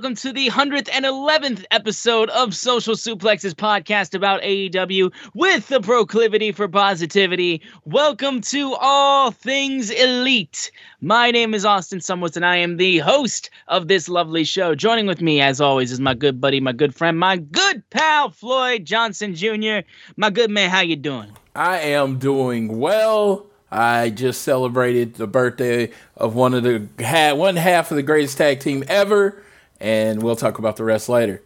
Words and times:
Welcome 0.00 0.16
to 0.16 0.32
the 0.32 0.48
111th 0.48 1.66
episode 1.70 2.30
of 2.30 2.54
Social 2.54 2.94
Suplexes 2.94 3.52
podcast 3.52 4.14
about 4.14 4.40
AEW 4.40 5.12
with 5.34 5.68
the 5.68 5.82
proclivity 5.82 6.52
for 6.52 6.68
positivity. 6.68 7.60
Welcome 7.84 8.40
to 8.40 8.74
All 8.80 9.30
Things 9.30 9.90
Elite. 9.90 10.70
My 11.02 11.30
name 11.30 11.52
is 11.52 11.66
Austin 11.66 11.98
Sumwoods, 11.98 12.36
and 12.36 12.46
I 12.46 12.56
am 12.56 12.78
the 12.78 12.96
host 13.00 13.50
of 13.68 13.88
this 13.88 14.08
lovely 14.08 14.42
show. 14.42 14.74
Joining 14.74 15.06
with 15.06 15.20
me, 15.20 15.42
as 15.42 15.60
always, 15.60 15.92
is 15.92 16.00
my 16.00 16.14
good 16.14 16.40
buddy, 16.40 16.60
my 16.60 16.72
good 16.72 16.94
friend, 16.94 17.18
my 17.18 17.36
good 17.36 17.82
pal, 17.90 18.30
Floyd 18.30 18.86
Johnson 18.86 19.34
Jr. 19.34 19.80
My 20.16 20.30
good 20.30 20.50
man, 20.50 20.70
how 20.70 20.80
you 20.80 20.96
doing? 20.96 21.30
I 21.54 21.76
am 21.76 22.18
doing 22.18 22.78
well. 22.78 23.44
I 23.70 24.08
just 24.08 24.40
celebrated 24.44 25.16
the 25.16 25.26
birthday 25.26 25.90
of 26.16 26.34
one 26.34 26.54
of 26.54 26.62
the 26.62 26.88
one 27.36 27.56
half 27.56 27.90
of 27.90 27.96
the 27.96 28.02
greatest 28.02 28.38
tag 28.38 28.60
team 28.60 28.82
ever, 28.88 29.42
and 29.80 30.22
we'll 30.22 30.36
talk 30.36 30.58
about 30.58 30.76
the 30.76 30.84
rest 30.84 31.08
later. 31.08 31.42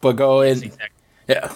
But 0.00 0.12
go 0.12 0.42
ahead. 0.42 0.72
Yeah. 1.26 1.52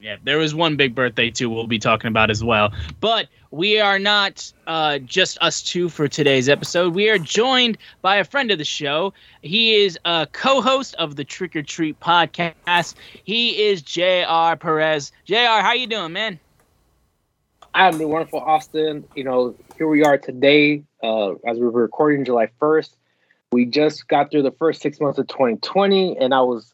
Yeah, 0.00 0.16
there 0.24 0.38
was 0.38 0.54
one 0.54 0.76
big 0.76 0.94
birthday 0.94 1.30
too. 1.30 1.50
We'll 1.50 1.66
be 1.66 1.78
talking 1.78 2.08
about 2.08 2.30
as 2.30 2.42
well. 2.42 2.72
But 3.00 3.28
we 3.50 3.80
are 3.80 3.98
not 3.98 4.50
uh, 4.66 4.98
just 4.98 5.36
us 5.42 5.62
two 5.62 5.90
for 5.90 6.08
today's 6.08 6.48
episode. 6.48 6.94
We 6.94 7.10
are 7.10 7.18
joined 7.18 7.76
by 8.00 8.16
a 8.16 8.24
friend 8.24 8.50
of 8.50 8.56
the 8.56 8.64
show. 8.64 9.12
He 9.42 9.74
is 9.74 9.98
a 10.06 10.26
co-host 10.32 10.94
of 10.94 11.16
the 11.16 11.24
Trick 11.24 11.54
or 11.54 11.62
Treat 11.62 12.00
podcast. 12.00 12.94
He 13.24 13.62
is 13.62 13.82
Jr. 13.82 14.56
Perez. 14.58 15.12
Jr. 15.26 15.34
How 15.34 15.74
you 15.74 15.86
doing, 15.86 16.14
man? 16.14 16.40
I'm 17.74 17.98
doing 17.98 18.10
wonderful, 18.10 18.40
Austin. 18.40 19.04
You 19.14 19.24
know, 19.24 19.54
here 19.76 19.86
we 19.86 20.02
are 20.02 20.16
today, 20.16 20.82
uh, 21.02 21.32
as 21.46 21.58
we're 21.58 21.70
recording 21.70 22.24
July 22.24 22.48
1st. 22.60 22.90
We 23.52 23.64
just 23.64 24.06
got 24.06 24.30
through 24.30 24.42
the 24.42 24.52
first 24.52 24.80
six 24.80 25.00
months 25.00 25.18
of 25.18 25.26
2020, 25.26 26.16
and 26.18 26.32
I 26.32 26.40
was 26.40 26.72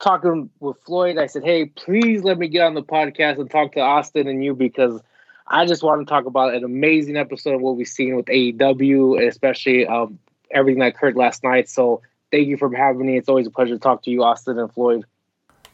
talking 0.00 0.50
with 0.60 0.76
Floyd. 0.84 1.16
I 1.16 1.26
said, 1.26 1.44
Hey, 1.44 1.66
please 1.66 2.22
let 2.22 2.38
me 2.38 2.48
get 2.48 2.62
on 2.62 2.74
the 2.74 2.82
podcast 2.82 3.38
and 3.38 3.50
talk 3.50 3.72
to 3.72 3.80
Austin 3.80 4.28
and 4.28 4.44
you 4.44 4.54
because 4.54 5.00
I 5.46 5.64
just 5.64 5.82
want 5.82 6.06
to 6.06 6.10
talk 6.10 6.26
about 6.26 6.54
an 6.54 6.62
amazing 6.62 7.16
episode 7.16 7.54
of 7.54 7.62
what 7.62 7.76
we've 7.76 7.88
seen 7.88 8.16
with 8.16 8.26
AEW, 8.26 9.26
especially 9.26 9.86
um, 9.86 10.18
everything 10.50 10.80
that 10.80 10.94
occurred 10.94 11.16
last 11.16 11.42
night. 11.42 11.70
So, 11.70 12.02
thank 12.30 12.48
you 12.48 12.58
for 12.58 12.74
having 12.74 13.06
me. 13.06 13.16
It's 13.16 13.30
always 13.30 13.46
a 13.46 13.50
pleasure 13.50 13.74
to 13.74 13.80
talk 13.80 14.02
to 14.02 14.10
you, 14.10 14.22
Austin 14.22 14.58
and 14.58 14.70
Floyd. 14.70 15.06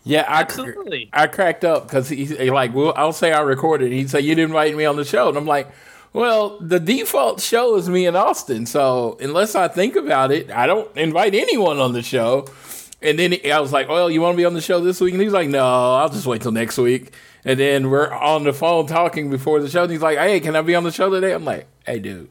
Yeah, 0.04 0.24
I, 0.28 0.42
Absolutely. 0.42 1.10
I 1.12 1.26
cracked 1.26 1.64
up 1.64 1.88
because 1.88 2.08
he's 2.08 2.30
he 2.30 2.52
like, 2.52 2.72
well, 2.72 2.92
I'll 2.94 3.12
say 3.12 3.32
I 3.32 3.40
recorded. 3.40 3.90
He 3.90 4.06
said, 4.06 4.22
You 4.22 4.36
didn't 4.36 4.50
invite 4.50 4.76
me 4.76 4.84
on 4.84 4.94
the 4.94 5.04
show. 5.04 5.28
And 5.28 5.36
I'm 5.36 5.46
like, 5.46 5.68
Well, 6.12 6.58
the 6.60 6.80
default 6.80 7.40
show 7.40 7.76
is 7.76 7.88
me 7.88 8.06
and 8.06 8.16
Austin. 8.16 8.66
So 8.66 9.16
unless 9.20 9.54
I 9.54 9.68
think 9.68 9.96
about 9.96 10.32
it, 10.32 10.50
I 10.50 10.66
don't 10.66 10.94
invite 10.96 11.34
anyone 11.34 11.78
on 11.78 11.92
the 11.92 12.02
show. 12.02 12.46
And 13.02 13.18
then 13.18 13.36
I 13.44 13.60
was 13.60 13.72
like, 13.72 13.88
Well, 13.88 14.10
you 14.10 14.20
want 14.20 14.34
to 14.34 14.36
be 14.36 14.44
on 14.44 14.54
the 14.54 14.60
show 14.60 14.80
this 14.80 15.00
week? 15.00 15.12
And 15.12 15.22
he's 15.22 15.32
like, 15.32 15.48
No, 15.48 15.94
I'll 15.96 16.08
just 16.08 16.26
wait 16.26 16.42
till 16.42 16.52
next 16.52 16.78
week. 16.78 17.12
And 17.44 17.60
then 17.60 17.90
we're 17.90 18.10
on 18.10 18.44
the 18.44 18.52
phone 18.52 18.86
talking 18.86 19.30
before 19.30 19.60
the 19.60 19.68
show. 19.68 19.82
And 19.82 19.92
he's 19.92 20.02
like, 20.02 20.18
Hey, 20.18 20.40
can 20.40 20.56
I 20.56 20.62
be 20.62 20.74
on 20.74 20.84
the 20.84 20.92
show 20.92 21.10
today? 21.10 21.32
I'm 21.32 21.44
like, 21.44 21.66
Hey, 21.84 21.98
dude. 21.98 22.30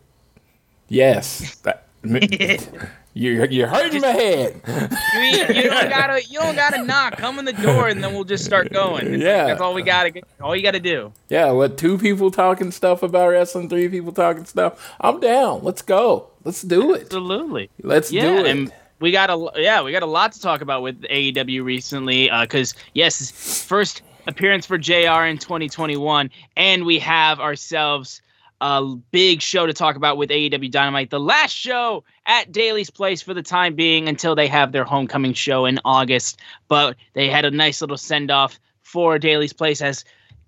Yes. 0.87 1.61
You're, 3.17 3.45
you're 3.45 3.67
hurting 3.67 4.01
my 4.01 4.07
head. 4.09 4.61
You, 4.67 5.55
you 5.55 5.69
don't 5.69 5.89
gotta 5.89 6.21
you 6.25 6.37
don't 6.37 6.55
gotta 6.55 6.83
knock. 6.83 7.15
Come 7.17 7.39
in 7.39 7.45
the 7.45 7.53
door 7.53 7.87
and 7.87 8.03
then 8.03 8.13
we'll 8.13 8.25
just 8.25 8.43
start 8.43 8.73
going. 8.73 9.03
It's 9.07 9.11
like, 9.13 9.21
Yeah. 9.21 9.45
that's 9.45 9.61
all 9.61 9.73
we 9.73 9.83
gotta 9.83 10.21
all 10.41 10.53
you 10.53 10.61
gotta 10.61 10.81
do. 10.81 11.13
Yeah, 11.29 11.51
what 11.51 11.77
two 11.77 11.97
people 11.97 12.29
talking 12.29 12.71
stuff 12.71 13.03
about 13.03 13.29
wrestling, 13.29 13.69
three 13.69 13.87
people 13.87 14.11
talking 14.11 14.43
stuff. 14.43 14.93
I'm 14.99 15.21
down. 15.21 15.63
Let's 15.63 15.81
go. 15.81 16.27
Let's 16.43 16.61
do 16.61 16.93
it. 16.93 17.03
Absolutely. 17.03 17.69
Let's 17.81 18.11
yeah, 18.11 18.23
do 18.23 18.37
it. 18.39 18.47
and 18.47 18.71
we 18.99 19.11
got 19.11 19.29
a 19.29 19.49
yeah, 19.61 19.81
we 19.81 19.93
got 19.93 20.03
a 20.03 20.07
lot 20.07 20.33
to 20.33 20.41
talk 20.41 20.59
about 20.59 20.81
with 20.81 21.01
AEW 21.03 21.63
recently. 21.63 22.29
Uh, 22.29 22.41
because 22.41 22.75
yes, 22.93 23.31
first 23.65 24.01
appearance 24.27 24.65
for 24.65 24.77
Jr. 24.77 25.23
in 25.25 25.37
2021, 25.37 26.29
and 26.57 26.85
we 26.85 26.99
have 26.99 27.39
ourselves 27.39 28.21
a 28.61 28.95
big 29.11 29.41
show 29.41 29.65
to 29.65 29.73
talk 29.73 29.95
about 29.95 30.17
with 30.17 30.29
AEW 30.29 30.71
Dynamite. 30.71 31.09
The 31.09 31.19
last 31.19 31.53
show 31.53 32.03
at 32.25 32.51
Daily's 32.51 32.89
Place 32.89 33.21
for 33.21 33.33
the 33.33 33.43
time 33.43 33.75
being 33.75 34.07
until 34.07 34.35
they 34.35 34.47
have 34.47 34.71
their 34.71 34.85
homecoming 34.85 35.33
show 35.33 35.65
in 35.65 35.79
August. 35.85 36.39
But 36.67 36.95
they 37.13 37.29
had 37.29 37.45
a 37.45 37.51
nice 37.51 37.81
little 37.81 37.97
send 37.97 38.31
off 38.31 38.59
for 38.83 39.19
Daily's 39.19 39.53
Place 39.53 39.81
as 39.81 40.05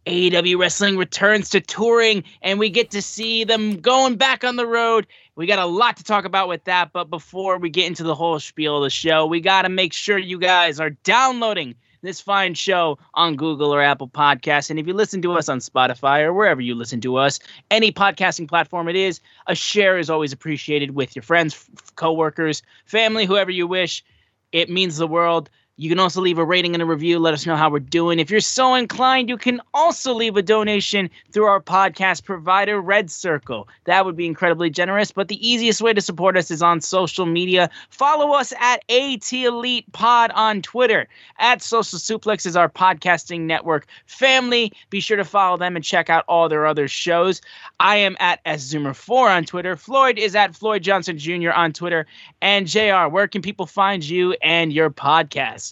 AEW 0.08 0.58
Wrestling 0.58 0.98
returns 0.98 1.50
to 1.50 1.60
touring, 1.60 2.24
and 2.42 2.60
we 2.60 2.70
get 2.70 2.92
to 2.92 3.02
see 3.02 3.44
them 3.44 3.76
going 3.82 4.16
back 4.16 4.46
on 4.46 4.56
the 4.56 4.66
road. 4.66 5.06
We 5.36 5.46
got 5.46 5.60
a 5.60 5.66
lot 5.66 5.98
to 5.98 6.04
talk 6.04 6.24
about 6.24 6.48
with 6.48 6.64
that, 6.64 6.94
but 6.94 7.10
before 7.10 7.58
we 7.58 7.70
get 7.70 7.88
into 7.88 8.04
the 8.04 8.16
whole 8.16 8.40
spiel 8.40 8.78
of 8.78 8.84
the 8.84 8.90
show, 8.90 9.26
we 9.26 9.42
got 9.42 9.64
to 9.64 9.70
make 9.70 9.92
sure 9.92 10.18
you 10.18 10.40
guys 10.40 10.80
are 10.80 10.92
downloading 10.92 11.76
this 12.02 12.22
fine 12.22 12.54
show 12.54 12.98
on 13.14 13.36
Google 13.36 13.74
or 13.74 13.82
Apple 13.82 14.08
Podcasts. 14.08 14.70
And 14.70 14.80
if 14.80 14.88
you 14.88 14.94
listen 14.94 15.22
to 15.24 15.34
us 15.34 15.50
on 15.50 15.60
Spotify 15.60 16.22
or 16.22 16.34
wherever 16.34 16.62
you 16.62 16.76
listen 16.76 17.02
to 17.02 17.18
us, 17.18 17.40
any 17.72 17.92
podcasting 17.92 18.48
platform 18.48 18.88
it 18.88 18.96
is, 18.96 19.20
a 19.48 19.56
share 19.56 19.98
is 19.98 20.10
always 20.10 20.34
appreciated 20.34 20.92
with 20.92 21.16
your 21.16 21.24
friends, 21.24 21.54
f- 21.54 21.96
coworkers, 21.96 22.62
family, 22.86 23.26
whoever 23.26 23.52
you 23.52 23.68
wish. 23.68 24.04
It 24.52 24.70
means 24.70 24.98
the 24.98 25.08
world. 25.08 25.50
You 25.80 25.90
can 25.90 26.00
also 26.00 26.22
leave 26.22 26.40
a 26.40 26.44
rating 26.44 26.74
and 26.74 26.82
a 26.82 26.88
review. 26.88 27.20
Let 27.20 27.36
us 27.36 27.46
know 27.46 27.56
how 27.56 27.70
we're 27.70 27.78
doing. 27.78 28.18
If 28.18 28.32
you're 28.32 28.40
so 28.40 28.74
inclined, 28.74 29.30
you 29.30 29.38
can 29.38 29.62
also 29.76 30.12
leave 30.12 30.36
a 30.36 30.42
donation 30.42 31.08
through 31.32 31.46
our 31.46 31.62
podcast 31.62 32.24
provider, 32.24 32.82
Red 32.82 33.12
Circle. 33.12 33.68
That 33.84 34.04
would 34.04 34.16
be 34.16 34.26
incredibly 34.26 34.72
generous. 34.72 35.12
But 35.12 35.28
the 35.28 35.48
easiest 35.48 35.80
way 35.80 35.94
to 35.94 36.02
support 36.02 36.36
us 36.36 36.50
is 36.50 36.64
on 36.64 36.82
social 36.82 37.28
media. 37.28 37.70
Follow 37.92 38.34
us 38.34 38.54
at 38.60 38.84
AT 38.90 39.32
Elite 39.32 39.86
Pod 39.92 40.32
on 40.32 40.64
Twitter. 40.64 41.08
At 41.38 41.62
Social 41.62 42.00
Suplex 42.00 42.48
is 42.48 42.56
our 42.56 42.70
podcasting 42.70 43.42
network 43.42 43.86
family. 44.08 44.74
Be 44.90 45.00
sure 45.00 45.18
to 45.18 45.24
follow 45.24 45.58
them 45.58 45.76
and 45.76 45.86
check 45.86 46.10
out 46.10 46.26
all 46.28 46.50
their 46.50 46.66
other 46.66 46.88
shows. 46.88 47.40
I 47.80 47.98
am 47.98 48.18
at 48.20 48.44
SZoomer4 48.46 49.30
on 49.30 49.46
Twitter. 49.46 49.76
Floyd 49.76 50.18
is 50.18 50.36
at 50.36 50.56
Floyd 50.56 50.82
Johnson 50.82 51.20
Jr. 51.20 51.52
on 51.52 51.72
Twitter. 51.72 52.08
And 52.42 52.66
JR, 52.66 53.10
where 53.10 53.28
can 53.28 53.44
people 53.44 53.68
find 53.68 54.04
you 54.04 54.36
and 54.42 54.74
your 54.74 54.90
podcast? 54.90 55.67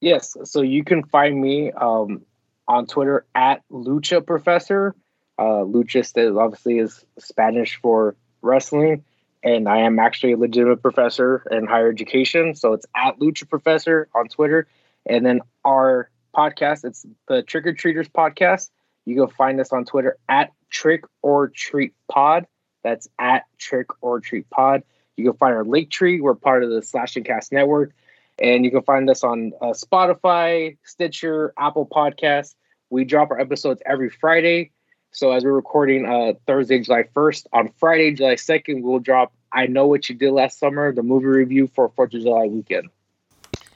Yes, 0.00 0.36
so 0.44 0.62
you 0.62 0.84
can 0.84 1.04
find 1.04 1.40
me 1.40 1.72
um, 1.72 2.22
on 2.68 2.86
Twitter 2.86 3.26
at 3.34 3.62
Lucha 3.70 4.24
Professor. 4.24 4.94
Uh, 5.38 5.64
Lucha 5.64 6.00
is 6.00 6.36
obviously 6.36 6.78
is 6.78 7.04
Spanish 7.18 7.80
for 7.80 8.16
wrestling, 8.42 9.04
and 9.42 9.68
I 9.68 9.78
am 9.78 9.98
actually 9.98 10.32
a 10.32 10.36
legitimate 10.36 10.82
professor 10.82 11.42
in 11.50 11.66
higher 11.66 11.90
education. 11.90 12.54
So 12.54 12.72
it's 12.72 12.86
at 12.94 13.18
Lucha 13.18 13.48
Professor 13.48 14.08
on 14.14 14.28
Twitter, 14.28 14.66
and 15.06 15.24
then 15.24 15.40
our 15.64 16.10
podcast. 16.36 16.84
It's 16.84 17.06
the 17.28 17.42
Trick 17.42 17.66
or 17.66 17.72
Treaters 17.72 18.08
podcast. 18.08 18.70
You 19.04 19.16
can 19.16 19.28
find 19.28 19.60
us 19.60 19.72
on 19.72 19.84
Twitter 19.84 20.18
at 20.28 20.52
Trick 20.70 21.04
or 21.22 21.48
Treat 21.48 21.94
Pod. 22.10 22.46
That's 22.82 23.08
at 23.18 23.44
Trick 23.58 23.88
or 24.00 24.20
Treat 24.20 24.48
Pod. 24.50 24.82
You 25.16 25.24
can 25.24 25.38
find 25.38 25.54
our 25.54 25.64
link 25.64 25.90
tree. 25.90 26.20
We're 26.20 26.34
part 26.34 26.62
of 26.62 26.70
the 26.70 26.82
Slash 26.82 27.16
and 27.16 27.24
Cast 27.24 27.52
Network. 27.52 27.92
And 28.38 28.64
you 28.64 28.70
can 28.70 28.82
find 28.82 29.08
us 29.08 29.24
on 29.24 29.52
uh, 29.60 29.66
Spotify, 29.66 30.76
Stitcher, 30.84 31.54
Apple 31.58 31.86
Podcasts. 31.86 32.54
We 32.90 33.04
drop 33.04 33.30
our 33.30 33.40
episodes 33.40 33.82
every 33.86 34.10
Friday. 34.10 34.72
So 35.10 35.32
as 35.32 35.44
we're 35.44 35.52
recording 35.52 36.04
uh, 36.04 36.34
Thursday, 36.46 36.80
July 36.80 37.04
1st, 37.14 37.46
on 37.52 37.72
Friday, 37.78 38.12
July 38.12 38.34
2nd, 38.34 38.82
we'll 38.82 38.98
drop 38.98 39.32
I 39.50 39.66
Know 39.66 39.86
What 39.86 40.08
You 40.08 40.14
Did 40.14 40.32
Last 40.32 40.58
Summer, 40.58 40.92
the 40.92 41.02
movie 41.02 41.26
review 41.26 41.68
for 41.68 41.88
4th 41.88 42.14
of 42.14 42.22
July 42.22 42.46
weekend. 42.46 42.88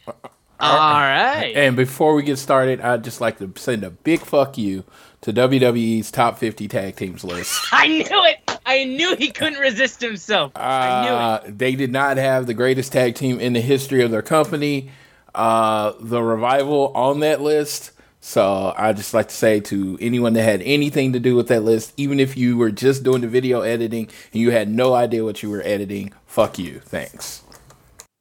All 0.07 1.01
right. 1.01 1.53
And 1.57 1.75
before 1.75 2.15
we 2.15 2.23
get 2.23 2.37
started, 2.37 2.83
I'd 2.83 3.03
just 3.03 3.21
like 3.21 3.39
to 3.39 3.51
send 3.57 3.83
a 3.85 3.91
big 3.91 4.21
fuck 4.21 4.59
you 4.59 4.85
to 5.23 5.33
WWE's 5.33 6.11
top 6.11 6.39
50 6.39 6.69
tag 6.69 6.97
teams 6.97 7.25
list. 7.25 7.59
I 7.73 7.89
knew 7.89 8.05
it. 8.05 8.50
I 8.65 8.85
knew 8.85 9.17
he 9.17 9.31
couldn't 9.31 9.59
resist 9.59 10.01
himself. 10.01 10.53
I 10.55 11.03
knew 11.03 11.09
it. 11.09 11.13
Uh, 11.13 11.41
they 11.47 11.75
did 11.75 11.93
not 11.93 12.17
have 12.17 12.47
the 12.47 12.55
greatest 12.55 12.93
tag 12.93 13.15
team 13.15 13.41
in 13.41 13.53
the 13.53 13.61
history 13.61 14.03
of 14.03 14.11
their 14.11 14.23
company. 14.23 14.91
Uh, 15.35 15.93
the 16.01 16.23
revival 16.23 16.93
on 16.95 17.21
that 17.21 17.41
list. 17.41 17.93
So 18.21 18.75
I 18.77 18.93
just 18.93 19.15
like 19.15 19.29
to 19.29 19.35
say 19.35 19.61
to 19.61 19.97
anyone 20.01 20.35
that 20.35 20.43
had 20.43 20.61
anything 20.63 21.15
to 21.15 21.21
do 21.21 21.35
with 21.35 21.49
that 21.49 21.63
list, 21.63 21.95
even 21.97 22.21
if 22.21 22.37
you 22.37 22.57
were 22.57 22.71
just 22.71 23.03
doing 23.03 23.23
the 23.23 23.29
video 23.29 23.63
editing 23.63 24.11
and 24.33 24.41
you 24.41 24.51
had 24.51 24.69
no 24.69 24.93
idea 24.95 25.25
what 25.25 25.43
you 25.43 25.51
were 25.51 25.63
editing, 25.63 26.13
fuck 26.27 26.59
you. 26.59 26.81
Thanks. 26.81 27.43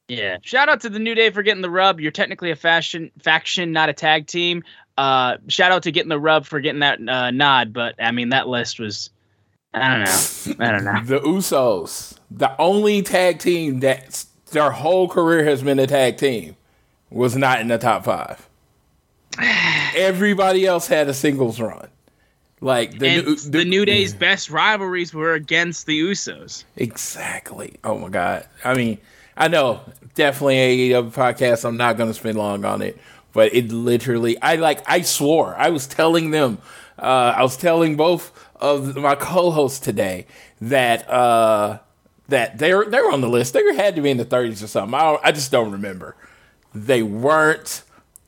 Yeah. 0.08 0.38
Shout 0.42 0.70
out 0.70 0.82
to 0.82 0.90
the 0.90 1.00
New 1.00 1.16
Day 1.16 1.30
for 1.30 1.44
getting 1.44 1.62
the 1.62 1.70
rub. 1.70 2.00
You're 2.00 2.12
technically 2.12 2.50
a 2.50 2.56
fashion 2.56 3.12
faction, 3.22 3.74
not 3.74 3.90
a 3.90 3.94
tag 3.94 4.26
team. 4.28 4.64
Uh, 4.98 5.38
shout 5.48 5.72
out 5.72 5.84
to 5.84 5.92
getting 5.92 6.10
the 6.10 6.20
rub 6.20 6.46
for 6.46 6.60
getting 6.60 6.80
that 6.80 7.00
uh, 7.08 7.32
nod, 7.32 7.74
but 7.74 7.96
I 8.00 8.12
mean 8.12 8.30
that 8.30 8.48
list 8.48 8.80
was 8.80 9.12
I 9.74 9.90
don't 9.90 10.06
know. 10.60 10.66
I 10.66 10.72
don't 10.72 10.84
know. 10.84 11.04
The 11.04 11.20
Usos, 11.20 12.18
the 12.32 12.60
only 12.60 13.02
tag 13.02 13.40
team 13.40 13.82
that 13.82 14.26
their 14.52 14.72
whole 14.72 15.08
career 15.08 15.46
has 15.46 15.62
been 15.62 15.80
a 15.80 15.88
tag 15.88 16.18
team, 16.18 16.56
was 17.10 17.36
not 17.36 17.62
in 17.62 17.68
the 17.68 17.78
top 17.78 18.06
five. 18.06 18.48
Everybody 19.96 20.66
else 20.66 20.88
had 20.88 21.08
a 21.08 21.14
singles 21.14 21.60
run. 21.60 21.90
Like 22.62 23.00
the, 23.00 23.22
new, 23.22 23.36
the 23.36 23.64
New 23.64 23.86
Day's 23.86 24.14
best 24.14 24.50
rivalries 24.50 25.14
were 25.14 25.34
against 25.34 25.86
the 25.86 26.00
Usos. 26.02 26.66
Exactly. 26.76 27.76
Oh 27.84 27.98
my 27.98 28.10
god. 28.10 28.46
I 28.66 28.74
mean, 28.74 28.98
I 29.38 29.48
know 29.48 29.80
definitely 30.16 30.58
a 30.58 30.92
AEW 30.92 31.14
podcast. 31.14 31.64
I'm 31.64 31.78
not 31.78 31.96
going 31.96 32.10
to 32.10 32.14
spend 32.14 32.38
long 32.38 32.66
on 32.66 32.82
it, 32.82 33.00
but 33.32 33.54
it 33.54 33.72
literally. 33.72 34.40
I 34.42 34.58
like. 34.58 34.82
I 34.90 35.02
swore. 35.02 35.56
I 35.56 35.70
was 35.70 35.88
telling 35.88 36.32
them. 36.32 36.58
Uh, 36.98 37.34
I 37.38 37.44
was 37.44 37.56
telling 37.56 37.96
both 37.96 38.34
of 38.60 38.96
my 38.96 39.16
co-hosts 39.16 39.80
today 39.80 40.26
that 40.62 41.10
uh, 41.10 41.80
that 42.28 42.58
they 42.58 42.74
were 42.74 42.86
they're 42.86 43.12
on 43.12 43.22
the 43.22 43.30
list. 43.30 43.54
They 43.54 43.76
had 43.76 43.96
to 43.96 44.02
be 44.02 44.10
in 44.10 44.18
the 44.18 44.26
30s 44.26 44.64
or 44.64 44.68
something. 44.68 44.94
I 44.94 45.04
don't, 45.04 45.22
I 45.26 45.32
just 45.32 45.52
don't 45.52 45.72
remember. 45.72 46.16
They 46.74 47.02
weren't 47.04 47.84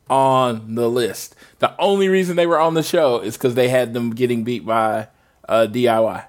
on 0.09 0.75
the 0.75 0.89
list. 0.89 1.35
The 1.59 1.73
only 1.79 2.09
reason 2.09 2.35
they 2.35 2.47
were 2.47 2.59
on 2.59 2.73
the 2.73 2.83
show 2.83 3.19
is 3.19 3.37
because 3.37 3.55
they 3.55 3.69
had 3.69 3.93
them 3.93 4.11
getting 4.11 4.43
beat 4.43 4.65
by 4.65 5.07
uh, 5.47 5.67
DIY. 5.69 6.25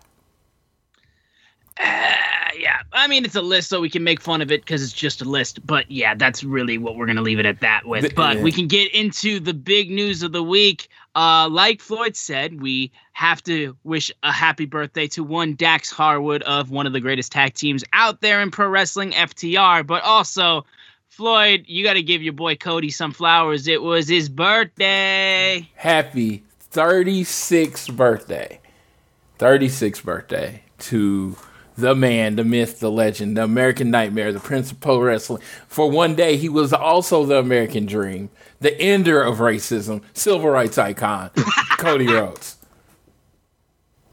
Uh, 1.81 2.12
yeah, 2.58 2.78
I 2.93 3.08
mean 3.08 3.25
it's 3.25 3.34
a 3.34 3.43
list, 3.43 3.69
so 3.69 3.81
we 3.81 3.90
can 3.90 4.05
make 4.05 4.20
fun 4.20 4.43
of 4.43 4.52
it 4.52 4.60
because 4.60 4.82
it's 4.82 4.93
just 4.93 5.22
a 5.22 5.25
list. 5.25 5.66
But 5.66 5.90
yeah, 5.90 6.14
that's 6.14 6.44
really 6.44 6.78
what 6.78 6.96
we're 6.96 7.06
gonna 7.06 7.22
leave 7.22 7.38
it 7.38 7.46
at 7.46 7.60
that 7.60 7.87
with. 7.87 8.02
The- 8.02 8.14
but 8.14 8.37
yeah. 8.37 8.43
we 8.43 8.52
can 8.52 8.69
get 8.69 8.94
into 8.94 9.40
the 9.40 9.55
big 9.55 9.90
news 9.90 10.22
of 10.22 10.32
the 10.32 10.43
week. 10.43 10.88
Uh, 11.14 11.48
like 11.50 11.81
Floyd 11.81 12.16
said, 12.16 12.60
we 12.60 12.93
have 13.12 13.42
to 13.44 13.76
wish 13.84 14.10
a 14.22 14.32
happy 14.32 14.64
birthday 14.64 15.06
to 15.08 15.22
one 15.22 15.54
Dax 15.54 15.90
Harwood 15.90 16.42
of 16.42 16.70
one 16.70 16.86
of 16.86 16.92
the 16.92 17.00
greatest 17.00 17.32
tag 17.32 17.54
teams 17.54 17.84
out 17.92 18.20
there 18.20 18.40
in 18.40 18.50
pro 18.50 18.68
wrestling, 18.68 19.12
FTR. 19.12 19.86
But 19.86 20.02
also, 20.02 20.64
Floyd, 21.08 21.64
you 21.66 21.84
got 21.84 21.94
to 21.94 22.02
give 22.02 22.22
your 22.22 22.32
boy 22.32 22.56
Cody 22.56 22.90
some 22.90 23.12
flowers. 23.12 23.68
It 23.68 23.82
was 23.82 24.08
his 24.08 24.28
birthday. 24.28 25.68
happy 25.74 26.42
36th 26.72 27.94
birthday. 27.94 28.58
36th 29.38 30.04
birthday 30.04 30.62
to 30.78 31.36
the 31.76 31.94
man, 31.94 32.36
the 32.36 32.44
myth, 32.44 32.80
the 32.80 32.90
legend, 32.90 33.36
the 33.36 33.44
American 33.44 33.90
Nightmare, 33.90 34.32
the 34.32 34.40
Prince 34.40 34.70
of 34.70 34.80
Pro 34.80 35.00
Wrestling. 35.00 35.42
For 35.68 35.90
one 35.90 36.14
day, 36.14 36.36
he 36.36 36.48
was 36.48 36.72
also 36.72 37.24
the 37.24 37.38
American 37.38 37.86
Dream, 37.86 38.30
the 38.60 38.78
ender 38.80 39.22
of 39.22 39.38
racism, 39.38 40.02
civil 40.14 40.50
rights 40.50 40.78
icon, 40.78 41.30
Cody 41.78 42.06
Rhodes. 42.06 42.56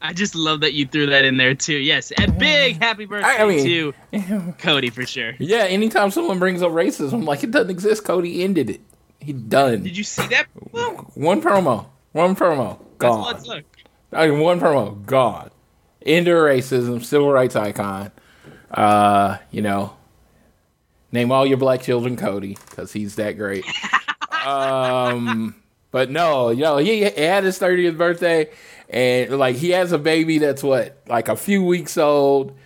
I 0.02 0.14
just 0.14 0.36
love 0.36 0.62
that 0.62 0.74
you 0.74 0.86
threw 0.86 1.08
that 1.08 1.26
in 1.26 1.38
there 1.38 1.56
too. 1.56 1.78
Yes, 1.78 2.12
a 2.18 2.32
big 2.32 2.82
happy 2.82 3.06
birthday 3.06 3.28
I 3.28 3.46
mean- 3.46 3.94
to 4.14 4.54
Cody 4.60 4.90
for 4.90 5.06
sure. 5.06 5.34
Yeah, 5.40 5.64
anytime 5.64 6.12
someone 6.12 6.40
brings 6.40 6.62
up 6.62 6.72
racism, 6.72 7.14
I'm 7.14 7.26
like, 7.26 7.44
it 7.44 7.52
doesn't 7.52 7.70
exist. 7.70 8.06
Cody 8.06 8.44
ended 8.44 8.70
it. 8.70 8.82
He 9.20 9.34
done. 9.34 9.84
Did 9.84 9.98
you 9.98 10.04
see 10.04 10.26
that? 10.28 10.48
One 11.16 11.42
promo. 11.42 11.88
One 12.14 12.36
promo. 12.36 12.80
Gone. 12.98 13.64
I 14.14 14.28
mean, 14.28 14.40
one 14.40 14.60
promo 14.60 15.06
gone. 15.06 15.52
Ender 16.06 16.44
racism, 16.44 17.04
civil 17.04 17.32
rights 17.32 17.56
icon. 17.56 18.12
Uh, 18.72 19.38
you 19.52 19.62
know, 19.62 19.94
name 21.12 21.32
all 21.32 21.46
your 21.46 21.58
black 21.58 21.82
children 21.82 22.16
Cody 22.16 22.58
because 22.70 22.94
he's 22.94 23.16
that 23.16 23.34
great. 23.34 23.66
um, 24.46 25.56
but 25.92 26.10
no, 26.10 26.50
you 26.50 26.64
know, 26.64 26.78
he, 26.78 27.04
he 27.04 27.22
had 27.22 27.44
his 27.44 27.58
thirtieth 27.58 27.98
birthday, 27.98 28.50
and 28.90 29.38
like 29.38 29.56
he 29.58 29.70
has 29.70 29.92
a 29.92 30.00
baby 30.00 30.40
that's 30.40 30.64
what 30.64 31.02
like 31.08 31.28
a 31.28 31.36
few 31.36 31.64
weeks 31.64 31.98
old. 31.98 32.58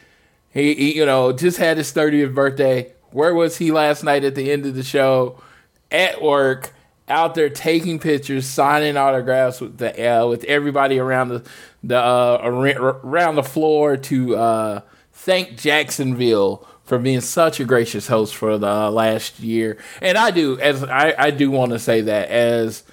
He, 0.52 0.74
he 0.76 0.98
you 0.98 1.06
know, 1.06 1.34
just 1.34 1.58
had 1.58 1.78
his 1.78 1.92
thirtieth 1.92 2.34
birthday. 2.34 2.94
Where 3.12 3.34
was 3.34 3.58
he 3.58 3.72
last 3.72 4.04
night 4.04 4.24
at 4.24 4.36
the 4.36 4.52
end 4.52 4.66
of 4.66 4.76
the 4.76 4.84
show? 4.84 5.42
At 5.92 6.22
work 6.22 6.74
out 7.08 7.36
there 7.36 7.50
taking 7.50 8.00
pictures, 8.00 8.48
signing 8.48 8.98
autographs 8.98 9.62
with 9.62 9.78
the 9.78 10.22
uh, 10.22 10.28
with 10.28 10.44
everybody 10.46 11.00
around 11.00 11.30
the 11.30 11.44
the 11.84 11.98
uh, 11.98 12.40
around 12.44 13.36
the 13.36 13.44
floor 13.44 13.98
to 13.98 14.36
uh, 14.36 14.82
thank 15.12 15.58
Jacksonville 15.58 16.68
for 16.84 16.98
being 16.98 17.22
such 17.22 17.60
a 17.60 17.66
gracious 17.66 18.08
host 18.08 18.36
for 18.36 18.58
the 18.58 18.68
uh, 18.68 18.92
last 18.92 19.40
year. 19.40 19.78
And 20.02 20.18
I 20.18 20.32
do 20.32 20.60
as 20.60 20.84
I, 20.84 21.14
I 21.18 21.32
do 21.32 21.52
want 21.52 21.72
to 21.72 21.80
say 21.80 22.02
that 22.02 22.30
as 22.30 22.84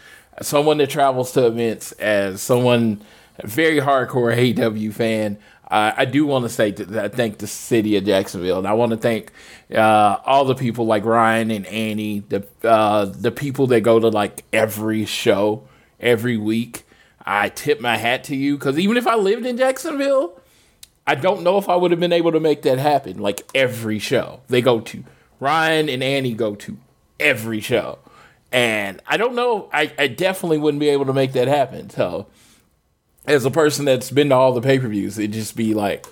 someone 0.43 0.79
that 0.79 0.91
travels 0.91 1.33
to 1.33 1.47
events, 1.47 1.93
as 1.93 2.43
someone 2.43 3.03
very 3.45 3.81
hardcore 3.81 4.35
AEW 4.35 4.93
fan. 4.93 5.39
Uh, 5.71 5.93
I 5.97 6.05
do 6.05 6.27
want 6.27 6.45
to 6.45 6.49
say 6.49 6.73
that 6.73 7.05
I 7.05 7.09
thank 7.09 7.39
the 7.39 7.47
city 7.47 7.97
of 7.97 8.05
Jacksonville, 8.05 8.59
and 8.59 8.67
I 8.67 8.73
want 8.73 8.91
to 8.91 8.97
thank 8.97 9.31
uh, 9.73 10.17
all 10.27 10.45
the 10.45 10.57
people 10.57 10.85
like 10.85 11.05
Ryan 11.05 11.53
and 11.53 11.65
Annie, 11.67 12.21
the 12.29 12.45
uh, 12.65 13.05
the 13.05 13.31
people 13.31 13.69
that 13.69 13.83
go 13.83 14.01
to 14.01 14.09
like 14.09 14.45
every 14.53 15.05
show 15.05 15.69
every 16.01 16.37
week. 16.37 16.85
I 17.25 17.51
tip 17.51 17.81
my 17.81 17.97
hat 17.97 18.25
to 18.25 18.37
you 18.37 18.57
because 18.57 18.79
even 18.81 18.97
if 18.97 19.07
I 19.07 19.15
lived 19.15 19.47
in 19.47 19.57
Jacksonville, 19.57 20.41
I 21.07 21.15
don't 21.15 21.43
know 21.43 21.57
if 21.59 21.69
I 21.69 21.77
would 21.77 21.93
have 21.93 22.01
been 22.01 22.13
able 22.13 22.33
to 22.33 22.41
make 22.41 22.63
that 22.63 22.79
happen. 22.79 23.19
Like 23.19 23.49
every 23.55 24.01
show 24.01 24.41
they 24.49 24.63
go 24.63 24.81
to, 24.81 25.05
Ryan 25.39 25.89
and 25.89 26.03
Annie 26.03 26.35
go 26.35 26.57
to 26.57 26.79
every 27.21 27.61
show, 27.61 28.01
and 28.51 29.01
I 29.07 29.17
don't 29.17 29.37
know. 29.37 29.69
I, 29.73 29.93
I 29.97 30.09
definitely 30.09 30.59
wouldn't 30.59 30.81
be 30.81 30.89
able 30.89 31.07
to 31.07 31.13
make 31.13 31.33
that 31.35 31.47
happen. 31.47 31.91
So 31.91 32.27
as 33.31 33.45
a 33.45 33.51
person 33.51 33.85
that's 33.85 34.11
been 34.11 34.29
to 34.31 34.35
all 34.35 34.53
the 34.53 34.61
pay 34.61 34.79
per 34.79 34.89
views, 34.89 35.19
it 35.19 35.29
just 35.29 35.57
be 35.57 35.73
like, 35.73 36.07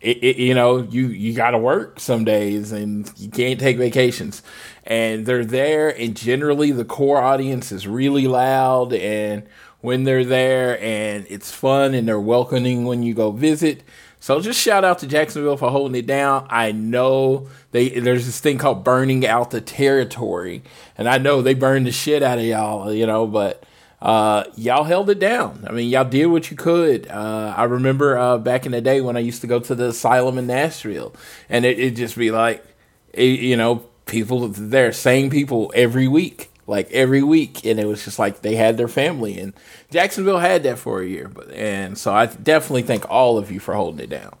it, 0.00 0.22
it, 0.22 0.36
you 0.36 0.54
know, 0.54 0.82
you 0.82 1.08
you 1.08 1.32
got 1.32 1.52
to 1.52 1.58
work 1.58 2.00
some 2.00 2.24
days 2.24 2.72
and 2.72 3.10
you 3.16 3.30
can't 3.30 3.58
take 3.58 3.78
vacations, 3.78 4.42
and 4.84 5.24
they're 5.24 5.44
there, 5.44 5.88
and 5.88 6.16
generally 6.16 6.72
the 6.72 6.84
core 6.84 7.22
audience 7.22 7.72
is 7.72 7.86
really 7.86 8.26
loud, 8.26 8.92
and 8.92 9.44
when 9.80 10.04
they're 10.04 10.24
there, 10.24 10.80
and 10.82 11.26
it's 11.30 11.50
fun, 11.50 11.94
and 11.94 12.06
they're 12.06 12.20
welcoming 12.20 12.84
when 12.84 13.02
you 13.02 13.14
go 13.14 13.30
visit. 13.30 13.82
So 14.18 14.40
just 14.40 14.60
shout 14.60 14.84
out 14.84 14.98
to 15.00 15.06
Jacksonville 15.06 15.56
for 15.56 15.70
holding 15.70 15.96
it 15.96 16.06
down. 16.06 16.46
I 16.50 16.72
know 16.72 17.48
they 17.70 17.88
there's 17.88 18.26
this 18.26 18.40
thing 18.40 18.58
called 18.58 18.84
burning 18.84 19.26
out 19.26 19.50
the 19.50 19.60
territory, 19.60 20.62
and 20.98 21.08
I 21.08 21.18
know 21.18 21.40
they 21.40 21.54
burned 21.54 21.86
the 21.86 21.92
shit 21.92 22.22
out 22.22 22.38
of 22.38 22.44
y'all, 22.44 22.92
you 22.92 23.06
know, 23.06 23.26
but 23.26 23.62
uh, 24.00 24.44
y'all 24.56 24.84
held 24.84 25.08
it 25.08 25.18
down. 25.18 25.64
I 25.68 25.72
mean, 25.72 25.88
y'all 25.88 26.04
did 26.04 26.26
what 26.26 26.50
you 26.50 26.56
could. 26.56 27.08
Uh, 27.08 27.54
I 27.56 27.64
remember 27.64 28.18
uh, 28.18 28.38
back 28.38 28.66
in 28.66 28.72
the 28.72 28.80
day 28.80 29.00
when 29.00 29.16
I 29.16 29.20
used 29.20 29.40
to 29.40 29.46
go 29.46 29.58
to 29.60 29.74
the 29.74 29.88
asylum 29.88 30.38
in 30.38 30.46
Nashville, 30.46 31.14
and 31.48 31.64
it 31.64 31.78
would 31.78 31.96
just 31.96 32.16
be 32.16 32.30
like, 32.30 32.64
it, 33.12 33.40
you 33.40 33.56
know, 33.56 33.86
people 34.04 34.48
there, 34.48 34.92
same 34.92 35.30
people 35.30 35.72
every 35.74 36.08
week, 36.08 36.50
like 36.66 36.90
every 36.90 37.22
week, 37.22 37.64
and 37.64 37.80
it 37.80 37.86
was 37.86 38.04
just 38.04 38.18
like 38.18 38.42
they 38.42 38.54
had 38.56 38.76
their 38.76 38.88
family, 38.88 39.38
and 39.38 39.54
Jacksonville 39.90 40.38
had 40.38 40.62
that 40.64 40.78
for 40.78 41.00
a 41.00 41.06
year. 41.06 41.28
But 41.28 41.50
and 41.52 41.96
so 41.96 42.12
I 42.12 42.26
definitely 42.26 42.82
thank 42.82 43.08
all 43.10 43.38
of 43.38 43.50
you 43.50 43.60
for 43.60 43.74
holding 43.74 44.00
it 44.00 44.10
down. 44.10 44.36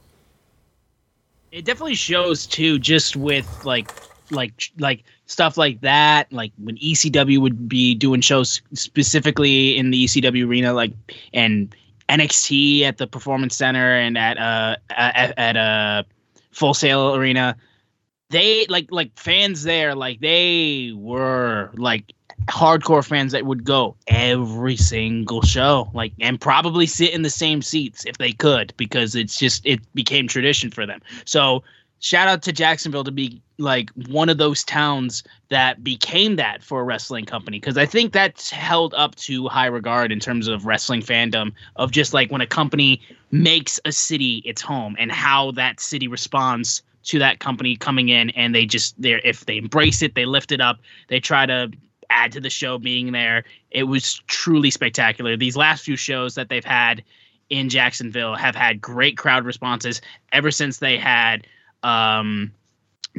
It 1.50 1.64
definitely 1.64 1.94
shows 1.94 2.46
too, 2.46 2.78
just 2.78 3.16
with 3.16 3.64
like 3.64 3.90
like 4.30 4.70
like 4.78 5.04
stuff 5.26 5.56
like 5.56 5.80
that 5.80 6.32
like 6.32 6.52
when 6.62 6.76
ecw 6.76 7.38
would 7.40 7.68
be 7.68 7.94
doing 7.94 8.20
shows 8.20 8.62
specifically 8.74 9.76
in 9.76 9.90
the 9.90 10.04
ecw 10.04 10.46
arena 10.46 10.72
like 10.72 10.92
and 11.34 11.74
NXT 12.08 12.82
at 12.82 12.98
the 12.98 13.06
Performance 13.06 13.56
Center 13.56 13.96
and 13.96 14.16
at 14.16 14.38
uh 14.38 14.76
at, 14.90 15.36
at 15.38 15.56
uh 15.56 16.02
Full 16.52 16.74
Sail 16.74 17.14
Arena, 17.14 17.56
they 18.30 18.66
like 18.68 18.86
like 18.90 19.18
fans 19.18 19.64
there 19.64 19.94
like 19.94 20.20
they 20.20 20.92
were 20.94 21.70
like 21.74 22.12
hardcore 22.46 23.04
fans 23.04 23.32
that 23.32 23.44
would 23.44 23.64
go 23.64 23.96
every 24.06 24.76
single 24.76 25.42
show 25.42 25.90
like 25.94 26.12
and 26.20 26.40
probably 26.40 26.86
sit 26.86 27.12
in 27.12 27.22
the 27.22 27.30
same 27.30 27.60
seats 27.60 28.04
if 28.06 28.18
they 28.18 28.32
could 28.32 28.72
because 28.76 29.14
it's 29.14 29.38
just 29.38 29.66
it 29.66 29.80
became 29.94 30.28
tradition 30.28 30.70
for 30.70 30.86
them. 30.86 31.00
So 31.24 31.62
shout 32.00 32.28
out 32.28 32.42
to 32.42 32.52
jacksonville 32.52 33.04
to 33.04 33.10
be 33.10 33.40
like 33.58 33.90
one 34.08 34.28
of 34.28 34.38
those 34.38 34.62
towns 34.64 35.22
that 35.48 35.82
became 35.82 36.36
that 36.36 36.62
for 36.62 36.80
a 36.80 36.84
wrestling 36.84 37.24
company 37.24 37.58
because 37.58 37.78
i 37.78 37.86
think 37.86 38.12
that's 38.12 38.50
held 38.50 38.94
up 38.94 39.14
to 39.14 39.48
high 39.48 39.66
regard 39.66 40.12
in 40.12 40.20
terms 40.20 40.48
of 40.48 40.66
wrestling 40.66 41.00
fandom 41.00 41.52
of 41.76 41.90
just 41.90 42.12
like 42.12 42.30
when 42.30 42.40
a 42.40 42.46
company 42.46 43.00
makes 43.30 43.80
a 43.84 43.92
city 43.92 44.42
its 44.44 44.60
home 44.60 44.94
and 44.98 45.10
how 45.10 45.50
that 45.52 45.80
city 45.80 46.08
responds 46.08 46.82
to 47.02 47.18
that 47.18 47.38
company 47.38 47.76
coming 47.76 48.08
in 48.08 48.30
and 48.30 48.54
they 48.54 48.66
just 48.66 49.00
they 49.00 49.14
if 49.24 49.46
they 49.46 49.56
embrace 49.56 50.02
it 50.02 50.14
they 50.14 50.26
lift 50.26 50.52
it 50.52 50.60
up 50.60 50.78
they 51.08 51.20
try 51.20 51.46
to 51.46 51.70
add 52.10 52.32
to 52.32 52.40
the 52.40 52.50
show 52.50 52.78
being 52.78 53.12
there. 53.12 53.44
It 53.70 53.84
was 53.84 54.20
truly 54.26 54.70
spectacular. 54.70 55.36
These 55.36 55.56
last 55.56 55.84
few 55.84 55.96
shows 55.96 56.34
that 56.34 56.48
they've 56.48 56.64
had 56.64 57.02
in 57.48 57.68
jacksonville 57.68 58.34
have 58.34 58.56
had 58.56 58.80
great 58.80 59.16
crowd 59.16 59.44
responses 59.44 60.00
ever 60.32 60.50
since 60.50 60.78
they 60.78 60.98
had 60.98 61.46
um 61.82 62.52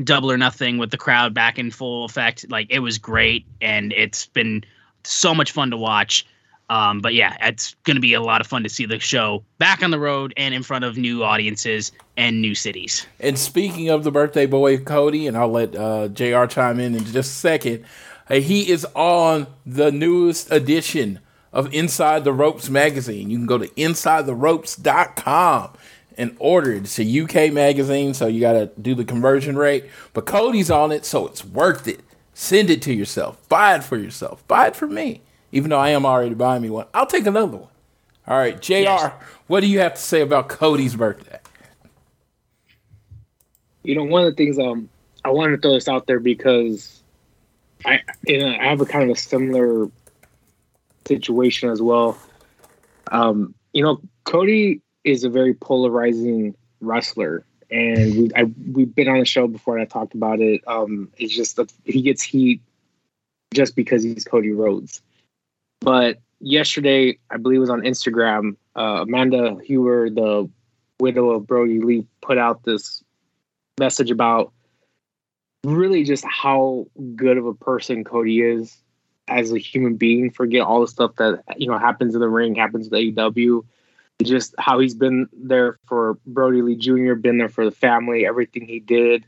double 0.03 0.31
or 0.31 0.37
nothing 0.37 0.77
with 0.77 0.91
the 0.91 0.97
crowd 0.97 1.33
back 1.33 1.57
in 1.57 1.71
full 1.71 2.05
effect 2.05 2.49
like 2.49 2.67
it 2.69 2.79
was 2.79 2.97
great 2.97 3.45
and 3.61 3.93
it's 3.93 4.27
been 4.27 4.63
so 5.03 5.33
much 5.33 5.51
fun 5.51 5.71
to 5.71 5.77
watch 5.77 6.25
um, 6.69 6.99
but 6.99 7.13
yeah, 7.13 7.37
it's 7.41 7.75
going 7.85 7.95
to 7.95 8.01
be 8.01 8.13
a 8.13 8.21
lot 8.21 8.41
of 8.41 8.47
fun 8.47 8.63
to 8.63 8.69
see 8.69 8.85
the 8.85 8.99
show 8.99 9.43
back 9.57 9.81
on 9.81 9.91
the 9.91 9.99
road 9.99 10.33
and 10.35 10.53
in 10.53 10.63
front 10.63 10.83
of 10.83 10.97
new 10.97 11.23
audiences 11.23 11.93
and 12.17 12.41
new 12.41 12.55
cities. 12.55 13.07
And 13.19 13.39
speaking 13.39 13.89
of 13.89 14.03
the 14.03 14.11
birthday 14.11 14.45
boy 14.45 14.79
Cody, 14.79 15.27
and 15.27 15.37
I'll 15.37 15.47
let 15.47 15.75
uh, 15.75 16.09
Jr. 16.09 16.45
chime 16.45 16.79
in 16.79 16.95
in 16.95 17.05
just 17.05 17.31
a 17.31 17.33
second. 17.35 17.85
He 18.29 18.69
is 18.69 18.85
on 18.93 19.47
the 19.65 19.89
newest 19.89 20.51
edition 20.51 21.19
of 21.53 21.73
Inside 21.73 22.25
the 22.25 22.33
Ropes 22.33 22.69
magazine. 22.69 23.29
You 23.29 23.37
can 23.37 23.45
go 23.45 23.57
to 23.57 23.67
InsideTheRopes.com 23.67 25.69
and 26.17 26.35
order 26.39 26.73
it. 26.73 26.83
It's 26.83 26.99
a 26.99 27.21
UK 27.21 27.53
magazine, 27.53 28.13
so 28.13 28.27
you 28.27 28.41
got 28.41 28.53
to 28.53 28.71
do 28.81 28.95
the 28.95 29.05
conversion 29.05 29.57
rate. 29.57 29.85
But 30.13 30.25
Cody's 30.25 30.71
on 30.71 30.91
it, 30.91 31.05
so 31.05 31.27
it's 31.27 31.45
worth 31.45 31.87
it. 31.87 32.01
Send 32.33 32.69
it 32.69 32.81
to 32.83 32.93
yourself. 32.93 33.47
Buy 33.49 33.75
it 33.75 33.83
for 33.83 33.97
yourself. 33.97 34.47
Buy 34.47 34.67
it 34.67 34.75
for 34.75 34.87
me 34.87 35.21
even 35.51 35.69
though 35.69 35.79
I 35.79 35.89
am 35.89 36.05
already 36.05 36.35
buying 36.35 36.61
me 36.61 36.69
one. 36.69 36.87
I'll 36.93 37.05
take 37.05 37.25
another 37.25 37.57
one. 37.57 37.69
All 38.27 38.37
right, 38.37 38.61
JR, 38.61 38.73
yes. 38.73 39.13
what 39.47 39.61
do 39.61 39.67
you 39.67 39.79
have 39.79 39.95
to 39.95 40.01
say 40.01 40.21
about 40.21 40.49
Cody's 40.49 40.95
birthday? 40.95 41.39
You 43.83 43.95
know, 43.95 44.03
one 44.03 44.25
of 44.25 44.31
the 44.31 44.35
things 44.35 44.59
um 44.59 44.89
I 45.23 45.29
wanted 45.29 45.57
to 45.57 45.61
throw 45.61 45.73
this 45.73 45.87
out 45.87 46.07
there 46.07 46.19
because 46.19 47.01
I 47.85 48.01
you 48.25 48.39
know, 48.39 48.49
I 48.49 48.65
have 48.65 48.81
a 48.81 48.85
kind 48.85 49.09
of 49.09 49.15
a 49.15 49.19
similar 49.19 49.89
situation 51.07 51.69
as 51.69 51.81
well. 51.81 52.17
Um, 53.11 53.55
you 53.71 53.81
know, 53.81 54.01
Cody 54.25 54.81
is 55.07 55.23
a 55.23 55.29
very 55.29 55.53
polarizing 55.53 56.53
wrestler, 56.81 57.45
and 57.71 58.15
we 58.15 58.31
I, 58.35 58.43
we've 58.71 58.93
been 58.93 59.07
on 59.07 59.19
the 59.19 59.25
show 59.25 59.47
before 59.47 59.77
and 59.77 59.83
I 59.83 59.85
talked 59.85 60.13
about 60.13 60.41
it. 60.41 60.61
Um, 60.67 61.11
it's 61.17 61.35
just 61.35 61.55
that 61.55 61.71
he 61.85 62.01
gets 62.01 62.21
heat 62.21 62.61
just 63.53 63.75
because 63.75 64.03
he's 64.03 64.25
Cody 64.25 64.51
Rhodes. 64.51 65.01
But 65.79 66.19
yesterday, 66.39 67.17
I 67.31 67.37
believe 67.37 67.57
it 67.57 67.61
was 67.61 67.69
on 67.69 67.81
Instagram, 67.81 68.57
uh, 68.75 69.03
Amanda 69.03 69.57
Huber, 69.63 70.09
the 70.09 70.49
widow 70.99 71.29
of 71.29 71.47
Brodie 71.47 71.79
Lee, 71.79 72.05
put 72.21 72.37
out 72.37 72.63
this 72.63 73.03
message 73.79 74.11
about 74.11 74.51
really 75.63 76.03
just 76.03 76.25
how 76.25 76.87
good 77.15 77.37
of 77.37 77.45
a 77.45 77.53
person 77.53 78.03
Cody 78.03 78.41
is 78.41 78.77
as 79.29 79.53
a 79.53 79.57
human 79.57 79.95
being. 79.95 80.31
Forget 80.31 80.61
all 80.61 80.81
the 80.81 80.87
stuff 80.87 81.15
that 81.15 81.43
you 81.57 81.67
know 81.67 81.77
happens 81.77 82.13
in 82.13 82.19
the 82.19 82.29
ring, 82.29 82.55
happens 82.55 82.89
with 82.89 82.99
AEW. 82.99 83.63
Just 84.23 84.55
how 84.57 84.79
he's 84.79 84.95
been 84.95 85.27
there 85.33 85.77
for 85.85 86.17
Brodie 86.25 86.61
Lee 86.61 86.75
Jr., 86.75 87.13
been 87.13 87.37
there 87.37 87.49
for 87.49 87.65
the 87.65 87.71
family, 87.71 88.25
everything 88.25 88.65
he 88.65 88.79
did 88.79 89.25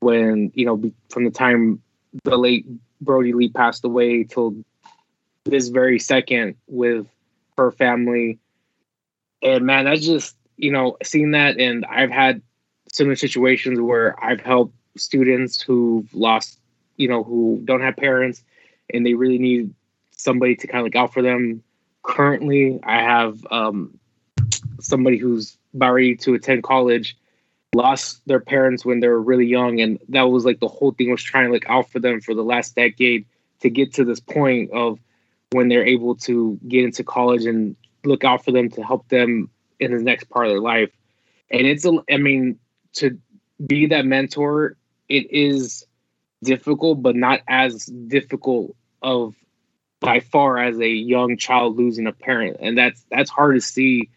when 0.00 0.50
you 0.54 0.66
know 0.66 0.82
from 1.10 1.24
the 1.24 1.30
time 1.30 1.82
the 2.24 2.36
late 2.36 2.66
Brodie 3.00 3.32
Lee 3.32 3.48
passed 3.48 3.84
away 3.84 4.24
till 4.24 4.56
this 5.44 5.68
very 5.68 5.98
second 5.98 6.56
with 6.66 7.06
her 7.58 7.70
family. 7.70 8.38
And 9.42 9.66
man, 9.66 9.84
that's 9.84 10.04
just, 10.04 10.36
you 10.56 10.70
know, 10.70 10.96
seeing 11.02 11.32
that. 11.32 11.58
And 11.58 11.84
I've 11.86 12.10
had 12.10 12.40
similar 12.92 13.16
situations 13.16 13.80
where 13.80 14.22
I've 14.22 14.40
helped 14.40 14.74
students 14.96 15.60
who've 15.60 16.12
lost, 16.14 16.58
you 16.96 17.08
know, 17.08 17.22
who 17.22 17.60
don't 17.64 17.82
have 17.82 17.96
parents 17.96 18.42
and 18.92 19.04
they 19.04 19.14
really 19.14 19.38
need 19.38 19.74
somebody 20.12 20.56
to 20.56 20.66
kind 20.66 20.80
of 20.80 20.84
look 20.84 20.96
out 20.96 21.12
for 21.12 21.22
them. 21.22 21.62
Currently, 22.02 22.80
I 22.84 23.02
have 23.02 23.44
um, 23.50 23.98
somebody 24.80 25.18
who's 25.18 25.56
ready 25.72 26.16
to 26.16 26.34
attend 26.34 26.62
college 26.62 27.16
lost 27.74 28.20
their 28.26 28.40
parents 28.40 28.84
when 28.84 29.00
they 29.00 29.08
were 29.08 29.20
really 29.20 29.46
young 29.46 29.80
and 29.80 29.98
that 30.08 30.22
was 30.22 30.44
like 30.44 30.60
the 30.60 30.68
whole 30.68 30.92
thing 30.92 31.10
was 31.10 31.22
trying 31.22 31.46
to 31.46 31.52
look 31.52 31.68
out 31.68 31.90
for 31.90 31.98
them 31.98 32.20
for 32.20 32.34
the 32.34 32.44
last 32.44 32.76
decade 32.76 33.26
to 33.60 33.70
get 33.70 33.92
to 33.94 34.04
this 34.04 34.20
point 34.20 34.70
of 34.72 34.98
when 35.50 35.68
they're 35.68 35.86
able 35.86 36.14
to 36.14 36.58
get 36.68 36.84
into 36.84 37.02
college 37.02 37.46
and 37.46 37.76
look 38.04 38.24
out 38.24 38.44
for 38.44 38.52
them 38.52 38.68
to 38.68 38.82
help 38.82 39.08
them 39.08 39.48
in 39.80 39.96
the 39.96 40.02
next 40.02 40.24
part 40.28 40.46
of 40.46 40.52
their 40.52 40.60
life. 40.60 40.90
And 41.50 41.66
it's, 41.66 41.84
a, 41.84 41.92
I 42.10 42.16
mean, 42.16 42.58
to 42.94 43.18
be 43.64 43.86
that 43.86 44.04
mentor, 44.04 44.76
it 45.08 45.30
is 45.30 45.86
difficult, 46.42 47.02
but 47.02 47.16
not 47.16 47.40
as 47.48 47.86
difficult 47.86 48.74
of 49.02 49.34
by 50.00 50.20
far 50.20 50.58
as 50.58 50.78
a 50.78 50.88
young 50.88 51.36
child 51.36 51.78
losing 51.78 52.06
a 52.06 52.12
parent. 52.12 52.56
And 52.60 52.76
that's, 52.76 53.04
that's 53.10 53.30
hard 53.30 53.54
to 53.54 53.60
see 53.60 54.10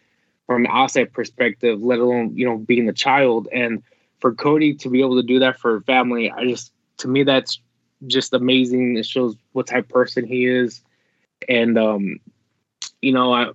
from 0.48 0.64
an 0.66 0.72
outside 0.72 1.12
perspective, 1.12 1.82
let 1.82 2.00
alone, 2.00 2.36
you 2.36 2.46
know, 2.46 2.58
being 2.58 2.88
a 2.88 2.94
child. 2.94 3.48
And 3.52 3.84
for 4.18 4.34
Cody 4.34 4.74
to 4.76 4.90
be 4.90 5.00
able 5.00 5.16
to 5.16 5.22
do 5.22 5.38
that 5.40 5.60
for 5.60 5.82
family, 5.82 6.32
I 6.32 6.46
just, 6.46 6.72
to 6.98 7.08
me, 7.08 7.22
that's 7.22 7.60
just 8.08 8.34
amazing. 8.34 8.96
It 8.98 9.06
shows 9.06 9.36
what 9.52 9.68
type 9.68 9.84
of 9.84 9.90
person 9.90 10.26
he 10.26 10.46
is 10.46 10.82
and 11.48 11.78
um, 11.78 12.18
you 13.02 13.12
know, 13.12 13.32
I 13.32 13.50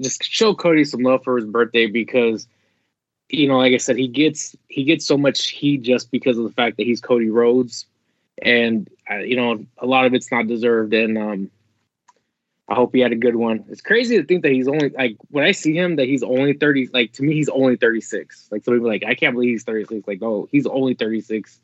just 0.00 0.24
show 0.24 0.54
Cody 0.54 0.84
some 0.84 1.02
love 1.02 1.24
for 1.24 1.36
his 1.36 1.46
birthday 1.46 1.86
because, 1.86 2.46
you 3.30 3.48
know, 3.48 3.58
like 3.58 3.74
I 3.74 3.78
said, 3.78 3.96
he 3.96 4.08
gets 4.08 4.54
he 4.68 4.84
gets 4.84 5.06
so 5.06 5.16
much 5.16 5.48
heat 5.48 5.82
just 5.82 6.10
because 6.10 6.38
of 6.38 6.44
the 6.44 6.52
fact 6.52 6.76
that 6.76 6.86
he's 6.86 7.00
Cody 7.00 7.30
Rhodes, 7.30 7.86
and 8.42 8.88
uh, 9.10 9.18
you 9.18 9.36
know, 9.36 9.64
a 9.78 9.86
lot 9.86 10.06
of 10.06 10.14
it's 10.14 10.30
not 10.30 10.46
deserved. 10.46 10.94
And 10.94 11.18
um, 11.18 11.50
I 12.68 12.74
hope 12.74 12.94
he 12.94 13.00
had 13.00 13.12
a 13.12 13.16
good 13.16 13.36
one. 13.36 13.64
It's 13.68 13.80
crazy 13.80 14.16
to 14.16 14.24
think 14.24 14.42
that 14.42 14.50
he's 14.50 14.66
only 14.66 14.88
like 14.90 15.16
when 15.30 15.44
I 15.44 15.52
see 15.52 15.74
him 15.74 15.96
that 15.96 16.06
he's 16.06 16.22
only 16.22 16.52
thirty. 16.52 16.88
Like 16.92 17.12
to 17.12 17.22
me, 17.22 17.34
he's 17.34 17.48
only 17.48 17.76
thirty 17.76 18.00
six. 18.00 18.48
Like 18.50 18.64
some 18.64 18.74
people 18.74 18.88
like 18.88 19.04
I 19.06 19.14
can't 19.14 19.34
believe 19.34 19.50
he's 19.50 19.62
thirty 19.62 19.84
six. 19.84 20.06
Like 20.06 20.22
oh, 20.22 20.48
he's 20.50 20.66
only 20.66 20.94
thirty 20.94 21.20
six, 21.20 21.60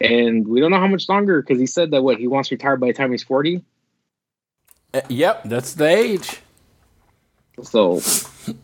and 0.00 0.46
we 0.48 0.60
don't 0.60 0.72
know 0.72 0.80
how 0.80 0.88
much 0.88 1.08
longer 1.08 1.40
because 1.40 1.60
he 1.60 1.66
said 1.66 1.92
that 1.92 2.02
what 2.02 2.18
he 2.18 2.26
wants 2.26 2.48
to 2.48 2.56
retire 2.56 2.76
by 2.76 2.88
the 2.88 2.92
time 2.92 3.12
he's 3.12 3.22
forty. 3.22 3.62
Uh, 4.92 5.02
yep, 5.08 5.44
that's 5.44 5.74
the 5.74 5.86
age. 5.86 6.40
So 7.62 8.00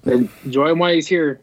enjoy 0.05 0.71
him 0.71 0.81
while 0.81 0.93
he's 0.93 1.07
here. 1.07 1.41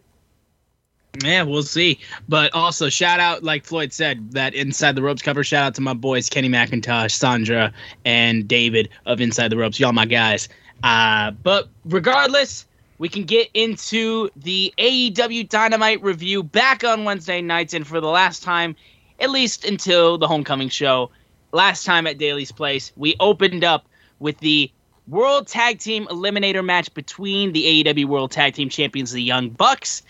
Yeah, 1.21 1.43
we'll 1.43 1.63
see. 1.63 1.99
But 2.27 2.53
also, 2.55 2.89
shout 2.89 3.19
out, 3.19 3.43
like 3.43 3.65
Floyd 3.65 3.93
said, 3.93 4.31
that 4.31 4.55
Inside 4.55 4.95
the 4.95 5.03
Ropes 5.03 5.21
cover. 5.21 5.43
Shout 5.43 5.63
out 5.63 5.75
to 5.75 5.81
my 5.81 5.93
boys, 5.93 6.27
Kenny 6.27 6.49
McIntosh, 6.49 7.11
Sandra, 7.11 7.71
and 8.03 8.47
David 8.47 8.89
of 9.05 9.21
Inside 9.21 9.49
the 9.49 9.57
Ropes. 9.57 9.79
Y'all, 9.79 9.93
my 9.93 10.05
guys. 10.05 10.49
Uh, 10.81 11.31
but 11.31 11.69
regardless, 11.85 12.65
we 12.97 13.09
can 13.09 13.23
get 13.25 13.49
into 13.53 14.29
the 14.35 14.73
AEW 14.79 15.47
Dynamite 15.49 16.01
review 16.01 16.41
back 16.41 16.83
on 16.83 17.03
Wednesday 17.03 17.41
nights. 17.41 17.75
And 17.75 17.85
for 17.85 18.01
the 18.01 18.07
last 18.07 18.41
time, 18.41 18.75
at 19.19 19.29
least 19.29 19.65
until 19.65 20.17
the 20.17 20.27
homecoming 20.27 20.69
show, 20.69 21.11
last 21.51 21.85
time 21.85 22.07
at 22.07 22.17
Daily's 22.17 22.51
Place, 22.51 22.91
we 22.97 23.15
opened 23.19 23.63
up 23.63 23.85
with 24.19 24.39
the 24.39 24.71
World 25.07 25.47
Tag 25.47 25.79
Team 25.79 26.07
Eliminator 26.07 26.63
match 26.63 26.93
between 26.93 27.51
the 27.53 27.83
AEW 27.83 28.05
World 28.05 28.31
Tag 28.31 28.53
Team 28.55 28.69
Champions, 28.69 29.11
the 29.11 29.21
Young 29.21 29.49
Bucks, 29.49 30.01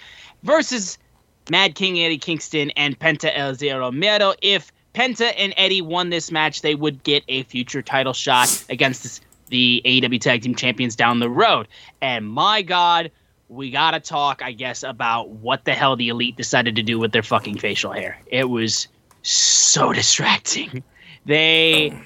versus 0.43 0.97
Mad 1.49 1.75
King 1.75 1.99
Eddie 1.99 2.17
Kingston 2.17 2.71
and 2.71 2.97
Penta 2.97 3.31
El 3.33 3.55
Zero 3.55 3.91
Miedo. 3.91 4.35
If 4.41 4.71
Penta 4.93 5.33
and 5.37 5.53
Eddie 5.57 5.81
won 5.81 6.09
this 6.09 6.31
match, 6.31 6.61
they 6.61 6.75
would 6.75 7.03
get 7.03 7.23
a 7.27 7.43
future 7.43 7.81
title 7.81 8.13
shot 8.13 8.63
against 8.69 9.23
the 9.47 9.81
AEW 9.85 10.21
Tag 10.21 10.43
Team 10.43 10.55
Champions 10.55 10.95
down 10.95 11.19
the 11.19 11.29
road. 11.29 11.67
And 12.01 12.27
my 12.27 12.61
God, 12.61 13.11
we 13.49 13.71
gotta 13.71 13.99
talk, 13.99 14.41
I 14.41 14.51
guess, 14.51 14.83
about 14.83 15.29
what 15.29 15.65
the 15.65 15.73
hell 15.73 15.95
the 15.95 16.09
Elite 16.09 16.37
decided 16.37 16.75
to 16.75 16.83
do 16.83 16.99
with 16.99 17.11
their 17.11 17.23
fucking 17.23 17.57
facial 17.57 17.91
hair. 17.91 18.19
It 18.27 18.49
was 18.49 18.87
so 19.21 19.93
distracting. 19.93 20.83
They 21.25 21.91
oh. 21.93 22.01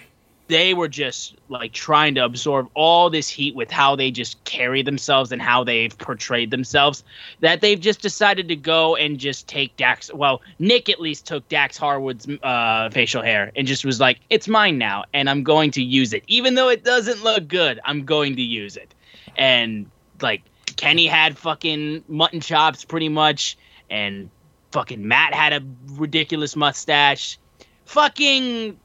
They 0.47 0.73
were 0.73 0.87
just 0.87 1.35
like 1.49 1.73
trying 1.73 2.15
to 2.15 2.23
absorb 2.23 2.69
all 2.73 3.09
this 3.09 3.29
heat 3.29 3.55
with 3.55 3.69
how 3.69 3.95
they 3.95 4.11
just 4.11 4.41
carry 4.45 4.81
themselves 4.81 5.31
and 5.31 5.41
how 5.41 5.63
they've 5.63 5.97
portrayed 5.97 6.51
themselves 6.51 7.03
that 7.41 7.61
they've 7.61 7.79
just 7.79 8.01
decided 8.01 8.47
to 8.47 8.55
go 8.55 8.95
and 8.95 9.19
just 9.19 9.47
take 9.47 9.75
Dax. 9.77 10.13
Well, 10.13 10.41
Nick 10.59 10.89
at 10.89 10.99
least 10.99 11.25
took 11.25 11.47
Dax 11.49 11.77
Harwood's 11.77 12.27
uh, 12.43 12.89
facial 12.89 13.21
hair 13.21 13.51
and 13.55 13.67
just 13.67 13.85
was 13.85 13.99
like, 13.99 14.19
"It's 14.29 14.47
mine 14.47 14.77
now, 14.77 15.03
and 15.13 15.29
I'm 15.29 15.43
going 15.43 15.71
to 15.71 15.83
use 15.83 16.13
it, 16.13 16.23
even 16.27 16.55
though 16.55 16.69
it 16.69 16.83
doesn't 16.83 17.23
look 17.23 17.47
good. 17.47 17.79
I'm 17.85 18.05
going 18.05 18.35
to 18.35 18.41
use 18.41 18.77
it." 18.77 18.93
And 19.37 19.89
like 20.21 20.41
Kenny 20.77 21.07
had 21.07 21.37
fucking 21.37 22.03
mutton 22.07 22.39
chops 22.39 22.85
pretty 22.85 23.09
much, 23.09 23.57
and 23.89 24.29
fucking 24.71 25.07
Matt 25.07 25.33
had 25.33 25.53
a 25.53 25.61
ridiculous 25.93 26.55
mustache. 26.55 27.37
Fucking 27.85 28.77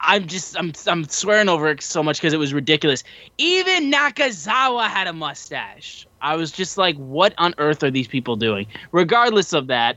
I'm 0.00 0.26
just 0.26 0.58
I'm 0.58 0.72
I'm 0.86 1.04
swearing 1.08 1.48
over 1.48 1.68
it 1.68 1.82
so 1.82 2.02
much 2.02 2.18
because 2.18 2.32
it 2.32 2.38
was 2.38 2.52
ridiculous. 2.52 3.02
Even 3.38 3.90
Nakazawa 3.90 4.88
had 4.88 5.06
a 5.06 5.12
mustache. 5.12 6.06
I 6.20 6.36
was 6.36 6.52
just 6.52 6.76
like, 6.76 6.96
what 6.96 7.34
on 7.38 7.54
earth 7.58 7.82
are 7.82 7.90
these 7.90 8.08
people 8.08 8.36
doing? 8.36 8.66
Regardless 8.92 9.52
of 9.52 9.68
that, 9.68 9.96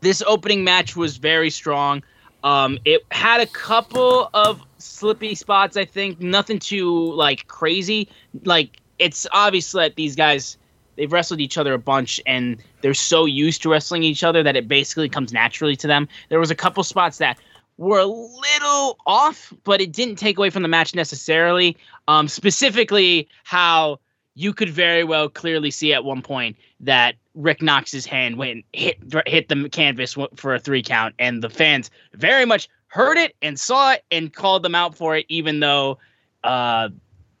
this 0.00 0.22
opening 0.26 0.64
match 0.64 0.96
was 0.96 1.16
very 1.16 1.50
strong. 1.50 2.02
Um, 2.42 2.78
it 2.84 3.02
had 3.10 3.40
a 3.40 3.46
couple 3.46 4.28
of 4.34 4.60
slippy 4.78 5.34
spots. 5.34 5.76
I 5.76 5.84
think 5.84 6.20
nothing 6.20 6.58
too 6.58 7.12
like 7.14 7.46
crazy. 7.46 8.08
Like 8.44 8.80
it's 8.98 9.26
obvious 9.32 9.72
that 9.72 9.96
these 9.96 10.14
guys 10.14 10.58
they've 10.96 11.12
wrestled 11.12 11.40
each 11.40 11.58
other 11.58 11.74
a 11.74 11.78
bunch 11.78 12.20
and 12.26 12.62
they're 12.80 12.94
so 12.94 13.24
used 13.24 13.62
to 13.62 13.68
wrestling 13.68 14.02
each 14.02 14.22
other 14.22 14.42
that 14.42 14.56
it 14.56 14.68
basically 14.68 15.08
comes 15.08 15.32
naturally 15.32 15.76
to 15.76 15.86
them. 15.86 16.08
There 16.28 16.38
was 16.38 16.50
a 16.50 16.54
couple 16.54 16.84
spots 16.84 17.18
that 17.18 17.38
were 17.76 17.98
a 17.98 18.06
little 18.06 18.98
off, 19.06 19.52
but 19.64 19.80
it 19.80 19.92
didn't 19.92 20.16
take 20.16 20.38
away 20.38 20.50
from 20.50 20.62
the 20.62 20.68
match 20.68 20.94
necessarily. 20.94 21.76
Um, 22.08 22.28
specifically, 22.28 23.28
how 23.42 23.98
you 24.34 24.52
could 24.52 24.70
very 24.70 25.04
well 25.04 25.28
clearly 25.28 25.70
see 25.70 25.92
at 25.92 26.04
one 26.04 26.22
point 26.22 26.56
that 26.80 27.14
Rick 27.34 27.62
Knox's 27.62 28.06
hand 28.06 28.36
went 28.36 28.64
hit 28.72 28.98
hit 29.26 29.48
the 29.48 29.68
canvas 29.68 30.16
for 30.36 30.54
a 30.54 30.58
three 30.58 30.82
count, 30.82 31.14
and 31.18 31.42
the 31.42 31.50
fans 31.50 31.90
very 32.12 32.44
much 32.44 32.68
heard 32.88 33.18
it 33.18 33.34
and 33.42 33.58
saw 33.58 33.92
it 33.92 34.04
and 34.10 34.32
called 34.32 34.62
them 34.62 34.74
out 34.74 34.94
for 34.94 35.16
it, 35.16 35.26
even 35.28 35.58
though 35.58 35.98
uh, 36.44 36.88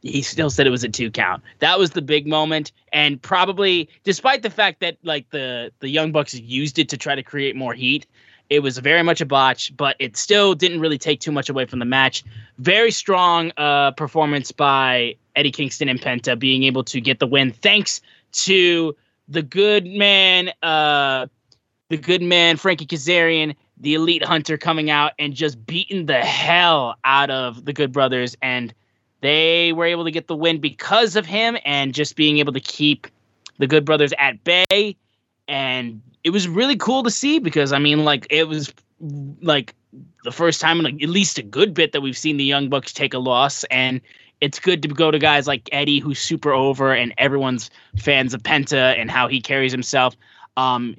he 0.02 0.20
still 0.20 0.50
said 0.50 0.66
it 0.66 0.70
was 0.70 0.82
a 0.82 0.88
two 0.88 1.10
count. 1.10 1.42
That 1.60 1.78
was 1.78 1.90
the 1.90 2.02
big 2.02 2.26
moment, 2.26 2.72
and 2.92 3.22
probably 3.22 3.88
despite 4.02 4.42
the 4.42 4.50
fact 4.50 4.80
that 4.80 4.96
like 5.04 5.30
the 5.30 5.72
the 5.78 5.88
Young 5.88 6.10
Bucks 6.10 6.34
used 6.34 6.78
it 6.78 6.88
to 6.88 6.96
try 6.96 7.14
to 7.14 7.22
create 7.22 7.54
more 7.54 7.74
heat, 7.74 8.06
it 8.50 8.60
was 8.60 8.78
very 8.78 9.02
much 9.02 9.20
a 9.20 9.26
botch, 9.26 9.74
but 9.76 9.96
it 9.98 10.16
still 10.16 10.54
didn't 10.54 10.80
really 10.80 10.98
take 10.98 11.20
too 11.20 11.32
much 11.32 11.48
away 11.48 11.64
from 11.64 11.78
the 11.78 11.84
match. 11.84 12.24
Very 12.58 12.90
strong 12.90 13.52
uh, 13.56 13.92
performance 13.92 14.52
by 14.52 15.16
Eddie 15.34 15.50
Kingston 15.50 15.88
and 15.88 16.00
Penta 16.00 16.38
being 16.38 16.64
able 16.64 16.84
to 16.84 17.00
get 17.00 17.18
the 17.18 17.26
win 17.26 17.52
thanks 17.52 18.00
to 18.32 18.94
the 19.28 19.42
good 19.42 19.86
man, 19.86 20.50
uh, 20.62 21.26
the 21.88 21.96
good 21.96 22.22
man 22.22 22.56
Frankie 22.56 22.86
Kazarian, 22.86 23.54
the 23.78 23.94
elite 23.94 24.24
hunter 24.24 24.56
coming 24.56 24.90
out 24.90 25.12
and 25.18 25.34
just 25.34 25.64
beating 25.66 26.06
the 26.06 26.20
hell 26.20 26.96
out 27.04 27.30
of 27.30 27.64
the 27.64 27.72
Good 27.72 27.92
Brothers, 27.92 28.36
and 28.40 28.72
they 29.20 29.72
were 29.72 29.86
able 29.86 30.04
to 30.04 30.10
get 30.10 30.26
the 30.26 30.36
win 30.36 30.60
because 30.60 31.16
of 31.16 31.26
him 31.26 31.56
and 31.64 31.94
just 31.94 32.14
being 32.14 32.38
able 32.38 32.52
to 32.52 32.60
keep 32.60 33.06
the 33.58 33.66
Good 33.66 33.84
Brothers 33.84 34.12
at 34.18 34.44
bay 34.44 34.96
and 35.48 36.02
it 36.24 36.30
was 36.30 36.48
really 36.48 36.76
cool 36.76 37.02
to 37.02 37.10
see 37.10 37.38
because 37.38 37.72
I 37.72 37.78
mean, 37.78 38.04
like 38.04 38.26
it 38.30 38.48
was 38.48 38.72
like 39.42 39.74
the 40.24 40.32
first 40.32 40.60
time 40.60 40.80
in 40.80 40.86
at 40.86 41.08
least 41.08 41.38
a 41.38 41.42
good 41.42 41.74
bit 41.74 41.92
that 41.92 42.00
we've 42.00 42.16
seen 42.16 42.38
the 42.38 42.44
Young 42.44 42.70
Bucks 42.70 42.92
take 42.92 43.12
a 43.14 43.18
loss, 43.18 43.64
and 43.64 44.00
it's 44.40 44.58
good 44.58 44.82
to 44.82 44.88
go 44.88 45.10
to 45.10 45.18
guys 45.18 45.46
like 45.46 45.68
Eddie, 45.70 46.00
who's 46.00 46.18
super 46.18 46.52
over, 46.52 46.92
and 46.92 47.14
everyone's 47.18 47.70
fans 47.96 48.34
of 48.34 48.42
Penta 48.42 48.98
and 48.98 49.10
how 49.10 49.28
he 49.28 49.40
carries 49.40 49.70
himself. 49.70 50.16
Um, 50.56 50.96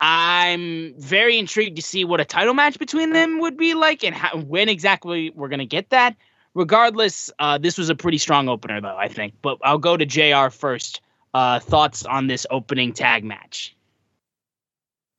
I'm 0.00 0.94
very 0.98 1.38
intrigued 1.38 1.76
to 1.76 1.82
see 1.82 2.04
what 2.04 2.20
a 2.20 2.24
title 2.24 2.54
match 2.54 2.78
between 2.78 3.12
them 3.12 3.38
would 3.38 3.56
be 3.56 3.74
like 3.74 4.02
and 4.02 4.14
how, 4.14 4.36
when 4.36 4.68
exactly 4.68 5.30
we're 5.30 5.48
gonna 5.48 5.64
get 5.64 5.90
that. 5.90 6.16
Regardless, 6.54 7.30
uh, 7.38 7.56
this 7.56 7.78
was 7.78 7.88
a 7.88 7.94
pretty 7.94 8.18
strong 8.18 8.48
opener, 8.48 8.80
though 8.80 8.96
I 8.96 9.08
think. 9.08 9.34
But 9.40 9.58
I'll 9.62 9.78
go 9.78 9.96
to 9.96 10.04
Jr. 10.04 10.50
first. 10.50 11.00
Uh, 11.32 11.60
thoughts 11.60 12.04
on 12.04 12.26
this 12.26 12.46
opening 12.50 12.92
tag 12.92 13.24
match? 13.24 13.74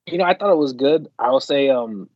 You 0.06 0.18
know, 0.18 0.26
I 0.26 0.34
thought 0.34 0.52
it 0.52 0.58
was 0.58 0.74
good. 0.74 1.08
I 1.18 1.30
will 1.30 1.40
say, 1.40 1.70
um, 1.70 2.10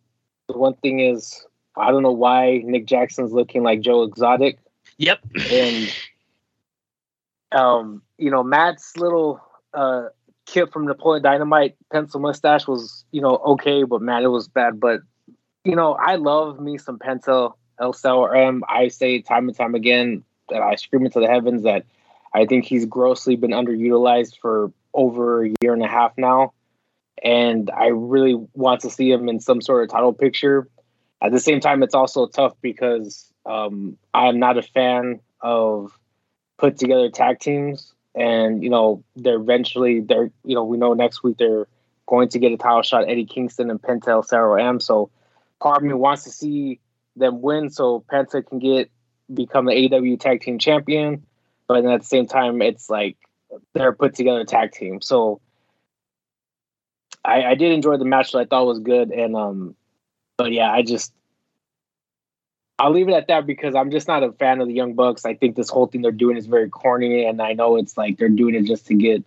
the 0.48 0.58
one 0.58 0.76
thing 0.76 1.00
is, 1.00 1.46
I 1.76 1.92
don't 1.92 2.04
know 2.04 2.12
why 2.12 2.62
Nick 2.64 2.86
Jackson's 2.86 3.32
looking 3.32 3.64
like 3.64 3.82
Joe 3.82 4.04
Exotic. 4.04 4.58
Yep. 4.98 5.20
And, 5.52 5.94
um, 7.52 8.02
you 8.18 8.32
know, 8.32 8.44
Matt's 8.44 8.98
little 8.98 9.42
uh 9.74 10.06
kid 10.46 10.72
from 10.72 10.86
Napoleon 10.86 11.22
Dynamite 11.22 11.76
pencil 11.92 12.20
mustache 12.20 12.68
was, 12.68 13.06
you 13.12 13.22
know, 13.22 13.38
okay, 13.38 13.84
but 13.84 14.02
man, 14.02 14.24
it 14.24 14.28
was 14.28 14.48
bad. 14.48 14.80
But 14.80 15.02
you 15.64 15.76
know, 15.76 15.94
I 15.94 16.16
love 16.16 16.60
me 16.60 16.78
some 16.78 16.98
pencil 16.98 17.58
El 17.80 17.94
Cell 17.94 18.28
I 18.68 18.88
say 18.88 19.22
time 19.22 19.48
and 19.48 19.58
time 19.58 19.76
again 19.76 20.24
that 20.50 20.62
I 20.62 20.76
scream 20.76 21.06
into 21.06 21.20
the 21.20 21.28
heavens 21.28 21.64
that 21.64 21.86
I 22.34 22.46
think 22.46 22.66
he's 22.66 22.86
grossly 22.86 23.36
been 23.36 23.52
underutilized 23.52 24.40
for 24.40 24.72
over 24.94 25.46
a 25.46 25.50
year 25.62 25.74
and 25.74 25.84
a 25.84 25.88
half 25.88 26.14
now 26.18 26.54
and 27.24 27.70
I 27.72 27.88
really 27.88 28.36
want 28.54 28.82
to 28.82 28.90
see 28.90 29.12
him 29.12 29.30
in 29.30 29.40
some 29.40 29.62
sort 29.62 29.84
of 29.84 29.90
title 29.90 30.14
picture. 30.14 30.68
At 31.22 31.32
the 31.32 31.40
same 31.40 31.60
time, 31.60 31.82
it's 31.82 31.96
also 31.96 32.28
tough 32.28 32.54
because 32.62 33.32
um, 33.46 33.98
I'm 34.14 34.40
not 34.40 34.58
a 34.58 34.62
fan 34.62 35.20
of 35.42 35.98
put 36.58 36.78
together 36.78 37.10
tag 37.10 37.40
teams, 37.40 37.94
and 38.14 38.64
you 38.64 38.70
know 38.70 39.04
they're 39.16 39.40
eventually 39.40 40.02
they're 40.02 40.32
you 40.44 40.56
know 40.56 40.64
we 40.64 40.78
know 40.78 40.94
next 40.94 41.24
week 41.24 41.38
they're 41.38 41.68
going 42.06 42.30
to 42.30 42.40
get 42.40 42.52
a 42.52 42.58
title 42.58 42.82
shot 42.82 43.10
Eddie 43.10 43.26
Kingston 43.26 43.70
and 43.70 43.82
Penta 43.82 44.10
El 44.10 44.24
Zero 44.24 44.56
M. 44.56 44.80
So 44.80 45.10
part 45.60 45.78
of 45.78 45.84
me 45.84 45.94
wants 45.94 46.24
to 46.24 46.30
see 46.30 46.80
them 47.16 47.42
win 47.42 47.70
so 47.70 48.04
Penta 48.12 48.46
can 48.46 48.60
get 48.60 48.92
become 49.34 49.66
the 49.66 49.94
AW 49.94 50.18
tag 50.18 50.42
team 50.42 50.60
champion, 50.60 51.26
but 51.68 51.82
then 51.82 51.92
at 51.92 52.02
the 52.02 52.08
same 52.08 52.28
time 52.28 52.62
it's 52.62 52.90
like 52.90 53.18
they're 53.74 53.94
put 53.94 54.16
together 54.16 54.44
tag 54.46 54.72
team. 54.72 55.02
So 55.02 55.42
I, 57.28 57.52
I 57.52 57.56
did 57.56 57.74
enjoy 57.74 57.98
the 57.98 58.06
match 58.06 58.32
that 58.32 58.40
I 58.40 58.46
thought 58.46 58.66
was 58.66 58.80
good, 58.80 59.12
and 59.12 59.36
um, 59.36 59.76
but 60.38 60.54
yeah, 60.54 60.72
I 60.72 60.82
just 60.82 61.12
I'll 62.80 62.92
leave 62.92 63.10
it 63.10 63.14
at 63.14 63.28
that 63.28 63.46
because 63.46 63.76
I'm 63.76 63.92
just 63.92 64.08
not 64.08 64.24
a 64.24 64.32
fan 64.32 64.62
of 64.62 64.68
the 64.68 64.74
Young 64.74 64.94
Bucks. 64.94 65.26
I 65.26 65.34
think 65.34 65.56
this 65.56 65.70
whole 65.70 65.88
thing 65.88 66.02
they're 66.02 66.12
doing 66.12 66.38
is 66.38 66.46
very 66.46 66.70
corny, 66.70 67.26
and 67.26 67.42
I 67.42 67.54
know 67.54 67.76
it's 67.76 67.98
like 67.98 68.18
they're 68.18 68.30
doing 68.30 68.56
it 68.56 68.64
just 68.64 68.88
to 68.88 68.94
get 68.94 69.24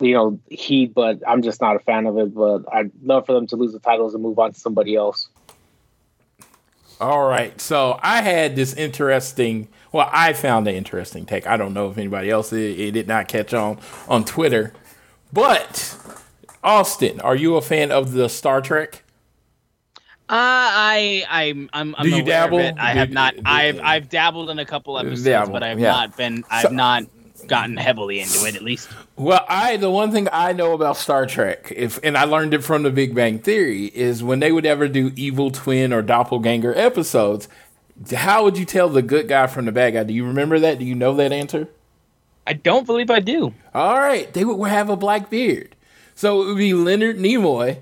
you 0.00 0.12
know 0.12 0.38
heat, 0.50 0.92
but 0.92 1.20
I'm 1.26 1.40
just 1.42 1.62
not 1.62 1.76
a 1.76 1.78
fan 1.80 2.06
of 2.06 2.18
it. 2.18 2.34
But 2.34 2.64
I'd 2.70 2.90
love 3.02 3.24
for 3.24 3.32
them 3.32 3.46
to 3.48 3.56
lose 3.56 3.72
the 3.72 3.80
titles 3.80 4.12
and 4.12 4.22
move 4.22 4.38
on 4.38 4.52
to 4.52 4.60
somebody 4.60 4.94
else. 4.94 5.30
All 7.00 7.28
right, 7.28 7.58
so 7.60 7.98
I 8.02 8.22
had 8.22 8.54
this 8.54 8.74
interesting. 8.74 9.68
Well, 9.92 10.10
I 10.12 10.34
found 10.34 10.68
an 10.68 10.74
interesting 10.74 11.24
take. 11.24 11.46
I 11.46 11.56
don't 11.56 11.72
know 11.72 11.88
if 11.90 11.96
anybody 11.96 12.28
else 12.28 12.50
did. 12.50 12.78
It 12.78 12.90
did 12.90 13.08
not 13.08 13.28
catch 13.28 13.54
on 13.54 13.78
on 14.08 14.24
Twitter, 14.24 14.74
but 15.32 15.96
Austin, 16.62 17.20
are 17.20 17.36
you 17.36 17.56
a 17.56 17.62
fan 17.62 17.90
of 17.92 18.12
the 18.12 18.28
Star 18.28 18.60
Trek? 18.60 19.02
Uh, 20.30 20.34
I 20.36 21.24
I'm 21.30 21.70
I'm, 21.72 21.94
I'm 21.96 22.04
Do 22.04 22.14
you 22.14 22.22
dabble? 22.22 22.58
I 22.78 22.92
have 22.92 23.10
not. 23.10 23.34
I've 23.46 23.80
I've 23.80 24.08
dabbled 24.10 24.50
in 24.50 24.58
a 24.58 24.66
couple 24.66 24.98
episodes, 24.98 25.24
Dabble, 25.24 25.52
but 25.52 25.62
I've 25.62 25.78
yeah. 25.80 25.90
not 25.90 26.16
been. 26.16 26.44
I've 26.50 26.62
So- 26.64 26.68
not 26.70 27.04
gotten 27.46 27.78
heavily 27.78 28.20
into 28.20 28.44
it. 28.46 28.54
At 28.54 28.62
least. 28.62 28.90
Well, 29.16 29.42
I 29.48 29.78
the 29.78 29.90
one 29.90 30.12
thing 30.12 30.28
I 30.30 30.52
know 30.52 30.74
about 30.74 30.98
Star 30.98 31.24
Trek, 31.24 31.72
if 31.74 31.98
and 32.02 32.18
I 32.18 32.24
learned 32.24 32.52
it 32.52 32.62
from 32.62 32.82
the 32.82 32.90
Big 32.90 33.14
Bang 33.14 33.38
Theory, 33.38 33.86
is 33.86 34.22
when 34.22 34.40
they 34.40 34.52
would 34.52 34.66
ever 34.66 34.86
do 34.86 35.12
evil 35.16 35.50
twin 35.50 35.94
or 35.94 36.02
doppelganger 36.02 36.74
episodes, 36.76 37.48
how 38.14 38.44
would 38.44 38.58
you 38.58 38.66
tell 38.66 38.90
the 38.90 39.00
good 39.02 39.28
guy 39.28 39.46
from 39.46 39.64
the 39.64 39.72
bad 39.72 39.94
guy? 39.94 40.04
Do 40.04 40.12
you 40.12 40.26
remember 40.26 40.58
that? 40.58 40.78
Do 40.78 40.84
you 40.84 40.94
know 40.94 41.14
that 41.14 41.32
answer? 41.32 41.68
I 42.46 42.52
don't 42.52 42.84
believe 42.84 43.10
I 43.10 43.20
do. 43.20 43.54
All 43.72 43.98
right, 43.98 44.30
they 44.34 44.44
would 44.44 44.68
have 44.68 44.90
a 44.90 44.96
black 44.96 45.30
beard. 45.30 45.74
So 46.18 46.42
it 46.42 46.46
would 46.46 46.56
be 46.56 46.74
Leonard 46.74 47.16
Nimoy. 47.18 47.78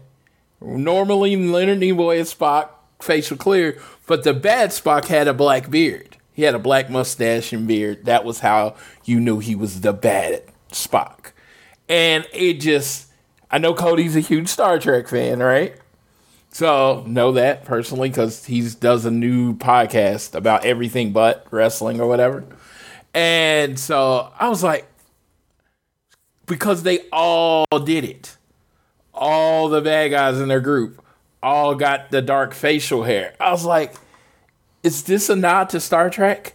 Normally, 0.61 1.35
Leonard 1.37 1.81
Nimoy 1.81 2.17
is 2.17 2.35
Spock, 2.35 2.69
facial 3.01 3.39
clear, 3.39 3.81
but 4.07 4.25
the 4.25 4.35
bad 4.35 4.73
Spock 4.73 5.07
had 5.07 5.27
a 5.27 5.33
black 5.33 5.71
beard. 5.71 6.19
He 6.35 6.43
had 6.43 6.55
a 6.55 6.59
black 6.59 6.91
mustache 6.91 7.55
and 7.55 7.67
beard. 7.67 8.05
That 8.05 8.27
was 8.27 8.41
how 8.41 8.77
you 9.07 9.21
knew 9.21 9.39
he 9.39 9.55
was 9.55 9.81
the 9.81 9.95
bad 9.95 10.43
Spock. 10.71 11.33
And 11.89 12.27
it 12.35 12.61
just, 12.61 13.11
I 13.51 13.57
know 13.57 13.73
Cody's 13.73 14.17
a 14.17 14.21
huge 14.21 14.49
Star 14.49 14.79
Trek 14.79 15.09
fan, 15.09 15.39
right? 15.39 15.75
So 16.51 17.05
know 17.07 17.33
that 17.33 17.65
personally 17.65 18.11
because 18.11 18.45
he 18.45 18.69
does 18.69 19.07
a 19.07 19.11
new 19.11 19.55
podcast 19.55 20.35
about 20.35 20.67
everything 20.67 21.15
but 21.15 21.47
wrestling 21.51 22.03
or 22.03 22.07
whatever. 22.07 22.45
And 23.15 23.81
so 23.81 24.31
I 24.39 24.51
was 24.51 24.63
like, 24.63 24.87
because 26.47 26.83
they 26.83 27.01
all 27.13 27.67
did 27.85 28.05
it. 28.05 28.37
All 29.13 29.69
the 29.69 29.81
bad 29.81 30.11
guys 30.11 30.41
in 30.41 30.49
their 30.49 30.61
group 30.61 31.03
all 31.43 31.75
got 31.75 32.11
the 32.11 32.23
dark 32.23 32.55
facial 32.55 33.05
hair. 33.05 33.35
I 33.39 33.51
was 33.51 33.65
like, 33.65 33.95
is 34.83 35.05
this 35.05 35.29
a 35.29 35.37
nod 35.37 35.71
to 35.71 35.81
Star 35.81 36.11
Trek? 36.11 36.55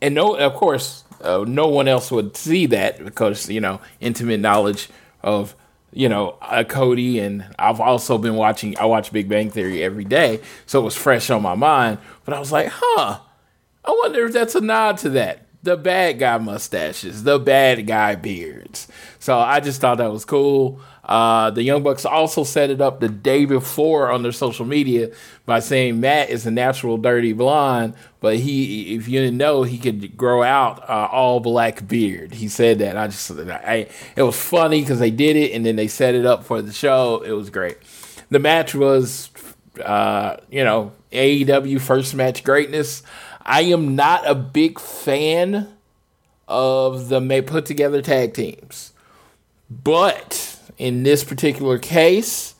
And 0.00 0.14
no, 0.14 0.34
of 0.34 0.54
course, 0.54 1.04
uh, 1.20 1.44
no 1.46 1.68
one 1.68 1.88
else 1.88 2.10
would 2.10 2.36
see 2.36 2.66
that 2.66 3.04
because 3.04 3.48
you 3.48 3.60
know 3.60 3.80
intimate 4.00 4.40
knowledge 4.40 4.88
of 5.22 5.54
you 5.92 6.08
know 6.08 6.36
uh, 6.42 6.64
Cody 6.64 7.20
and 7.20 7.44
I've 7.58 7.80
also 7.80 8.18
been 8.18 8.34
watching. 8.34 8.76
I 8.78 8.86
watch 8.86 9.12
Big 9.12 9.28
Bang 9.28 9.50
Theory 9.50 9.82
every 9.82 10.04
day, 10.04 10.40
so 10.66 10.80
it 10.80 10.84
was 10.84 10.96
fresh 10.96 11.30
on 11.30 11.42
my 11.42 11.54
mind. 11.54 11.98
But 12.24 12.34
I 12.34 12.40
was 12.40 12.50
like, 12.50 12.68
huh, 12.72 13.20
I 13.84 13.90
wonder 13.90 14.26
if 14.26 14.32
that's 14.32 14.54
a 14.54 14.60
nod 14.60 14.98
to 14.98 15.10
that. 15.10 15.46
The 15.64 15.76
bad 15.76 16.18
guy 16.18 16.38
mustaches, 16.38 17.22
the 17.22 17.38
bad 17.38 17.86
guy 17.86 18.16
beards. 18.16 18.88
So 19.20 19.38
I 19.38 19.60
just 19.60 19.80
thought 19.80 19.98
that 19.98 20.10
was 20.10 20.24
cool. 20.24 20.80
Uh, 21.04 21.50
the 21.50 21.62
Young 21.62 21.82
Bucks 21.82 22.04
also 22.04 22.42
set 22.42 22.70
it 22.70 22.80
up 22.80 23.00
the 23.00 23.08
day 23.08 23.44
before 23.44 24.10
on 24.10 24.22
their 24.22 24.32
social 24.32 24.64
media 24.64 25.10
by 25.46 25.60
saying 25.60 26.00
Matt 26.00 26.30
is 26.30 26.46
a 26.46 26.50
natural 26.50 26.96
dirty 26.96 27.32
blonde, 27.32 27.94
but 28.20 28.36
he, 28.38 28.94
if 28.94 29.08
you 29.08 29.20
didn't 29.20 29.36
know, 29.36 29.62
he 29.62 29.78
could 29.78 30.16
grow 30.16 30.42
out 30.42 30.88
uh, 30.88 31.08
all 31.10 31.40
black 31.40 31.86
beard. 31.86 32.34
He 32.34 32.48
said 32.48 32.78
that. 32.80 32.96
I 32.96 33.06
just, 33.08 33.30
I, 33.30 33.88
it 34.16 34.22
was 34.22 34.36
funny 34.36 34.80
because 34.80 35.00
they 35.00 35.10
did 35.10 35.36
it 35.36 35.52
and 35.52 35.66
then 35.66 35.76
they 35.76 35.88
set 35.88 36.14
it 36.14 36.24
up 36.26 36.44
for 36.44 36.62
the 36.62 36.72
show. 36.72 37.22
It 37.24 37.32
was 37.32 37.50
great. 37.50 37.78
The 38.30 38.38
match 38.38 38.74
was, 38.74 39.30
uh, 39.84 40.36
you 40.50 40.64
know, 40.64 40.92
AEW 41.12 41.80
first 41.80 42.14
match 42.14 42.42
greatness. 42.44 43.02
I 43.44 43.62
am 43.62 43.96
not 43.96 44.28
a 44.28 44.34
big 44.34 44.78
fan 44.78 45.68
of 46.48 47.08
the 47.08 47.20
may 47.20 47.42
put 47.42 47.66
together 47.66 48.02
tag 48.02 48.34
teams, 48.34 48.92
but 49.70 50.58
in 50.78 51.02
this 51.02 51.24
particular 51.24 51.78
case, 51.78 52.54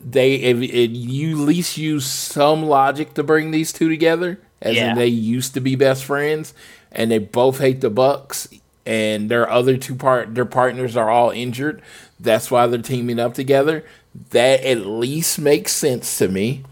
they 0.00 0.34
if, 0.36 0.58
if 0.62 0.90
you 0.92 1.32
at 1.32 1.46
least 1.46 1.76
use 1.76 2.06
some 2.06 2.62
logic 2.62 3.14
to 3.14 3.22
bring 3.22 3.50
these 3.50 3.72
two 3.72 3.88
together, 3.88 4.40
as 4.62 4.76
yeah. 4.76 4.90
in 4.90 4.96
they 4.96 5.06
used 5.06 5.54
to 5.54 5.60
be 5.60 5.76
best 5.76 6.04
friends, 6.04 6.54
and 6.92 7.10
they 7.10 7.18
both 7.18 7.58
hate 7.58 7.80
the 7.80 7.90
Bucks, 7.90 8.48
and 8.86 9.30
their 9.30 9.48
other 9.48 9.76
two 9.76 9.94
part 9.94 10.34
their 10.34 10.46
partners 10.46 10.96
are 10.96 11.10
all 11.10 11.30
injured. 11.30 11.82
That's 12.18 12.50
why 12.50 12.66
they're 12.66 12.80
teaming 12.80 13.18
up 13.18 13.34
together. 13.34 13.84
That 14.30 14.64
at 14.64 14.86
least 14.86 15.38
makes 15.38 15.72
sense 15.72 16.18
to 16.18 16.28
me. 16.28 16.64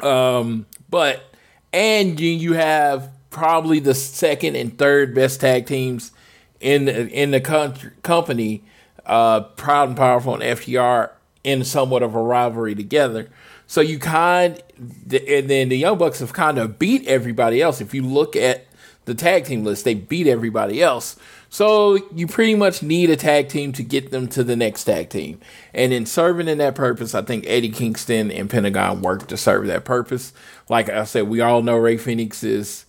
Um, 0.00 0.66
but 0.88 1.29
and 1.72 2.18
you, 2.18 2.54
have 2.54 3.10
probably 3.30 3.78
the 3.78 3.94
second 3.94 4.56
and 4.56 4.76
third 4.76 5.14
best 5.14 5.40
tag 5.40 5.66
teams 5.66 6.12
in 6.60 6.86
the, 6.86 7.08
in 7.08 7.30
the 7.30 7.40
country, 7.40 7.90
company 8.02 8.62
uh, 9.06 9.40
Proud 9.40 9.88
and 9.88 9.96
Powerful 9.96 10.34
and 10.34 10.42
FTR 10.42 11.10
in 11.44 11.64
somewhat 11.64 12.02
of 12.02 12.14
a 12.14 12.22
rivalry 12.22 12.74
together. 12.74 13.28
So 13.66 13.80
you 13.80 13.98
kind, 13.98 14.60
and 14.78 15.48
then 15.48 15.68
the 15.68 15.76
Young 15.76 15.96
Bucks 15.96 16.18
have 16.20 16.32
kind 16.32 16.58
of 16.58 16.78
beat 16.78 17.06
everybody 17.06 17.62
else. 17.62 17.80
If 17.80 17.94
you 17.94 18.02
look 18.02 18.34
at 18.34 18.66
the 19.04 19.14
tag 19.14 19.44
team 19.44 19.64
list, 19.64 19.84
they 19.84 19.94
beat 19.94 20.26
everybody 20.26 20.82
else. 20.82 21.16
So 21.52 21.98
you 22.14 22.28
pretty 22.28 22.54
much 22.54 22.80
need 22.80 23.10
a 23.10 23.16
tag 23.16 23.48
team 23.48 23.72
to 23.72 23.82
get 23.82 24.12
them 24.12 24.28
to 24.28 24.44
the 24.44 24.54
next 24.54 24.84
tag 24.84 25.10
team. 25.10 25.40
And 25.74 25.92
in 25.92 26.06
serving 26.06 26.46
in 26.46 26.58
that 26.58 26.76
purpose, 26.76 27.12
I 27.12 27.22
think 27.22 27.44
Eddie 27.46 27.70
Kingston 27.70 28.30
and 28.30 28.48
Pentagon 28.48 29.02
work 29.02 29.26
to 29.26 29.36
serve 29.36 29.66
that 29.66 29.84
purpose. 29.84 30.32
Like 30.68 30.88
I 30.88 31.02
said, 31.04 31.28
we 31.28 31.40
all 31.40 31.62
know 31.62 31.76
Rey 31.76 31.96
Fenix 31.96 32.44
is 32.44 32.86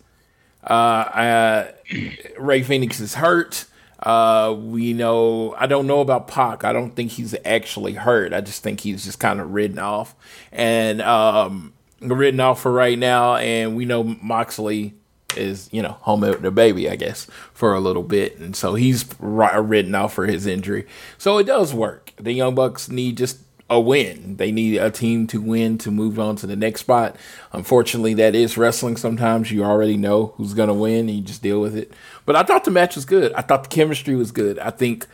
uh, 0.64 0.74
uh, 0.74 1.72
Rey 2.38 2.62
Fenix 2.62 3.00
is 3.00 3.16
hurt. 3.16 3.66
Uh, 4.00 4.56
we 4.58 4.94
know 4.94 5.56
I 5.58 5.66
don't 5.66 5.88
know 5.88 6.00
about 6.00 6.28
Pac. 6.28 6.64
I 6.64 6.72
don't 6.72 6.96
think 6.96 7.12
he's 7.12 7.36
actually 7.44 7.94
hurt. 7.94 8.32
I 8.32 8.42
just 8.42 8.62
think 8.62 8.82
he's 8.82 9.04
just 9.04 9.20
kind 9.20 9.40
of 9.40 9.52
ridden 9.52 9.80
off 9.80 10.16
and 10.52 11.02
um, 11.02 11.74
ridden 12.00 12.40
off 12.40 12.62
for 12.62 12.72
right 12.72 12.98
now. 12.98 13.36
And 13.38 13.76
we 13.76 13.86
know 13.86 14.04
Moxley 14.04 14.94
is 15.38 15.70
you 15.72 15.82
know 15.82 15.94
home 16.02 16.22
with 16.22 16.42
the 16.42 16.52
baby, 16.52 16.90
I 16.90 16.96
guess, 16.96 17.28
for 17.54 17.74
a 17.74 17.80
little 17.80 18.04
bit, 18.04 18.38
and 18.40 18.56
so 18.56 18.76
he's 18.76 19.06
ridden 19.20 19.96
off 19.96 20.14
for 20.14 20.26
his 20.26 20.46
injury. 20.46 20.88
So 21.18 21.38
it 21.38 21.46
does 21.46 21.74
work. 21.74 22.14
The 22.18 22.34
Young 22.34 22.56
Bucks 22.56 22.90
need 22.90 23.18
just 23.18 23.40
a 23.72 23.80
win. 23.80 24.36
They 24.36 24.52
need 24.52 24.78
a 24.78 24.92
team 24.92 25.28
to 25.28 25.42
win 25.42 25.78
to 25.80 25.92
move 25.92 26.20
on 26.20 26.36
to 26.38 26.46
the 26.46 26.58
next 26.58 26.82
spot. 26.82 27.16
Unfortunately, 27.54 28.14
that 28.16 28.36
is 28.36 28.58
wrestling. 28.58 28.98
Sometimes 28.98 29.50
you 29.50 29.64
already 29.64 29.96
know 29.96 30.34
who's 30.36 30.54
going 30.54 30.68
to 30.68 30.74
win 30.74 31.08
and 31.08 31.12
you 31.12 31.22
just 31.22 31.42
deal 31.42 31.62
with 31.62 31.78
it. 31.78 31.94
But 32.26 32.36
I 32.36 32.44
thought 32.44 32.66
the 32.66 32.72
match 32.72 32.96
was 32.96 33.06
good. 33.06 33.32
I 33.32 33.42
thought 33.42 33.64
the 33.64 33.70
chemistry 33.70 34.14
was 34.16 34.34
good. 34.34 34.60
I 34.60 34.72
think 34.72 35.08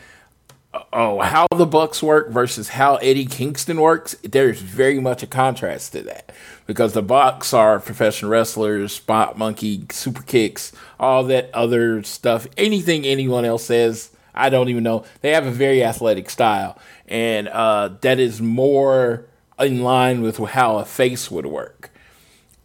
oh 0.94 1.22
how 1.22 1.48
the 1.56 1.66
Bucks 1.66 2.02
work 2.02 2.30
versus 2.30 2.70
how 2.70 2.96
Eddie 2.98 3.26
Kingston 3.26 3.80
works, 3.80 4.16
there's 4.24 4.62
very 4.62 5.00
much 5.00 5.24
a 5.24 5.28
contrast 5.28 5.92
to 5.94 6.02
that 6.04 6.32
because 6.66 6.94
the 6.94 7.02
Bucks 7.02 7.54
are 7.54 7.80
professional 7.80 8.32
wrestlers, 8.32 8.94
spot 8.94 9.38
monkey, 9.38 9.86
super 9.92 10.24
kicks, 10.24 10.72
all 11.00 11.24
that 11.26 11.50
other 11.54 12.04
stuff. 12.04 12.48
Anything 12.58 13.06
anyone 13.06 13.46
else 13.46 13.66
says, 13.66 14.12
I 14.34 14.50
don't 14.50 14.70
even 14.70 14.84
know. 14.84 15.04
They 15.22 15.32
have 15.32 15.46
a 15.46 15.52
very 15.52 15.84
athletic 15.84 16.30
style 16.30 16.78
and 17.08 17.48
uh, 17.48 17.90
that 18.02 18.20
is 18.20 18.42
more 18.42 19.26
in 19.60 19.82
line 19.82 20.22
with 20.22 20.38
how 20.38 20.78
a 20.78 20.86
face 20.86 21.32
would 21.32 21.46
work. 21.46 21.92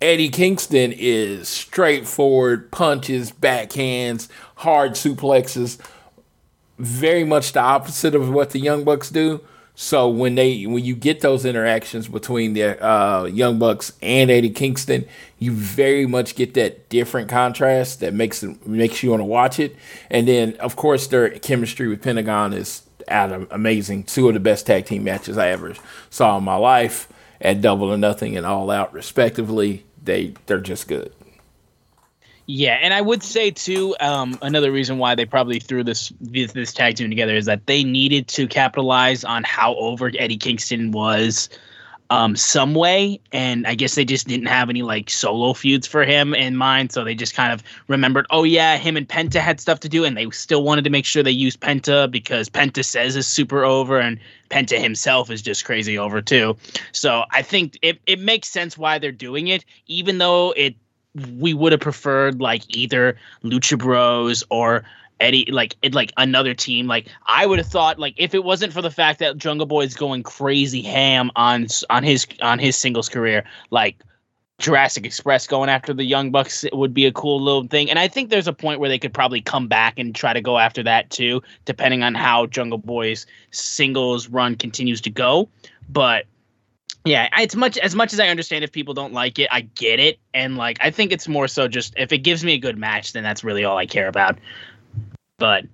Eddie 0.00 0.30
Kingston 0.30 0.92
is 0.96 1.48
straightforward 1.48 2.72
punches, 2.72 3.30
backhands, 3.30 4.28
hard 4.56 4.92
suplexes, 4.92 5.78
very 6.82 7.22
much 7.22 7.52
the 7.52 7.60
opposite 7.60 8.12
of 8.14 8.28
what 8.28 8.50
the 8.50 8.58
Young 8.58 8.82
Bucks 8.82 9.08
do. 9.08 9.40
So 9.74 10.08
when 10.08 10.34
they 10.34 10.66
when 10.66 10.84
you 10.84 10.94
get 10.94 11.20
those 11.20 11.44
interactions 11.44 12.08
between 12.08 12.52
the 12.52 12.84
uh, 12.84 13.24
Young 13.24 13.58
Bucks 13.58 13.92
and 14.02 14.30
Eddie 14.30 14.50
Kingston, 14.50 15.06
you 15.38 15.52
very 15.52 16.06
much 16.06 16.34
get 16.34 16.54
that 16.54 16.88
different 16.88 17.30
contrast 17.30 18.00
that 18.00 18.12
makes 18.12 18.42
it 18.42 18.66
makes 18.66 19.02
you 19.02 19.10
want 19.10 19.20
to 19.20 19.24
watch 19.24 19.58
it. 19.58 19.76
And 20.10 20.28
then 20.28 20.56
of 20.56 20.76
course 20.76 21.06
their 21.06 21.30
chemistry 21.38 21.88
with 21.88 22.02
Pentagon 22.02 22.52
is 22.52 22.82
out 23.08 23.32
of 23.32 23.50
amazing. 23.50 24.04
Two 24.04 24.28
of 24.28 24.34
the 24.34 24.40
best 24.40 24.66
tag 24.66 24.84
team 24.84 25.04
matches 25.04 25.38
I 25.38 25.48
ever 25.48 25.74
saw 26.10 26.36
in 26.36 26.44
my 26.44 26.56
life 26.56 27.08
at 27.40 27.62
Double 27.62 27.92
or 27.92 27.96
Nothing 27.96 28.36
and 28.36 28.44
All 28.44 28.70
Out, 28.70 28.92
respectively. 28.92 29.86
They 30.02 30.34
they're 30.46 30.60
just 30.60 30.88
good. 30.88 31.14
Yeah, 32.54 32.74
and 32.82 32.92
I 32.92 33.00
would 33.00 33.22
say 33.22 33.50
too, 33.50 33.96
um, 34.00 34.38
another 34.42 34.70
reason 34.70 34.98
why 34.98 35.14
they 35.14 35.24
probably 35.24 35.58
threw 35.58 35.82
this, 35.82 36.12
this 36.20 36.52
this 36.52 36.74
tag 36.74 36.96
team 36.96 37.08
together 37.08 37.34
is 37.34 37.46
that 37.46 37.64
they 37.64 37.82
needed 37.82 38.28
to 38.28 38.46
capitalize 38.46 39.24
on 39.24 39.42
how 39.44 39.74
over 39.76 40.12
Eddie 40.18 40.36
Kingston 40.36 40.90
was 40.90 41.48
um, 42.10 42.36
some 42.36 42.74
way. 42.74 43.18
And 43.32 43.66
I 43.66 43.74
guess 43.74 43.94
they 43.94 44.04
just 44.04 44.28
didn't 44.28 44.48
have 44.48 44.68
any 44.68 44.82
like 44.82 45.08
solo 45.08 45.54
feuds 45.54 45.86
for 45.86 46.04
him 46.04 46.34
in 46.34 46.54
mind. 46.58 46.92
So 46.92 47.04
they 47.04 47.14
just 47.14 47.34
kind 47.34 47.54
of 47.54 47.62
remembered, 47.88 48.26
oh, 48.28 48.44
yeah, 48.44 48.76
him 48.76 48.98
and 48.98 49.08
Penta 49.08 49.40
had 49.40 49.58
stuff 49.58 49.80
to 49.80 49.88
do. 49.88 50.04
And 50.04 50.14
they 50.14 50.28
still 50.28 50.62
wanted 50.62 50.84
to 50.84 50.90
make 50.90 51.06
sure 51.06 51.22
they 51.22 51.30
used 51.30 51.58
Penta 51.58 52.10
because 52.10 52.50
Penta 52.50 52.84
says 52.84 53.16
is 53.16 53.26
super 53.26 53.64
over 53.64 53.98
and 53.98 54.20
Penta 54.50 54.78
himself 54.78 55.30
is 55.30 55.40
just 55.40 55.64
crazy 55.64 55.96
over 55.96 56.20
too. 56.20 56.54
So 56.92 57.24
I 57.30 57.40
think 57.40 57.78
it, 57.80 57.98
it 58.04 58.20
makes 58.20 58.48
sense 58.48 58.76
why 58.76 58.98
they're 58.98 59.10
doing 59.10 59.48
it, 59.48 59.64
even 59.86 60.18
though 60.18 60.52
it 60.54 60.76
we 61.38 61.54
would 61.54 61.72
have 61.72 61.80
preferred 61.80 62.40
like 62.40 62.62
either 62.68 63.16
Lucha 63.44 63.78
Bros 63.78 64.44
or 64.50 64.84
Eddie 65.20 65.46
like 65.50 65.76
it 65.82 65.94
like 65.94 66.12
another 66.16 66.54
team. 66.54 66.86
Like 66.86 67.08
I 67.26 67.46
would 67.46 67.58
have 67.58 67.68
thought 67.68 67.98
like 67.98 68.14
if 68.16 68.34
it 68.34 68.44
wasn't 68.44 68.72
for 68.72 68.82
the 68.82 68.90
fact 68.90 69.20
that 69.20 69.38
Jungle 69.38 69.66
Boy 69.66 69.82
is 69.82 69.94
going 69.94 70.22
crazy 70.22 70.82
ham 70.82 71.30
on 71.36 71.68
on 71.90 72.02
his 72.02 72.26
on 72.40 72.58
his 72.58 72.76
singles 72.76 73.08
career, 73.08 73.44
like 73.70 73.96
Jurassic 74.58 75.04
Express 75.04 75.46
going 75.46 75.68
after 75.68 75.92
the 75.92 76.04
Young 76.04 76.30
Bucks 76.30 76.64
would 76.72 76.94
be 76.94 77.06
a 77.06 77.12
cool 77.12 77.40
little 77.40 77.66
thing. 77.66 77.90
And 77.90 77.98
I 77.98 78.08
think 78.08 78.30
there's 78.30 78.48
a 78.48 78.52
point 78.52 78.80
where 78.80 78.88
they 78.88 78.98
could 78.98 79.12
probably 79.12 79.40
come 79.40 79.68
back 79.68 79.98
and 79.98 80.14
try 80.14 80.32
to 80.32 80.40
go 80.40 80.58
after 80.58 80.82
that 80.82 81.10
too, 81.10 81.42
depending 81.64 82.02
on 82.02 82.14
how 82.14 82.46
Jungle 82.46 82.78
Boy's 82.78 83.26
singles 83.50 84.28
run 84.28 84.56
continues 84.56 85.00
to 85.02 85.10
go. 85.10 85.48
But 85.88 86.26
yeah, 87.04 87.28
it's 87.38 87.56
much 87.56 87.78
as 87.78 87.94
much 87.94 88.12
as 88.12 88.20
I 88.20 88.28
understand 88.28 88.62
if 88.62 88.70
people 88.70 88.94
don't 88.94 89.12
like 89.12 89.38
it, 89.38 89.48
I 89.50 89.62
get 89.62 89.98
it. 89.98 90.20
And 90.32 90.56
like 90.56 90.78
I 90.80 90.90
think 90.90 91.12
it's 91.12 91.26
more 91.26 91.48
so 91.48 91.66
just 91.66 91.94
if 91.96 92.12
it 92.12 92.18
gives 92.18 92.44
me 92.44 92.52
a 92.54 92.58
good 92.58 92.78
match, 92.78 93.12
then 93.12 93.22
that's 93.22 93.42
really 93.42 93.64
all 93.64 93.76
I 93.76 93.86
care 93.86 94.08
about. 94.08 94.38
But 95.38 95.64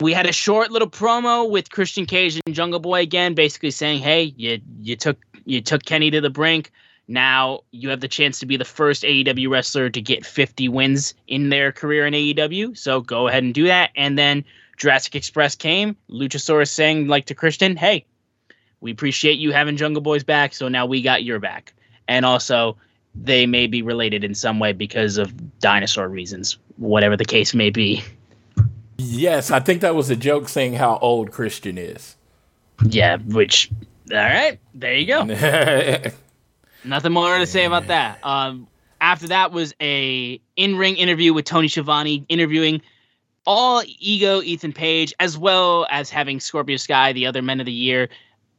we 0.00 0.12
had 0.12 0.26
a 0.26 0.32
short 0.32 0.70
little 0.70 0.90
promo 0.90 1.50
with 1.50 1.70
Christian 1.70 2.06
Cage 2.06 2.40
and 2.46 2.54
Jungle 2.54 2.80
Boy 2.80 3.00
again, 3.00 3.34
basically 3.34 3.72
saying, 3.72 4.00
"Hey, 4.00 4.34
you 4.36 4.60
you 4.80 4.94
took 4.94 5.18
you 5.44 5.60
took 5.60 5.84
Kenny 5.84 6.10
to 6.10 6.20
the 6.20 6.30
brink. 6.30 6.70
Now 7.08 7.60
you 7.72 7.88
have 7.90 8.00
the 8.00 8.08
chance 8.08 8.38
to 8.40 8.46
be 8.46 8.56
the 8.56 8.64
first 8.64 9.02
AEW 9.02 9.48
wrestler 9.48 9.90
to 9.90 10.00
get 10.00 10.26
50 10.26 10.68
wins 10.68 11.14
in 11.26 11.50
their 11.50 11.72
career 11.72 12.06
in 12.06 12.14
AEW. 12.14 12.76
So 12.76 13.00
go 13.00 13.26
ahead 13.26 13.42
and 13.42 13.52
do 13.52 13.64
that." 13.66 13.90
And 13.96 14.16
then 14.16 14.44
Jurassic 14.76 15.16
Express 15.16 15.56
came. 15.56 15.96
Luchasaurus 16.08 16.70
saying 16.70 17.08
like 17.08 17.26
to 17.26 17.34
Christian, 17.34 17.74
"Hey, 17.74 18.04
we 18.80 18.90
appreciate 18.90 19.38
you 19.38 19.52
having 19.52 19.76
Jungle 19.76 20.02
Boy's 20.02 20.24
back. 20.24 20.54
So 20.54 20.68
now 20.68 20.86
we 20.86 21.02
got 21.02 21.24
your 21.24 21.38
back." 21.38 21.72
And 22.08 22.24
also, 22.24 22.76
they 23.14 23.46
may 23.46 23.66
be 23.66 23.82
related 23.82 24.24
in 24.24 24.34
some 24.34 24.58
way 24.58 24.72
because 24.72 25.16
of 25.16 25.58
dinosaur 25.58 26.08
reasons, 26.08 26.58
whatever 26.76 27.16
the 27.16 27.24
case 27.24 27.54
may 27.54 27.70
be. 27.70 28.02
Yes, 28.98 29.50
I 29.50 29.60
think 29.60 29.80
that 29.82 29.94
was 29.94 30.10
a 30.10 30.16
joke 30.16 30.48
saying 30.48 30.74
how 30.74 30.98
old 30.98 31.32
Christian 31.32 31.78
is. 31.78 32.16
Yeah, 32.84 33.18
which 33.18 33.70
all 34.10 34.18
right, 34.18 34.58
there 34.74 34.94
you 34.94 35.06
go. 35.06 35.24
Nothing 36.84 37.12
more 37.12 37.38
to 37.38 37.46
say 37.46 37.64
about 37.64 37.88
that. 37.88 38.24
Um, 38.24 38.68
after 39.00 39.26
that 39.28 39.52
was 39.52 39.74
a 39.80 40.40
in-ring 40.56 40.96
interview 40.96 41.34
with 41.34 41.44
Tony 41.44 41.68
Schiavone 41.68 42.24
interviewing 42.28 42.80
all 43.46 43.82
ego 43.98 44.42
Ethan 44.42 44.72
Page, 44.72 45.12
as 45.20 45.36
well 45.36 45.86
as 45.90 46.10
having 46.10 46.40
Scorpio 46.40 46.76
Sky, 46.76 47.12
the 47.12 47.26
other 47.26 47.42
men 47.42 47.60
of 47.60 47.66
the 47.66 47.72
year, 47.72 48.08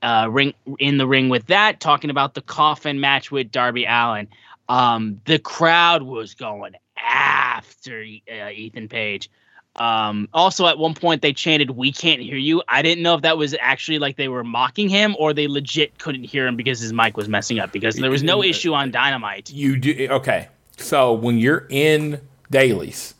uh, 0.01 0.27
ring 0.29 0.53
in 0.79 0.97
the 0.97 1.07
ring 1.07 1.29
with 1.29 1.47
that, 1.47 1.79
talking 1.79 2.09
about 2.09 2.33
the 2.33 2.41
coffin 2.41 2.99
match 2.99 3.31
with 3.31 3.51
Darby 3.51 3.85
Allin. 3.85 4.27
Um, 4.69 5.21
the 5.25 5.39
crowd 5.39 6.03
was 6.03 6.33
going 6.33 6.73
after 6.97 8.05
uh, 8.31 8.49
Ethan 8.49 8.87
Page. 8.89 9.29
Um, 9.77 10.27
also, 10.33 10.65
at 10.65 10.77
one 10.77 10.95
point, 10.95 11.21
they 11.21 11.33
chanted, 11.33 11.71
We 11.71 11.91
can't 11.91 12.21
hear 12.21 12.35
you. 12.35 12.63
I 12.67 12.81
didn't 12.81 13.03
know 13.03 13.15
if 13.15 13.21
that 13.21 13.37
was 13.37 13.55
actually 13.59 13.99
like 13.99 14.17
they 14.17 14.27
were 14.27 14.43
mocking 14.43 14.89
him 14.89 15.15
or 15.19 15.33
they 15.33 15.47
legit 15.47 15.99
couldn't 15.99 16.23
hear 16.23 16.47
him 16.47 16.55
because 16.55 16.79
his 16.79 16.91
mic 16.91 17.15
was 17.15 17.29
messing 17.29 17.59
up 17.59 17.71
because 17.71 17.95
there 17.95 18.09
was 18.09 18.23
no 18.23 18.43
issue 18.43 18.73
on 18.73 18.91
Dynamite. 18.91 19.51
You 19.51 19.77
do 19.77 20.07
okay. 20.09 20.47
So 20.77 21.13
when 21.13 21.37
you're 21.37 21.67
in 21.69 22.21
dailies, 22.49 23.13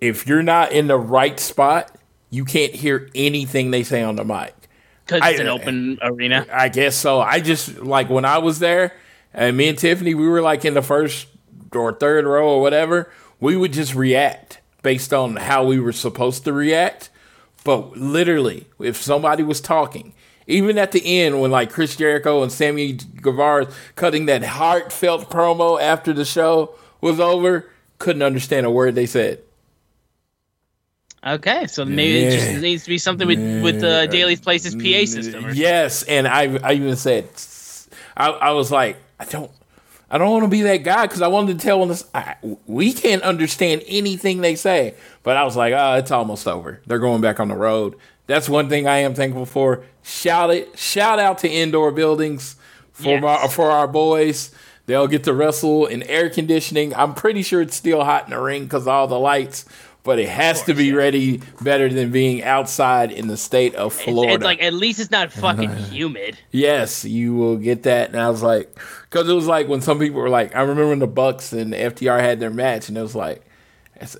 if 0.00 0.26
you're 0.26 0.42
not 0.42 0.72
in 0.72 0.88
the 0.88 0.98
right 0.98 1.38
spot, 1.38 1.94
you 2.30 2.44
can't 2.44 2.74
hear 2.74 3.08
anything 3.14 3.70
they 3.70 3.82
say 3.82 4.02
on 4.02 4.16
the 4.16 4.24
mic. 4.24 4.54
Because 5.08 5.30
it's 5.30 5.40
an 5.40 5.48
open 5.48 5.98
arena. 6.02 6.46
I 6.52 6.68
guess 6.68 6.94
so. 6.94 7.20
I 7.20 7.40
just 7.40 7.78
like 7.78 8.10
when 8.10 8.26
I 8.26 8.38
was 8.38 8.58
there, 8.58 8.94
and 9.32 9.56
me 9.56 9.68
and 9.68 9.78
Tiffany, 9.78 10.14
we 10.14 10.28
were 10.28 10.42
like 10.42 10.66
in 10.66 10.74
the 10.74 10.82
first 10.82 11.26
or 11.72 11.92
third 11.94 12.26
row 12.26 12.48
or 12.48 12.60
whatever. 12.60 13.10
We 13.40 13.56
would 13.56 13.72
just 13.72 13.94
react 13.94 14.60
based 14.82 15.14
on 15.14 15.36
how 15.36 15.64
we 15.64 15.80
were 15.80 15.92
supposed 15.92 16.44
to 16.44 16.52
react. 16.52 17.08
But 17.64 17.96
literally, 17.96 18.66
if 18.78 18.96
somebody 18.96 19.42
was 19.42 19.60
talking, 19.60 20.12
even 20.46 20.76
at 20.76 20.92
the 20.92 21.20
end 21.20 21.40
when 21.40 21.50
like 21.50 21.70
Chris 21.70 21.96
Jericho 21.96 22.42
and 22.42 22.52
Sammy 22.52 22.92
Guevara 22.92 23.68
cutting 23.94 24.26
that 24.26 24.42
heartfelt 24.42 25.30
promo 25.30 25.80
after 25.80 26.12
the 26.12 26.24
show 26.24 26.74
was 27.00 27.18
over, 27.18 27.70
couldn't 27.98 28.22
understand 28.22 28.66
a 28.66 28.70
word 28.70 28.94
they 28.94 29.06
said. 29.06 29.42
Okay, 31.26 31.66
so 31.66 31.84
maybe 31.84 32.20
yeah. 32.20 32.28
it 32.28 32.30
just 32.30 32.62
needs 32.62 32.84
to 32.84 32.88
be 32.88 32.98
something 32.98 33.26
with 33.26 33.40
yeah. 33.40 33.62
with 33.62 33.82
uh, 33.82 34.06
Daily's 34.06 34.40
Place's 34.40 34.74
PA 34.74 35.04
system. 35.04 35.50
yes, 35.52 36.02
and 36.04 36.28
I 36.28 36.58
I 36.62 36.74
even 36.74 36.96
said 36.96 37.28
I, 38.16 38.30
I 38.30 38.50
was 38.52 38.70
like 38.70 38.96
I 39.18 39.24
don't 39.24 39.50
I 40.10 40.16
don't 40.18 40.30
want 40.30 40.44
to 40.44 40.48
be 40.48 40.62
that 40.62 40.78
guy 40.78 41.06
because 41.06 41.20
I 41.20 41.28
wanted 41.28 41.58
to 41.58 41.64
tell 41.64 41.80
them 41.80 41.88
this. 41.88 42.04
I, 42.14 42.36
we 42.66 42.92
can't 42.92 43.22
understand 43.22 43.82
anything 43.86 44.40
they 44.40 44.54
say, 44.54 44.94
but 45.22 45.36
I 45.36 45.44
was 45.44 45.54
like, 45.54 45.74
oh, 45.74 45.94
it's 45.94 46.10
almost 46.10 46.46
over. 46.48 46.80
They're 46.86 46.98
going 46.98 47.20
back 47.20 47.40
on 47.40 47.48
the 47.48 47.56
road. 47.56 47.96
That's 48.26 48.48
one 48.48 48.68
thing 48.68 48.86
I 48.86 48.98
am 48.98 49.14
thankful 49.14 49.46
for. 49.46 49.84
Shout 50.02 50.50
it, 50.50 50.78
shout 50.78 51.18
out 51.18 51.38
to 51.38 51.48
indoor 51.48 51.92
buildings 51.92 52.56
for 52.92 53.14
yes. 53.14 53.22
my, 53.22 53.48
for 53.48 53.70
our 53.70 53.88
boys. 53.88 54.50
They'll 54.86 55.06
get 55.06 55.24
to 55.24 55.34
wrestle 55.34 55.84
in 55.84 56.02
air 56.04 56.30
conditioning. 56.30 56.94
I'm 56.94 57.14
pretty 57.14 57.42
sure 57.42 57.60
it's 57.60 57.76
still 57.76 58.04
hot 58.04 58.24
in 58.24 58.30
the 58.30 58.40
ring 58.40 58.64
because 58.64 58.86
all 58.86 59.06
the 59.06 59.18
lights 59.18 59.66
but 60.08 60.18
it 60.18 60.26
has 60.26 60.56
course, 60.56 60.66
to 60.68 60.74
be 60.74 60.86
yeah. 60.86 60.94
ready 60.94 61.42
better 61.60 61.90
than 61.90 62.10
being 62.10 62.42
outside 62.42 63.12
in 63.12 63.26
the 63.26 63.36
state 63.36 63.74
of 63.74 63.92
Florida. 63.92 64.32
It's, 64.32 64.36
it's 64.36 64.44
like 64.46 64.62
at 64.62 64.72
least 64.72 65.00
it's 65.00 65.10
not 65.10 65.30
fucking 65.44 65.68
humid. 65.68 66.38
Yes, 66.50 67.04
you 67.04 67.34
will 67.34 67.58
get 67.58 67.82
that. 67.82 68.08
And 68.08 68.18
I 68.18 68.30
was 68.30 68.42
like, 68.42 68.74
because 69.02 69.28
it 69.28 69.34
was 69.34 69.46
like 69.46 69.68
when 69.68 69.82
some 69.82 69.98
people 69.98 70.22
were 70.22 70.30
like, 70.30 70.56
I 70.56 70.62
remember 70.62 70.88
when 70.88 71.00
the 71.00 71.06
Bucks 71.06 71.52
and 71.52 71.74
the 71.74 71.76
FTR 71.76 72.20
had 72.20 72.40
their 72.40 72.48
match, 72.48 72.88
and 72.88 72.96
it 72.96 73.02
was 73.02 73.14
like, 73.14 73.44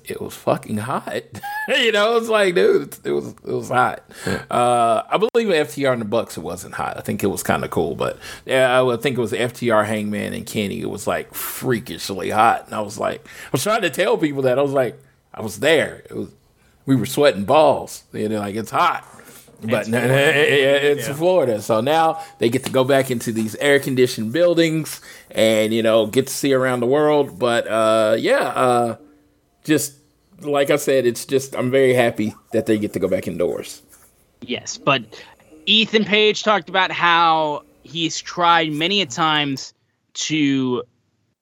it 0.05 0.21
was 0.21 0.35
fucking 0.35 0.77
hot. 0.77 1.23
you 1.69 1.91
know, 1.91 2.11
it 2.11 2.19
was 2.19 2.29
like, 2.29 2.53
dude, 2.53 2.95
it 3.03 3.11
was 3.11 3.29
it 3.29 3.51
was 3.51 3.69
hot. 3.69 4.03
Uh, 4.27 5.01
I 5.09 5.17
believe 5.17 5.47
FTR 5.47 5.93
and 5.93 6.01
the 6.01 6.05
Bucks 6.05 6.37
it 6.37 6.41
wasn't 6.41 6.75
hot. 6.75 6.97
I 6.97 7.01
think 7.01 7.23
it 7.23 7.27
was 7.27 7.41
kind 7.41 7.63
of 7.63 7.71
cool, 7.71 7.95
but 7.95 8.19
yeah, 8.45 8.79
I 8.79 8.97
think 8.97 9.17
it 9.17 9.21
was 9.21 9.31
FTR, 9.31 9.87
Hangman, 9.87 10.33
and 10.33 10.45
Kenny. 10.45 10.81
It 10.81 10.89
was 10.91 11.07
like 11.07 11.33
freakishly 11.33 12.29
hot, 12.29 12.67
and 12.67 12.75
I 12.75 12.81
was 12.81 12.99
like, 12.99 13.25
I 13.25 13.49
was 13.51 13.63
trying 13.63 13.81
to 13.81 13.89
tell 13.89 14.19
people 14.19 14.43
that 14.43 14.59
I 14.59 14.61
was 14.61 14.73
like 14.73 15.01
I 15.33 15.41
was 15.41 15.59
there. 15.59 16.03
It 16.09 16.15
was 16.15 16.29
we 16.85 16.95
were 16.95 17.05
sweating 17.05 17.45
balls. 17.45 18.03
You 18.13 18.29
know, 18.29 18.39
like 18.39 18.55
it's 18.55 18.71
hot. 18.71 19.05
But 19.61 19.87
it's, 19.87 19.89
Florida. 19.89 20.11
it's 20.91 21.07
yeah. 21.07 21.13
Florida. 21.13 21.61
So 21.61 21.81
now 21.81 22.23
they 22.39 22.49
get 22.49 22.65
to 22.65 22.71
go 22.71 22.83
back 22.83 23.11
into 23.11 23.31
these 23.31 23.55
air 23.55 23.79
conditioned 23.79 24.31
buildings 24.31 25.01
and, 25.31 25.73
you 25.73 25.83
know, 25.83 26.05
get 26.05 26.27
to 26.27 26.33
see 26.33 26.53
around 26.53 26.79
the 26.79 26.85
world. 26.85 27.37
But 27.37 27.67
uh, 27.67 28.15
yeah, 28.17 28.47
uh, 28.47 28.97
just 29.63 29.95
like 30.41 30.69
I 30.69 30.77
said, 30.77 31.05
it's 31.05 31.25
just, 31.25 31.55
I'm 31.55 31.71
very 31.71 31.93
happy 31.93 32.33
that 32.53 32.65
they 32.65 32.77
get 32.77 32.93
to 32.93 32.99
go 32.99 33.07
back 33.07 33.27
indoors. 33.27 33.81
Yes. 34.41 34.77
But 34.77 35.03
Ethan 35.65 36.05
Page 36.05 36.43
talked 36.43 36.69
about 36.69 36.91
how 36.91 37.63
he's 37.83 38.19
tried 38.21 38.71
many 38.71 39.01
a 39.01 39.05
times 39.05 39.73
to 40.13 40.83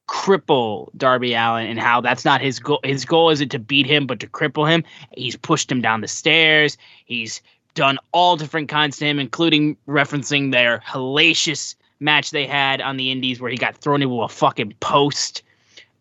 cripple 0.08 0.90
Darby 0.98 1.34
Allin 1.34 1.68
and 1.68 1.80
how 1.80 2.02
that's 2.02 2.26
not 2.26 2.42
his 2.42 2.60
goal. 2.60 2.80
His 2.84 3.06
goal 3.06 3.30
isn't 3.30 3.50
to 3.50 3.60
beat 3.60 3.86
him, 3.86 4.08
but 4.08 4.20
to 4.22 4.28
cripple 4.28 4.70
him. 4.70 4.84
He's 5.16 5.36
pushed 5.36 5.72
him 5.72 5.82
down 5.82 6.02
the 6.02 6.08
stairs. 6.08 6.78
He's 7.06 7.42
done 7.76 8.00
all 8.12 8.38
different 8.38 8.70
kinds 8.70 8.98
to 8.98 9.06
him, 9.06 9.20
including 9.20 9.78
referencing 9.88 10.52
their 10.52 10.80
hellacious 10.80 11.76
match 12.00 12.32
they 12.32 12.46
had 12.46 12.82
on 12.82 12.98
the 12.98 13.12
Indies 13.12 13.40
where 13.40 13.52
he 13.52 13.58
got 13.58 13.78
thrown 13.78 14.02
into 14.02 14.22
a 14.22 14.30
fucking 14.30 14.74
post. 14.80 15.44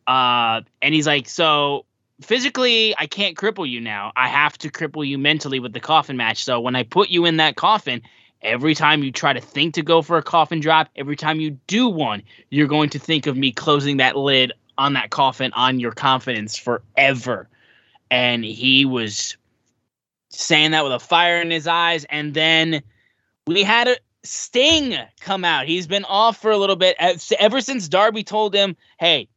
Uh, 0.07 0.63
and 0.83 0.95
he's 0.95 1.07
like, 1.07 1.29
so 1.29 1.85
physically, 2.21 2.95
I 2.97 3.07
can't 3.07 3.37
cripple 3.37 3.69
you 3.69 3.81
now. 3.81 4.13
I 4.17 4.29
have 4.29 4.57
to 4.59 4.71
cripple 4.71 5.07
you 5.07 5.19
mentally 5.19 5.61
with 5.61 5.73
the 5.73 5.81
coffin 5.81 6.17
match. 6.17 6.45
So 6.45 6.61
when 6.61 6.77
I 6.77 6.83
put 6.83 7.11
you 7.11 7.25
in 7.25 7.39
that 7.39 7.57
coffin, 7.57 8.03
Every 8.43 8.75
time 8.75 9.03
you 9.03 9.11
try 9.11 9.33
to 9.33 9.41
think 9.41 9.75
to 9.75 9.83
go 9.83 10.03
for 10.03 10.19
a 10.19 10.23
coffin 10.23 10.61
drop, 10.61 10.89
every 10.97 11.17
time 11.17 11.41
you 11.41 11.53
do 11.67 11.89
one, 11.89 12.23
you're 12.51 12.69
going 12.69 12.91
to 12.91 12.99
think 12.99 13.27
of 13.27 13.37
me 13.37 13.51
closing 13.51 13.97
that 13.97 14.17
lid 14.17 14.53
on 14.79 14.93
that 14.93 15.11
coffin 15.11 15.53
on 15.55 15.81
your 15.81 15.93
confidence 15.93 16.57
forever. 16.57 17.49
And 18.11 18.45
he 18.45 18.85
was 18.85 19.37
saying 20.29 20.73
that 20.73 20.85
with 20.85 20.93
a 20.93 21.01
fire 21.01 21.41
in 21.41 21.51
his 21.51 21.67
eyes. 21.67 22.05
And 22.11 22.35
then 22.35 22.83
we 23.47 23.63
had 23.63 23.89
a 23.89 23.97
Sting 24.27 24.99
come 25.21 25.45
out. 25.45 25.67
He's 25.67 25.87
been 25.87 26.05
off 26.05 26.37
for 26.37 26.51
a 26.51 26.57
little 26.57 26.77
bit 26.77 26.97
ever 27.39 27.61
since 27.61 27.89
Darby 27.89 28.25
told 28.25 28.55
him, 28.55 28.77
"Hey, 28.99 29.29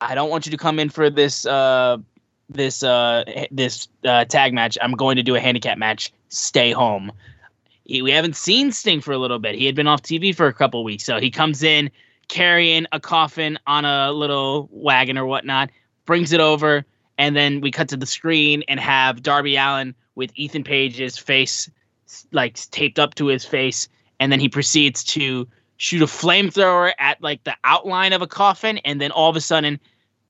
I 0.00 0.14
don't 0.14 0.28
want 0.28 0.44
you 0.44 0.50
to 0.50 0.58
come 0.58 0.80
in 0.80 0.90
for 0.90 1.08
this 1.08 1.46
uh 1.46 1.98
this 2.48 2.82
uh 2.82 3.24
this 3.52 3.88
uh 4.04 4.24
tag 4.24 4.52
match. 4.52 4.76
I'm 4.82 4.92
going 4.92 5.16
to 5.16 5.22
do 5.22 5.36
a 5.36 5.40
handicap 5.40 5.78
match. 5.78 6.12
Stay 6.28 6.72
home." 6.72 7.12
He, 7.84 8.02
we 8.02 8.10
haven't 8.10 8.36
seen 8.36 8.72
Sting 8.72 9.00
for 9.00 9.12
a 9.12 9.18
little 9.18 9.38
bit. 9.38 9.54
He 9.54 9.66
had 9.66 9.74
been 9.74 9.86
off 9.86 10.02
TV 10.02 10.34
for 10.34 10.46
a 10.46 10.52
couple 10.52 10.82
weeks, 10.84 11.04
so 11.04 11.20
he 11.20 11.30
comes 11.30 11.62
in 11.62 11.90
carrying 12.28 12.86
a 12.92 13.00
coffin 13.00 13.58
on 13.66 13.84
a 13.84 14.10
little 14.12 14.68
wagon 14.72 15.18
or 15.18 15.26
whatnot, 15.26 15.70
brings 16.06 16.32
it 16.32 16.40
over, 16.40 16.84
and 17.18 17.36
then 17.36 17.60
we 17.60 17.70
cut 17.70 17.88
to 17.90 17.96
the 17.96 18.06
screen 18.06 18.62
and 18.68 18.80
have 18.80 19.22
Darby 19.22 19.56
Allin 19.56 19.94
with 20.14 20.30
Ethan 20.34 20.64
Page's 20.64 21.18
face 21.18 21.70
like 22.32 22.54
taped 22.70 22.98
up 22.98 23.14
to 23.16 23.26
his 23.26 23.44
face, 23.44 23.88
and 24.20 24.32
then 24.32 24.40
he 24.40 24.48
proceeds 24.48 25.04
to 25.04 25.46
shoot 25.76 26.02
a 26.02 26.06
flamethrower 26.06 26.92
at 26.98 27.20
like 27.20 27.44
the 27.44 27.56
outline 27.64 28.12
of 28.12 28.22
a 28.22 28.26
coffin, 28.26 28.78
and 28.78 29.00
then 29.00 29.10
all 29.10 29.28
of 29.28 29.36
a 29.36 29.40
sudden 29.40 29.78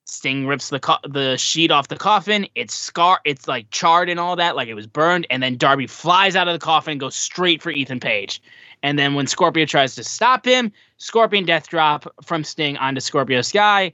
Sting 0.07 0.47
rips 0.47 0.69
the 0.69 0.81
co- 0.81 0.99
the 1.09 1.37
sheet 1.37 1.71
off 1.71 1.89
the 1.89 1.97
coffin. 1.97 2.47
It's 2.55 2.75
scar. 2.75 3.21
It's 3.25 3.49
like 3.49 3.71
charred 3.71 4.09
and 4.09 4.21
all 4.21 4.37
that, 4.37 4.55
like 4.55 4.69
it 4.69 4.75
was 4.75 4.87
burned. 4.87 5.27
And 5.31 5.43
then 5.43 5.57
Darby 5.57 5.87
flies 5.87 6.37
out 6.37 6.47
of 6.47 6.55
the 6.55 6.65
coffin 6.65 6.93
and 6.93 7.01
goes 7.01 7.17
straight 7.17 7.63
for 7.63 7.71
Ethan 7.71 8.01
Page. 8.01 8.43
And 8.83 8.99
then 8.99 9.15
when 9.15 9.27
Scorpio 9.27 9.65
tries 9.65 9.95
to 9.95 10.05
stop 10.05 10.45
him, 10.45 10.71
Scorpion 10.99 11.47
death 11.47 11.69
drop 11.69 12.07
from 12.23 12.45
Sting 12.45 12.77
onto 12.77 13.01
Scorpio 13.01 13.41
Sky, 13.41 13.93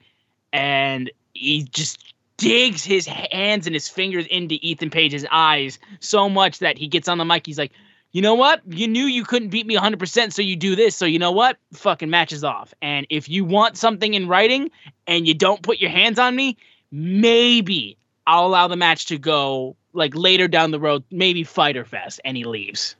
and 0.52 1.10
he 1.32 1.62
just 1.62 2.12
digs 2.38 2.82
his 2.82 3.06
hands 3.06 3.66
and 3.66 3.74
his 3.74 3.88
fingers 3.88 4.26
into 4.26 4.56
Ethan 4.62 4.90
Page's 4.90 5.26
eyes 5.30 5.78
so 6.00 6.28
much 6.28 6.58
that 6.58 6.76
he 6.76 6.88
gets 6.88 7.06
on 7.06 7.18
the 7.18 7.24
mic. 7.24 7.46
He's 7.46 7.58
like, 7.58 7.72
you 8.12 8.22
know 8.22 8.34
what? 8.34 8.60
You 8.66 8.88
knew 8.88 9.04
you 9.04 9.24
couldn't 9.24 9.48
beat 9.48 9.66
me 9.66 9.76
100%, 9.76 10.32
so 10.32 10.42
you 10.42 10.56
do 10.56 10.74
this. 10.74 10.96
So 10.96 11.06
you 11.06 11.18
know 11.18 11.30
what? 11.30 11.58
Fucking 11.74 12.10
matches 12.10 12.42
off. 12.42 12.74
And 12.82 13.06
if 13.08 13.28
you 13.28 13.44
want 13.44 13.76
something 13.76 14.14
in 14.14 14.26
writing 14.26 14.70
and 15.06 15.28
you 15.28 15.34
don't 15.34 15.62
put 15.62 15.78
your 15.78 15.90
hands 15.90 16.18
on 16.18 16.34
me, 16.34 16.56
maybe 16.90 17.96
I'll 18.26 18.46
allow 18.46 18.66
the 18.68 18.76
match 18.76 19.06
to 19.06 19.18
go 19.18 19.76
like 19.92 20.14
later 20.14 20.48
down 20.48 20.70
the 20.72 20.80
road, 20.80 21.04
maybe 21.10 21.44
Fyter 21.44 21.84
Fest, 21.84 22.20
and 22.24 22.36
he 22.36 22.44
leaves. 22.44 22.96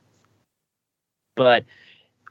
But 1.35 1.65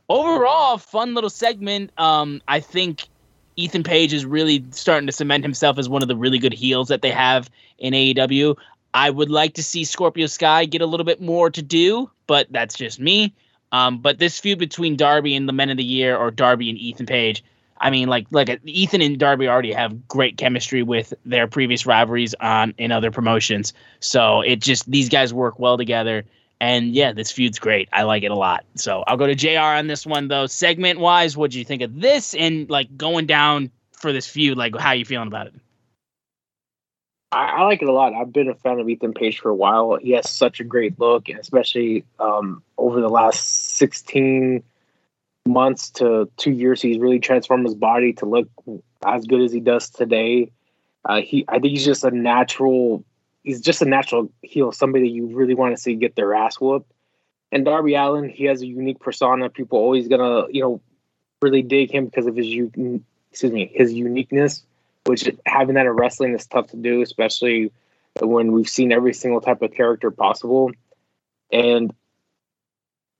overall, 0.09 0.79
fun 0.79 1.14
little 1.14 1.31
segment. 1.31 1.90
Um, 1.99 2.40
I 2.49 2.61
think 2.61 3.09
Ethan 3.57 3.83
Page 3.83 4.12
is 4.12 4.25
really 4.25 4.64
starting 4.71 5.07
to 5.07 5.12
cement 5.12 5.45
himself 5.45 5.79
as 5.79 5.88
one 5.88 6.03
of 6.03 6.09
the 6.09 6.16
really 6.16 6.38
good 6.38 6.55
heels 6.55 6.88
that 6.88 7.03
they 7.03 7.11
have 7.11 7.51
in 7.79 7.93
AEW. 7.93 8.57
I 8.92 9.11
would 9.11 9.31
like 9.31 9.55
to 9.55 9.62
see 9.62 9.85
Scorpio 9.85 10.26
Sky 10.26 10.64
get 10.64 10.83
a 10.83 10.87
little 10.87 11.05
bit 11.05 11.20
more 11.20 11.50
to 11.50 11.62
do, 11.62 12.11
but 12.26 12.48
that's 12.50 12.76
just 12.76 12.98
me. 12.98 13.35
Um, 13.72 13.98
but 13.98 14.18
this 14.18 14.40
feud 14.40 14.59
between 14.59 14.96
Darby 14.96 15.37
and 15.37 15.48
the 15.48 15.53
Men 15.53 15.70
of 15.70 15.76
the 15.76 15.85
Year, 15.85 16.16
or 16.16 16.31
Darby 16.31 16.70
and 16.70 16.79
Ethan 16.79 17.07
Page, 17.07 17.44
I 17.81 17.90
mean, 17.90 18.09
like, 18.09 18.26
like 18.31 18.61
Ethan 18.64 19.00
and 19.00 19.18
Darby 19.18 19.48
already 19.48 19.72
have 19.72 20.07
great 20.09 20.37
chemistry 20.37 20.83
with 20.83 21.14
their 21.24 21.46
previous 21.46 21.87
rivalries 21.87 22.35
on 22.35 22.74
in 22.79 22.92
other 22.92 23.11
promotions. 23.11 23.72
So 24.00 24.42
it 24.42 24.61
just 24.61 24.90
these 24.90 25.09
guys 25.09 25.33
work 25.33 25.59
well 25.59 25.79
together. 25.79 26.24
And 26.61 26.94
yeah, 26.94 27.12
this 27.12 27.33
feud's 27.33 27.59
great. 27.59 27.88
I 27.90 28.03
like 28.03 28.22
it 28.22 28.31
a 28.31 28.35
lot. 28.35 28.66
So 28.74 29.03
I'll 29.07 29.16
go 29.16 29.26
to 29.26 29.35
JR 29.35 29.61
on 29.61 29.87
this 29.87 30.05
one 30.05 30.29
though. 30.29 30.46
Segment 30.46 31.00
wise, 31.00 31.37
what 31.37 31.53
do 31.53 31.59
you 31.59 31.64
think 31.64 31.81
of 31.81 31.98
this? 31.98 32.35
And 32.35 32.68
like 32.68 32.94
going 32.98 33.24
down 33.24 33.70
for 33.92 34.12
this 34.12 34.26
feud. 34.26 34.59
Like, 34.59 34.76
how 34.76 34.90
are 34.90 34.94
you 34.96 35.07
feeling 35.07 35.29
about 35.29 35.46
it? 35.46 35.55
I, 37.33 37.47
I, 37.47 37.62
like 37.62 37.81
it 37.81 37.88
a 37.88 37.93
lot. 37.93 38.12
I've 38.12 38.33
been 38.33 38.49
a 38.49 38.55
fan 38.55 38.81
of 38.81 38.88
Ethan 38.88 39.14
Page 39.14 39.38
for 39.38 39.51
a 39.51 39.55
while. 39.55 39.97
He 39.97 40.11
has 40.12 40.29
such 40.29 40.59
a 40.59 40.64
great 40.64 40.99
look, 40.99 41.29
especially 41.29 42.05
um, 42.19 42.62
over 42.77 43.01
the 43.01 43.09
last 43.09 43.77
16 43.77 44.64
months 45.47 45.90
to 45.90 46.31
two 46.37 46.53
years, 46.53 46.83
he's 46.83 46.99
really 46.99 47.19
transformed 47.19 47.66
his 47.66 47.75
body 47.75 48.12
to 48.14 48.27
look 48.27 48.49
as 49.05 49.25
good 49.27 49.43
as 49.43 49.53
he 49.53 49.61
does 49.61 49.90
today. 49.90 50.51
Uh, 51.05 51.21
he, 51.21 51.45
I 51.49 51.59
think 51.59 51.73
he's 51.73 51.85
just 51.85 52.05
a 52.05 52.11
natural. 52.11 53.05
He's 53.43 53.61
just 53.61 53.81
a 53.81 53.87
natural 53.87 54.31
heel, 54.43 54.71
somebody 54.71 55.05
that 55.05 55.14
you 55.14 55.27
really 55.35 55.55
want 55.55 55.75
to 55.75 55.81
see 55.81 55.95
get 55.95 56.14
their 56.14 56.35
ass 56.35 56.61
whooped. 56.61 56.93
And 57.53 57.64
Darby 57.64 57.95
Allin, 57.95 58.29
he 58.29 58.45
has 58.45 58.61
a 58.61 58.66
unique 58.66 59.01
persona. 59.01 59.49
People 59.49 59.79
always 59.79 60.09
gonna, 60.09 60.47
you 60.51 60.62
know, 60.62 60.81
really 61.40 61.62
dig 61.62 61.90
him 61.90 62.05
because 62.05 62.27
of 62.27 62.37
his, 62.37 62.47
excuse 63.31 63.53
me, 63.53 63.71
his 63.75 63.93
uniqueness 63.93 64.62
which 65.04 65.28
having 65.46 65.74
that 65.74 65.86
in 65.86 65.92
wrestling 65.92 66.34
is 66.34 66.46
tough 66.46 66.68
to 66.68 66.76
do, 66.76 67.02
especially 67.02 67.72
when 68.20 68.52
we've 68.52 68.68
seen 68.68 68.92
every 68.92 69.14
single 69.14 69.40
type 69.40 69.62
of 69.62 69.72
character 69.72 70.10
possible. 70.10 70.70
And 71.52 71.92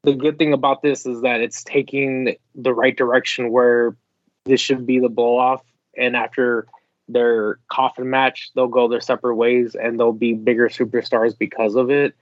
the 0.03 0.15
good 0.15 0.39
thing 0.39 0.53
about 0.53 0.83
this 0.83 1.07
is 1.07 1.23
that 1.23 1.41
it's 1.41 1.63
taking 1.63 2.37
the 2.55 2.73
right 2.73 2.97
direction 2.97 3.51
where 3.51 3.97
this 4.45 4.61
should 4.61 4.87
be 4.87 4.99
the 4.99 5.09
blow 5.09 5.39
off. 5.39 5.63
And 5.97 6.17
after 6.17 6.67
their 7.09 7.59
coffin 7.69 8.09
match, 8.09 8.51
they'll 8.55 8.69
go 8.69 8.89
their 8.89 9.01
separate 9.01 9.35
ways 9.35 9.75
and 9.75 9.99
they'll 9.99 10.13
be 10.13 10.33
bigger 10.33 10.69
superstars 10.69 11.37
because 11.37 11.75
of 11.75 11.91
it. 11.91 12.15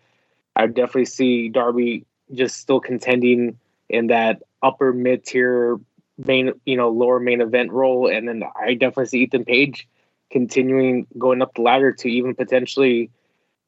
I 0.57 0.67
definitely 0.67 1.05
see 1.05 1.49
Darby 1.49 2.05
just 2.33 2.57
still 2.57 2.81
contending 2.81 3.59
in 3.89 4.09
that 4.09 4.43
upper 4.63 4.93
mid 4.93 5.25
tier 5.25 5.79
main, 6.19 6.53
you 6.65 6.77
know, 6.77 6.91
lower 6.91 7.21
main 7.21 7.41
event 7.41 7.73
role, 7.73 8.09
and 8.09 8.29
then 8.29 8.43
I 8.61 8.75
definitely 8.75 9.07
see 9.07 9.23
Ethan 9.23 9.45
Page 9.45 9.89
continuing 10.31 11.07
going 11.17 11.41
up 11.41 11.55
the 11.55 11.63
ladder 11.63 11.93
to 11.93 12.09
even 12.09 12.35
potentially 12.35 13.11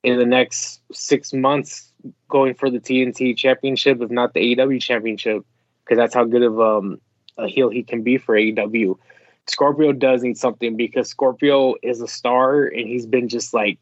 in 0.03 0.19
the 0.19 0.27
next 0.27 0.81
six 0.93 1.33
months 1.33 1.93
going 2.29 2.55
for 2.55 2.71
the 2.71 2.81
TNT 2.81 3.37
Championship, 3.37 4.01
if 4.01 4.11
not 4.11 4.35
the 4.35 4.57
AEW 4.57 4.81
Championship, 4.81 5.45
because 5.85 5.97
that's 5.97 6.15
how 6.15 6.25
good 6.25 6.43
of 6.43 6.61
um, 6.61 7.01
a 7.39 7.47
heel 7.47 7.71
he 7.71 7.83
can 7.83 8.03
be 8.03 8.19
for 8.19 8.35
AEW. 8.35 8.99
Scorpio 9.47 9.93
does 9.93 10.23
need 10.23 10.39
something 10.39 10.77
because 10.77 11.09
Scorpio 11.09 11.75
is 11.83 12.01
a 12.01 12.09
star 12.09 12.65
and 12.65 12.87
he's 12.87 13.07
been 13.07 13.29
just 13.29 13.53
like, 13.53 13.79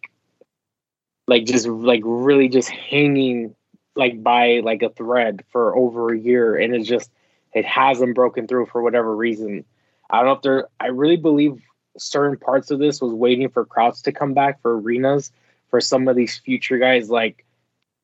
like 1.26 1.44
just 1.44 1.66
like 1.66 2.02
really 2.04 2.48
just 2.48 2.70
hanging 2.70 3.54
like 3.94 4.22
by 4.22 4.60
like 4.60 4.82
a 4.82 4.90
thread 4.90 5.44
for 5.50 5.76
over 5.76 6.12
a 6.12 6.18
year, 6.18 6.56
and 6.56 6.74
it's 6.74 6.88
just 6.88 7.10
it 7.52 7.64
hasn't 7.64 8.14
broken 8.14 8.46
through 8.46 8.66
for 8.66 8.82
whatever 8.82 9.14
reason. 9.14 9.64
I 10.10 10.18
don't 10.18 10.26
know 10.26 10.32
if 10.32 10.42
there. 10.42 10.68
I 10.80 10.86
really 10.86 11.16
believe 11.16 11.62
certain 11.96 12.38
parts 12.38 12.70
of 12.70 12.78
this 12.78 13.00
was 13.00 13.12
waiting 13.12 13.48
for 13.48 13.64
crowds 13.64 14.02
to 14.02 14.12
come 14.12 14.34
back 14.34 14.62
for 14.62 14.78
arenas 14.78 15.32
for 15.70 15.80
some 15.80 16.08
of 16.08 16.16
these 16.16 16.36
future 16.38 16.78
guys 16.78 17.10
like 17.10 17.44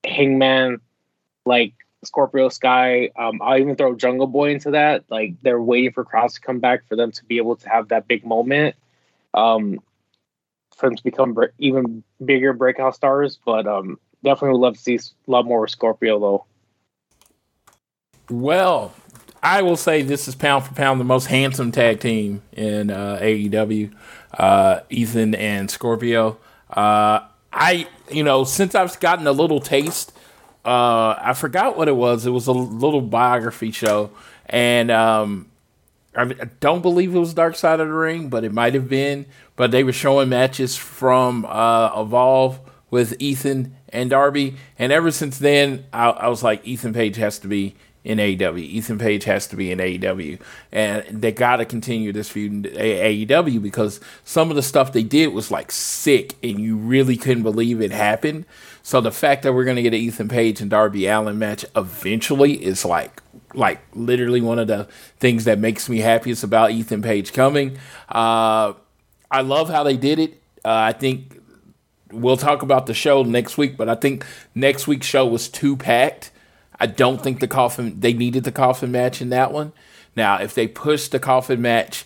Hangman, 0.04 0.80
like 1.46 1.74
Scorpio 2.04 2.48
Sky. 2.48 3.10
Um, 3.16 3.40
I'll 3.42 3.58
even 3.58 3.76
throw 3.76 3.94
Jungle 3.94 4.26
Boy 4.26 4.50
into 4.50 4.72
that. 4.72 5.04
Like 5.08 5.34
they're 5.42 5.60
waiting 5.60 5.92
for 5.92 6.04
crowds 6.04 6.34
to 6.34 6.40
come 6.40 6.60
back 6.60 6.86
for 6.88 6.96
them 6.96 7.12
to 7.12 7.24
be 7.24 7.38
able 7.38 7.56
to 7.56 7.68
have 7.68 7.88
that 7.88 8.06
big 8.06 8.24
moment. 8.24 8.76
Um, 9.32 9.80
for 10.76 10.88
them 10.88 10.96
to 10.96 11.04
become 11.04 11.36
even 11.58 12.02
bigger 12.24 12.52
breakout 12.52 12.94
stars. 12.94 13.38
But 13.44 13.66
um, 13.66 13.98
definitely 14.22 14.58
would 14.58 14.66
love 14.66 14.74
to 14.74 14.80
see 14.80 14.96
a 14.96 15.30
lot 15.30 15.46
more 15.46 15.66
Scorpio 15.68 16.18
though. 16.18 16.44
Well, 18.30 18.94
I 19.44 19.60
will 19.60 19.76
say 19.76 20.00
this 20.00 20.26
is 20.26 20.34
pound 20.34 20.64
for 20.64 20.72
pound 20.72 20.98
the 20.98 21.04
most 21.04 21.26
handsome 21.26 21.70
tag 21.70 22.00
team 22.00 22.40
in 22.52 22.90
uh, 22.90 23.18
AEW. 23.20 23.92
Uh, 24.32 24.80
Ethan 24.88 25.34
and 25.34 25.70
Scorpio. 25.70 26.38
Uh, 26.70 27.20
I, 27.52 27.86
you 28.10 28.24
know, 28.24 28.44
since 28.44 28.74
I've 28.74 28.98
gotten 29.00 29.26
a 29.26 29.32
little 29.32 29.60
taste, 29.60 30.12
uh, 30.64 31.14
I 31.18 31.34
forgot 31.34 31.76
what 31.76 31.88
it 31.88 31.94
was. 31.94 32.24
It 32.24 32.30
was 32.30 32.46
a 32.46 32.52
little 32.52 33.02
biography 33.02 33.70
show, 33.70 34.10
and 34.46 34.90
um, 34.90 35.50
I 36.16 36.24
don't 36.60 36.80
believe 36.80 37.14
it 37.14 37.18
was 37.18 37.34
Dark 37.34 37.54
Side 37.54 37.80
of 37.80 37.88
the 37.88 37.92
Ring, 37.92 38.30
but 38.30 38.44
it 38.44 38.52
might 38.52 38.72
have 38.72 38.88
been. 38.88 39.26
But 39.56 39.72
they 39.72 39.84
were 39.84 39.92
showing 39.92 40.30
matches 40.30 40.74
from 40.74 41.44
uh, 41.44 42.00
Evolve 42.00 42.60
with 42.90 43.14
Ethan 43.20 43.76
and 43.90 44.08
Darby, 44.08 44.56
and 44.78 44.90
ever 44.90 45.10
since 45.10 45.38
then, 45.38 45.84
I, 45.92 46.08
I 46.08 46.28
was 46.28 46.42
like, 46.42 46.66
Ethan 46.66 46.94
Page 46.94 47.16
has 47.16 47.38
to 47.40 47.46
be 47.46 47.76
in 48.04 48.18
AEW. 48.18 48.58
Ethan 48.58 48.98
Page 48.98 49.24
has 49.24 49.46
to 49.48 49.56
be 49.56 49.72
in 49.72 49.78
AEW, 49.78 50.38
and 50.70 51.04
they 51.08 51.32
got 51.32 51.56
to 51.56 51.64
continue 51.64 52.12
this 52.12 52.28
feud 52.28 52.66
in 52.66 52.72
AEW 52.74 53.62
because 53.62 53.98
some 54.24 54.50
of 54.50 54.56
the 54.56 54.62
stuff 54.62 54.92
they 54.92 55.02
did 55.02 55.28
was 55.28 55.50
like 55.50 55.72
sick, 55.72 56.34
and 56.42 56.60
you 56.60 56.76
really 56.76 57.16
couldn't 57.16 57.42
believe 57.42 57.80
it 57.80 57.90
happened. 57.90 58.44
So 58.82 59.00
the 59.00 59.10
fact 59.10 59.42
that 59.42 59.54
we're 59.54 59.64
gonna 59.64 59.82
get 59.82 59.94
an 59.94 60.00
Ethan 60.00 60.28
Page 60.28 60.60
and 60.60 60.70
Darby 60.70 61.06
Allin 61.06 61.38
match 61.38 61.64
eventually 61.74 62.62
is 62.62 62.84
like 62.84 63.22
like 63.54 63.80
literally 63.94 64.42
one 64.42 64.58
of 64.58 64.66
the 64.66 64.86
things 65.18 65.44
that 65.44 65.58
makes 65.58 65.88
me 65.88 66.00
happiest 66.00 66.44
about 66.44 66.72
Ethan 66.72 67.00
Page 67.00 67.32
coming. 67.32 67.78
Uh, 68.08 68.74
I 69.30 69.40
love 69.40 69.70
how 69.70 69.82
they 69.82 69.96
did 69.96 70.18
it. 70.18 70.42
Uh, 70.64 70.72
I 70.72 70.92
think 70.92 71.40
we'll 72.10 72.36
talk 72.36 72.62
about 72.62 72.86
the 72.86 72.94
show 72.94 73.22
next 73.22 73.56
week, 73.56 73.76
but 73.76 73.88
I 73.88 73.94
think 73.94 74.26
next 74.54 74.86
week's 74.86 75.06
show 75.06 75.26
was 75.26 75.48
too 75.48 75.76
packed 75.76 76.30
I 76.84 76.86
don't 76.86 77.22
think 77.22 77.40
the 77.40 77.48
coffin 77.48 77.98
they 77.98 78.12
needed 78.12 78.44
the 78.44 78.52
coffin 78.52 78.92
match 78.92 79.22
in 79.22 79.30
that 79.30 79.52
one. 79.52 79.72
Now, 80.14 80.36
if 80.36 80.52
they 80.54 80.68
push 80.68 81.08
the 81.08 81.18
coffin 81.18 81.62
match 81.62 82.04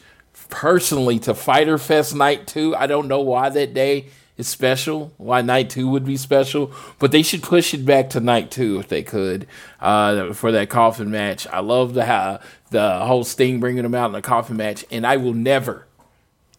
personally 0.50 1.18
to 1.18 1.34
Fyter 1.34 1.78
Fest 1.78 2.14
Night 2.14 2.46
2, 2.46 2.76
I 2.76 2.86
don't 2.86 3.08
know 3.08 3.20
why 3.20 3.48
that 3.48 3.74
day 3.74 4.06
is 4.36 4.46
special, 4.46 5.12
why 5.16 5.42
Night 5.42 5.68
2 5.70 5.88
would 5.88 6.04
be 6.04 6.16
special, 6.16 6.70
but 7.00 7.10
they 7.10 7.24
should 7.24 7.42
push 7.42 7.74
it 7.74 7.84
back 7.84 8.08
to 8.10 8.20
Night 8.20 8.52
2 8.52 8.78
if 8.78 8.86
they 8.86 9.02
could 9.02 9.48
uh, 9.80 10.32
for 10.32 10.52
that 10.52 10.70
coffin 10.70 11.10
match. 11.10 11.44
I 11.48 11.58
love 11.58 11.94
the, 11.94 12.08
uh, 12.08 12.40
the 12.70 13.00
whole 13.00 13.24
Sting 13.24 13.58
bringing 13.58 13.82
them 13.82 13.96
out 13.96 14.10
in 14.10 14.14
a 14.14 14.22
coffin 14.22 14.58
match, 14.58 14.84
and 14.92 15.04
I 15.04 15.16
will 15.16 15.34
never, 15.34 15.88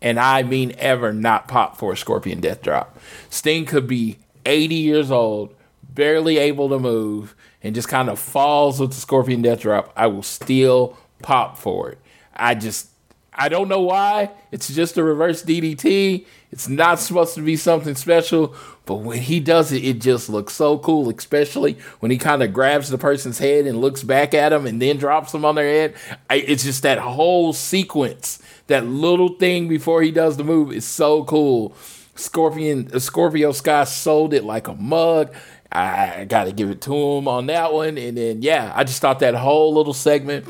and 0.02 0.20
I 0.20 0.44
mean 0.44 0.76
ever, 0.78 1.14
not 1.14 1.48
pop 1.48 1.78
for 1.78 1.94
a 1.94 1.98
Scorpion 1.98 2.42
Death 2.42 2.62
Drop. 2.62 3.00
Sting 3.30 3.66
could 3.66 3.88
be 3.88 4.20
80 4.46 4.76
years 4.76 5.10
old, 5.10 5.56
barely 5.96 6.38
able 6.38 6.68
to 6.68 6.80
move, 6.80 7.34
and 7.62 7.76
just 7.76 7.88
kind 7.88 8.10
of 8.10 8.20
falls 8.20 8.80
with 8.80 8.92
the 8.92 9.02
Scorpion 9.02 9.42
Death 9.42 9.62
Drop, 9.62 9.92
I 9.96 10.08
will 10.08 10.24
still 10.24 10.98
pop 11.22 11.58
for 11.58 11.90
it. 11.92 11.98
I 12.34 12.56
just, 12.56 12.90
I 13.34 13.50
don't 13.50 13.68
know 13.68 13.82
why. 13.82 14.32
It's 14.52 14.74
just 14.74 14.98
a 14.98 15.04
reverse 15.04 15.44
DDT. 15.44 16.26
It's 16.52 16.68
not 16.68 17.00
supposed 17.00 17.36
to 17.36 17.42
be 17.42 17.56
something 17.56 17.96
special, 17.96 18.56
but 18.86 18.96
when 18.96 19.20
he 19.20 19.40
does 19.40 19.72
it, 19.72 19.84
it 19.84 20.02
just 20.02 20.30
looks 20.30 20.54
so 20.54 20.80
cool, 20.80 21.10
especially 21.10 21.78
when 22.00 22.12
he 22.12 22.18
kind 22.18 22.42
of 22.42 22.54
grabs 22.54 22.90
the 22.90 22.98
person's 22.98 23.38
head 23.38 23.68
and 23.68 23.82
looks 23.82 24.04
back 24.04 24.34
at 24.34 24.50
them 24.50 24.66
and 24.66 24.82
then 24.82 24.98
drops 24.98 25.32
them 25.32 25.46
on 25.46 25.56
their 25.56 25.68
head. 25.68 25.94
I, 26.30 26.36
it's 26.36 26.64
just 26.64 26.82
that 26.84 26.98
whole 26.98 27.54
sequence, 27.54 28.42
that 28.68 28.86
little 28.86 29.36
thing 29.36 29.68
before 29.68 30.02
he 30.02 30.12
does 30.12 30.38
the 30.38 30.44
move 30.44 30.72
is 30.72 30.86
so 30.86 31.24
cool. 31.26 31.76
Scorpion, 32.16 32.90
uh, 32.94 33.00
Scorpio 33.00 33.52
Sky 33.52 33.84
sold 33.84 34.34
it 34.34 34.44
like 34.44 34.68
a 34.68 34.76
mug. 34.76 35.34
I 35.72 36.26
got 36.26 36.46
to 36.46 36.52
give 36.52 36.70
it 36.70 36.82
to 36.82 36.96
him 36.96 37.28
on 37.28 37.46
that 37.48 37.74
one. 37.74 37.98
And 37.98 38.18
then, 38.18 38.42
yeah, 38.42 38.72
I 38.76 38.84
just 38.84 39.02
thought 39.02 39.20
that 39.20 39.36
whole 39.36 39.74
little 39.74 39.94
segment 39.94 40.48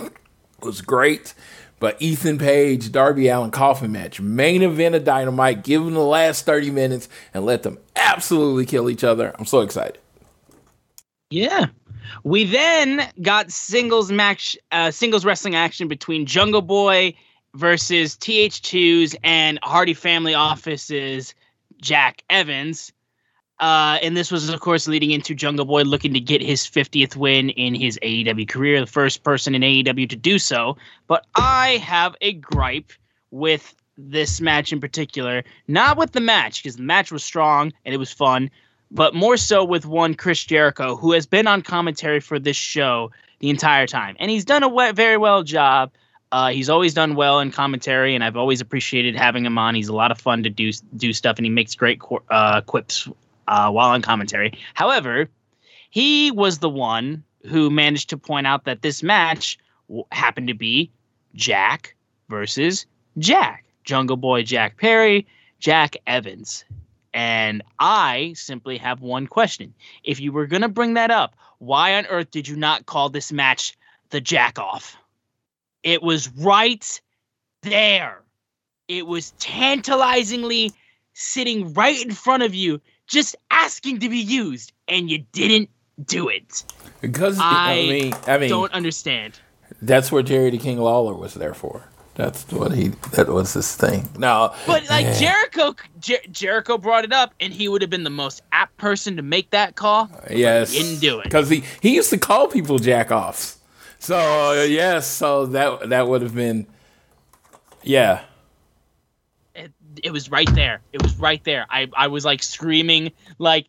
was 0.62 0.82
great. 0.82 1.34
But 1.80 2.02
Ethan 2.02 2.38
Page, 2.38 2.92
Darby 2.92 3.30
Allin 3.30 3.52
coffin 3.52 3.92
match, 3.92 4.20
main 4.20 4.62
event 4.64 4.96
of 4.96 5.06
Dynamite, 5.06 5.64
give 5.64 5.84
them 5.84 5.94
the 5.94 6.02
last 6.02 6.46
30 6.46 6.72
minutes 6.72 7.08
and 7.34 7.46
let 7.46 7.64
them 7.64 7.78
absolutely 7.96 8.66
kill 8.66 8.90
each 8.90 9.04
other. 9.04 9.34
I'm 9.40 9.46
so 9.46 9.62
excited. 9.62 9.98
Yeah. 11.30 11.68
We 12.24 12.44
then 12.44 13.10
got 13.22 13.52
singles 13.52 14.12
match, 14.12 14.58
uh, 14.72 14.92
singles 14.92 15.24
wrestling 15.24 15.56
action 15.56 15.88
between 15.88 16.26
Jungle 16.26 16.62
Boy 16.62 17.14
versus 17.56 18.16
TH2's 18.16 19.16
and 19.24 19.60
Hardy 19.64 19.94
Family 19.94 20.34
Office's 20.34 21.34
Jack 21.82 22.24
Evans. 22.30 22.92
Uh, 23.60 23.98
and 24.02 24.16
this 24.16 24.32
was, 24.32 24.50
of 24.50 24.60
course, 24.62 24.88
leading 24.88 25.12
into 25.12 25.36
Jungle 25.36 25.66
Boy 25.66 25.82
looking 25.84 26.14
to 26.14 26.20
get 26.20 26.42
his 26.42 26.62
50th 26.62 27.16
win 27.16 27.50
in 27.52 27.76
his 27.76 28.00
AEW 28.02 28.48
career, 28.48 28.80
the 28.80 28.88
first 28.88 29.24
person 29.24 29.54
in 29.54 29.62
AEW 29.62 30.10
to 30.10 30.16
do 30.16 30.40
so. 30.40 30.78
But 31.08 31.26
I 31.36 31.78
have 31.84 32.16
a 32.22 32.34
gripe 32.34 32.94
with 33.32 33.76
this 33.98 34.40
match 34.40 34.72
in 34.72 34.80
particular, 34.80 35.44
not 35.68 35.98
with 35.98 36.14
the 36.14 36.22
match, 36.22 36.64
because 36.64 36.78
the 36.78 36.84
match 36.84 37.12
was 37.12 37.24
strong 37.24 37.74
and 37.84 37.94
it 37.94 37.98
was 37.98 38.14
fun, 38.14 38.50
but 38.92 39.14
more 39.14 39.36
so 39.36 39.64
with 39.64 39.86
one 39.86 40.14
Chris 40.14 40.44
Jericho, 40.46 40.96
who 40.96 41.12
has 41.12 41.26
been 41.26 41.46
on 41.46 41.62
commentary 41.62 42.22
for 42.22 42.40
this 42.40 42.56
show 42.56 43.12
the 43.40 43.50
entire 43.50 43.88
time. 43.88 44.16
And 44.20 44.32
he's 44.32 44.46
done 44.46 44.64
a 44.64 44.94
very 44.94 45.18
well 45.18 45.44
job. 45.44 45.92
Uh, 46.32 46.50
he's 46.50 46.70
always 46.70 46.94
done 46.94 47.16
well 47.16 47.40
in 47.40 47.52
commentary, 47.52 48.16
and 48.16 48.24
I've 48.24 48.38
always 48.38 48.62
appreciated 48.62 49.16
having 49.16 49.46
him 49.46 49.58
on. 49.58 49.76
He's 49.76 49.88
a 49.90 49.96
lot 49.96 50.12
of 50.12 50.20
fun 50.20 50.44
to 50.44 50.50
do 50.50 50.72
do 50.96 51.12
stuff, 51.12 51.38
and 51.38 51.46
he 51.46 51.50
makes 51.50 51.74
great 51.74 52.00
uh, 52.30 52.62
quips 52.62 53.10
uh, 53.50 53.70
while 53.70 53.90
on 53.90 54.02
commentary. 54.02 54.58
However, 54.74 55.28
he 55.90 56.32
was 56.32 56.60
the 56.60 56.70
one 56.70 57.24
who 57.46 57.70
managed 57.70 58.10
to 58.12 58.18
point 58.18 58.48
out 58.48 58.64
that 58.64 58.82
this 58.82 59.04
match 59.04 59.58
happened 60.12 60.48
to 60.48 60.54
be 60.54 60.92
Jack 61.36 61.96
versus 62.30 62.86
Jack. 63.18 63.66
Jungle 63.90 64.18
Boy 64.18 64.44
Jack 64.44 64.78
Perry, 64.78 65.26
Jack 65.60 65.98
Evans. 66.06 66.64
And 67.12 67.64
I 67.80 68.34
simply 68.36 68.78
have 68.78 69.02
one 69.02 69.26
question. 69.26 69.74
If 70.04 70.20
you 70.20 70.32
were 70.32 70.46
going 70.46 70.62
to 70.62 70.70
bring 70.70 70.94
that 70.94 71.10
up, 71.10 71.36
why 71.58 71.96
on 71.96 72.06
earth 72.06 72.30
did 72.30 72.48
you 72.48 72.56
not 72.56 72.86
call 72.86 73.10
this 73.10 73.32
match 73.32 73.76
the 74.12 74.22
Jack 74.22 74.60
Off? 74.60 74.96
It 75.82 76.04
was 76.04 76.30
right 76.34 77.02
there. 77.64 78.22
It 78.88 79.08
was 79.08 79.32
tantalizingly 79.40 80.72
sitting 81.14 81.74
right 81.74 82.00
in 82.00 82.12
front 82.12 82.44
of 82.44 82.54
you, 82.54 82.80
just 83.10 83.36
asking 83.52 84.00
to 84.00 84.10
be 84.10 84.20
used, 84.20 84.72
and 84.88 85.10
you 85.10 85.26
didn't 85.34 85.70
do 86.06 86.30
it. 86.30 86.64
Because 87.02 87.38
I, 87.40 87.72
I 87.72 87.76
mean, 87.76 88.14
I 88.28 88.38
mean, 88.38 88.50
don't 88.50 88.72
understand. 88.72 89.40
That's 89.82 90.12
what 90.12 90.26
Jerry 90.26 90.52
the 90.52 90.58
King 90.58 90.78
Lawler 90.78 91.14
was 91.14 91.34
there 91.34 91.54
for. 91.54 91.84
That's 92.16 92.52
what 92.52 92.74
he. 92.74 92.90
That 93.14 93.30
was 93.30 93.54
his 93.54 93.76
thing. 93.76 94.08
No, 94.18 94.54
but 94.68 94.90
like 94.90 95.18
Jericho, 95.18 95.76
Jer- 96.00 96.18
Jericho 96.32 96.78
brought 96.78 97.04
it 97.04 97.14
up, 97.14 97.34
and 97.40 97.52
he 97.54 97.68
would 97.68 97.82
have 97.82 97.90
been 97.90 98.04
the 98.04 98.10
most 98.10 98.42
apt 98.52 98.78
person 98.78 99.16
to 99.16 99.22
make 99.22 99.50
that 99.52 99.76
call. 99.76 100.10
Yes, 100.30 100.72
he 100.74 100.84
didn't 100.84 101.00
do 101.00 101.20
it 101.20 101.24
because 101.24 101.50
he 101.50 101.64
he 101.82 101.96
used 101.96 102.10
to 102.12 102.18
call 102.18 102.48
people 102.48 102.78
jack 102.78 103.12
offs. 103.12 103.58
So 104.00 104.54
yes, 104.54 104.70
yes 104.70 105.08
so 105.08 105.46
that 105.48 105.90
that 105.90 106.08
would 106.08 106.22
have 106.22 106.36
been, 106.36 106.68
yeah. 107.84 108.24
It, 110.04 110.12
was 110.12 110.30
right 110.30 110.54
there. 110.54 110.82
It 110.94 111.02
was 111.02 111.18
right 111.18 111.44
there. 111.44 111.66
I 111.70 111.88
I 111.96 112.08
was 112.08 112.26
like 112.26 112.44
screaming 112.44 113.12
like, 113.38 113.68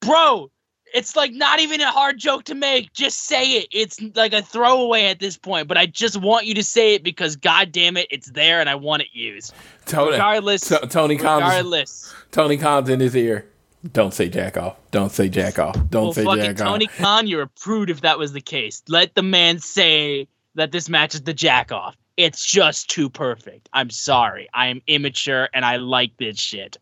bro, 0.00 0.50
it's 0.94 1.16
like 1.16 1.32
not 1.32 1.60
even 1.60 1.80
a 1.80 1.90
hard 1.90 2.18
joke 2.18 2.44
to 2.44 2.54
make. 2.54 2.92
Just 2.92 3.20
say 3.24 3.58
it. 3.58 3.68
It's 3.70 4.00
like 4.14 4.32
a 4.32 4.42
throwaway 4.42 5.06
at 5.06 5.18
this 5.18 5.36
point, 5.36 5.68
but 5.68 5.76
I 5.76 5.86
just 5.86 6.16
want 6.16 6.46
you 6.46 6.54
to 6.54 6.62
say 6.62 6.94
it 6.94 7.02
because 7.02 7.36
god 7.36 7.72
damn 7.72 7.96
it, 7.96 8.06
it's 8.10 8.30
there 8.30 8.60
and 8.60 8.68
I 8.68 8.76
want 8.76 9.02
it 9.02 9.08
used. 9.12 9.52
Tony, 9.84 10.12
regardless, 10.12 10.68
t- 10.68 10.78
Tony 10.88 11.16
Khan. 11.16 11.42
Regardless. 11.42 12.14
Tony 12.32 12.56
Khan's 12.56 12.88
in 12.88 13.00
his 13.00 13.16
ear. 13.16 13.46
Don't 13.92 14.14
say 14.14 14.28
jack 14.28 14.56
off. 14.56 14.76
Don't 14.90 15.12
say 15.12 15.28
jack 15.28 15.58
off. 15.58 15.74
Don't 15.90 16.04
well, 16.04 16.12
say 16.12 16.24
jack 16.24 16.56
Tony 16.56 16.60
off. 16.60 16.72
Tony 16.72 16.86
Khan, 16.86 17.26
you're 17.26 17.42
a 17.42 17.48
prude 17.48 17.90
if 17.90 18.00
that 18.00 18.18
was 18.18 18.32
the 18.32 18.40
case. 18.40 18.82
Let 18.88 19.14
the 19.14 19.22
man 19.22 19.58
say 19.58 20.28
that 20.54 20.72
this 20.72 20.88
matches 20.88 21.22
the 21.22 21.34
jack 21.34 21.70
off. 21.72 21.96
It's 22.16 22.44
just 22.44 22.88
too 22.88 23.10
perfect. 23.10 23.68
I'm 23.72 23.90
sorry. 23.90 24.48
I 24.54 24.68
am 24.68 24.80
immature 24.86 25.48
and 25.52 25.64
I 25.64 25.76
like 25.76 26.16
this 26.16 26.38
shit. 26.38 26.78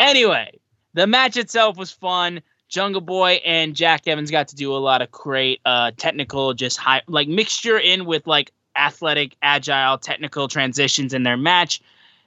Anyway, 0.00 0.58
the 0.94 1.06
match 1.06 1.36
itself 1.36 1.76
was 1.76 1.90
fun. 1.90 2.40
Jungle 2.68 3.02
Boy 3.02 3.40
and 3.44 3.76
Jack 3.76 4.08
Evans 4.08 4.30
got 4.30 4.48
to 4.48 4.56
do 4.56 4.74
a 4.74 4.78
lot 4.78 5.02
of 5.02 5.10
great 5.10 5.60
uh, 5.64 5.92
technical, 5.96 6.54
just 6.54 6.78
high 6.78 7.02
like 7.06 7.28
mixture 7.28 7.78
in 7.78 8.06
with 8.06 8.26
like 8.26 8.52
athletic, 8.74 9.36
agile, 9.42 9.98
technical 9.98 10.48
transitions 10.48 11.12
in 11.12 11.22
their 11.22 11.36
match. 11.36 11.80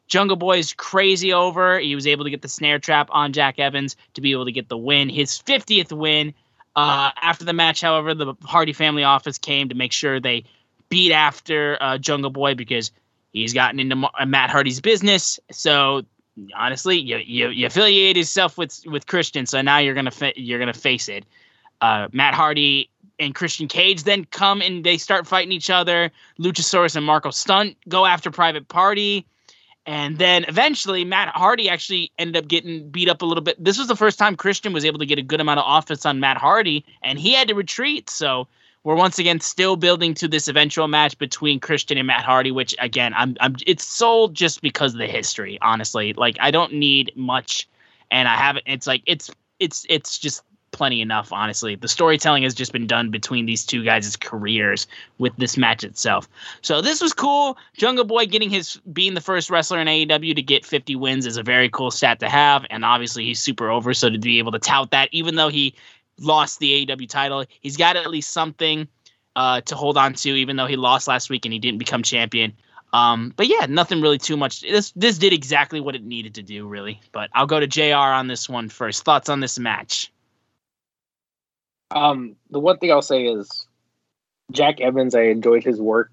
Jungle 0.07 0.37
Boy's 0.37 0.73
crazy 0.73 1.33
over. 1.33 1.79
He 1.79 1.95
was 1.95 2.07
able 2.07 2.23
to 2.23 2.29
get 2.29 2.41
the 2.41 2.47
snare 2.47 2.79
trap 2.79 3.09
on 3.11 3.33
Jack 3.33 3.59
Evans 3.59 3.97
to 4.13 4.21
be 4.21 4.31
able 4.31 4.45
to 4.45 4.51
get 4.51 4.69
the 4.69 4.77
win, 4.77 5.09
his 5.09 5.31
50th 5.31 5.91
win. 5.91 6.33
Uh, 6.75 7.11
after 7.21 7.43
the 7.43 7.53
match, 7.53 7.81
however, 7.81 8.13
the 8.13 8.35
Hardy 8.43 8.71
family 8.71 9.03
office 9.03 9.37
came 9.37 9.67
to 9.67 9.75
make 9.75 9.91
sure 9.91 10.19
they 10.19 10.45
beat 10.89 11.11
after 11.11 11.77
uh, 11.81 11.97
Jungle 11.97 12.31
Boy 12.31 12.55
because 12.55 12.91
he's 13.33 13.53
gotten 13.53 13.79
into 13.79 14.09
Matt 14.25 14.49
Hardy's 14.49 14.81
business. 14.81 15.39
So 15.51 16.03
honestly, 16.55 16.97
you, 16.97 17.17
you, 17.17 17.49
you 17.49 17.67
affiliate 17.67 18.17
yourself 18.17 18.57
with 18.57 18.81
with 18.85 19.07
Christian, 19.07 19.45
so 19.45 19.61
now 19.61 19.77
you're 19.79 19.95
gonna 19.95 20.11
fa- 20.11 20.39
you're 20.39 20.59
gonna 20.59 20.73
face 20.73 21.09
it. 21.09 21.25
Uh, 21.81 22.07
Matt 22.11 22.33
Hardy 22.33 22.89
and 23.19 23.33
Christian 23.33 23.67
Cage 23.67 24.03
then 24.03 24.25
come 24.25 24.61
and 24.61 24.83
they 24.83 24.97
start 24.97 25.27
fighting 25.27 25.51
each 25.51 25.69
other. 25.69 26.11
Luchasaurus 26.39 26.95
and 26.95 27.05
Marko 27.05 27.31
Stunt 27.31 27.77
go 27.87 28.05
after 28.05 28.31
Private 28.31 28.67
Party. 28.67 29.25
And 29.85 30.17
then 30.17 30.43
eventually, 30.49 31.05
Matt 31.05 31.29
Hardy 31.29 31.69
actually 31.69 32.11
ended 32.19 32.43
up 32.43 32.49
getting 32.49 32.89
beat 32.89 33.07
up 33.07 33.21
a 33.21 33.25
little 33.25 33.43
bit. 33.43 33.63
This 33.63 33.77
was 33.77 33.87
the 33.87 33.95
first 33.95 34.19
time 34.19 34.35
Christian 34.35 34.73
was 34.73 34.83
able 34.83 34.99
to 34.99 35.05
get 35.05 35.17
a 35.17 35.21
good 35.21 35.39
amount 35.39 35.61
of 35.61 35.65
offense 35.65 36.05
on 36.05 36.19
Matt 36.19 36.35
Hardy, 36.35 36.83
and 37.01 37.17
he 37.17 37.33
had 37.33 37.47
to 37.47 37.55
retreat. 37.55 38.09
So 38.09 38.49
we're 38.87 38.95
once 38.95 39.19
again 39.19 39.41
still 39.41 39.75
building 39.75 40.13
to 40.13 40.29
this 40.29 40.47
eventual 40.47 40.87
match 40.87 41.17
between 41.17 41.59
Christian 41.59 41.97
and 41.97 42.07
Matt 42.07 42.23
Hardy, 42.23 42.51
which 42.51 42.73
again, 42.79 43.13
I'm, 43.17 43.35
I'm, 43.41 43.57
it's 43.65 43.83
sold 43.83 44.33
just 44.33 44.61
because 44.61 44.93
of 44.93 44.99
the 44.99 45.07
history. 45.07 45.59
Honestly, 45.61 46.13
like 46.13 46.37
I 46.39 46.51
don't 46.51 46.71
need 46.71 47.11
much, 47.13 47.67
and 48.11 48.29
I 48.29 48.37
haven't. 48.37 48.63
It's 48.65 48.87
like 48.87 49.03
it's, 49.05 49.29
it's, 49.59 49.85
it's 49.89 50.17
just 50.17 50.41
plenty 50.71 51.01
enough. 51.01 51.33
Honestly, 51.33 51.75
the 51.75 51.89
storytelling 51.89 52.43
has 52.43 52.53
just 52.53 52.71
been 52.71 52.87
done 52.87 53.11
between 53.11 53.45
these 53.45 53.65
two 53.65 53.83
guys' 53.83 54.15
careers 54.15 54.87
with 55.17 55.35
this 55.35 55.57
match 55.57 55.83
itself. 55.83 56.29
So 56.61 56.79
this 56.81 57.01
was 57.01 57.11
cool. 57.11 57.57
Jungle 57.75 58.05
Boy 58.05 58.25
getting 58.25 58.49
his 58.49 58.79
being 58.93 59.15
the 59.15 59.21
first 59.21 59.49
wrestler 59.49 59.81
in 59.81 59.87
AEW 59.87 60.33
to 60.33 60.41
get 60.41 60.65
50 60.65 60.95
wins 60.95 61.25
is 61.25 61.35
a 61.35 61.43
very 61.43 61.67
cool 61.67 61.91
stat 61.91 62.21
to 62.21 62.29
have, 62.29 62.65
and 62.69 62.85
obviously 62.85 63.25
he's 63.25 63.41
super 63.41 63.69
over. 63.69 63.93
So 63.93 64.09
to 64.09 64.17
be 64.17 64.39
able 64.39 64.53
to 64.53 64.59
tout 64.59 64.91
that, 64.91 65.09
even 65.11 65.35
though 65.35 65.49
he 65.49 65.75
lost 66.19 66.59
the 66.59 66.85
AEW 66.85 67.09
title. 67.09 67.45
He's 67.61 67.77
got 67.77 67.95
at 67.95 68.09
least 68.09 68.31
something 68.31 68.87
uh, 69.35 69.61
to 69.61 69.75
hold 69.75 69.97
on 69.97 70.13
to, 70.13 70.29
even 70.29 70.55
though 70.55 70.65
he 70.65 70.75
lost 70.75 71.07
last 71.07 71.29
week 71.29 71.45
and 71.45 71.53
he 71.53 71.59
didn't 71.59 71.77
become 71.77 72.03
champion. 72.03 72.53
Um, 72.93 73.33
but 73.35 73.47
yeah, 73.47 73.65
nothing 73.67 74.01
really 74.01 74.17
too 74.17 74.37
much. 74.37 74.61
This 74.61 74.91
this 74.95 75.17
did 75.17 75.33
exactly 75.33 75.79
what 75.79 75.95
it 75.95 76.03
needed 76.03 76.35
to 76.35 76.43
do, 76.43 76.67
really. 76.67 77.01
But 77.11 77.29
I'll 77.33 77.45
go 77.45 77.59
to 77.59 77.67
Jr. 77.67 77.95
on 77.95 78.27
this 78.27 78.47
one 78.47 78.69
first. 78.69 79.03
Thoughts 79.03 79.29
on 79.29 79.39
this 79.39 79.59
match? 79.59 80.11
Um, 81.91 82.35
the 82.49 82.59
one 82.59 82.77
thing 82.77 82.91
I'll 82.91 83.01
say 83.01 83.25
is 83.25 83.67
Jack 84.51 84.81
Evans. 84.81 85.15
I 85.15 85.23
enjoyed 85.23 85.63
his 85.63 85.79
work 85.79 86.11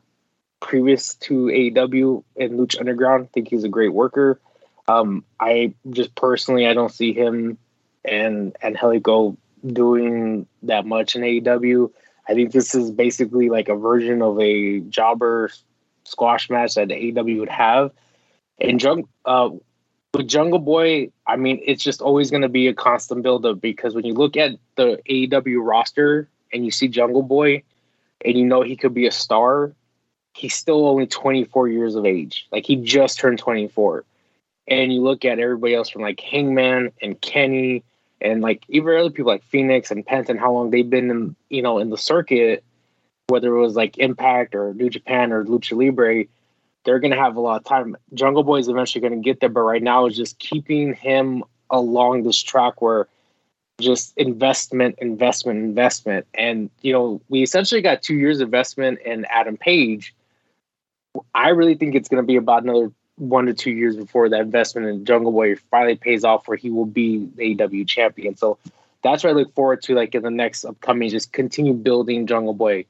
previous 0.60 1.14
to 1.16 1.46
AEW 1.46 2.24
and 2.36 2.58
Lucha 2.58 2.80
Underground. 2.80 3.24
I 3.24 3.28
think 3.32 3.48
he's 3.48 3.64
a 3.64 3.68
great 3.68 3.92
worker. 3.92 4.40
Um, 4.88 5.24
I 5.38 5.74
just 5.90 6.14
personally, 6.14 6.66
I 6.66 6.74
don't 6.74 6.92
see 6.92 7.12
him 7.12 7.58
and 8.04 8.56
and 8.60 8.76
Helico 8.76 9.36
doing 9.66 10.46
that 10.62 10.86
much 10.86 11.16
in 11.16 11.22
AEW. 11.22 11.90
I 12.28 12.34
think 12.34 12.52
this 12.52 12.74
is 12.74 12.90
basically 12.90 13.50
like 13.50 13.68
a 13.68 13.74
version 13.74 14.22
of 14.22 14.40
a 14.40 14.80
jobber 14.80 15.50
squash 16.04 16.50
match 16.50 16.74
that 16.74 16.88
AEW 16.88 17.40
would 17.40 17.48
have. 17.48 17.92
And 18.60 18.82
Jung, 18.82 19.08
uh, 19.24 19.50
with 20.14 20.28
Jungle 20.28 20.58
Boy, 20.58 21.10
I 21.26 21.36
mean, 21.36 21.60
it's 21.64 21.82
just 21.82 22.00
always 22.00 22.30
going 22.30 22.42
to 22.42 22.48
be 22.48 22.68
a 22.68 22.74
constant 22.74 23.22
buildup 23.22 23.60
because 23.60 23.94
when 23.94 24.04
you 24.04 24.14
look 24.14 24.36
at 24.36 24.52
the 24.76 25.00
AEW 25.08 25.58
roster 25.66 26.28
and 26.52 26.64
you 26.64 26.70
see 26.70 26.88
Jungle 26.88 27.22
Boy 27.22 27.62
and 28.24 28.38
you 28.38 28.44
know 28.44 28.62
he 28.62 28.76
could 28.76 28.94
be 28.94 29.06
a 29.06 29.12
star, 29.12 29.74
he's 30.34 30.54
still 30.54 30.86
only 30.86 31.06
24 31.06 31.68
years 31.68 31.94
of 31.94 32.06
age. 32.06 32.46
Like 32.52 32.64
he 32.64 32.76
just 32.76 33.18
turned 33.18 33.38
24. 33.38 34.04
And 34.66 34.92
you 34.92 35.02
look 35.02 35.24
at 35.24 35.38
everybody 35.38 35.74
else 35.74 35.88
from 35.90 36.02
like 36.02 36.20
Hangman 36.20 36.92
and 37.02 37.20
Kenny 37.20 37.82
and 38.24 38.40
like 38.40 38.64
even 38.68 38.96
other 38.96 39.10
people 39.10 39.30
like 39.30 39.44
Fenix 39.44 39.90
and 39.90 40.04
Penta 40.04 40.30
and 40.30 40.40
how 40.40 40.52
long 40.52 40.70
they've 40.70 40.88
been 40.88 41.10
in 41.10 41.36
you 41.50 41.62
know 41.62 41.78
in 41.78 41.90
the 41.90 41.98
circuit, 41.98 42.64
whether 43.28 43.54
it 43.54 43.60
was 43.60 43.76
like 43.76 43.98
Impact 43.98 44.54
or 44.54 44.74
New 44.74 44.90
Japan 44.90 45.32
or 45.32 45.44
Lucha 45.44 45.76
Libre, 45.76 46.24
they're 46.84 46.98
gonna 46.98 47.16
have 47.16 47.36
a 47.36 47.40
lot 47.40 47.58
of 47.58 47.64
time. 47.64 47.96
Jungle 48.14 48.42
Boy 48.42 48.58
is 48.58 48.68
eventually 48.68 49.02
gonna 49.02 49.20
get 49.20 49.40
there, 49.40 49.50
but 49.50 49.60
right 49.60 49.82
now 49.82 50.06
is 50.06 50.16
just 50.16 50.38
keeping 50.38 50.94
him 50.94 51.44
along 51.70 52.22
this 52.22 52.42
track 52.42 52.80
where 52.80 53.06
just 53.80 54.16
investment, 54.16 54.96
investment, 55.00 55.58
investment, 55.58 56.26
and 56.34 56.70
you 56.80 56.92
know 56.92 57.20
we 57.28 57.42
essentially 57.42 57.82
got 57.82 58.02
two 58.02 58.14
years 58.14 58.40
investment 58.40 59.00
in 59.04 59.26
Adam 59.26 59.56
Page. 59.56 60.14
I 61.34 61.50
really 61.50 61.74
think 61.74 61.94
it's 61.94 62.08
to 62.08 62.26
be 62.26 62.36
about 62.36 62.64
another 62.64 62.90
one 63.16 63.46
to 63.46 63.54
two 63.54 63.70
years 63.70 63.96
before 63.96 64.28
that 64.28 64.40
investment 64.40 64.88
in 64.88 65.04
Jungle 65.04 65.32
Boy 65.32 65.56
finally 65.70 65.96
pays 65.96 66.24
off, 66.24 66.48
where 66.48 66.56
he 66.56 66.70
will 66.70 66.86
be 66.86 67.28
the 67.36 67.62
AW 67.62 67.84
champion. 67.84 68.36
So 68.36 68.58
that's 69.02 69.22
what 69.22 69.30
I 69.30 69.34
look 69.34 69.54
forward 69.54 69.82
to, 69.84 69.94
like 69.94 70.14
in 70.14 70.22
the 70.22 70.30
next 70.30 70.64
upcoming, 70.64 71.10
just 71.10 71.32
continue 71.32 71.74
building 71.74 72.26
Jungle 72.26 72.54
Boy. 72.54 72.86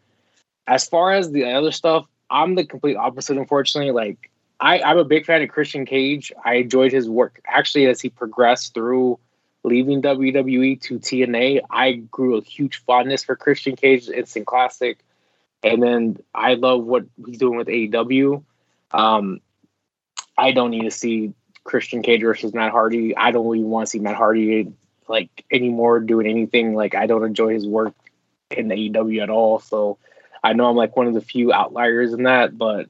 As 0.66 0.86
far 0.86 1.12
as 1.12 1.30
the 1.30 1.44
other 1.44 1.72
stuff, 1.72 2.06
I'm 2.30 2.54
the 2.54 2.64
complete 2.64 2.96
opposite, 2.96 3.36
unfortunately. 3.36 3.92
Like 3.92 4.30
I, 4.60 4.80
I'm 4.80 4.98
a 4.98 5.04
big 5.04 5.26
fan 5.26 5.42
of 5.42 5.50
Christian 5.50 5.84
Cage. 5.84 6.32
I 6.44 6.54
enjoyed 6.54 6.92
his 6.92 7.08
work 7.08 7.40
actually 7.46 7.86
as 7.86 8.00
he 8.00 8.08
progressed 8.08 8.74
through 8.74 9.18
leaving 9.62 10.02
WWE 10.02 10.80
to 10.82 10.98
TNA. 10.98 11.60
I 11.70 11.92
grew 11.92 12.38
a 12.38 12.42
huge 12.42 12.82
fondness 12.84 13.24
for 13.24 13.34
Christian 13.34 13.76
Cage, 13.76 14.08
Instant 14.08 14.46
Classic, 14.46 14.98
and 15.62 15.82
then 15.82 16.18
I 16.34 16.54
love 16.54 16.84
what 16.84 17.04
he's 17.26 17.38
doing 17.38 17.56
with 17.56 17.68
AEW. 17.68 18.42
Um, 18.92 19.40
I 20.36 20.52
don't 20.52 20.70
need 20.70 20.84
to 20.84 20.90
see 20.90 21.34
Christian 21.64 22.02
Cage 22.02 22.22
versus 22.22 22.54
Matt 22.54 22.72
Hardy. 22.72 23.16
I 23.16 23.30
don't 23.30 23.56
even 23.56 23.70
want 23.70 23.86
to 23.86 23.90
see 23.90 23.98
Matt 23.98 24.16
Hardy 24.16 24.72
like 25.08 25.44
anymore 25.50 26.00
doing 26.00 26.26
anything. 26.26 26.74
Like 26.74 26.94
I 26.94 27.06
don't 27.06 27.24
enjoy 27.24 27.54
his 27.54 27.66
work 27.66 27.94
in 28.50 28.68
the 28.68 28.74
AEW 28.74 29.22
at 29.22 29.30
all. 29.30 29.58
So 29.58 29.98
I 30.42 30.52
know 30.52 30.68
I'm 30.68 30.76
like 30.76 30.96
one 30.96 31.06
of 31.06 31.14
the 31.14 31.20
few 31.20 31.52
outliers 31.52 32.12
in 32.12 32.24
that, 32.24 32.56
but 32.56 32.88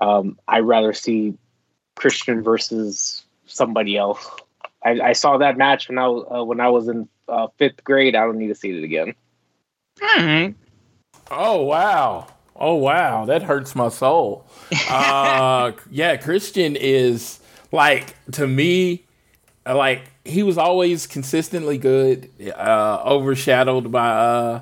um, 0.00 0.38
I'd 0.46 0.60
rather 0.60 0.92
see 0.92 1.34
Christian 1.96 2.42
versus 2.42 3.24
somebody 3.46 3.96
else. 3.96 4.28
I, 4.84 5.00
I 5.00 5.12
saw 5.12 5.38
that 5.38 5.56
match 5.56 5.88
when 5.88 5.98
I 5.98 6.08
was 6.08 6.26
uh, 6.30 6.44
when 6.44 6.60
I 6.60 6.68
was 6.68 6.88
in 6.88 7.08
uh, 7.28 7.48
fifth 7.58 7.82
grade. 7.84 8.14
I 8.14 8.24
don't 8.24 8.38
need 8.38 8.48
to 8.48 8.54
see 8.54 8.70
it 8.70 8.84
again. 8.84 9.14
All 10.02 10.16
right. 10.16 10.54
Oh 11.30 11.62
wow! 11.62 12.26
Oh 12.56 12.74
wow, 12.74 13.24
that 13.24 13.42
hurts 13.42 13.74
my 13.74 13.88
soul. 13.88 14.46
Uh, 14.88 15.72
yeah, 15.90 16.16
Christian 16.16 16.76
is 16.76 17.40
like 17.72 18.14
to 18.32 18.46
me, 18.46 19.04
like 19.66 20.02
he 20.24 20.42
was 20.42 20.56
always 20.56 21.06
consistently 21.06 21.78
good, 21.78 22.30
uh, 22.56 23.02
overshadowed 23.04 23.90
by 23.90 24.08
uh, 24.08 24.60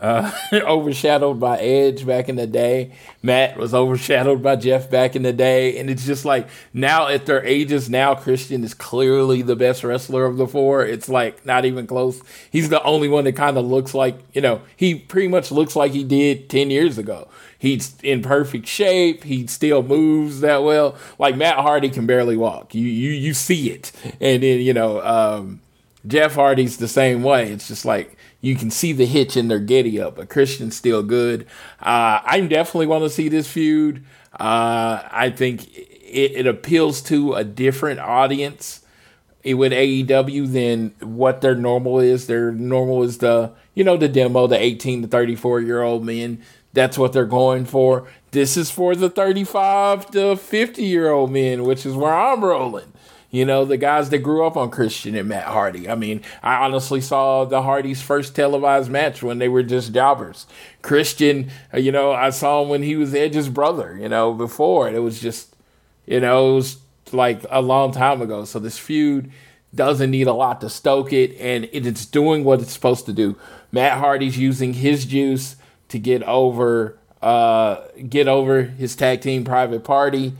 uh, 0.00 0.30
overshadowed 0.52 1.40
by 1.40 1.58
Edge 1.58 2.06
back 2.06 2.28
in 2.28 2.36
the 2.36 2.46
day. 2.46 2.92
Matt 3.22 3.56
was 3.56 3.74
overshadowed 3.74 4.42
by 4.42 4.56
Jeff 4.56 4.90
back 4.90 5.16
in 5.16 5.22
the 5.22 5.32
day, 5.32 5.78
and 5.78 5.88
it's 5.90 6.06
just 6.06 6.24
like 6.24 6.48
now 6.72 7.08
at 7.08 7.26
their 7.26 7.44
ages, 7.44 7.88
now 7.88 8.14
Christian 8.14 8.64
is 8.64 8.74
clearly 8.74 9.42
the 9.42 9.56
best 9.56 9.84
wrestler 9.84 10.24
of 10.24 10.36
the 10.36 10.46
four. 10.46 10.84
It's 10.84 11.08
like 11.08 11.44
not 11.46 11.64
even 11.64 11.86
close. 11.86 12.20
He's 12.50 12.68
the 12.68 12.82
only 12.82 13.08
one 13.08 13.24
that 13.24 13.36
kind 13.36 13.56
of 13.58 13.64
looks 13.64 13.94
like 13.94 14.18
you 14.32 14.40
know 14.40 14.62
he 14.76 14.94
pretty 14.94 15.28
much 15.28 15.50
looks 15.50 15.76
like 15.76 15.92
he 15.92 16.04
did 16.04 16.48
ten 16.48 16.70
years 16.70 16.98
ago. 16.98 17.28
He's 17.58 17.94
in 18.02 18.22
perfect 18.22 18.66
shape. 18.66 19.24
He 19.24 19.46
still 19.46 19.82
moves 19.82 20.40
that 20.40 20.62
well. 20.62 20.96
Like 21.18 21.36
Matt 21.36 21.56
Hardy 21.56 21.88
can 21.88 22.06
barely 22.06 22.36
walk. 22.36 22.74
You 22.74 22.86
you 22.86 23.10
you 23.10 23.34
see 23.34 23.70
it, 23.70 23.92
and 24.20 24.42
then 24.42 24.60
you 24.60 24.74
know 24.74 25.02
um, 25.02 25.60
Jeff 26.06 26.34
Hardy's 26.34 26.76
the 26.76 26.88
same 26.88 27.22
way. 27.22 27.50
It's 27.50 27.68
just 27.68 27.84
like 27.84 28.16
you 28.40 28.54
can 28.54 28.70
see 28.70 28.92
the 28.92 29.06
hitch 29.06 29.36
in 29.36 29.48
their 29.48 29.58
giddy 29.58 30.00
up, 30.00 30.16
but 30.16 30.28
Christian's 30.28 30.76
still 30.76 31.02
good. 31.02 31.46
Uh, 31.80 32.20
I 32.24 32.40
definitely 32.48 32.86
want 32.86 33.04
to 33.04 33.10
see 33.10 33.28
this 33.28 33.48
feud. 33.48 34.04
Uh, 34.32 35.02
I 35.10 35.30
think 35.30 35.74
it, 35.76 36.32
it, 36.36 36.46
appeals 36.46 37.00
to 37.02 37.34
a 37.34 37.44
different 37.44 38.00
audience 38.00 38.82
with 39.44 39.72
AEW 39.72 40.52
than 40.52 40.94
what 41.00 41.40
their 41.40 41.54
normal 41.54 42.00
is. 42.00 42.26
Their 42.26 42.52
normal 42.52 43.02
is 43.02 43.18
the 43.18 43.52
you 43.74 43.82
know 43.82 43.96
the 43.96 44.08
demo, 44.08 44.46
the 44.46 44.60
18 44.60 45.02
to 45.02 45.08
34 45.08 45.60
year 45.60 45.82
old 45.82 46.04
men. 46.04 46.42
That's 46.74 46.98
what 46.98 47.14
they're 47.14 47.24
going 47.24 47.64
for. 47.64 48.06
This 48.32 48.58
is 48.58 48.70
for 48.70 48.94
the 48.94 49.08
35 49.08 50.10
to 50.10 50.36
50 50.36 50.82
year 50.82 51.10
old 51.10 51.30
men, 51.32 51.64
which 51.64 51.86
is 51.86 51.94
where 51.94 52.12
I'm 52.12 52.44
rolling. 52.44 52.92
You 53.30 53.44
know, 53.44 53.64
the 53.64 53.76
guys 53.76 54.10
that 54.10 54.18
grew 54.18 54.46
up 54.46 54.56
on 54.56 54.70
Christian 54.70 55.14
and 55.14 55.28
Matt 55.28 55.46
Hardy. 55.46 55.88
I 55.88 55.94
mean, 55.94 56.22
I 56.42 56.64
honestly 56.64 57.00
saw 57.00 57.44
the 57.44 57.62
Hardys' 57.62 58.00
first 58.00 58.36
televised 58.36 58.90
match 58.90 59.22
when 59.22 59.38
they 59.38 59.48
were 59.48 59.62
just 59.62 59.92
jobbers. 59.92 60.46
Christian, 60.82 61.50
uh, 61.74 61.78
you 61.78 61.90
know, 61.90 62.12
I 62.12 62.30
saw 62.30 62.62
him 62.62 62.68
when 62.68 62.82
he 62.82 62.96
was 62.96 63.14
Edge's 63.14 63.48
brother, 63.48 63.98
you 64.00 64.08
know, 64.08 64.32
before. 64.32 64.88
It 64.88 65.00
was 65.00 65.20
just, 65.20 65.56
you 66.06 66.20
know, 66.20 66.52
it 66.52 66.54
was 66.54 66.78
like 67.12 67.44
a 67.50 67.60
long 67.60 67.92
time 67.92 68.22
ago. 68.22 68.44
So 68.44 68.58
this 68.58 68.78
feud 68.78 69.30
doesn't 69.74 70.10
need 70.10 70.26
a 70.26 70.32
lot 70.32 70.60
to 70.60 70.70
stoke 70.70 71.12
it, 71.12 71.36
and 71.38 71.68
it's 71.72 72.06
doing 72.06 72.44
what 72.44 72.60
it's 72.60 72.72
supposed 72.72 73.06
to 73.06 73.12
do. 73.12 73.36
Matt 73.72 73.98
Hardy's 73.98 74.38
using 74.38 74.72
his 74.72 75.04
juice 75.04 75.56
to 75.88 75.98
get 75.98 76.22
over 76.22 76.98
uh, 77.22 77.80
get 78.08 78.28
over 78.28 78.62
his 78.62 78.94
tag 78.94 79.20
team 79.20 79.42
private 79.44 79.82
party 79.82 80.34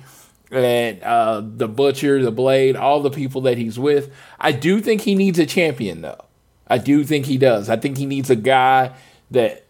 and 0.51 1.03
uh, 1.03 1.43
the 1.45 1.69
butcher, 1.69 2.23
the 2.23 2.31
blade, 2.31 2.77
all 2.77 3.01
the 3.01 3.11
people 3.11 3.43
that 3.43 3.59
he's 3.59 3.79
with. 3.79 4.13
I 4.39 4.53
do 4.53 4.81
think 4.81 5.03
he 5.03 5.15
needs 5.15 5.39
a 5.39 5.47
champion 5.47 6.03
though. 6.03 6.25
I 6.69 6.79
do 6.79 7.05
think 7.05 7.27
he 7.27 7.39
does. 7.39 7.69
I 7.69 7.77
think 7.77 7.99
he 7.99 8.07
needs 8.07 8.31
a 8.31 8.37
guy 8.37 8.93
that 9.31 9.65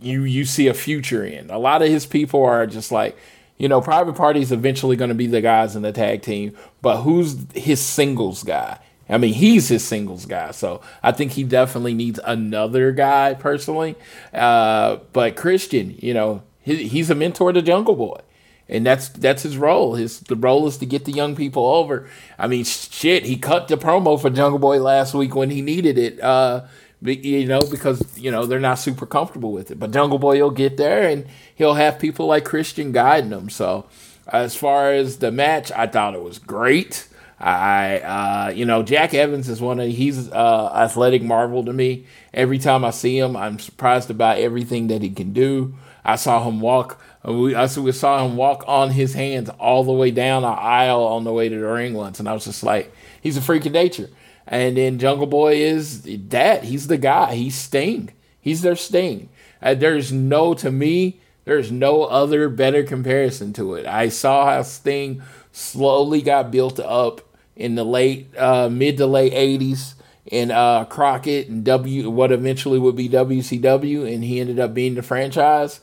you 0.00 0.22
you 0.24 0.44
see 0.44 0.68
a 0.68 0.74
future 0.74 1.24
in. 1.24 1.50
A 1.50 1.58
lot 1.58 1.82
of 1.82 1.88
his 1.88 2.06
people 2.06 2.44
are 2.44 2.66
just 2.66 2.90
like, 2.92 3.16
you 3.58 3.68
know, 3.68 3.80
private 3.80 4.14
party 4.14 4.40
is 4.40 4.52
eventually 4.52 4.96
going 4.96 5.10
to 5.10 5.14
be 5.14 5.26
the 5.26 5.40
guys 5.40 5.76
in 5.76 5.82
the 5.82 5.92
tag 5.92 6.22
team, 6.22 6.56
but 6.80 7.02
who's 7.02 7.36
his 7.54 7.80
singles 7.80 8.42
guy? 8.42 8.78
I 9.08 9.18
mean, 9.18 9.34
he's 9.34 9.68
his 9.68 9.84
singles 9.84 10.24
guy, 10.24 10.52
so 10.52 10.80
I 11.02 11.12
think 11.12 11.32
he 11.32 11.44
definitely 11.44 11.92
needs 11.92 12.18
another 12.24 12.92
guy 12.92 13.34
personally. 13.34 13.96
Uh, 14.32 14.98
but 15.12 15.36
Christian, 15.36 15.96
you 15.98 16.14
know, 16.14 16.42
he, 16.62 16.88
he's 16.88 17.10
a 17.10 17.14
mentor 17.14 17.52
to 17.52 17.60
Jungle 17.60 17.94
Boy 17.94 18.20
and 18.68 18.86
that's 18.86 19.08
that's 19.08 19.42
his 19.42 19.56
role. 19.56 19.94
His 19.94 20.20
the 20.20 20.36
role 20.36 20.66
is 20.66 20.78
to 20.78 20.86
get 20.86 21.04
the 21.04 21.12
young 21.12 21.36
people 21.36 21.66
over. 21.66 22.08
I 22.38 22.46
mean, 22.46 22.64
shit, 22.64 23.24
he 23.24 23.36
cut 23.36 23.68
the 23.68 23.76
promo 23.76 24.20
for 24.20 24.30
Jungle 24.30 24.58
Boy 24.58 24.80
last 24.80 25.14
week 25.14 25.34
when 25.34 25.50
he 25.50 25.62
needed 25.62 25.98
it. 25.98 26.20
Uh, 26.20 26.62
you 27.04 27.46
know, 27.46 27.60
because 27.60 28.16
you 28.16 28.30
know 28.30 28.46
they're 28.46 28.60
not 28.60 28.78
super 28.78 29.06
comfortable 29.06 29.52
with 29.52 29.70
it. 29.70 29.78
But 29.78 29.90
Jungle 29.90 30.18
Boy 30.18 30.40
will 30.40 30.50
get 30.50 30.76
there, 30.76 31.08
and 31.08 31.26
he'll 31.54 31.74
have 31.74 31.98
people 31.98 32.26
like 32.26 32.44
Christian 32.44 32.92
guiding 32.92 33.30
him. 33.30 33.50
So, 33.50 33.86
as 34.28 34.54
far 34.54 34.92
as 34.92 35.18
the 35.18 35.32
match, 35.32 35.72
I 35.72 35.86
thought 35.86 36.14
it 36.14 36.22
was 36.22 36.38
great. 36.38 37.08
I, 37.42 37.98
uh, 37.98 38.52
you 38.54 38.64
know, 38.64 38.84
Jack 38.84 39.14
Evans 39.14 39.48
is 39.48 39.60
one 39.60 39.80
of 39.80 39.88
he's 39.88 40.30
uh, 40.30 40.72
athletic 40.72 41.22
marvel 41.22 41.64
to 41.64 41.72
me. 41.72 42.06
Every 42.32 42.58
time 42.58 42.84
I 42.84 42.90
see 42.90 43.18
him, 43.18 43.36
I'm 43.36 43.58
surprised 43.58 44.10
about 44.10 44.38
everything 44.38 44.86
that 44.86 45.02
he 45.02 45.10
can 45.10 45.32
do. 45.32 45.74
I 46.04 46.16
saw 46.16 46.46
him 46.48 46.60
walk 46.60 47.00
we, 47.24 47.54
I 47.54 47.66
we 47.78 47.92
saw 47.92 48.24
him 48.24 48.36
walk 48.36 48.64
on 48.66 48.90
his 48.90 49.14
hands 49.14 49.48
all 49.58 49.84
the 49.84 49.92
way 49.92 50.10
down 50.10 50.42
the 50.42 50.48
aisle 50.48 51.02
on 51.02 51.24
the 51.24 51.32
way 51.32 51.48
to 51.48 51.58
the 51.58 51.66
ring 51.66 51.94
once, 51.94 52.18
and 52.18 52.28
I 52.28 52.32
was 52.32 52.44
just 52.44 52.62
like, 52.62 52.92
he's 53.20 53.36
a 53.36 53.42
freak 53.42 53.66
of 53.66 53.72
nature. 53.72 54.10
And 54.46 54.76
then 54.76 54.98
Jungle 54.98 55.26
Boy 55.26 55.56
is 55.56 56.02
that. 56.02 56.64
He's 56.64 56.88
the 56.88 56.98
guy. 56.98 57.34
He's 57.34 57.54
Sting. 57.54 58.10
He's 58.40 58.62
their 58.62 58.76
Sting. 58.76 59.28
Uh, 59.62 59.74
there's 59.74 60.10
no, 60.12 60.52
to 60.54 60.72
me, 60.72 61.20
there's 61.44 61.70
no 61.70 62.04
other 62.04 62.48
better 62.48 62.82
comparison 62.82 63.52
to 63.54 63.74
it. 63.74 63.86
I 63.86 64.08
saw 64.08 64.46
how 64.46 64.62
Sting 64.62 65.22
slowly 65.52 66.22
got 66.22 66.50
built 66.50 66.80
up 66.80 67.20
in 67.54 67.76
the 67.76 67.84
late, 67.84 68.36
uh, 68.36 68.68
mid 68.68 68.96
to 68.96 69.06
late 69.06 69.32
80s 69.32 69.94
in 70.26 70.50
uh, 70.50 70.84
Crockett 70.86 71.48
and 71.48 71.64
W, 71.64 72.10
what 72.10 72.32
eventually 72.32 72.78
would 72.78 72.96
be 72.96 73.08
WCW, 73.08 74.12
and 74.12 74.24
he 74.24 74.40
ended 74.40 74.58
up 74.58 74.74
being 74.74 74.94
the 74.94 75.02
franchise. 75.02 75.80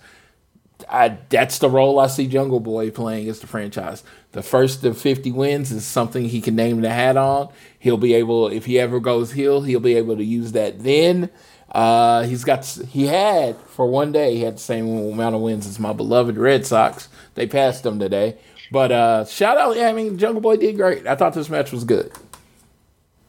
I, 0.87 1.17
that's 1.29 1.59
the 1.59 1.69
role 1.69 1.99
I 1.99 2.07
see 2.07 2.27
Jungle 2.27 2.59
Boy 2.59 2.91
playing 2.91 3.27
as 3.29 3.39
the 3.39 3.47
franchise. 3.47 4.03
The 4.31 4.43
first 4.43 4.83
of 4.83 4.97
50 4.97 5.31
wins 5.31 5.71
is 5.71 5.85
something 5.85 6.25
he 6.25 6.41
can 6.41 6.55
name 6.55 6.81
the 6.81 6.89
hat 6.89 7.17
on. 7.17 7.49
He'll 7.79 7.97
be 7.97 8.13
able, 8.13 8.47
if 8.47 8.65
he 8.65 8.79
ever 8.79 8.99
goes 8.99 9.31
heel, 9.31 9.61
he'll 9.61 9.79
be 9.79 9.95
able 9.95 10.15
to 10.15 10.23
use 10.23 10.51
that 10.53 10.83
then. 10.83 11.29
Uh, 11.71 12.23
he's 12.23 12.43
got, 12.43 12.65
he 12.65 13.07
had, 13.07 13.57
for 13.67 13.87
one 13.87 14.11
day, 14.11 14.35
he 14.35 14.41
had 14.41 14.55
the 14.55 14.61
same 14.61 14.87
amount 14.87 15.35
of 15.35 15.41
wins 15.41 15.67
as 15.67 15.79
my 15.79 15.93
beloved 15.93 16.37
Red 16.37 16.65
Sox. 16.65 17.09
They 17.35 17.47
passed 17.47 17.85
him 17.85 17.99
today. 17.99 18.37
But 18.71 18.91
uh, 18.91 19.25
shout 19.25 19.57
out, 19.57 19.75
yeah, 19.75 19.89
I 19.89 19.93
mean, 19.93 20.17
Jungle 20.17 20.41
Boy 20.41 20.57
did 20.57 20.75
great. 20.75 21.07
I 21.07 21.15
thought 21.15 21.33
this 21.33 21.49
match 21.49 21.71
was 21.71 21.83
good. 21.83 22.11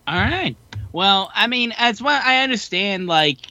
All 0.07 0.17
right. 0.17 0.57
Well, 0.93 1.31
I 1.35 1.47
mean, 1.47 1.73
as 1.79 2.03
well, 2.03 2.21
I 2.25 2.43
understand, 2.43 3.07
like, 3.07 3.50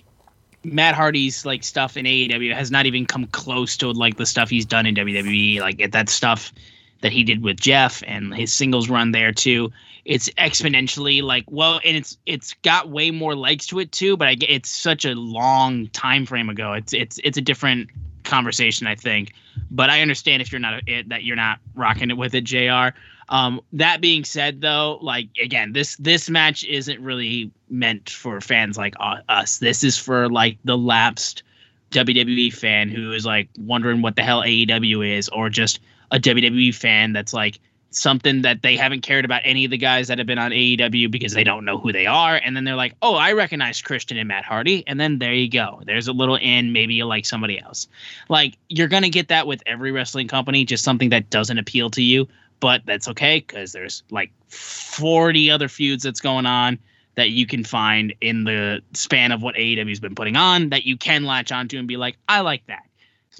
Matt 0.63 0.95
Hardy's 0.95 1.45
like 1.45 1.63
stuff 1.63 1.95
in 1.95 2.05
AEW 2.05 2.53
has 2.53 2.71
not 2.71 2.85
even 2.85 3.05
come 3.05 3.25
close 3.27 3.77
to 3.77 3.91
like 3.91 4.17
the 4.17 4.25
stuff 4.25 4.49
he's 4.49 4.65
done 4.65 4.85
in 4.85 4.95
WWE. 4.95 5.59
Like 5.59 5.91
that 5.91 6.09
stuff 6.09 6.53
that 7.01 7.11
he 7.11 7.23
did 7.23 7.41
with 7.41 7.59
Jeff 7.59 8.03
and 8.05 8.33
his 8.33 8.51
singles 8.51 8.89
run 8.89 9.11
there 9.11 9.31
too. 9.31 9.71
It's 10.05 10.29
exponentially 10.31 11.21
like 11.21 11.45
well, 11.49 11.79
and 11.85 11.95
it's 11.95 12.17
it's 12.25 12.53
got 12.63 12.89
way 12.89 13.11
more 13.11 13.35
legs 13.35 13.67
to 13.67 13.79
it 13.79 13.91
too. 13.91 14.17
But 14.17 14.27
I 14.27 14.35
it's 14.41 14.69
such 14.69 15.05
a 15.05 15.13
long 15.13 15.87
time 15.87 16.25
frame 16.25 16.49
ago. 16.49 16.73
It's 16.73 16.93
it's 16.93 17.19
it's 17.23 17.37
a 17.37 17.41
different 17.41 17.89
conversation, 18.23 18.87
I 18.87 18.95
think. 18.95 19.33
But 19.71 19.89
I 19.89 20.01
understand 20.01 20.41
if 20.41 20.51
you're 20.51 20.59
not 20.59 20.87
it, 20.87 21.09
that 21.09 21.23
you're 21.23 21.35
not 21.35 21.59
rocking 21.75 22.09
it 22.09 22.17
with 22.17 22.33
it, 22.35 22.43
Jr. 22.43 22.97
Um, 23.29 23.61
that 23.73 24.01
being 24.01 24.23
said, 24.23 24.59
though, 24.61 24.97
like 25.01 25.29
again, 25.41 25.71
this 25.71 25.95
this 25.97 26.29
match 26.29 26.63
isn't 26.65 26.99
really 27.01 27.51
meant 27.69 28.09
for 28.09 28.41
fans 28.41 28.77
like 28.77 28.95
us. 28.99 29.59
This 29.59 29.83
is 29.83 29.97
for 29.97 30.29
like 30.29 30.57
the 30.65 30.77
lapsed 30.77 31.43
WWE 31.91 32.53
fan 32.53 32.89
who 32.89 33.11
is 33.13 33.25
like 33.25 33.49
wondering 33.57 34.01
what 34.01 34.15
the 34.15 34.23
hell 34.23 34.41
AEW 34.41 35.17
is, 35.17 35.29
or 35.29 35.49
just 35.49 35.79
a 36.11 36.19
WWE 36.19 36.73
fan 36.73 37.13
that's 37.13 37.33
like 37.33 37.59
something 37.91 38.43
that 38.43 38.61
they 38.61 38.75
haven't 38.75 39.01
cared 39.01 39.25
about 39.25 39.41
any 39.43 39.65
of 39.65 39.71
the 39.71 39.77
guys 39.77 40.07
that 40.07 40.17
have 40.17 40.27
been 40.27 40.37
on 40.37 40.51
AEW 40.51 41.09
because 41.09 41.33
they 41.33 41.43
don't 41.43 41.65
know 41.65 41.77
who 41.77 41.91
they 41.91 42.05
are. 42.05 42.35
And 42.35 42.55
then 42.55 42.63
they're 42.63 42.75
like, 42.75 42.93
oh, 43.01 43.15
I 43.15 43.33
recognize 43.33 43.81
Christian 43.81 44.17
and 44.17 44.27
Matt 44.27 44.45
Hardy. 44.45 44.83
And 44.85 44.99
then 44.99 45.17
there 45.17 45.33
you 45.33 45.49
go. 45.49 45.81
There's 45.85 46.07
a 46.07 46.13
little 46.13 46.35
in, 46.35 46.71
maybe 46.71 46.93
you 46.93 47.05
like 47.05 47.25
somebody 47.25 47.59
else. 47.59 47.87
Like, 48.27 48.57
you're 48.69 48.87
going 48.87 49.03
to 49.03 49.09
get 49.09 49.29
that 49.29 49.47
with 49.47 49.63
every 49.65 49.91
wrestling 49.91 50.27
company, 50.27 50.65
just 50.65 50.83
something 50.83 51.09
that 51.09 51.31
doesn't 51.31 51.57
appeal 51.57 51.89
to 51.91 52.03
you 52.03 52.27
but 52.59 52.81
that's 52.85 53.07
okay 53.07 53.39
because 53.45 53.71
there's 53.71 54.03
like 54.09 54.31
40 54.49 55.51
other 55.51 55.67
feuds 55.67 56.03
that's 56.03 56.19
going 56.19 56.45
on 56.45 56.79
that 57.15 57.31
you 57.31 57.45
can 57.45 57.63
find 57.63 58.13
in 58.21 58.45
the 58.45 58.81
span 58.93 59.31
of 59.31 59.41
what 59.41 59.55
AEW's 59.55 59.99
been 59.99 60.15
putting 60.15 60.35
on 60.35 60.69
that 60.69 60.85
you 60.85 60.97
can 60.97 61.25
latch 61.25 61.51
onto 61.51 61.77
and 61.77 61.87
be 61.87 61.97
like, 61.97 62.17
I 62.27 62.41
like 62.41 62.65
that. 62.67 62.83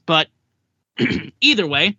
But 0.05 0.28
either 1.41 1.65
way, 1.65 1.97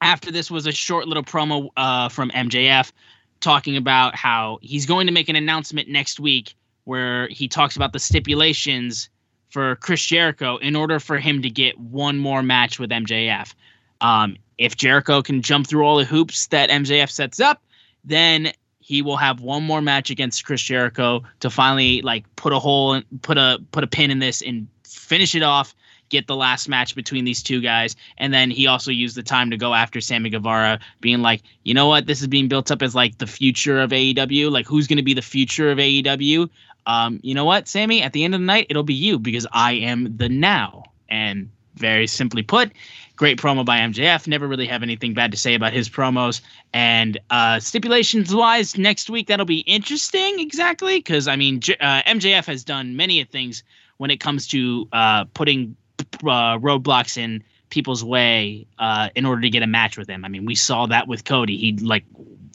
after 0.00 0.30
this 0.30 0.50
was 0.50 0.66
a 0.66 0.72
short 0.72 1.06
little 1.06 1.22
promo 1.22 1.68
uh, 1.76 2.08
from 2.08 2.30
MJF 2.30 2.92
talking 3.40 3.76
about 3.76 4.16
how 4.16 4.58
he's 4.62 4.86
going 4.86 5.06
to 5.06 5.12
make 5.12 5.28
an 5.28 5.36
announcement 5.36 5.88
next 5.88 6.20
week 6.20 6.54
where 6.84 7.28
he 7.28 7.48
talks 7.48 7.76
about 7.76 7.92
the 7.92 7.98
stipulations 7.98 9.08
for 9.50 9.76
Chris 9.76 10.04
Jericho 10.04 10.56
in 10.58 10.76
order 10.76 10.98
for 10.98 11.18
him 11.18 11.42
to 11.42 11.50
get 11.50 11.78
one 11.78 12.18
more 12.18 12.42
match 12.42 12.78
with 12.78 12.90
MJF. 12.90 13.54
Um, 14.00 14.36
if 14.58 14.76
Jericho 14.76 15.22
can 15.22 15.42
jump 15.42 15.66
through 15.66 15.84
all 15.84 15.96
the 15.96 16.04
hoops 16.04 16.46
that 16.48 16.70
MJF 16.70 17.10
sets 17.10 17.40
up, 17.40 17.62
then 18.04 18.52
he 18.80 19.00
will 19.00 19.16
have 19.16 19.40
one 19.40 19.62
more 19.62 19.80
match 19.80 20.10
against 20.10 20.44
Chris 20.44 20.60
Jericho 20.60 21.22
to 21.40 21.48
finally 21.48 22.02
like 22.02 22.24
put 22.36 22.52
a 22.52 22.58
hole 22.58 22.92
and 22.92 23.04
put 23.22 23.38
a 23.38 23.58
put 23.72 23.82
a 23.82 23.86
pin 23.86 24.10
in 24.10 24.18
this 24.18 24.42
and 24.42 24.68
finish 24.84 25.34
it 25.34 25.42
off. 25.42 25.74
get 26.10 26.26
the 26.26 26.36
last 26.36 26.68
match 26.68 26.94
between 26.94 27.24
these 27.24 27.42
two 27.42 27.60
guys. 27.60 27.96
And 28.18 28.32
then 28.32 28.50
he 28.50 28.66
also 28.66 28.90
used 28.90 29.16
the 29.16 29.22
time 29.22 29.50
to 29.50 29.56
go 29.56 29.72
after 29.72 30.00
Sammy 30.02 30.30
Guevara, 30.30 30.78
being 31.00 31.22
like, 31.22 31.42
you 31.64 31.72
know 31.72 31.86
what, 31.86 32.06
this 32.06 32.20
is 32.20 32.28
being 32.28 32.46
built 32.46 32.70
up 32.70 32.82
as 32.82 32.94
like 32.94 33.18
the 33.18 33.26
future 33.26 33.80
of 33.80 33.90
AEW. 33.90 34.50
Like, 34.50 34.66
who's 34.66 34.86
going 34.86 34.98
to 34.98 35.02
be 35.02 35.14
the 35.14 35.22
future 35.22 35.70
of 35.70 35.78
AEW? 35.78 36.50
Um, 36.86 37.20
you 37.22 37.34
know 37.34 37.46
what, 37.46 37.66
Sammy? 37.66 38.02
At 38.02 38.12
the 38.12 38.22
end 38.22 38.34
of 38.34 38.40
the 38.40 38.46
night, 38.46 38.66
it'll 38.68 38.82
be 38.82 38.94
you 38.94 39.18
because 39.18 39.46
I 39.52 39.72
am 39.72 40.14
the 40.16 40.28
now. 40.28 40.84
And 41.08 41.48
very 41.76 42.06
simply 42.06 42.42
put, 42.42 42.70
great 43.16 43.38
promo 43.38 43.64
by 43.64 43.78
MJF. 43.78 44.26
Never 44.26 44.46
really 44.46 44.66
have 44.66 44.82
anything 44.82 45.14
bad 45.14 45.30
to 45.30 45.36
say 45.36 45.54
about 45.54 45.72
his 45.72 45.88
promos. 45.88 46.40
And 46.72 47.18
uh, 47.30 47.60
stipulations 47.60 48.34
wise, 48.34 48.76
next 48.76 49.10
week 49.10 49.28
that'll 49.28 49.46
be 49.46 49.60
interesting. 49.60 50.40
Exactly, 50.40 50.98
because 50.98 51.28
I 51.28 51.36
mean, 51.36 51.60
J- 51.60 51.76
uh, 51.80 52.02
MJF 52.02 52.46
has 52.46 52.64
done 52.64 52.96
many 52.96 53.20
of 53.20 53.28
things 53.28 53.62
when 53.98 54.10
it 54.10 54.18
comes 54.20 54.48
to 54.48 54.88
uh, 54.92 55.24
putting 55.34 55.76
uh, 56.00 56.58
roadblocks 56.58 57.16
in 57.16 57.44
people's 57.70 58.04
way 58.04 58.66
uh, 58.78 59.08
in 59.14 59.26
order 59.26 59.42
to 59.42 59.50
get 59.50 59.62
a 59.62 59.66
match 59.66 59.96
with 59.96 60.08
him. 60.08 60.24
I 60.24 60.28
mean, 60.28 60.44
we 60.44 60.54
saw 60.54 60.86
that 60.86 61.08
with 61.08 61.24
Cody. 61.24 61.56
He 61.56 61.72
like 61.72 62.04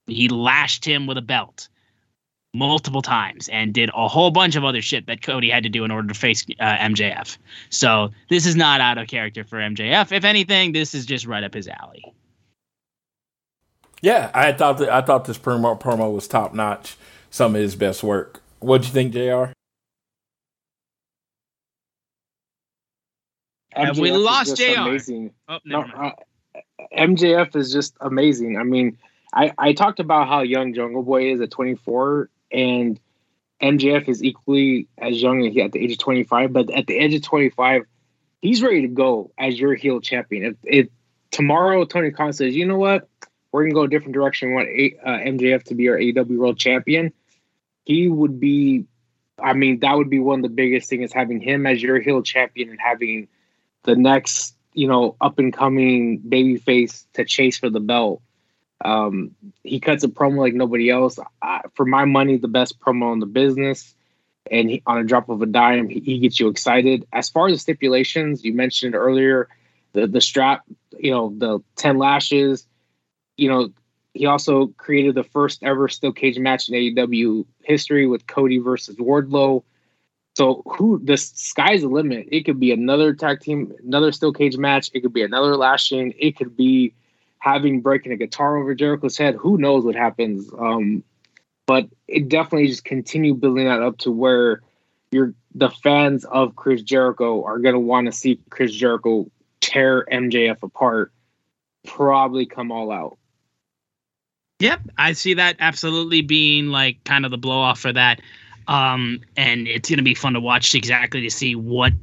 he 0.07 0.28
lashed 0.30 0.86
him 0.86 1.07
with 1.07 1.18
a 1.18 1.22
belt 1.22 1.70
multiple 2.54 3.02
times 3.02 3.47
and 3.50 3.74
did 3.74 3.89
a 3.95 4.08
whole 4.08 4.32
bunch 4.32 4.56
of 4.56 4.64
other 4.64 4.82
shit 4.82 5.06
that 5.08 5.22
Cody 5.22 5.50
had 5.50 5.64
to 5.64 5.70
do 5.70 5.84
in 5.84 5.91
order 5.91 6.08
to 6.08 6.14
face 6.14 6.45
uh, 6.60 6.78
MJF. 6.78 7.38
So 7.70 8.12
this 8.30 8.45
is 8.45 8.56
not 8.56 8.82
out 8.82 8.97
of 8.97 9.08
character 9.08 9.43
for 9.43 9.58
MJF. 9.58 10.12
If 10.12 10.24
anything, 10.24 10.72
this 10.72 10.93
is 10.93 11.06
just 11.06 11.26
right 11.26 11.43
up 11.43 11.54
his 11.54 11.68
alley. 11.68 12.04
Yeah, 14.02 14.32
I 14.34 14.54
thought 14.54 14.78
that 14.78 14.89
I 14.89 15.02
thought 15.02 15.26
this 15.26 15.38
promo 15.38 15.80
promo 15.80 16.14
was 16.14 16.28
top 16.28 16.54
notch. 16.54 16.95
Some 17.30 17.54
of 17.54 17.62
his 17.62 17.76
best 17.76 18.02
work. 18.02 18.41
What'd 18.60 18.88
you 18.88 18.93
think, 18.93 19.14
Jr? 19.14 19.52
Have 23.74 24.00
we 24.00 24.12
lost 24.12 24.58
just 24.58 24.62
JR? 24.62 24.82
Amazing. 24.82 25.32
Oh, 25.47 25.60
No, 25.64 25.82
never 25.84 26.06
uh, 26.06 26.12
MJF 26.97 27.56
is 27.56 27.72
just 27.72 27.95
amazing. 28.02 28.58
I 28.58 28.64
mean, 28.64 28.97
I, 29.34 29.54
I 29.58 29.74
talked 29.74 30.00
about 30.00 30.28
how 30.28 30.41
young 30.41 30.74
Jungle 30.74 31.04
Boy 31.04 31.32
is 31.32 31.41
at 31.41 31.52
24, 31.52 32.30
and 32.52 33.00
MJF 33.62 34.08
is 34.08 34.24
equally 34.24 34.88
as 34.97 35.22
young 35.22 35.45
at 35.45 35.72
the 35.72 35.80
age 35.80 35.91
of 35.91 35.97
25. 35.97 36.54
But 36.54 36.72
at 36.72 36.88
the 36.88 36.97
age 36.97 37.14
of 37.14 37.22
25, 37.22 37.84
he's 38.41 38.62
ready 38.62 38.82
to 38.84 38.88
go 38.88 39.32
as 39.38 39.60
your 39.60 39.76
heel 39.76 40.00
champion. 40.00 40.45
If, 40.45 40.56
if 40.64 40.88
tomorrow 41.32 41.86
Tony 41.86 42.12
Khan 42.12 42.34
says, 42.34 42.56
you 42.56 42.66
know 42.66 42.78
what, 42.78 43.08
we're 43.52 43.64
gonna 43.64 43.74
go 43.74 43.84
a 43.84 43.88
different 43.88 44.14
direction, 44.14 44.50
we 44.50 44.56
want 44.56 44.70
a, 44.70 44.95
uh, 45.04 45.20
MJF 45.20 45.64
to 45.64 45.76
be 45.76 45.89
our 45.89 45.97
AEW 45.97 46.38
World 46.38 46.58
Champion, 46.58 47.12
he 47.86 48.08
would 48.08 48.39
be. 48.39 48.86
I 49.41 49.54
mean, 49.54 49.80
that 49.80 49.95
would 49.95 50.10
be 50.10 50.20
one 50.20 50.39
of 50.39 50.43
the 50.43 50.50
biggest 50.50 50.89
things 50.89 51.14
having 51.14 51.39
him 51.39 51.66
as 51.66 51.82
your 51.82 52.02
heel 52.02 52.22
champion 52.22 52.70
and 52.70 52.80
having 52.80 53.30
the 53.84 53.95
next, 53.95 54.54
you 54.74 54.86
know, 54.86 55.16
up 55.22 55.39
and 55.39 55.54
coming 55.54 56.20
babyface 56.20 57.06
to 57.14 57.24
chase 57.24 57.58
for 57.58 57.70
the 57.70 57.80
belt. 57.80 58.22
Um, 58.84 59.36
he 59.63 59.80
cuts 59.80 60.03
a 60.03 60.07
promo 60.07 60.38
like 60.38 60.53
nobody 60.53 60.89
else. 60.89 61.19
Uh, 61.41 61.59
for 61.73 61.86
my 61.86 62.05
money, 62.05 62.38
the 62.38 62.47
best 62.47 62.80
promo 62.80 63.13
in 63.13 63.19
the 63.19 63.25
business. 63.25 63.93
And 64.49 64.69
he, 64.69 64.84
on 64.86 64.97
a 64.97 65.03
drop 65.03 65.30
of 65.30 65.41
a 65.41 65.45
dime, 65.45 65.89
he, 65.89 65.99
he 65.99 66.19
gets 66.19 66.39
you 66.39 66.47
excited. 66.47 67.05
As 67.13 67.30
far 67.30 67.47
as 67.47 67.53
the 67.53 67.59
stipulations, 67.59 68.43
you 68.43 68.53
mentioned 68.53 68.95
earlier, 68.95 69.47
the 69.93 70.07
the 70.07 70.21
strap, 70.21 70.63
you 70.97 71.11
know, 71.11 71.34
the 71.38 71.59
ten 71.75 71.97
lashes. 71.97 72.65
You 73.38 73.49
know, 73.49 73.69
he 74.13 74.25
also 74.25 74.67
created 74.77 75.15
the 75.15 75.23
first 75.23 75.61
ever 75.61 75.88
steel 75.88 76.13
cage 76.13 76.39
match 76.39 76.69
in 76.69 76.75
AEW 76.75 77.45
history 77.61 78.07
with 78.07 78.27
Cody 78.27 78.57
versus 78.57 78.95
Wardlow. 78.95 79.63
So 80.36 80.63
who 80.65 80.99
the 81.03 81.17
sky's 81.17 81.82
the 81.82 81.89
limit. 81.89 82.27
It 82.32 82.45
could 82.45 82.59
be 82.59 82.71
another 82.71 83.13
tag 83.13 83.41
team, 83.41 83.73
another 83.84 84.11
steel 84.11 84.34
cage 84.34 84.57
match. 84.57 84.89
It 84.93 85.01
could 85.01 85.13
be 85.13 85.23
another 85.23 85.55
lashing. 85.57 86.13
It 86.17 86.38
could 86.38 86.55
be 86.55 86.93
having 87.39 87.81
breaking 87.81 88.11
a 88.11 88.17
guitar 88.17 88.57
over 88.57 88.75
Jericho's 88.75 89.17
head. 89.17 89.35
Who 89.35 89.57
knows 89.57 89.83
what 89.83 89.95
happens? 89.95 90.49
Um, 90.57 91.03
but 91.65 91.87
it 92.07 92.29
definitely 92.29 92.67
just 92.67 92.85
continue 92.85 93.33
building 93.33 93.65
that 93.65 93.81
up 93.81 93.97
to 93.99 94.11
where 94.11 94.61
you're 95.11 95.33
the 95.55 95.69
fans 95.69 96.25
of 96.25 96.55
Chris 96.55 96.81
Jericho 96.81 97.43
are 97.43 97.59
gonna 97.59 97.79
want 97.79 98.05
to 98.05 98.11
see 98.11 98.39
Chris 98.49 98.73
Jericho 98.73 99.29
tear 99.61 100.05
MJF 100.11 100.61
apart. 100.63 101.11
Probably 101.85 102.45
come 102.45 102.71
all 102.71 102.91
out. 102.91 103.17
Yep, 104.59 104.81
I 104.97 105.13
see 105.13 105.35
that 105.35 105.55
absolutely 105.59 106.21
being 106.21 106.67
like 106.67 107.03
kind 107.05 107.23
of 107.25 107.31
the 107.31 107.37
blow 107.37 107.59
off 107.59 107.79
for 107.79 107.93
that. 107.93 108.21
Um, 108.67 109.21
and 109.37 109.67
it's 109.67 109.89
gonna 109.89 110.03
be 110.03 110.13
fun 110.13 110.33
to 110.33 110.39
watch 110.39 110.75
exactly 110.75 111.21
to 111.21 111.29
see 111.29 111.55
what 111.55 111.93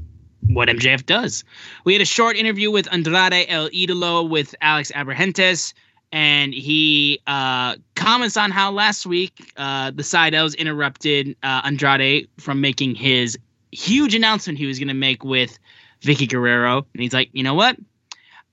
what 0.49 0.69
MJF 0.69 1.07
does. 1.07 1.45
We 1.85 1.93
had 1.93 2.03
a 2.03 2.07
short 2.07 2.37
interview 2.37 2.71
with 2.71 2.93
Andrade 2.93 3.47
El 3.49 3.69
Idolo 3.71 4.29
with 4.29 4.55
Alex 4.61 4.93
Abrahantes, 4.95 5.75
and 6.13 6.55
he 6.55 7.21
uh, 7.27 7.77
comments 7.95 8.37
on 8.37 8.51
how 8.51 8.71
last 8.71 9.07
week 9.07 9.53
uh, 9.57 9.91
the 9.91 10.03
Seidels 10.03 10.55
interrupted 10.55 11.37
uh, 11.43 11.63
Andrade 11.65 12.29
from 12.39 12.61
making 12.61 12.95
his 12.95 13.39
huge 13.73 14.15
announcement 14.15 14.59
he 14.59 14.67
was 14.67 14.79
going 14.79 14.89
to 14.89 14.95
make 14.95 15.25
with 15.25 15.59
Vickie 16.03 16.29
Guerrero, 16.29 16.87
and 16.95 17.03
he's 17.03 17.13
like, 17.13 17.31
you 17.33 17.43
know 17.43 17.55
what? 17.55 17.77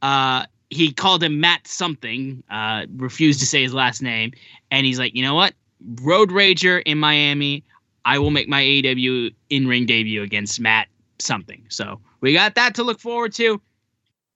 Uh, 0.02 0.46
he 0.70 0.92
called 0.92 1.24
him 1.24 1.40
Matt 1.40 1.68
something, 1.68 2.44
uh, 2.50 2.86
refused 2.96 3.40
to 3.42 3.46
say 3.46 3.62
his 3.62 3.74
last 3.74 4.02
name, 4.02 4.32
and 4.72 4.86
he's 4.86 4.98
like, 4.98 5.16
you 5.16 5.24
know 5.24 5.36
what? 5.36 5.54
Road 6.02 6.30
Rager 6.30 6.82
in 6.86 6.98
Miami. 6.98 7.64
I 8.06 8.20
will 8.20 8.32
make 8.32 8.50
my 8.50 8.62
AEW 8.62 9.34
in 9.50 9.68
ring 9.68 9.86
debut 9.86 10.24
against 10.24 10.60
Matt 10.60 10.88
something. 11.20 11.66
So 11.70 12.00
we 12.22 12.34
got 12.34 12.56
that 12.56 12.76
to 12.76 12.84
look 12.84 13.00
forward 13.00 13.34
to. 13.34 13.62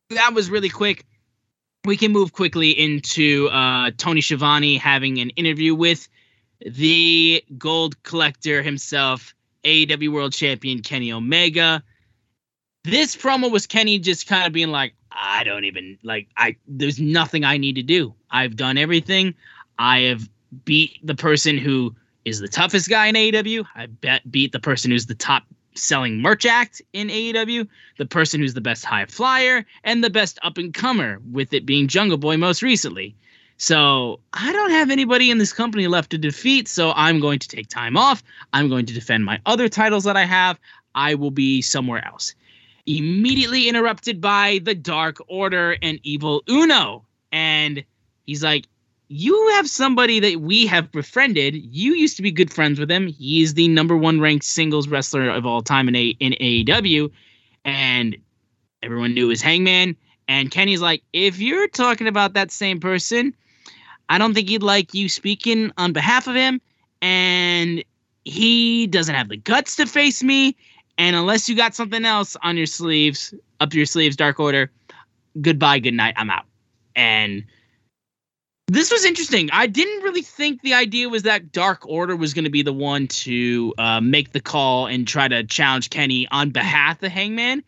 That 0.10 0.34
was 0.34 0.50
really 0.50 0.70
quick. 0.70 1.06
We 1.86 1.98
can 1.98 2.12
move 2.12 2.34
quickly 2.34 2.72
into 2.72 3.50
uh, 3.50 3.92
Tony 3.98 4.22
Schiavone 4.22 4.78
having 4.78 5.20
an 5.20 5.30
interview 5.32 5.74
with 5.74 6.08
the 6.66 7.44
gold 7.58 8.02
collector 8.04 8.62
himself, 8.62 9.34
AEW 9.64 10.12
World 10.12 10.34
Champion 10.34 10.82
Kenny 10.82 11.12
Omega. 11.12 11.84
This 12.84 13.16
promo 13.16 13.52
was 13.52 13.68
Kenny 13.68 14.00
just 14.00 14.28
kind 14.28 14.48
of 14.48 14.54
being 14.54 14.72
like, 14.72 14.94
I 15.12 15.44
don't 15.44 15.66
even 15.66 15.98
like 16.04 16.28
I 16.38 16.58
there's 16.68 17.00
nothing 17.00 17.44
I 17.44 17.58
need 17.58 17.76
to 17.76 17.84
do. 17.84 18.14
I've 18.30 18.56
done 18.56 18.78
everything. 18.78 19.34
I 19.80 20.02
have 20.02 20.30
beat 20.64 21.00
the 21.04 21.16
person 21.16 21.58
who 21.58 21.96
is 22.24 22.40
the 22.40 22.48
toughest 22.48 22.90
guy 22.90 23.08
in 23.08 23.16
AEW. 23.16 23.66
I 23.76 23.88
bet 23.88 24.30
beat 24.30 24.52
the 24.52 24.60
person 24.60 24.92
who's 24.92 25.06
the 25.06 25.16
top 25.16 25.44
selling 25.78 26.22
merch 26.22 26.46
act 26.46 26.82
in 26.94 27.08
AEW, 27.10 27.68
the 27.98 28.06
person 28.06 28.40
who's 28.42 28.54
the 28.54 28.62
best 28.62 28.86
high 28.86 29.06
flyer, 29.06 29.66
and 29.84 30.04
the 30.04 30.10
best 30.10 30.40
up 30.44 30.58
and 30.58 30.74
comer, 30.74 31.22
with 31.32 31.54
it 31.54 31.66
being 31.66 31.88
Jungle 31.88 32.18
Boy 32.18 32.38
most 32.38 32.62
recently. 32.62 33.16
So 33.58 34.20
I 34.34 34.54
don't 34.54 34.70
have 34.70 34.92
anybody 34.92 35.32
in 35.32 35.40
this 35.40 35.52
company 35.52 35.88
left 35.88 36.12
to 36.12 36.18
defeat, 36.18 36.68
so 36.68 36.94
I'm 36.96 37.20
going 37.20 37.40
to 37.40 37.48
take 37.48 37.68
time 37.70 37.98
off. 37.98 38.22
I'm 38.54 38.70
going 38.70 38.86
to 38.86 38.94
defend 38.94 39.26
my 39.26 39.42
other 39.46 39.68
titles 39.68 40.04
that 40.04 40.16
I 40.16 40.26
have. 40.26 40.60
I 40.94 41.16
will 41.16 41.32
be 41.32 41.62
somewhere 41.62 42.06
else. 42.06 42.36
Immediately 42.86 43.68
interrupted 43.68 44.22
by 44.22 44.60
the 44.64 44.76
Dark 44.76 45.18
Order 45.28 45.78
and 45.82 46.00
Evil 46.04 46.44
Uno. 46.48 47.04
And 47.32 47.84
he's 48.26 48.44
like, 48.44 48.68
you 49.10 49.50
have 49.56 49.70
somebody 49.70 50.20
that 50.20 50.42
we 50.42 50.66
have 50.68 50.92
befriended. 50.92 51.56
You 51.56 51.94
used 51.94 52.18
to 52.18 52.22
be 52.24 52.32
good 52.32 52.54
friends 52.54 52.80
with 52.80 52.92
him. 52.92 53.08
He 53.08 53.42
is 53.42 53.54
the 53.54 53.68
number 53.68 53.96
one 53.96 54.20
ranked 54.20 54.46
singles 54.46 54.88
wrestler 54.88 55.30
of 55.30 55.46
all 55.46 55.62
time 55.62 55.88
in 55.88 55.96
a 55.96 56.08
in 56.20 56.34
AEW, 56.34 57.10
and 57.64 58.18
everyone 58.84 59.14
knew 59.14 59.30
his 59.30 59.42
Hangman. 59.42 59.96
And 60.28 60.52
Kenny's 60.52 60.82
like, 60.82 61.04
if 61.14 61.40
you're 61.40 61.70
talking 61.70 62.08
about 62.08 62.34
that 62.34 62.52
same 62.52 62.82
person, 62.82 63.34
I 64.10 64.18
don't 64.18 64.34
think 64.34 64.50
he'd 64.50 64.64
like 64.64 64.94
you 64.94 65.08
speaking 65.08 65.72
on 65.78 65.94
behalf 65.94 66.28
of 66.28 66.36
him, 66.36 66.60
and 67.02 67.84
he 68.26 68.88
doesn't 68.88 69.16
have 69.16 69.30
the 69.30 69.38
guts 69.38 69.78
to 69.78 69.86
face 69.86 70.22
me. 70.22 70.56
And 70.98 71.16
unless 71.16 71.48
you 71.48 71.56
got 71.56 71.76
something 71.76 72.04
else 72.04 72.36
on 72.44 72.58
your 72.58 72.66
sleeves, 72.66 73.34
up 73.62 73.74
your 73.74 73.86
sleeves, 73.86 74.18
Dark 74.18 74.40
Order, 74.40 74.70
goodbye, 75.40 75.80
good 75.80 75.94
night, 75.94 76.16
I'm 76.18 76.30
out. 76.30 76.46
And 76.96 77.46
this 78.68 78.92
was 78.92 79.06
interesting. 79.06 79.50
I 79.54 79.66
didn't 79.66 80.04
really 80.04 80.22
think 80.22 80.62
the 80.62 80.74
idea 80.74 81.08
was 81.08 81.24
that 81.24 81.54
Dark 81.54 81.88
Order 81.88 82.18
was 82.18 82.34
going 82.34 82.44
to 82.44 82.52
be 82.52 82.64
the 82.64 82.74
one 82.74 83.08
to 83.08 83.74
uh, 83.78 84.02
make 84.02 84.34
the 84.34 84.42
call 84.42 84.88
and 84.88 85.08
try 85.08 85.30
to 85.30 85.46
challenge 85.46 85.90
Kenny 85.90 86.28
on 86.32 86.50
behalf 86.50 87.02
of 87.02 87.10
Hangman. 87.10 87.64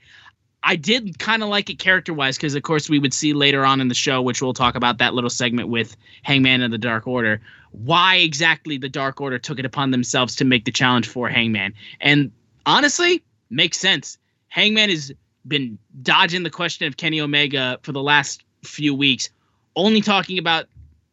I 0.62 0.76
did 0.76 1.18
kind 1.18 1.42
of 1.42 1.48
like 1.48 1.70
it 1.70 1.80
character 1.80 2.14
wise 2.14 2.36
because, 2.36 2.54
of 2.54 2.64
course, 2.64 2.90
we 2.90 3.00
would 3.00 3.14
see 3.14 3.32
later 3.32 3.64
on 3.64 3.80
in 3.80 3.88
the 3.88 3.96
show, 3.96 4.22
which 4.22 4.42
we'll 4.42 4.54
talk 4.54 4.76
about 4.76 4.98
that 4.98 5.14
little 5.14 5.30
segment 5.30 5.70
with 5.70 5.96
Hangman 6.24 6.62
and 6.62 6.74
the 6.74 6.78
Dark 6.78 7.08
Order, 7.08 7.40
why 7.72 8.18
exactly 8.18 8.78
the 8.78 8.90
Dark 8.90 9.22
Order 9.22 9.40
took 9.40 9.58
it 9.58 9.66
upon 9.66 9.92
themselves 9.92 10.36
to 10.36 10.44
make 10.44 10.66
the 10.66 10.72
challenge 10.72 11.08
for 11.08 11.30
Hangman. 11.30 11.74
And 12.02 12.30
honestly, 12.66 13.24
makes 13.50 13.78
sense. 13.78 14.18
Hangman 14.50 14.90
has 14.90 15.14
been 15.48 15.80
dodging 16.02 16.44
the 16.44 16.50
question 16.50 16.88
of 16.88 16.98
Kenny 16.98 17.22
Omega 17.22 17.80
for 17.84 17.94
the 17.94 18.04
last 18.04 18.44
few 18.66 18.94
weeks, 18.94 19.30
only 19.78 20.02
talking 20.02 20.38
about 20.38 20.68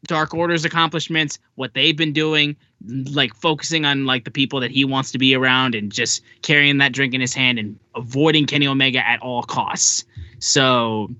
Dark 0.04 0.34
Order's 0.34 0.64
accomplishments, 0.64 1.38
what 1.54 1.74
they've 1.74 1.96
been 1.96 2.12
doing, 2.12 2.56
like 2.86 3.34
focusing 3.34 3.84
on 3.84 4.04
like 4.04 4.24
the 4.24 4.30
people 4.30 4.60
that 4.60 4.70
he 4.70 4.84
wants 4.84 5.10
to 5.12 5.18
be 5.18 5.34
around 5.34 5.74
and 5.74 5.90
just 5.90 6.22
carrying 6.42 6.78
that 6.78 6.92
drink 6.92 7.14
in 7.14 7.20
his 7.20 7.34
hand 7.34 7.58
and 7.58 7.78
avoiding 7.94 8.46
Kenny 8.46 8.66
Omega 8.66 9.06
at 9.06 9.20
all 9.20 9.42
costs. 9.42 10.04
So 10.38 11.10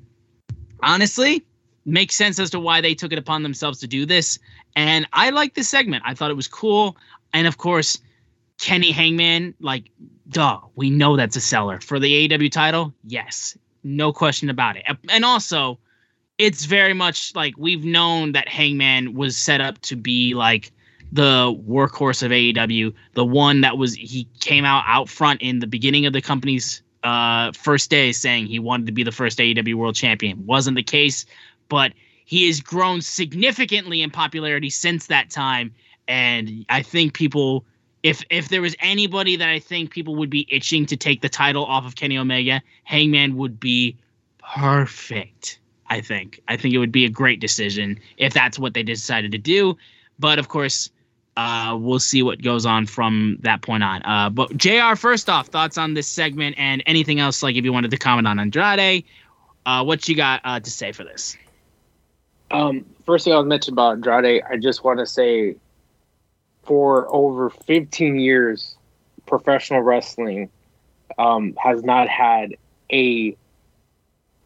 honestly, 0.83 1.45
makes 1.85 2.15
sense 2.15 2.39
as 2.39 2.51
to 2.51 2.61
why 2.61 2.81
they 2.81 2.95
took 2.95 3.13
it 3.13 3.19
upon 3.19 3.43
themselves 3.43 3.81
to 3.81 3.87
do 3.87 4.05
this. 4.07 4.39
And 4.75 5.07
I 5.13 5.31
like 5.31 5.55
this 5.55 5.69
segment. 5.69 6.03
I 6.07 6.15
thought 6.15 6.31
it 6.31 6.37
was 6.37 6.49
cool. 6.49 6.97
And 7.33 7.47
of 7.47 7.59
course, 7.59 7.99
Kenny 8.61 8.91
Hangman, 8.91 9.55
like, 9.61 9.91
duh, 10.29 10.61
we 10.75 10.91
know 10.91 11.17
that's 11.17 11.37
a 11.37 11.41
seller. 11.41 11.81
For 11.81 11.99
the 11.99 12.29
AEW 12.29 12.51
title, 12.51 12.93
yes, 13.05 13.57
no 13.85 14.13
question 14.13 14.51
about 14.51 14.77
it. 14.77 14.85
And 15.09 15.25
also, 15.25 15.79
it's 16.39 16.65
very 16.67 16.93
much 16.93 17.35
like 17.35 17.55
we've 17.57 17.85
known 17.85 18.33
that 18.33 18.49
Hangman 18.49 19.15
was 19.15 19.37
set 19.37 19.61
up 19.61 19.81
to 19.83 19.97
be 19.97 20.35
like 20.35 20.73
the 21.13 21.57
workhorse 21.67 22.23
of 22.23 22.31
AEW, 22.31 22.93
the 23.15 23.25
one 23.25 23.63
that 23.63 23.79
was 23.79 23.95
he 23.95 24.29
came 24.41 24.65
out 24.65 24.85
out 24.87 25.09
front 25.09 25.41
in 25.41 25.61
the 25.61 25.67
beginning 25.67 26.05
of 26.05 26.13
the 26.13 26.21
company's 26.21 26.83
uh, 27.05 27.53
first 27.53 27.91
day 27.91 28.13
saying 28.13 28.47
he 28.47 28.59
wanted 28.59 28.87
to 28.87 28.93
be 28.93 29.03
the 29.03 29.13
first 29.13 29.39
AEW 29.39 29.75
World 29.75 29.95
Champion. 29.95 30.45
Wasn't 30.47 30.77
the 30.77 30.83
case, 30.83 31.25
but 31.69 31.93
he 32.25 32.47
has 32.49 32.61
grown 32.61 33.01
significantly 33.01 34.03
in 34.03 34.11
popularity 34.11 34.69
since 34.69 35.07
that 35.07 35.31
time, 35.31 35.75
and 36.09 36.67
I 36.69 36.83
think 36.83 37.15
people. 37.15 37.65
If, 38.03 38.23
if 38.31 38.51
there 38.51 38.63
was 38.63 38.77
anybody 38.79 39.35
that 39.35 39.49
I 39.49 39.59
think 39.59 39.91
people 39.91 40.15
would 40.15 40.31
be 40.31 40.47
itching 40.49 40.87
to 40.87 40.97
take 40.97 41.23
the 41.23 41.29
title 41.29 41.65
off 41.65 41.85
of 41.85 41.97
Kenny 41.97 42.17
Omega, 42.17 42.63
Hangman 42.85 43.37
would 43.37 43.59
be 43.59 43.97
perfect. 44.39 45.59
I 45.89 46.01
think. 46.01 46.41
I 46.49 46.57
think 46.57 46.75
it 46.75 46.79
would 46.79 46.93
be 46.93 47.05
a 47.05 47.11
great 47.11 47.41
decision 47.41 47.99
if 48.17 48.35
that's 48.35 48.59
what 48.59 48.75
they 48.75 48.83
decided 48.83 49.33
to 49.33 49.39
do. 49.39 49.77
But 50.19 50.39
of 50.39 50.49
course, 50.49 50.91
uh, 51.37 51.77
we'll 51.79 51.99
see 51.99 52.23
what 52.23 52.43
goes 52.43 52.65
on 52.65 52.87
from 52.87 53.37
that 53.41 53.63
point 53.63 53.83
on. 53.83 54.03
Uh, 54.05 54.31
but 54.31 54.57
Jr. 54.57 54.95
First 54.97 55.29
off, 55.29 55.49
thoughts 55.49 55.77
on 55.77 55.95
this 55.95 56.09
segment 56.09 56.57
and 56.59 56.83
anything 56.87 57.21
else? 57.21 57.43
Like 57.43 57.57
if 57.57 57.65
you 57.65 57.73
wanted 57.73 57.91
to 57.91 57.99
comment 57.99 58.27
on 58.27 58.39
Andrade, 58.39 59.05
uh, 59.67 59.85
what 59.85 60.09
you 60.09 60.17
got 60.17 60.41
uh, 60.45 60.61
to 60.61 60.71
say 60.71 60.93
for 60.93 61.05
this? 61.05 61.37
Um, 62.51 62.87
first 63.05 63.25
thing 63.25 63.35
I'll 63.35 63.45
mention 63.45 63.75
about 63.75 63.95
Andrade, 63.97 64.43
I 64.49 64.57
just 64.57 64.85
want 64.85 64.99
to 65.01 65.07
say, 65.07 65.57
for 66.63 67.07
over 67.15 67.51
15 67.51 68.19
years, 68.19 68.77
professional 69.27 69.83
wrestling 69.83 70.51
um, 71.19 71.57
has 71.63 71.83
not 71.85 72.09
had 72.09 72.57
a 72.93 73.37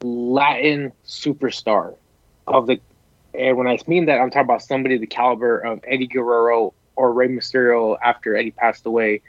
Latin 0.03 0.92
superstar 1.07 1.96
of 2.46 2.66
the. 2.66 2.80
And 3.32 3.57
when 3.57 3.68
I 3.68 3.78
mean 3.86 4.07
that, 4.07 4.20
I'm 4.20 4.30
talking 4.30 4.46
about 4.46 4.62
somebody 4.62 4.98
the 4.98 5.07
caliber 5.07 5.59
of 5.59 5.80
Eddie 5.86 6.09
Guerrero 6.09 6.74
or 6.96 7.12
Rey 7.12 7.28
Mysterio 7.28 7.96
after 8.03 8.36
Eddie 8.36 8.51
passed 8.51 8.84
away. 8.86 9.22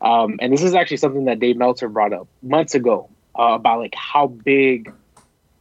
Um, 0.00 0.38
and 0.40 0.52
this 0.52 0.62
is 0.62 0.74
actually 0.74 0.96
something 0.98 1.26
that 1.26 1.38
Dave 1.38 1.56
Meltzer 1.56 1.88
brought 1.88 2.12
up 2.12 2.26
months 2.42 2.74
ago 2.74 3.08
uh, 3.38 3.52
about 3.54 3.78
like 3.78 3.94
how 3.94 4.26
big 4.26 4.92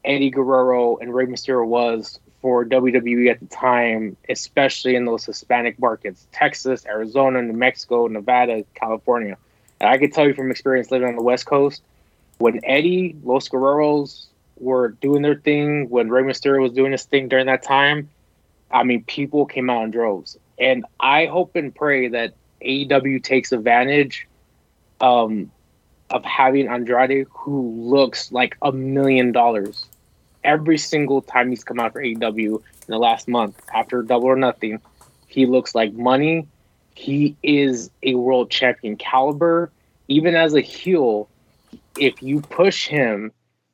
Eddie 0.03 0.31
Guerrero 0.31 0.97
and 0.97 1.13
Rey 1.13 1.25
Mysterio 1.27 1.65
was 1.65 2.19
for 2.41 2.65
WWE 2.65 3.31
at 3.31 3.39
the 3.39 3.45
time, 3.45 4.17
especially 4.27 4.95
in 4.95 5.05
those 5.05 5.25
Hispanic 5.25 5.79
markets 5.79 6.27
Texas, 6.31 6.85
Arizona, 6.85 7.41
New 7.41 7.53
Mexico, 7.53 8.07
Nevada, 8.07 8.65
California. 8.75 9.37
And 9.79 9.89
I 9.89 9.97
can 9.97 10.11
tell 10.11 10.27
you 10.27 10.33
from 10.33 10.51
experience 10.51 10.91
living 10.91 11.07
on 11.07 11.15
the 11.15 11.23
West 11.23 11.45
Coast, 11.45 11.81
when 12.39 12.59
Eddie, 12.63 13.15
Los 13.23 13.47
Guerreros 13.47 14.27
were 14.63 14.89
doing 14.89 15.21
their 15.21 15.35
thing, 15.35 15.89
when 15.89 16.09
Rey 16.09 16.23
Mysterio 16.23 16.61
was 16.61 16.71
doing 16.71 16.91
his 16.91 17.03
thing 17.03 17.27
during 17.27 17.45
that 17.47 17.63
time, 17.63 18.09
I 18.71 18.83
mean, 18.83 19.03
people 19.03 19.45
came 19.45 19.69
out 19.69 19.83
in 19.83 19.91
droves. 19.91 20.37
And 20.59 20.85
I 20.99 21.25
hope 21.27 21.55
and 21.55 21.73
pray 21.73 22.07
that 22.09 22.33
AEW 22.61 23.23
takes 23.23 23.51
advantage 23.51 24.27
um, 25.01 25.51
of 26.09 26.23
having 26.23 26.67
Andrade, 26.67 27.27
who 27.29 27.69
looks 27.89 28.31
like 28.31 28.57
a 28.61 28.71
million 28.71 29.31
dollars 29.31 29.85
every 30.43 30.77
single 30.77 31.21
time 31.21 31.49
he's 31.49 31.63
come 31.63 31.79
out 31.79 31.93
for 31.93 32.01
AEW 32.01 32.55
in 32.55 32.61
the 32.87 32.97
last 32.97 33.27
month 33.27 33.59
after 33.73 34.01
Double 34.01 34.27
or 34.27 34.35
Nothing. 34.35 34.79
He 35.27 35.45
looks 35.45 35.73
like 35.73 35.93
money. 35.93 36.47
He 36.95 37.35
is 37.41 37.89
a 38.03 38.15
world 38.15 38.51
champion 38.51 38.97
caliber. 38.97 39.71
Even 40.07 40.35
as 40.35 40.53
a 40.53 40.61
heel, 40.61 41.29
if 41.97 42.21
you 42.21 42.41
push 42.41 42.87
him, 42.87 43.31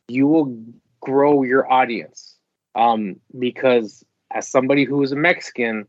you 0.09 0.27
will 0.27 0.55
grow 1.01 1.43
your 1.43 1.71
audience. 1.71 2.35
Um, 2.75 3.17
because 3.37 4.05
as 4.31 4.47
somebody 4.47 4.85
who 4.85 5.01
is 5.03 5.11
a 5.11 5.15
Mexican, 5.15 5.87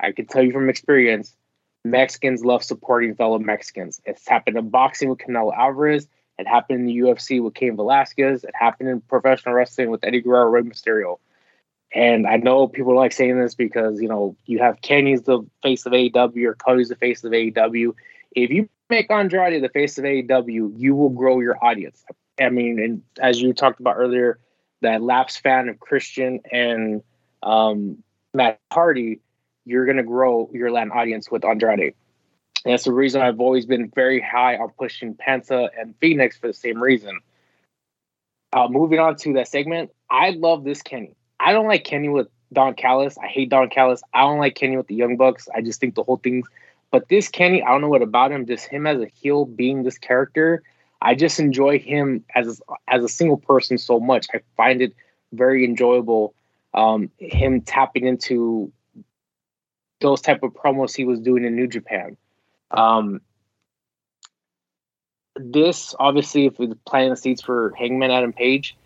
I 0.00 0.12
can 0.12 0.26
tell 0.26 0.42
you 0.42 0.52
from 0.52 0.68
experience, 0.68 1.36
Mexicans 1.84 2.44
love 2.44 2.64
supporting 2.64 3.14
fellow 3.14 3.38
Mexicans. 3.38 4.00
It's 4.04 4.26
happened 4.28 4.58
in 4.58 4.68
boxing 4.70 5.08
with 5.08 5.18
Canelo 5.18 5.56
Alvarez. 5.56 6.08
It 6.38 6.46
happened 6.46 6.80
in 6.80 6.86
the 6.86 6.98
UFC 6.98 7.42
with 7.42 7.54
Cain 7.54 7.76
Velasquez. 7.76 8.44
It 8.44 8.54
happened 8.54 8.90
in 8.90 9.00
professional 9.02 9.54
wrestling 9.54 9.90
with 9.90 10.04
Eddie 10.04 10.20
Guerrero, 10.20 10.50
Rey 10.50 10.62
Mysterio. 10.62 11.18
And 11.94 12.26
I 12.26 12.36
know 12.36 12.66
people 12.66 12.94
like 12.94 13.12
saying 13.12 13.38
this 13.38 13.54
because 13.54 14.02
you 14.02 14.08
know 14.08 14.36
you 14.44 14.58
have 14.58 14.80
Kenny's 14.82 15.22
the 15.22 15.46
face 15.62 15.86
of 15.86 15.92
AEW 15.92 16.44
or 16.44 16.54
Cody's 16.54 16.88
the 16.88 16.96
face 16.96 17.22
of 17.24 17.32
AEW. 17.32 17.94
If 18.32 18.50
you 18.50 18.68
make 18.90 19.10
Andrade 19.10 19.62
the 19.62 19.68
face 19.68 19.96
of 19.96 20.04
AEW, 20.04 20.74
you 20.76 20.94
will 20.94 21.08
grow 21.08 21.40
your 21.40 21.64
audience. 21.64 22.04
I 22.10 22.14
mean, 22.50 22.78
and 22.78 23.02
as 23.20 23.40
you 23.40 23.52
talked 23.52 23.80
about 23.80 23.96
earlier, 23.96 24.38
that 24.82 25.02
lapsed 25.02 25.40
fan 25.40 25.68
of 25.68 25.80
Christian 25.80 26.40
and 26.50 27.02
um, 27.42 28.02
Matt 28.34 28.60
Hardy, 28.72 29.20
you're 29.64 29.84
going 29.84 29.96
to 29.96 30.02
grow 30.02 30.50
your 30.52 30.70
Latin 30.70 30.92
audience 30.92 31.30
with 31.30 31.44
Andrade. 31.44 31.94
And 32.64 32.72
that's 32.72 32.84
the 32.84 32.92
reason 32.92 33.22
I've 33.22 33.40
always 33.40 33.66
been 33.66 33.90
very 33.94 34.20
high 34.20 34.56
on 34.56 34.70
pushing 34.78 35.14
Penta 35.14 35.68
and 35.78 35.94
Fenix 36.00 36.36
for 36.36 36.48
the 36.48 36.54
same 36.54 36.82
reason. 36.82 37.20
Uh, 38.52 38.68
moving 38.68 38.98
on 38.98 39.16
to 39.16 39.34
that 39.34 39.48
segment, 39.48 39.90
I 40.10 40.30
love 40.30 40.64
this 40.64 40.82
Kenny. 40.82 41.14
I 41.38 41.52
don't 41.52 41.66
like 41.66 41.84
Kenny 41.84 42.08
with 42.08 42.28
Don 42.52 42.74
Callis. 42.74 43.18
I 43.18 43.26
hate 43.26 43.50
Don 43.50 43.68
Callis. 43.68 44.02
I 44.14 44.22
don't 44.22 44.38
like 44.38 44.54
Kenny 44.54 44.76
with 44.76 44.86
the 44.86 44.94
Young 44.94 45.16
Bucks. 45.16 45.48
I 45.54 45.60
just 45.60 45.80
think 45.80 45.94
the 45.94 46.02
whole 46.02 46.16
thing's. 46.16 46.48
But 46.90 47.08
this 47.08 47.28
Kenny, 47.28 47.62
I 47.62 47.68
don't 47.68 47.80
know 47.80 47.88
what 47.88 48.02
about 48.02 48.32
him. 48.32 48.46
Just 48.46 48.66
him 48.66 48.86
as 48.86 49.00
a 49.00 49.06
heel, 49.06 49.44
being 49.44 49.82
this 49.82 49.98
character, 49.98 50.62
I 51.06 51.14
just 51.14 51.38
enjoy 51.38 51.78
him 51.78 52.24
as 52.34 52.60
as 52.88 53.04
a 53.04 53.08
single 53.08 53.36
person 53.36 53.78
so 53.78 54.00
much. 54.00 54.26
I 54.34 54.40
find 54.56 54.82
it 54.82 54.92
very 55.32 55.64
enjoyable. 55.64 56.34
Um, 56.74 57.10
him 57.18 57.60
tapping 57.60 58.04
into 58.04 58.72
those 60.00 60.20
type 60.20 60.42
of 60.42 60.52
promos 60.52 60.96
he 60.96 61.04
was 61.04 61.20
doing 61.20 61.44
in 61.44 61.54
New 61.54 61.68
Japan. 61.68 62.16
Um, 62.72 63.20
this 65.36 65.94
obviously, 66.00 66.46
if 66.46 66.58
we're 66.58 66.74
planting 66.86 67.10
the 67.10 67.16
seeds 67.16 67.40
for 67.40 67.72
Hangman 67.78 68.10
Adam 68.10 68.32
Page, 68.32 68.76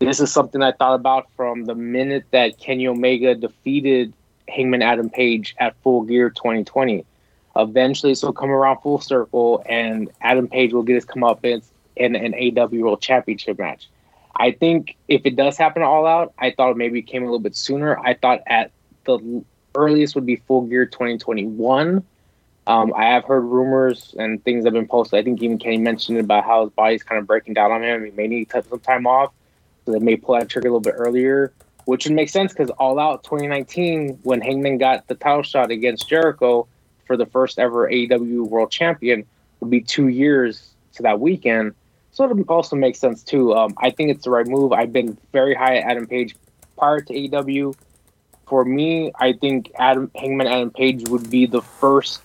this 0.00 0.20
is 0.20 0.30
something 0.30 0.62
I 0.62 0.72
thought 0.72 0.96
about 0.96 1.28
from 1.34 1.64
the 1.64 1.74
minute 1.74 2.26
that 2.32 2.58
Kenny 2.58 2.88
Omega 2.88 3.34
defeated 3.34 4.12
Hangman 4.48 4.82
Adam 4.82 5.08
Page 5.08 5.56
at 5.58 5.74
Full 5.82 6.02
Gear 6.02 6.28
2020. 6.28 7.06
Eventually, 7.56 8.12
this 8.12 8.22
will 8.22 8.32
come 8.32 8.50
around 8.50 8.80
full 8.80 9.00
circle, 9.00 9.62
and 9.68 10.10
Adam 10.20 10.48
Page 10.48 10.72
will 10.72 10.82
get 10.82 10.94
his 10.94 11.04
comeuppance 11.04 11.64
in 11.96 12.14
an 12.14 12.34
AW 12.34 12.68
World 12.72 13.02
Championship 13.02 13.58
match. 13.58 13.88
I 14.36 14.52
think 14.52 14.96
if 15.08 15.26
it 15.26 15.36
does 15.36 15.58
happen 15.58 15.82
all 15.82 16.06
out, 16.06 16.32
I 16.38 16.52
thought 16.52 16.76
maybe 16.76 17.00
it 17.00 17.02
came 17.02 17.22
a 17.22 17.26
little 17.26 17.40
bit 17.40 17.56
sooner. 17.56 17.98
I 17.98 18.14
thought 18.14 18.40
at 18.46 18.70
the 19.04 19.44
earliest 19.74 20.14
would 20.14 20.26
be 20.26 20.36
Full 20.36 20.62
Gear 20.62 20.86
2021 20.86 22.04
um, 22.70 22.92
I 22.94 23.06
have 23.06 23.24
heard 23.24 23.40
rumors 23.40 24.14
and 24.16 24.42
things 24.44 24.64
have 24.64 24.74
been 24.74 24.86
posted. 24.86 25.18
I 25.18 25.22
think 25.24 25.42
even 25.42 25.58
Kenny 25.58 25.78
mentioned 25.78 26.18
about 26.18 26.44
how 26.44 26.62
his 26.62 26.70
body's 26.70 27.02
kind 27.02 27.18
of 27.18 27.26
breaking 27.26 27.54
down 27.54 27.72
on 27.72 27.82
him. 27.82 28.04
He 28.04 28.10
may 28.12 28.28
need 28.28 28.44
to 28.44 28.52
take 28.52 28.64
some 28.70 28.78
time 28.78 29.06
off, 29.08 29.32
so 29.84 29.92
they 29.92 29.98
may 29.98 30.16
pull 30.16 30.38
that 30.38 30.48
trigger 30.48 30.68
a 30.68 30.70
little 30.70 30.80
bit 30.80 30.94
earlier, 30.96 31.52
which 31.86 32.04
would 32.06 32.14
make 32.14 32.28
sense 32.28 32.52
because 32.52 32.70
All 32.70 33.00
Out 33.00 33.24
2019, 33.24 34.20
when 34.22 34.40
Hangman 34.40 34.78
got 34.78 35.08
the 35.08 35.16
title 35.16 35.42
shot 35.42 35.72
against 35.72 36.08
Jericho 36.08 36.68
for 37.10 37.16
the 37.16 37.26
first 37.26 37.58
ever 37.58 37.90
AEW 37.90 38.46
World 38.46 38.70
Champion, 38.70 39.26
would 39.58 39.68
be 39.68 39.80
two 39.80 40.06
years 40.06 40.70
to 40.94 41.02
that 41.02 41.18
weekend. 41.18 41.74
So 42.12 42.30
it 42.30 42.48
also 42.48 42.76
makes 42.76 43.00
sense 43.00 43.24
too. 43.24 43.52
Um, 43.52 43.74
I 43.78 43.90
think 43.90 44.12
it's 44.12 44.22
the 44.22 44.30
right 44.30 44.46
move. 44.46 44.70
I've 44.70 44.92
been 44.92 45.18
very 45.32 45.52
high 45.52 45.78
at 45.78 45.90
Adam 45.90 46.06
Page 46.06 46.36
prior 46.78 47.00
to 47.00 47.12
AEW. 47.12 47.74
For 48.46 48.64
me, 48.64 49.10
I 49.18 49.32
think 49.32 49.72
Adam 49.76 50.08
Hangman 50.14 50.46
Adam 50.46 50.70
Page 50.70 51.08
would 51.08 51.28
be 51.28 51.46
the 51.46 51.62
first 51.62 52.22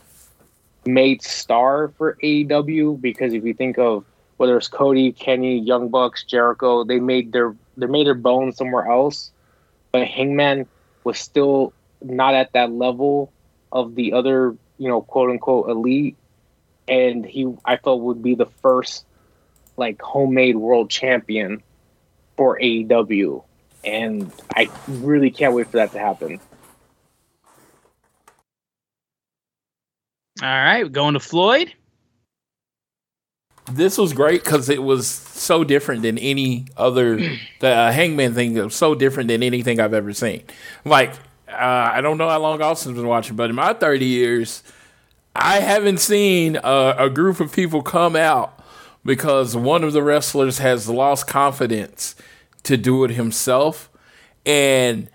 made 0.85 1.23
star 1.23 1.87
for 1.97 2.15
AEW 2.21 3.01
because 3.01 3.33
if 3.33 3.43
you 3.43 3.55
think 3.55 3.79
of 3.79 4.05
whether 4.37 4.55
it's 4.55 4.67
Cody, 4.67 5.11
Kenny, 5.13 5.57
Young 5.57 5.89
Bucks, 5.89 6.23
Jericho, 6.23 6.83
they 6.83 6.99
made 6.99 7.31
their 7.31 7.55
they 7.75 7.87
made 7.87 8.05
their 8.05 8.13
bones 8.13 8.55
somewhere 8.55 8.85
else. 8.85 9.31
But 9.91 10.05
Hangman 10.05 10.67
was 11.03 11.17
still 11.17 11.73
not 12.03 12.35
at 12.35 12.53
that 12.53 12.71
level 12.71 13.31
of 13.71 13.95
the 13.95 14.13
other, 14.13 14.55
you 14.77 14.87
know, 14.87 15.01
quote 15.01 15.29
unquote 15.29 15.69
elite, 15.69 16.15
and 16.87 17.25
he 17.25 17.53
I 17.65 17.77
felt 17.77 18.01
would 18.01 18.21
be 18.21 18.35
the 18.35 18.47
first 18.61 19.05
like 19.77 20.01
homemade 20.01 20.55
world 20.55 20.89
champion 20.89 21.61
for 22.37 22.59
AEW, 22.59 23.43
and 23.83 24.31
I 24.55 24.69
really 24.87 25.31
can't 25.31 25.53
wait 25.53 25.67
for 25.67 25.77
that 25.77 25.91
to 25.93 25.99
happen. 25.99 26.39
All 30.41 30.49
right, 30.49 30.91
going 30.91 31.13
to 31.13 31.19
Floyd. 31.19 31.73
This 33.71 33.97
was 33.97 34.13
great 34.13 34.43
because 34.43 34.69
it 34.69 34.83
was 34.83 35.07
so 35.07 35.63
different 35.63 36.03
than 36.03 36.17
any 36.17 36.67
other 36.77 37.17
the 37.61 37.67
uh, 37.69 37.91
Hangman 37.91 38.33
thing. 38.33 38.53
was 38.53 38.75
so 38.75 38.95
different 38.95 39.29
than 39.29 39.41
anything 39.41 39.79
I've 39.79 39.93
ever 39.93 40.13
seen. 40.13 40.43
Like 40.83 41.13
uh, 41.55 41.91
I 41.93 42.01
don't 42.01 42.17
know 42.17 42.29
how 42.29 42.39
long 42.39 42.61
Austin's 42.61 42.97
been 42.97 43.07
watching, 43.07 43.35
but 43.35 43.49
in 43.49 43.55
my 43.55 43.73
30 43.73 44.05
years, 44.05 44.63
I 45.35 45.59
haven't 45.59 45.99
seen 45.99 46.57
a, 46.57 46.95
a 46.97 47.09
group 47.09 47.39
of 47.39 47.51
people 47.51 47.81
come 47.81 48.15
out 48.15 48.63
because 49.03 49.55
one 49.55 49.83
of 49.83 49.93
the 49.93 50.01
wrestlers 50.01 50.57
has 50.59 50.89
lost 50.89 51.27
confidence 51.27 52.15
to 52.63 52.77
do 52.77 53.03
it 53.03 53.11
himself. 53.11 53.89
And 54.45 55.09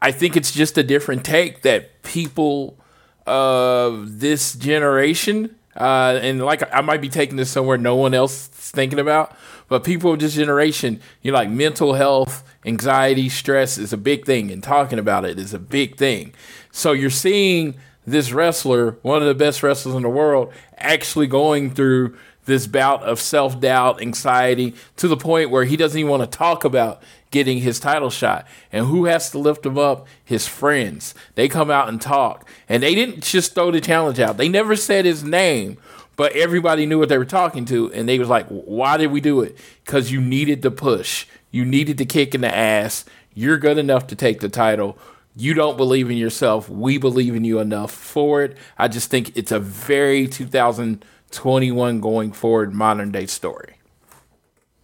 I 0.00 0.12
think 0.12 0.36
it's 0.36 0.52
just 0.52 0.76
a 0.78 0.82
different 0.82 1.24
take 1.24 1.62
that 1.62 2.02
people 2.02 2.78
of 3.26 4.20
this 4.20 4.54
generation, 4.54 5.54
uh, 5.76 6.18
and 6.20 6.44
like 6.44 6.62
I 6.74 6.80
might 6.80 7.00
be 7.00 7.08
taking 7.08 7.36
this 7.36 7.50
somewhere 7.50 7.78
no 7.78 7.96
one 7.96 8.14
else 8.14 8.48
is 8.48 8.70
thinking 8.70 8.98
about, 8.98 9.36
but 9.68 9.82
people 9.84 10.12
of 10.12 10.18
this 10.18 10.34
generation, 10.34 11.00
you 11.22 11.32
know, 11.32 11.38
like 11.38 11.50
mental 11.50 11.94
health, 11.94 12.44
anxiety, 12.64 13.28
stress 13.28 13.78
is 13.78 13.92
a 13.92 13.96
big 13.96 14.24
thing, 14.24 14.50
and 14.50 14.62
talking 14.62 14.98
about 14.98 15.24
it 15.24 15.38
is 15.38 15.54
a 15.54 15.58
big 15.58 15.96
thing. 15.96 16.34
So 16.70 16.92
you're 16.92 17.10
seeing 17.10 17.74
this 18.06 18.32
wrestler, 18.32 18.98
one 19.02 19.22
of 19.22 19.28
the 19.28 19.34
best 19.34 19.62
wrestlers 19.62 19.94
in 19.94 20.02
the 20.02 20.08
world, 20.08 20.52
actually 20.76 21.26
going 21.26 21.70
through 21.70 22.16
this 22.44 22.66
bout 22.66 23.02
of 23.02 23.20
self 23.20 23.60
doubt, 23.60 24.02
anxiety, 24.02 24.74
to 24.96 25.08
the 25.08 25.16
point 25.16 25.50
where 25.50 25.64
he 25.64 25.76
doesn't 25.76 25.98
even 25.98 26.10
want 26.10 26.30
to 26.30 26.38
talk 26.38 26.64
about 26.64 27.02
getting 27.30 27.58
his 27.58 27.80
title 27.80 28.10
shot. 28.10 28.46
And 28.70 28.86
who 28.86 29.06
has 29.06 29.30
to 29.30 29.38
lift 29.38 29.66
him 29.66 29.78
up? 29.78 30.06
His 30.24 30.46
friends. 30.46 31.14
They 31.34 31.48
come 31.48 31.70
out 31.70 31.88
and 31.88 32.00
talk. 32.00 32.48
And 32.68 32.82
they 32.82 32.94
didn't 32.94 33.24
just 33.24 33.54
throw 33.54 33.70
the 33.70 33.80
challenge 33.80 34.20
out, 34.20 34.36
they 34.36 34.48
never 34.48 34.76
said 34.76 35.04
his 35.04 35.24
name. 35.24 35.78
But 36.16 36.36
everybody 36.36 36.86
knew 36.86 37.00
what 37.00 37.08
they 37.08 37.18
were 37.18 37.24
talking 37.24 37.64
to, 37.64 37.92
and 37.92 38.08
they 38.08 38.20
was 38.20 38.28
like, 38.28 38.46
"Why 38.46 38.96
did 38.96 39.10
we 39.10 39.20
do 39.20 39.40
it? 39.40 39.58
Because 39.84 40.12
you 40.12 40.20
needed 40.20 40.62
the 40.62 40.70
push, 40.70 41.26
you 41.54 41.64
needed 41.64 41.98
the 41.98 42.06
kick 42.06 42.34
in 42.34 42.40
the 42.40 42.54
ass. 42.54 43.04
You're 43.34 43.58
good 43.58 43.78
enough 43.78 44.06
to 44.08 44.16
take 44.16 44.40
the 44.40 44.48
title 44.48 44.98
you 45.36 45.54
don't 45.54 45.76
believe 45.76 46.10
in 46.10 46.16
yourself. 46.16 46.68
We 46.68 46.98
believe 46.98 47.34
in 47.34 47.44
you 47.44 47.58
enough 47.58 47.90
for 47.90 48.42
it. 48.42 48.56
I 48.78 48.88
just 48.88 49.10
think 49.10 49.36
it's 49.36 49.52
a 49.52 49.58
very 49.58 50.28
2021 50.28 52.00
going 52.00 52.32
forward 52.32 52.72
modern 52.72 53.10
day 53.10 53.26
story. 53.26 53.74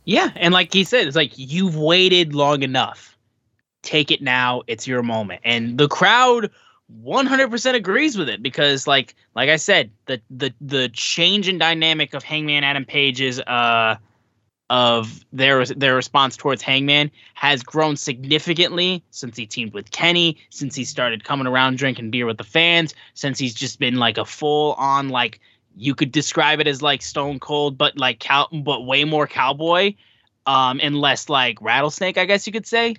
Yeah, 0.04 0.30
and 0.34 0.52
like 0.52 0.72
he 0.72 0.82
said, 0.82 1.06
it's 1.06 1.16
like 1.16 1.32
you've 1.36 1.76
waited 1.76 2.34
long 2.34 2.62
enough. 2.62 3.16
Take 3.82 4.10
it 4.10 4.22
now. 4.22 4.62
It's 4.66 4.86
your 4.86 5.02
moment. 5.02 5.40
And 5.44 5.78
the 5.78 5.88
crowd 5.88 6.50
100% 7.04 7.74
agrees 7.74 8.18
with 8.18 8.28
it 8.28 8.42
because 8.42 8.86
like 8.88 9.14
like 9.36 9.48
I 9.48 9.56
said, 9.56 9.92
the 10.06 10.20
the 10.30 10.52
the 10.60 10.88
change 10.88 11.46
in 11.46 11.58
dynamic 11.58 12.12
of 12.12 12.24
Hangman 12.24 12.64
Adam 12.64 12.84
Page's 12.84 13.38
uh 13.40 13.96
of 14.70 15.24
their 15.32 15.66
their 15.66 15.96
response 15.96 16.36
towards 16.36 16.62
Hangman 16.62 17.10
has 17.34 17.62
grown 17.62 17.96
significantly 17.96 19.02
since 19.10 19.36
he 19.36 19.44
teamed 19.44 19.74
with 19.74 19.90
Kenny, 19.90 20.38
since 20.50 20.76
he 20.76 20.84
started 20.84 21.24
coming 21.24 21.48
around 21.48 21.76
drinking 21.76 22.10
beer 22.10 22.24
with 22.24 22.38
the 22.38 22.44
fans, 22.44 22.94
since 23.14 23.38
he's 23.38 23.52
just 23.52 23.80
been 23.80 23.96
like 23.96 24.16
a 24.16 24.24
full 24.24 24.74
on 24.74 25.08
like 25.08 25.40
you 25.76 25.94
could 25.94 26.12
describe 26.12 26.60
it 26.60 26.68
as 26.68 26.82
like 26.82 27.02
Stone 27.02 27.40
Cold, 27.40 27.76
but 27.76 27.98
like 27.98 28.20
cow, 28.20 28.46
but 28.52 28.86
way 28.86 29.04
more 29.04 29.26
cowboy, 29.26 29.94
um, 30.46 30.80
and 30.82 31.00
less 31.00 31.28
like 31.28 31.60
rattlesnake, 31.60 32.16
I 32.16 32.24
guess 32.24 32.46
you 32.46 32.52
could 32.52 32.66
say. 32.66 32.94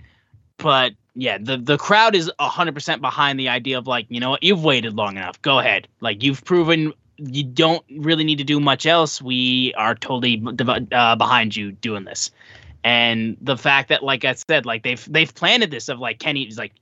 But 0.58 0.94
yeah, 1.16 1.38
the 1.38 1.56
the 1.56 1.78
crowd 1.78 2.16
is 2.16 2.30
hundred 2.38 2.74
percent 2.74 3.02
behind 3.02 3.40
the 3.40 3.48
idea 3.48 3.78
of 3.78 3.88
like 3.88 4.08
you 4.10 4.20
know 4.20 4.32
what 4.32 4.44
you've 4.44 4.64
waited 4.64 4.94
long 4.96 5.16
enough. 5.16 5.42
Go 5.42 5.60
ahead, 5.60 5.88
like 6.02 6.22
you've 6.22 6.44
proven 6.44 6.92
you 7.24 7.44
don't 7.44 7.84
really 7.98 8.24
need 8.24 8.38
to 8.40 8.44
do 8.44 8.60
much 8.60 8.86
else. 8.86 9.22
We 9.22 9.74
are 9.76 9.96
totally 9.96 10.44
uh, 10.92 11.16
behind 11.16 11.56
you 11.56 11.72
doing 11.72 12.04
this. 12.04 12.32
And 12.84 13.38
the 13.42 13.58
fact 13.58 13.90
that, 13.90 14.04
like 14.04 14.26
I 14.26 14.34
said, 14.34 14.66
like 14.66 14.84
they've 14.84 15.06
they've 15.12 15.34
planted 15.34 15.70
this 15.70 15.90
of 15.90 16.00
like 16.00 16.20
Kenny 16.20 16.44
is 16.44 16.58
like 16.58 16.74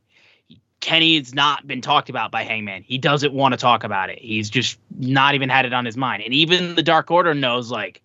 Kenny's 0.80 1.34
not 1.34 1.68
been 1.68 1.82
talked 1.82 2.10
about 2.10 2.32
by 2.32 2.44
Hangman. 2.44 2.84
He 2.84 2.98
doesn't 2.98 3.34
want 3.34 3.54
to 3.54 3.58
talk 3.58 3.84
about 3.84 4.10
it. 4.10 4.20
He's 4.20 4.50
just 4.50 4.80
not 4.98 5.36
even 5.36 5.50
had 5.50 5.66
it 5.66 5.74
on 5.74 5.86
his 5.86 5.98
mind. 5.98 6.24
And 6.24 6.34
even 6.34 6.76
the 6.76 6.84
Dark 6.84 7.12
Order 7.12 7.34
knows, 7.34 7.70
like, 7.70 8.02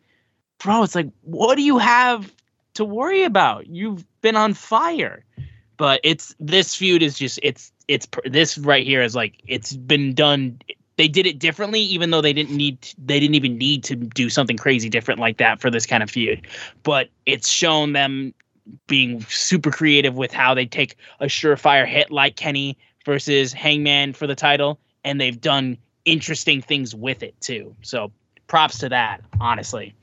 bro, 0.59 0.83
it's 0.83 0.95
like, 0.95 1.09
what 1.23 1.55
do 1.55 1.63
you 1.63 1.79
have 1.79 2.33
to 2.75 2.85
worry 2.85 3.23
about? 3.23 3.69
You've 3.69 4.05
been 4.23 4.37
on 4.37 4.55
fire. 4.55 5.25
But 5.77 6.01
it's 6.05 6.35
this 6.39 6.75
feud 6.75 7.03
is 7.03 7.19
just 7.19 7.39
it's 7.43 7.73
it's 7.89 8.09
this 8.25 8.57
right 8.59 8.87
here 8.87 9.03
is 9.03 9.15
like 9.15 9.43
it's 9.47 9.75
been 9.75 10.15
done 10.15 10.61
they 10.97 11.09
did 11.09 11.27
it 11.27 11.39
differently 11.39 11.81
even 11.81 12.11
though 12.11 12.21
they 12.21 12.33
didn't 12.33 12.57
need 12.57 12.81
to, 12.83 12.95
they 13.05 13.21
didn't 13.21 13.35
even 13.35 13.59
need 13.59 13.85
to 13.85 13.97
do 13.97 14.29
something 14.29 14.57
crazy 14.57 14.89
different 14.89 15.21
like 15.21 15.39
that 15.39 15.61
for 15.61 15.71
this 15.71 15.87
kind 15.87 16.03
of 16.03 16.11
feud 16.11 16.47
but 16.83 17.09
it's 17.27 17.49
shown 17.49 17.93
them 17.93 18.33
being 18.87 19.21
super 19.29 19.71
creative 19.71 20.15
with 20.15 20.33
how 20.33 20.55
they 20.55 20.67
take 20.67 20.97
a 21.21 21.27
surefire 21.27 21.87
hit 21.87 22.11
like 22.11 22.37
Kenny 22.37 22.79
versus 23.05 23.53
Hangman 23.53 24.15
for 24.15 24.27
the 24.27 24.35
title 24.35 24.79
and 25.05 25.21
they've 25.21 25.41
done 25.41 25.77
interesting 26.05 26.63
things 26.63 26.95
with 26.95 27.23
it 27.23 27.39
too 27.41 27.75
so 27.83 28.11
props 28.47 28.79
to 28.79 28.89
that 28.89 29.21
honestly 29.41 29.95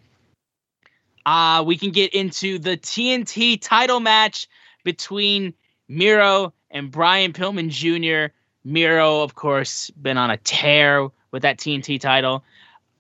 uh 1.26 1.64
we 1.66 1.78
can 1.78 1.92
get 1.92 2.14
into 2.14 2.60
the 2.60 2.78
TNT 2.78 3.60
title 3.62 4.00
match 4.00 4.48
between 4.84 5.54
Miro 5.88 6.54
and 6.72 6.90
Brian 6.90 7.34
Pillman 7.34 7.70
Jr. 7.70 8.34
Miro, 8.64 9.22
of 9.22 9.36
course, 9.36 9.90
been 9.92 10.18
on 10.18 10.30
a 10.30 10.38
tear 10.38 11.10
with 11.32 11.44
that 11.44 11.58
TNT 11.58 12.00
title. 12.00 12.44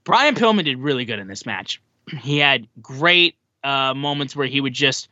Brian 0.03 0.35
Pillman 0.35 0.65
did 0.65 0.79
really 0.79 1.05
good 1.05 1.19
in 1.19 1.27
this 1.27 1.45
match. 1.45 1.81
He 2.19 2.39
had 2.39 2.67
great 2.81 3.35
uh, 3.63 3.93
moments 3.93 4.35
where 4.35 4.47
he 4.47 4.59
would 4.59 4.73
just 4.73 5.07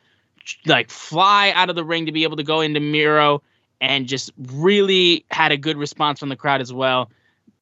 like 0.65 0.89
fly 0.89 1.51
out 1.51 1.69
of 1.69 1.75
the 1.75 1.83
ring 1.83 2.07
to 2.07 2.11
be 2.11 2.23
able 2.23 2.37
to 2.37 2.43
go 2.43 2.61
into 2.61 2.79
Miro 2.79 3.41
and 3.79 4.07
just 4.07 4.31
really 4.37 5.23
had 5.29 5.51
a 5.51 5.57
good 5.57 5.77
response 5.77 6.19
from 6.19 6.29
the 6.29 6.35
crowd 6.35 6.61
as 6.61 6.73
well. 6.73 7.09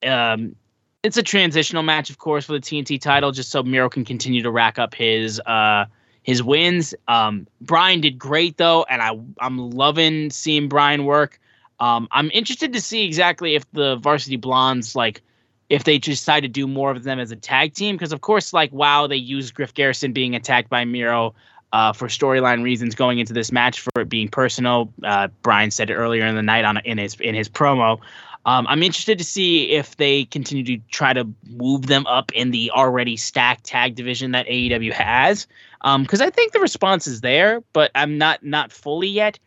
Um, 0.04 0.56
it's 1.04 1.18
a 1.18 1.24
transitional 1.24 1.84
match, 1.84 2.10
of 2.10 2.18
course, 2.18 2.46
for 2.46 2.54
the 2.54 2.60
TNT 2.60 3.00
title, 3.00 3.32
just 3.32 3.50
so 3.50 3.64
Miro 3.64 3.90
can 3.90 4.04
continue 4.04 4.42
to 4.42 4.52
rack 4.52 4.80
up 4.80 4.96
his 4.96 5.40
uh, 5.42 5.86
his 6.24 6.42
wins. 6.42 6.94
Um, 7.08 7.48
Brian 7.62 8.02
did 8.02 8.18
great 8.18 8.58
though, 8.58 8.86
and 8.90 9.02
I 9.02 9.18
I'm 9.40 9.72
loving 9.72 10.30
seeing 10.30 10.68
Brian 10.68 11.06
work. 11.06 11.40
Um, 11.80 12.08
I'm 12.12 12.32
interested 12.32 12.74
to 12.74 12.82
see 12.82 13.06
exactly 13.06 13.56
if 13.56 13.70
the 13.72 13.98
Varsity 13.98 14.38
Blondes 14.38 14.96
like 14.96 15.22
if 15.70 15.84
they 15.84 15.98
decide 15.98 16.42
to 16.42 16.48
do 16.48 16.68
more 16.68 16.92
of 16.92 17.04
them 17.04 17.20
as 17.20 17.32
a 17.32 17.36
tag 17.36 17.74
team 17.74 17.96
because 17.96 18.14
of 18.14 18.22
course 18.22 18.54
like 18.54 18.72
wow 18.72 19.06
they 19.06 19.18
used 19.18 19.54
Griff 19.54 19.74
Garrison 19.74 20.14
being 20.14 20.36
attacked 20.36 20.70
by 20.70 20.86
Miro 20.86 21.36
uh, 21.74 21.94
for 21.94 22.08
storyline 22.08 22.64
reasons 22.64 22.96
going 22.96 23.20
into 23.20 23.34
this 23.34 23.52
match 23.52 23.82
for 23.82 24.02
it 24.02 24.10
being 24.10 24.30
personal. 24.30 24.92
Uh, 25.04 25.28
Brian 25.42 25.72
said 25.72 25.90
it 25.90 25.96
earlier 25.96 26.26
in 26.26 26.36
the 26.36 26.44
night 26.44 26.66
on 26.66 26.78
in 26.78 26.98
his 26.98 27.16
in 27.16 27.36
his 27.36 27.50
promo. 27.50 28.00
Um, 28.46 28.66
I'm 28.70 28.82
interested 28.82 29.18
to 29.18 29.26
see 29.26 29.72
if 29.72 29.98
they 29.98 30.24
continue 30.24 30.64
to 30.64 30.78
try 30.90 31.12
to 31.12 31.28
move 31.50 31.88
them 31.88 32.08
up 32.08 32.32
in 32.32 32.52
the 32.52 32.72
already 32.72 33.18
stacked 33.18 33.66
tag 33.66 33.96
division 33.96 34.32
that 34.32 34.48
AEW 34.48 34.94
has, 34.94 35.48
because 35.82 36.22
um, 36.22 36.28
I 36.28 36.30
think 36.30 36.54
the 36.54 36.62
response 36.62 37.08
is 37.08 37.20
there, 37.20 37.62
but 37.74 37.92
I'm 37.94 38.18
not 38.18 38.46
not 38.46 38.72
fully 38.72 39.10
yet. 39.10 39.38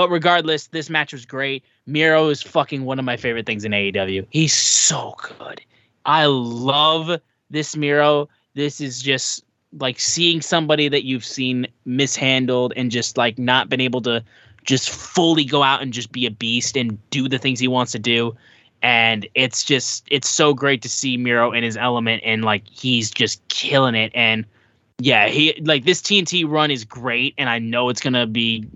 But 0.00 0.08
regardless, 0.08 0.68
this 0.68 0.88
match 0.88 1.12
was 1.12 1.26
great. 1.26 1.62
Miro 1.84 2.30
is 2.30 2.40
fucking 2.40 2.86
one 2.86 2.98
of 2.98 3.04
my 3.04 3.18
favorite 3.18 3.44
things 3.44 3.66
in 3.66 3.72
AEW. 3.72 4.26
He's 4.30 4.54
so 4.54 5.14
good. 5.38 5.60
I 6.06 6.24
love 6.24 7.20
this 7.50 7.76
Miro. 7.76 8.26
This 8.54 8.80
is 8.80 9.02
just 9.02 9.44
like 9.78 10.00
seeing 10.00 10.40
somebody 10.40 10.88
that 10.88 11.04
you've 11.04 11.26
seen 11.26 11.66
mishandled 11.84 12.72
and 12.76 12.90
just 12.90 13.18
like 13.18 13.38
not 13.38 13.68
been 13.68 13.82
able 13.82 14.00
to 14.00 14.24
just 14.64 14.88
fully 14.88 15.44
go 15.44 15.62
out 15.62 15.82
and 15.82 15.92
just 15.92 16.12
be 16.12 16.24
a 16.24 16.30
beast 16.30 16.78
and 16.78 16.98
do 17.10 17.28
the 17.28 17.36
things 17.36 17.60
he 17.60 17.68
wants 17.68 17.92
to 17.92 17.98
do. 17.98 18.34
And 18.80 19.28
it's 19.34 19.62
just 19.62 20.06
it's 20.10 20.30
so 20.30 20.54
great 20.54 20.80
to 20.80 20.88
see 20.88 21.18
Miro 21.18 21.52
in 21.52 21.62
his 21.62 21.76
element 21.76 22.22
and 22.24 22.42
like 22.42 22.66
he's 22.66 23.10
just 23.10 23.46
killing 23.48 23.96
it. 23.96 24.12
And 24.14 24.46
yeah, 24.98 25.28
he 25.28 25.60
like 25.60 25.84
this 25.84 26.00
TNT 26.00 26.48
run 26.48 26.70
is 26.70 26.86
great, 26.86 27.34
and 27.36 27.50
I 27.50 27.58
know 27.58 27.90
it's 27.90 28.00
gonna 28.00 28.26
be 28.26 28.66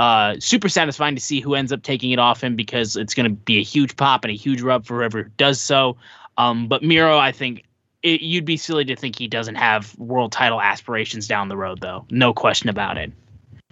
uh, 0.00 0.36
super 0.38 0.70
satisfying 0.70 1.14
to 1.14 1.20
see 1.20 1.40
who 1.40 1.54
ends 1.54 1.72
up 1.72 1.82
taking 1.82 2.10
it 2.10 2.18
off 2.18 2.42
him 2.42 2.56
because 2.56 2.96
it's 2.96 3.12
going 3.12 3.28
to 3.28 3.36
be 3.36 3.58
a 3.58 3.62
huge 3.62 3.96
pop 3.96 4.24
and 4.24 4.32
a 4.32 4.34
huge 4.34 4.62
rub 4.62 4.86
for 4.86 4.96
whoever 4.96 5.24
does 5.24 5.60
so. 5.60 5.98
Um, 6.38 6.68
but 6.68 6.82
Miro, 6.82 7.18
I 7.18 7.32
think 7.32 7.64
it, 8.02 8.22
you'd 8.22 8.46
be 8.46 8.56
silly 8.56 8.86
to 8.86 8.96
think 8.96 9.18
he 9.18 9.28
doesn't 9.28 9.56
have 9.56 9.94
world 9.98 10.32
title 10.32 10.58
aspirations 10.58 11.28
down 11.28 11.48
the 11.48 11.56
road, 11.58 11.82
though. 11.82 12.06
No 12.10 12.32
question 12.32 12.70
about 12.70 12.96
it. 12.96 13.12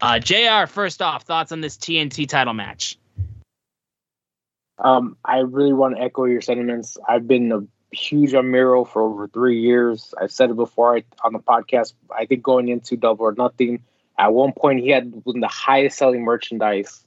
Uh, 0.02 0.18
Jr. 0.18 0.66
First 0.66 1.00
off, 1.00 1.22
thoughts 1.22 1.50
on 1.50 1.62
this 1.62 1.78
TNT 1.78 2.28
title 2.28 2.52
match? 2.52 2.98
Um, 4.78 5.16
I 5.24 5.38
really 5.38 5.72
want 5.72 5.96
to 5.96 6.02
echo 6.02 6.26
your 6.26 6.42
sentiments. 6.42 6.98
I've 7.08 7.26
been 7.26 7.50
a 7.52 7.96
huge 7.96 8.34
on 8.34 8.50
Miro 8.50 8.84
for 8.84 9.00
over 9.00 9.28
three 9.28 9.62
years. 9.62 10.12
I've 10.20 10.30
said 10.30 10.50
it 10.50 10.56
before 10.56 11.00
on 11.24 11.32
the 11.32 11.38
podcast. 11.38 11.94
I 12.14 12.26
think 12.26 12.42
going 12.42 12.68
into 12.68 12.98
Double 12.98 13.24
or 13.24 13.32
Nothing, 13.32 13.82
at 14.18 14.34
one 14.34 14.52
point, 14.52 14.80
he 14.80 14.90
had 14.90 15.12
the 15.24 15.48
highest 15.48 15.96
selling 15.96 16.22
merchandise 16.22 17.04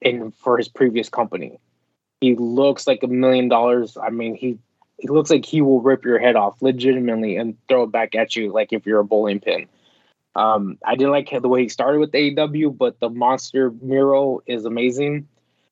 in 0.00 0.30
for 0.32 0.58
his 0.58 0.68
previous 0.68 1.08
company. 1.08 1.58
He 2.20 2.34
looks 2.36 2.86
like 2.86 3.02
a 3.02 3.08
million 3.08 3.48
dollars. 3.48 3.96
I 4.00 4.10
mean, 4.10 4.34
he 4.34 4.58
it 4.98 5.10
looks 5.10 5.30
like 5.30 5.44
he 5.44 5.60
will 5.60 5.80
rip 5.80 6.04
your 6.04 6.18
head 6.18 6.36
off 6.36 6.62
legitimately 6.62 7.36
and 7.36 7.56
throw 7.68 7.84
it 7.84 7.92
back 7.92 8.14
at 8.14 8.36
you 8.36 8.52
like 8.52 8.72
if 8.72 8.86
you're 8.86 9.00
a 9.00 9.04
bowling 9.04 9.40
pin. 9.40 9.66
Um, 10.36 10.78
I 10.84 10.94
didn't 10.94 11.12
like 11.12 11.30
the 11.30 11.48
way 11.48 11.62
he 11.62 11.68
started 11.68 11.98
with 11.98 12.12
AEW, 12.12 12.76
but 12.76 12.98
the 13.00 13.08
monster 13.08 13.72
mural 13.82 14.42
is 14.46 14.64
amazing. 14.64 15.28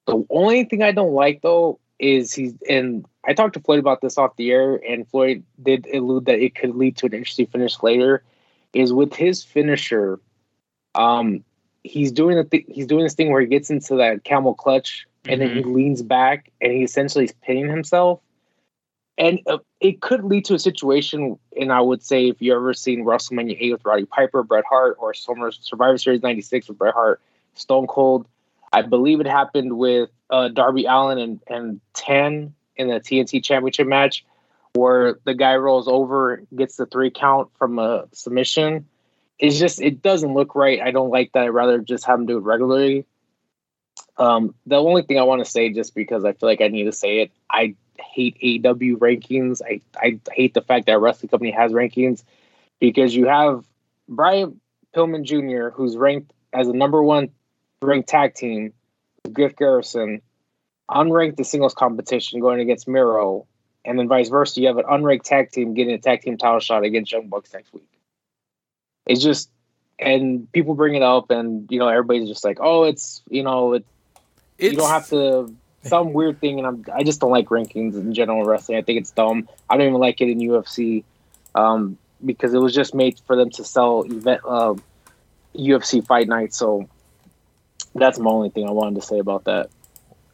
The 0.06 0.24
only 0.30 0.64
thing 0.64 0.82
I 0.82 0.92
don't 0.92 1.12
like 1.12 1.42
though 1.42 1.78
is 1.98 2.32
he's 2.32 2.54
and 2.68 3.06
I 3.24 3.34
talked 3.34 3.54
to 3.54 3.60
Floyd 3.60 3.78
about 3.78 4.00
this 4.00 4.18
off 4.18 4.36
the 4.36 4.50
air, 4.50 4.80
and 4.88 5.08
Floyd 5.08 5.44
did 5.62 5.86
allude 5.92 6.24
that 6.24 6.40
it 6.40 6.54
could 6.54 6.74
lead 6.74 6.96
to 6.98 7.06
an 7.06 7.14
interesting 7.14 7.46
finish 7.46 7.82
later. 7.82 8.24
Is 8.72 8.92
with 8.92 9.14
his 9.14 9.42
finisher, 9.42 10.18
um, 10.94 11.44
he's 11.82 12.12
doing 12.12 12.36
the 12.36 12.44
th- 12.44 12.66
he's 12.68 12.86
doing 12.86 13.04
this 13.04 13.14
thing 13.14 13.30
where 13.30 13.40
he 13.40 13.46
gets 13.46 13.70
into 13.70 13.96
that 13.96 14.24
camel 14.24 14.54
clutch 14.54 15.06
and 15.26 15.40
mm-hmm. 15.40 15.54
then 15.54 15.64
he 15.64 15.70
leans 15.70 16.02
back 16.02 16.50
and 16.60 16.72
he 16.72 16.82
essentially 16.82 17.24
is 17.24 17.32
pinning 17.42 17.68
himself. 17.68 18.20
And 19.18 19.40
uh, 19.46 19.58
it 19.80 20.00
could 20.00 20.24
lead 20.24 20.46
to 20.46 20.54
a 20.54 20.58
situation, 20.58 21.38
and 21.60 21.70
I 21.70 21.80
would 21.80 22.02
say 22.02 22.28
if 22.28 22.40
you 22.40 22.54
ever 22.54 22.72
seen 22.72 23.04
WrestleMania 23.04 23.56
8 23.60 23.72
with 23.72 23.84
Roddy 23.84 24.06
Piper, 24.06 24.42
Bret 24.42 24.64
Hart, 24.68 24.96
or 24.98 25.12
Survivor 25.12 25.98
Series 25.98 26.22
96 26.22 26.68
with 26.68 26.78
Bret 26.78 26.94
Hart, 26.94 27.20
Stone 27.54 27.88
Cold, 27.88 28.26
I 28.72 28.82
believe 28.82 29.20
it 29.20 29.26
happened 29.26 29.76
with 29.76 30.08
uh, 30.30 30.48
Darby 30.48 30.86
Allin 30.86 31.18
and, 31.18 31.40
and 31.46 31.80
10 31.92 32.54
in 32.76 32.88
the 32.88 32.94
TNT 32.94 33.44
Championship 33.44 33.86
match, 33.86 34.24
where 34.74 35.18
the 35.24 35.34
guy 35.34 35.56
rolls 35.56 35.88
over, 35.88 36.42
gets 36.54 36.76
the 36.76 36.86
three 36.86 37.10
count 37.10 37.50
from 37.58 37.78
a 37.78 38.06
submission. 38.12 38.86
It's 39.38 39.58
just, 39.58 39.80
it 39.80 40.02
doesn't 40.02 40.34
look 40.34 40.54
right. 40.54 40.80
I 40.80 40.90
don't 40.90 41.10
like 41.10 41.32
that. 41.32 41.44
I'd 41.44 41.48
rather 41.48 41.78
just 41.78 42.04
have 42.06 42.18
him 42.18 42.26
do 42.26 42.38
it 42.38 42.42
regularly. 42.42 43.06
Um, 44.16 44.54
the 44.66 44.76
only 44.76 45.02
thing 45.02 45.18
I 45.18 45.24
want 45.24 45.44
to 45.44 45.50
say, 45.50 45.72
just 45.72 45.94
because 45.94 46.24
I 46.24 46.32
feel 46.32 46.48
like 46.48 46.60
I 46.60 46.68
need 46.68 46.84
to 46.84 46.92
say 46.92 47.20
it, 47.20 47.32
I 47.50 47.74
hate 47.98 48.36
AW 48.42 48.96
rankings. 48.98 49.60
I, 49.64 49.80
I 49.96 50.20
hate 50.32 50.54
the 50.54 50.62
fact 50.62 50.86
that 50.86 51.00
wrestling 51.00 51.28
company 51.28 51.50
has 51.50 51.72
rankings 51.72 52.22
because 52.80 53.14
you 53.14 53.26
have 53.26 53.64
Brian 54.08 54.60
Pillman 54.94 55.24
Jr., 55.24 55.74
who's 55.74 55.96
ranked 55.96 56.32
as 56.52 56.66
the 56.66 56.72
number 56.72 57.02
one 57.02 57.30
ranked 57.82 58.08
tag 58.08 58.34
team, 58.34 58.72
Griff 59.32 59.56
Garrison, 59.56 60.22
unranked 60.90 61.36
the 61.36 61.44
singles 61.44 61.74
competition 61.74 62.40
going 62.40 62.60
against 62.60 62.88
Miro, 62.88 63.46
and 63.84 63.98
then 63.98 64.08
vice 64.08 64.28
versa. 64.28 64.60
You 64.60 64.68
have 64.68 64.78
an 64.78 64.84
unranked 64.84 65.22
tag 65.22 65.50
team 65.50 65.74
getting 65.74 65.94
a 65.94 65.98
tag 65.98 66.22
team 66.22 66.38
title 66.38 66.60
shot 66.60 66.84
against 66.84 67.12
Young 67.12 67.28
Bucks 67.28 67.52
next 67.52 67.72
week. 67.72 67.88
It's 69.06 69.22
just, 69.22 69.50
and 69.98 70.50
people 70.52 70.74
bring 70.74 70.94
it 70.94 71.02
up, 71.02 71.30
and 71.30 71.70
you 71.70 71.78
know 71.78 71.88
everybody's 71.88 72.28
just 72.28 72.44
like, 72.44 72.58
oh, 72.60 72.84
it's 72.84 73.22
you 73.28 73.42
know 73.42 73.74
it. 73.74 73.84
It's, 74.58 74.72
you 74.72 74.78
don't 74.78 74.90
have 74.90 75.08
to 75.08 75.54
some 75.84 76.12
weird 76.12 76.40
thing, 76.40 76.58
and 76.58 76.66
I'm 76.66 76.84
I 76.94 77.02
just 77.02 77.20
don't 77.20 77.30
like 77.30 77.48
rankings 77.48 77.94
in 77.94 78.14
general 78.14 78.44
wrestling. 78.44 78.78
I 78.78 78.82
think 78.82 79.00
it's 79.00 79.10
dumb. 79.10 79.48
I 79.68 79.76
don't 79.76 79.88
even 79.88 80.00
like 80.00 80.20
it 80.20 80.28
in 80.28 80.38
UFC 80.38 81.04
um, 81.54 81.98
because 82.24 82.54
it 82.54 82.58
was 82.58 82.74
just 82.74 82.94
made 82.94 83.20
for 83.26 83.36
them 83.36 83.50
to 83.50 83.64
sell 83.64 84.02
event 84.02 84.40
uh, 84.46 84.74
UFC 85.54 86.06
fight 86.06 86.28
night. 86.28 86.54
So 86.54 86.88
that's 87.94 88.18
my 88.18 88.30
only 88.30 88.50
thing 88.50 88.66
I 88.68 88.70
wanted 88.70 89.00
to 89.00 89.06
say 89.06 89.18
about 89.18 89.44
that. 89.44 89.70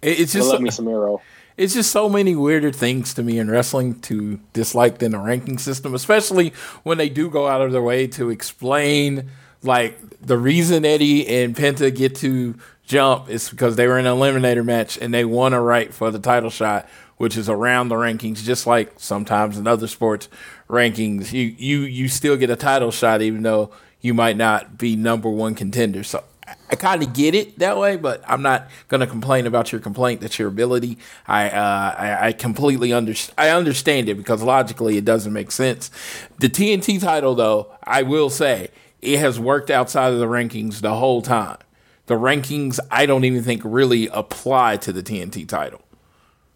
It's 0.02 0.32
just 0.32 0.48
let 0.48 0.60
me 0.60 0.70
some 0.70 0.84
Miro. 0.84 1.20
It's 1.58 1.74
just 1.74 1.90
so 1.90 2.08
many 2.08 2.36
weirder 2.36 2.70
things 2.70 3.12
to 3.14 3.22
me 3.24 3.40
in 3.40 3.50
wrestling 3.50 3.98
to 4.02 4.38
dislike 4.52 4.98
than 4.98 5.12
a 5.12 5.18
ranking 5.18 5.58
system, 5.58 5.92
especially 5.92 6.52
when 6.84 6.98
they 6.98 7.08
do 7.08 7.28
go 7.28 7.48
out 7.48 7.60
of 7.60 7.72
their 7.72 7.82
way 7.82 8.06
to 8.06 8.30
explain 8.30 9.28
like 9.64 9.98
the 10.20 10.38
reason 10.38 10.84
Eddie 10.84 11.26
and 11.26 11.56
Penta 11.56 11.92
get 11.92 12.14
to 12.16 12.54
jump 12.84 13.28
is 13.28 13.50
because 13.50 13.74
they 13.74 13.88
were 13.88 13.98
in 13.98 14.06
an 14.06 14.16
eliminator 14.16 14.64
match 14.64 14.98
and 14.98 15.12
they 15.12 15.24
won 15.24 15.52
a 15.52 15.60
right 15.60 15.92
for 15.92 16.12
the 16.12 16.20
title 16.20 16.48
shot, 16.48 16.88
which 17.16 17.36
is 17.36 17.48
around 17.48 17.88
the 17.88 17.96
rankings, 17.96 18.44
just 18.44 18.64
like 18.64 18.92
sometimes 18.96 19.58
in 19.58 19.66
other 19.66 19.88
sports 19.88 20.28
rankings, 20.70 21.32
you 21.32 21.54
you 21.58 21.80
you 21.80 22.06
still 22.06 22.36
get 22.36 22.50
a 22.50 22.56
title 22.56 22.92
shot 22.92 23.20
even 23.20 23.42
though 23.42 23.72
you 24.00 24.14
might 24.14 24.36
not 24.36 24.78
be 24.78 24.94
number 24.94 25.28
one 25.28 25.56
contender. 25.56 26.04
So 26.04 26.22
I 26.70 26.76
kind 26.76 27.02
of 27.02 27.12
get 27.12 27.34
it 27.34 27.58
that 27.58 27.78
way, 27.78 27.96
but 27.96 28.22
I'm 28.26 28.42
not 28.42 28.68
going 28.88 29.00
to 29.00 29.06
complain 29.06 29.46
about 29.46 29.72
your 29.72 29.80
complaint. 29.80 30.20
That's 30.20 30.38
your 30.38 30.48
ability. 30.48 30.98
I 31.26 31.48
uh, 31.50 31.94
I, 31.98 32.26
I, 32.28 32.32
completely 32.32 32.92
understand. 32.92 33.34
I 33.38 33.50
understand 33.50 34.08
it 34.08 34.16
because 34.16 34.42
logically 34.42 34.96
it 34.96 35.04
doesn't 35.04 35.32
make 35.32 35.50
sense. 35.50 35.90
The 36.38 36.48
TNT 36.48 37.00
title, 37.00 37.34
though, 37.34 37.74
I 37.82 38.02
will 38.02 38.30
say 38.30 38.68
it 39.00 39.18
has 39.18 39.40
worked 39.40 39.70
outside 39.70 40.12
of 40.12 40.18
the 40.18 40.26
rankings 40.26 40.80
the 40.80 40.94
whole 40.94 41.22
time. 41.22 41.58
The 42.06 42.14
rankings, 42.14 42.78
I 42.90 43.06
don't 43.06 43.24
even 43.24 43.42
think 43.42 43.62
really 43.64 44.08
apply 44.08 44.78
to 44.78 44.92
the 44.92 45.02
TNT 45.02 45.46
title 45.46 45.82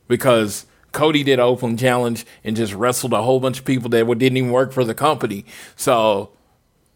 because 0.09 0.67
Cody 0.93 1.23
did 1.23 1.35
an 1.35 1.41
open 1.41 1.77
challenge 1.77 2.27
and 2.45 2.57
just 2.57 2.75
wrestled 2.75 3.13
a 3.13 3.23
whole 3.23 3.41
bunch 3.41 3.59
of 3.59 3.65
people 3.65 3.89
that 3.91 4.07
didn't 4.19 4.37
even 4.37 4.51
work 4.51 4.73
for 4.73 4.85
the 4.85 4.95
company. 4.95 5.45
So 5.77 6.31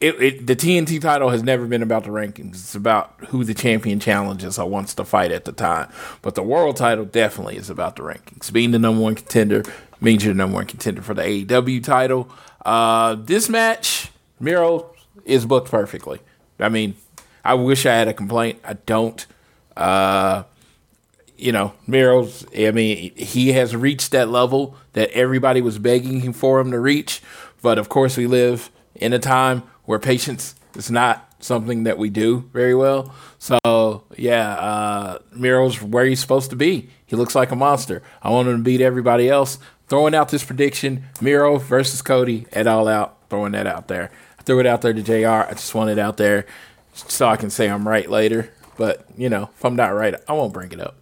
it, 0.01 0.23
it, 0.23 0.47
the 0.47 0.55
TNT 0.55 1.01
title 1.01 1.31
has 1.31 1.43
never 1.43 1.67
been 1.67 1.83
about 1.83 2.05
the 2.05 2.11
rankings. 2.11 2.55
It's 2.55 2.75
about 2.75 3.15
who 3.29 3.45
the 3.45 3.55
champion 3.55 3.99
challenges 3.99 4.59
or 4.59 4.69
wants 4.69 4.95
to 4.95 5.05
fight 5.05 5.33
at 5.33 5.47
the 5.47 5.53
time. 5.53 5.91
But 6.21 6.35
the 6.35 6.43
world 6.43 6.77
title 6.77 7.07
definitely 7.07 7.57
is 7.57 7.71
about 7.71 7.97
the 7.97 8.03
rankings. 8.03 8.53
Being 8.53 8.73
the 8.73 8.79
number 8.79 9.01
one 9.01 9.15
contender 9.15 9.63
means 10.01 10.25
you're 10.25 10.35
the 10.35 10.39
number 10.39 10.57
one 10.57 10.67
contender 10.67 11.01
for 11.01 11.15
the 11.15 11.23
AEW 11.23 11.83
title. 11.83 12.29
Uh, 12.65 13.15
this 13.15 13.49
match, 13.49 14.11
Miro 14.39 14.91
is 15.25 15.47
booked 15.47 15.71
perfectly. 15.71 16.21
I 16.59 16.69
mean, 16.69 16.97
I 17.43 17.55
wish 17.55 17.87
I 17.87 17.95
had 17.95 18.09
a 18.09 18.15
complaint. 18.15 18.61
I 18.65 18.75
don't. 18.75 19.25
Uh, 19.77 20.43
you 21.39 21.53
know, 21.53 21.75
Miro's, 21.87 22.47
I 22.57 22.71
mean, 22.71 23.15
he 23.15 23.53
has 23.53 23.77
reached 23.77 24.11
that 24.13 24.29
level 24.29 24.77
that 24.95 25.11
everybody 25.11 25.61
was 25.61 25.79
begging 25.79 26.21
him 26.21 26.33
for 26.33 26.61
him 26.61 26.71
to 26.71 26.81
reach. 26.81 27.23
But 27.63 27.79
of 27.79 27.89
course, 27.89 28.17
we 28.17 28.27
live 28.27 28.71
in 28.95 29.13
a 29.13 29.19
time 29.19 29.63
where 29.87 29.99
patience 29.99 30.55
is 30.77 30.91
not 30.91 31.35
something 31.41 31.85
that 31.85 31.99
we 31.99 32.11
do 32.11 32.49
very 32.53 32.75
well. 32.75 33.15
So 33.39 34.05
yeah, 34.17 34.51
uh, 34.55 35.19
Miro's 35.33 35.81
where 35.83 36.05
he's 36.05 36.21
supposed 36.21 36.51
to 36.51 36.57
be. 36.57 36.91
He 37.07 37.17
looks 37.17 37.35
like 37.35 37.51
a 37.51 37.57
monster. 37.57 38.03
I 38.23 38.31
want 38.31 38.49
him 38.49 38.59
to 38.59 38.63
beat 38.63 38.81
everybody 38.81 39.29
else. 39.29 39.59
Throwing 39.89 40.15
out 40.15 40.29
this 40.29 40.45
prediction: 40.45 41.05
Miro 41.21 41.57
versus 41.59 42.03
Cody 42.03 42.47
at 42.53 42.67
All 42.67 42.89
Out. 42.89 43.17
Throwing 43.31 43.53
that 43.53 43.67
out 43.67 43.89
there. 43.89 44.11
I 44.39 44.43
threw 44.43 44.61
it 44.61 44.67
out 44.67 44.83
there 44.83 44.93
to 44.93 45.03
Jr. 45.03 45.49
I 45.49 45.53
just 45.53 45.75
want 45.75 45.91
it 45.91 45.99
out 45.99 46.17
there 46.17 46.47
so 46.93 47.29
I 47.29 47.37
can 47.37 47.51
say 47.51 47.69
I'm 47.69 47.87
right 47.87 48.11
later. 48.11 48.53
But 48.77 49.07
you 49.17 49.29
know, 49.29 49.51
if 49.57 49.65
I'm 49.65 49.77
not 49.77 49.95
right, 49.95 50.15
I 50.29 50.33
won't 50.33 50.53
bring 50.53 50.73
it 50.73 50.81
up. 50.81 50.97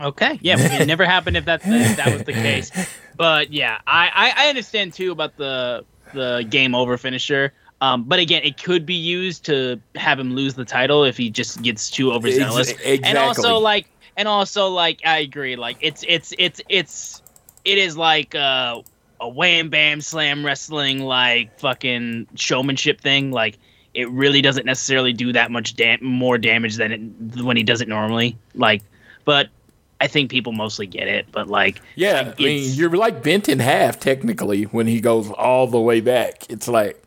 Okay, 0.00 0.38
yeah, 0.42 0.56
it 0.58 0.86
never 0.86 1.04
happened 1.04 1.36
if 1.36 1.44
that 1.44 1.60
if 1.64 1.96
that 1.96 2.12
was 2.12 2.24
the 2.24 2.32
case. 2.32 2.70
But 3.16 3.52
yeah, 3.52 3.78
I, 3.86 4.10
I 4.12 4.46
I 4.46 4.48
understand 4.48 4.92
too 4.92 5.12
about 5.12 5.36
the 5.36 5.84
the 6.14 6.44
game 6.50 6.74
over 6.74 6.98
finisher. 6.98 7.52
Um, 7.84 8.04
but 8.04 8.18
again, 8.18 8.42
it 8.44 8.62
could 8.62 8.86
be 8.86 8.94
used 8.94 9.44
to 9.44 9.78
have 9.94 10.18
him 10.18 10.34
lose 10.34 10.54
the 10.54 10.64
title 10.64 11.04
if 11.04 11.18
he 11.18 11.28
just 11.28 11.60
gets 11.60 11.90
too 11.90 12.12
overzealous. 12.12 12.70
Exactly. 12.70 13.00
And 13.04 13.18
also, 13.18 13.58
like, 13.58 13.86
and 14.16 14.26
also, 14.26 14.68
like, 14.68 15.00
I 15.04 15.18
agree. 15.18 15.56
Like, 15.56 15.76
it's 15.82 16.02
it's 16.08 16.32
it's 16.38 16.62
it's 16.70 17.22
it 17.66 17.76
is 17.76 17.94
like 17.94 18.34
uh, 18.34 18.80
a 19.20 19.28
wham 19.28 19.68
bam 19.68 20.00
slam 20.00 20.46
wrestling 20.46 21.00
like 21.00 21.58
fucking 21.58 22.26
showmanship 22.36 23.02
thing. 23.02 23.32
Like, 23.32 23.58
it 23.92 24.08
really 24.08 24.40
doesn't 24.40 24.64
necessarily 24.64 25.12
do 25.12 25.32
that 25.34 25.50
much 25.50 25.76
dam- 25.76 26.02
more 26.02 26.38
damage 26.38 26.76
than 26.76 26.90
it, 26.90 27.42
when 27.42 27.58
he 27.58 27.62
does 27.62 27.82
it 27.82 27.88
normally. 27.88 28.38
Like, 28.54 28.82
but 29.26 29.50
I 30.00 30.06
think 30.06 30.30
people 30.30 30.52
mostly 30.52 30.86
get 30.86 31.06
it, 31.06 31.26
but 31.32 31.48
like, 31.48 31.82
yeah, 31.96 32.32
I 32.38 32.42
mean, 32.42 32.72
you're 32.72 32.96
like 32.96 33.22
bent 33.22 33.46
in 33.46 33.58
half 33.58 34.00
technically 34.00 34.64
when 34.64 34.86
he 34.86 35.02
goes 35.02 35.30
all 35.30 35.66
the 35.66 35.80
way 35.80 36.00
back. 36.00 36.50
It's 36.50 36.66
like 36.66 37.03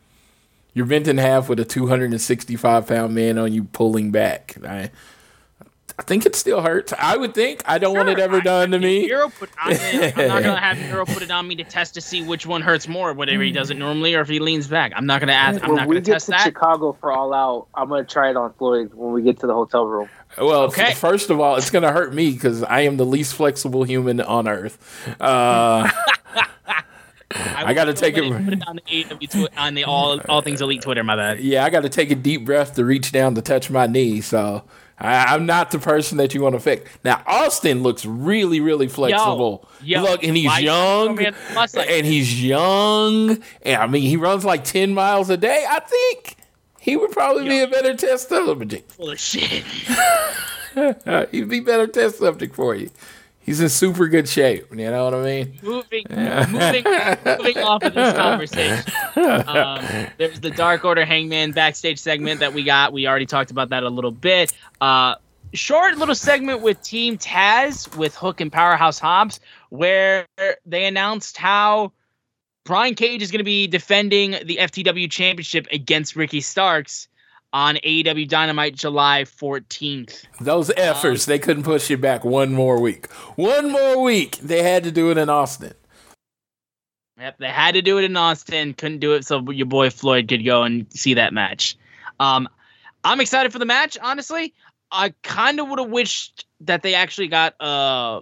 you're 0.77 0.85
bent 0.85 1.07
in 1.07 1.17
half 1.17 1.49
with 1.49 1.59
a 1.59 1.65
265 1.65 2.85
pound 2.85 3.15
man 3.15 3.39
on 3.39 3.51
you 3.51 3.63
pulling 3.63 4.11
back. 4.11 4.55
I, 4.63 4.91
I 5.97 6.03
think 6.03 6.27
it 6.27 6.35
still 6.35 6.61
hurts. 6.61 6.93
I 6.93 7.17
would 7.17 7.33
think. 7.33 7.63
I 7.65 7.79
don't 7.79 7.95
sure, 7.95 8.05
want 8.05 8.09
it 8.09 8.21
ever 8.21 8.41
done 8.41 8.75
I, 8.75 8.77
to 8.77 8.83
me. 8.83 9.11
put, 9.39 9.49
I'm, 9.57 9.73
I'm 9.75 10.27
not 10.27 10.43
gonna 10.43 10.59
have 10.59 10.77
Miro 10.77 11.07
put 11.07 11.23
it 11.23 11.31
on 11.31 11.47
me 11.47 11.55
to 11.55 11.63
test 11.63 11.95
to 11.95 12.01
see 12.01 12.21
which 12.21 12.45
one 12.45 12.61
hurts 12.61 12.87
more, 12.87 13.11
whether 13.13 13.41
he 13.41 13.51
does 13.51 13.71
it 13.71 13.77
normally 13.77 14.13
or 14.13 14.21
if 14.21 14.29
he 14.29 14.37
leans 14.37 14.67
back. 14.67 14.91
I'm 14.95 15.07
not 15.07 15.19
gonna 15.19 15.31
ask. 15.31 15.63
I'm 15.63 15.69
when 15.69 15.77
not 15.77 15.87
we 15.87 15.95
gonna 15.95 16.05
get 16.05 16.13
test 16.13 16.25
to 16.27 16.31
that. 16.33 16.43
Chicago 16.43 16.95
for 17.01 17.11
All 17.11 17.33
Out, 17.33 17.69
I'm 17.73 17.89
gonna 17.89 18.03
try 18.03 18.29
it 18.29 18.37
on 18.37 18.53
Floyd 18.53 18.93
when 18.93 19.13
we 19.13 19.23
get 19.23 19.39
to 19.39 19.47
the 19.47 19.55
hotel 19.55 19.87
room. 19.87 20.09
Well, 20.37 20.65
okay. 20.65 20.91
f- 20.91 20.99
first 20.99 21.31
of 21.31 21.39
all, 21.39 21.55
it's 21.55 21.71
gonna 21.71 21.91
hurt 21.91 22.13
me 22.13 22.33
because 22.33 22.61
I 22.61 22.81
am 22.81 22.97
the 22.97 23.05
least 23.05 23.33
flexible 23.33 23.83
human 23.83 24.21
on 24.21 24.47
earth. 24.47 24.77
Uh, 25.19 25.89
I, 27.31 27.65
I 27.67 27.73
got 27.73 27.85
to 27.85 27.93
take 27.93 28.17
it. 28.17 28.31
Put 28.31 28.53
it 28.53 28.67
on 28.67 28.79
the 28.85 29.05
AW 29.11 29.47
on 29.57 29.73
the 29.73 29.83
all 29.83 30.19
all 30.29 30.41
things 30.41 30.61
elite 30.61 30.81
Twitter. 30.81 31.03
My 31.03 31.15
bad. 31.15 31.39
Yeah, 31.39 31.65
I 31.65 31.69
got 31.69 31.81
to 31.81 31.89
take 31.89 32.09
a 32.09 32.15
deep 32.15 32.45
breath 32.45 32.75
to 32.75 32.85
reach 32.85 33.11
down 33.11 33.35
to 33.35 33.41
touch 33.41 33.69
my 33.69 33.85
knee. 33.85 34.21
So 34.21 34.63
I, 34.97 35.35
am 35.35 35.45
not 35.45 35.71
the 35.71 35.79
person 35.79 36.17
that 36.17 36.33
you 36.33 36.41
want 36.41 36.55
to 36.55 36.59
fix. 36.59 36.89
Now 37.03 37.21
Austin 37.27 37.83
looks 37.83 38.05
really, 38.05 38.61
really 38.61 38.87
flexible. 38.87 39.67
Yo, 39.81 40.01
yo, 40.01 40.09
Look, 40.09 40.23
and 40.23 40.37
he's 40.37 40.59
young, 40.59 41.19
and 41.19 42.05
he's 42.05 42.43
young, 42.43 43.43
and 43.61 43.81
I 43.81 43.87
mean 43.87 44.03
he 44.03 44.15
runs 44.15 44.45
like 44.45 44.63
ten 44.63 44.93
miles 44.93 45.29
a 45.29 45.37
day. 45.37 45.65
I 45.69 45.81
think 45.81 46.37
he 46.79 46.95
would 46.95 47.11
probably 47.11 47.43
yo. 47.43 47.49
be 47.49 47.59
a 47.59 47.67
better 47.67 47.93
test 47.95 48.29
subject. 48.29 48.91
Full 48.93 49.11
of 49.11 49.19
shit. 49.19 49.65
He'd 51.31 51.49
be 51.49 51.59
better 51.59 51.87
test 51.87 52.19
subject 52.19 52.55
for 52.55 52.73
you. 52.75 52.89
He's 53.47 53.59
in 53.61 53.69
super 53.69 54.07
good 54.07 54.29
shape. 54.29 54.67
You 54.69 54.91
know 54.91 55.05
what 55.05 55.15
I 55.15 55.23
mean? 55.23 55.59
Moving, 55.63 56.05
moving, 56.09 56.83
moving 56.83 57.57
off 57.57 57.81
of 57.81 57.95
this 57.95 58.15
conversation. 58.15 58.93
Um, 59.15 59.83
there's 60.17 60.39
the 60.39 60.51
Dark 60.51 60.85
Order 60.85 61.05
Hangman 61.05 61.53
backstage 61.53 61.97
segment 61.97 62.39
that 62.41 62.53
we 62.53 62.63
got. 62.63 62.93
We 62.93 63.07
already 63.07 63.25
talked 63.25 63.49
about 63.49 63.69
that 63.69 63.81
a 63.81 63.89
little 63.89 64.11
bit. 64.11 64.53
Uh, 64.79 65.15
short 65.53 65.97
little 65.97 66.13
segment 66.13 66.61
with 66.61 66.79
Team 66.83 67.17
Taz 67.17 67.95
with 67.97 68.15
Hook 68.15 68.39
and 68.41 68.51
Powerhouse 68.51 68.99
Hobbs, 68.99 69.39
where 69.69 70.27
they 70.65 70.85
announced 70.85 71.37
how 71.37 71.91
Brian 72.65 72.93
Cage 72.93 73.21
is 73.21 73.31
going 73.31 73.39
to 73.39 73.45
be 73.45 73.65
defending 73.65 74.31
the 74.43 74.57
FTW 74.57 75.09
Championship 75.09 75.67
against 75.71 76.15
Ricky 76.15 76.41
Starks 76.41 77.07
on 77.53 77.75
AEW 77.77 78.27
Dynamite 78.27 78.75
July 78.75 79.23
14th. 79.23 80.25
Those 80.39 80.71
efforts, 80.77 81.25
they 81.25 81.39
couldn't 81.39 81.63
push 81.63 81.89
you 81.89 81.97
back 81.97 82.23
one 82.25 82.53
more 82.53 82.79
week. 82.79 83.11
One 83.35 83.71
more 83.71 84.01
week. 84.01 84.37
They 84.37 84.63
had 84.63 84.83
to 84.83 84.91
do 84.91 85.11
it 85.11 85.17
in 85.17 85.29
Austin. 85.29 85.73
Yep, 87.19 87.37
they 87.39 87.47
had 87.47 87.73
to 87.73 87.81
do 87.81 87.97
it 87.97 88.03
in 88.03 88.15
Austin. 88.15 88.73
Couldn't 88.73 88.99
do 88.99 89.13
it 89.13 89.25
so 89.25 89.49
your 89.49 89.65
boy 89.65 89.89
Floyd 89.89 90.27
could 90.27 90.45
go 90.45 90.63
and 90.63 90.85
see 90.93 91.15
that 91.15 91.33
match. 91.33 91.75
Um, 92.19 92.47
I'm 93.03 93.19
excited 93.21 93.51
for 93.51 93.59
the 93.59 93.65
match. 93.65 93.97
Honestly, 94.01 94.53
I 94.91 95.13
kind 95.23 95.59
of 95.59 95.67
would 95.69 95.79
have 95.79 95.89
wished 95.89 96.45
that 96.61 96.83
they 96.83 96.93
actually 96.93 97.27
got 97.27 97.59
uh 97.61 98.21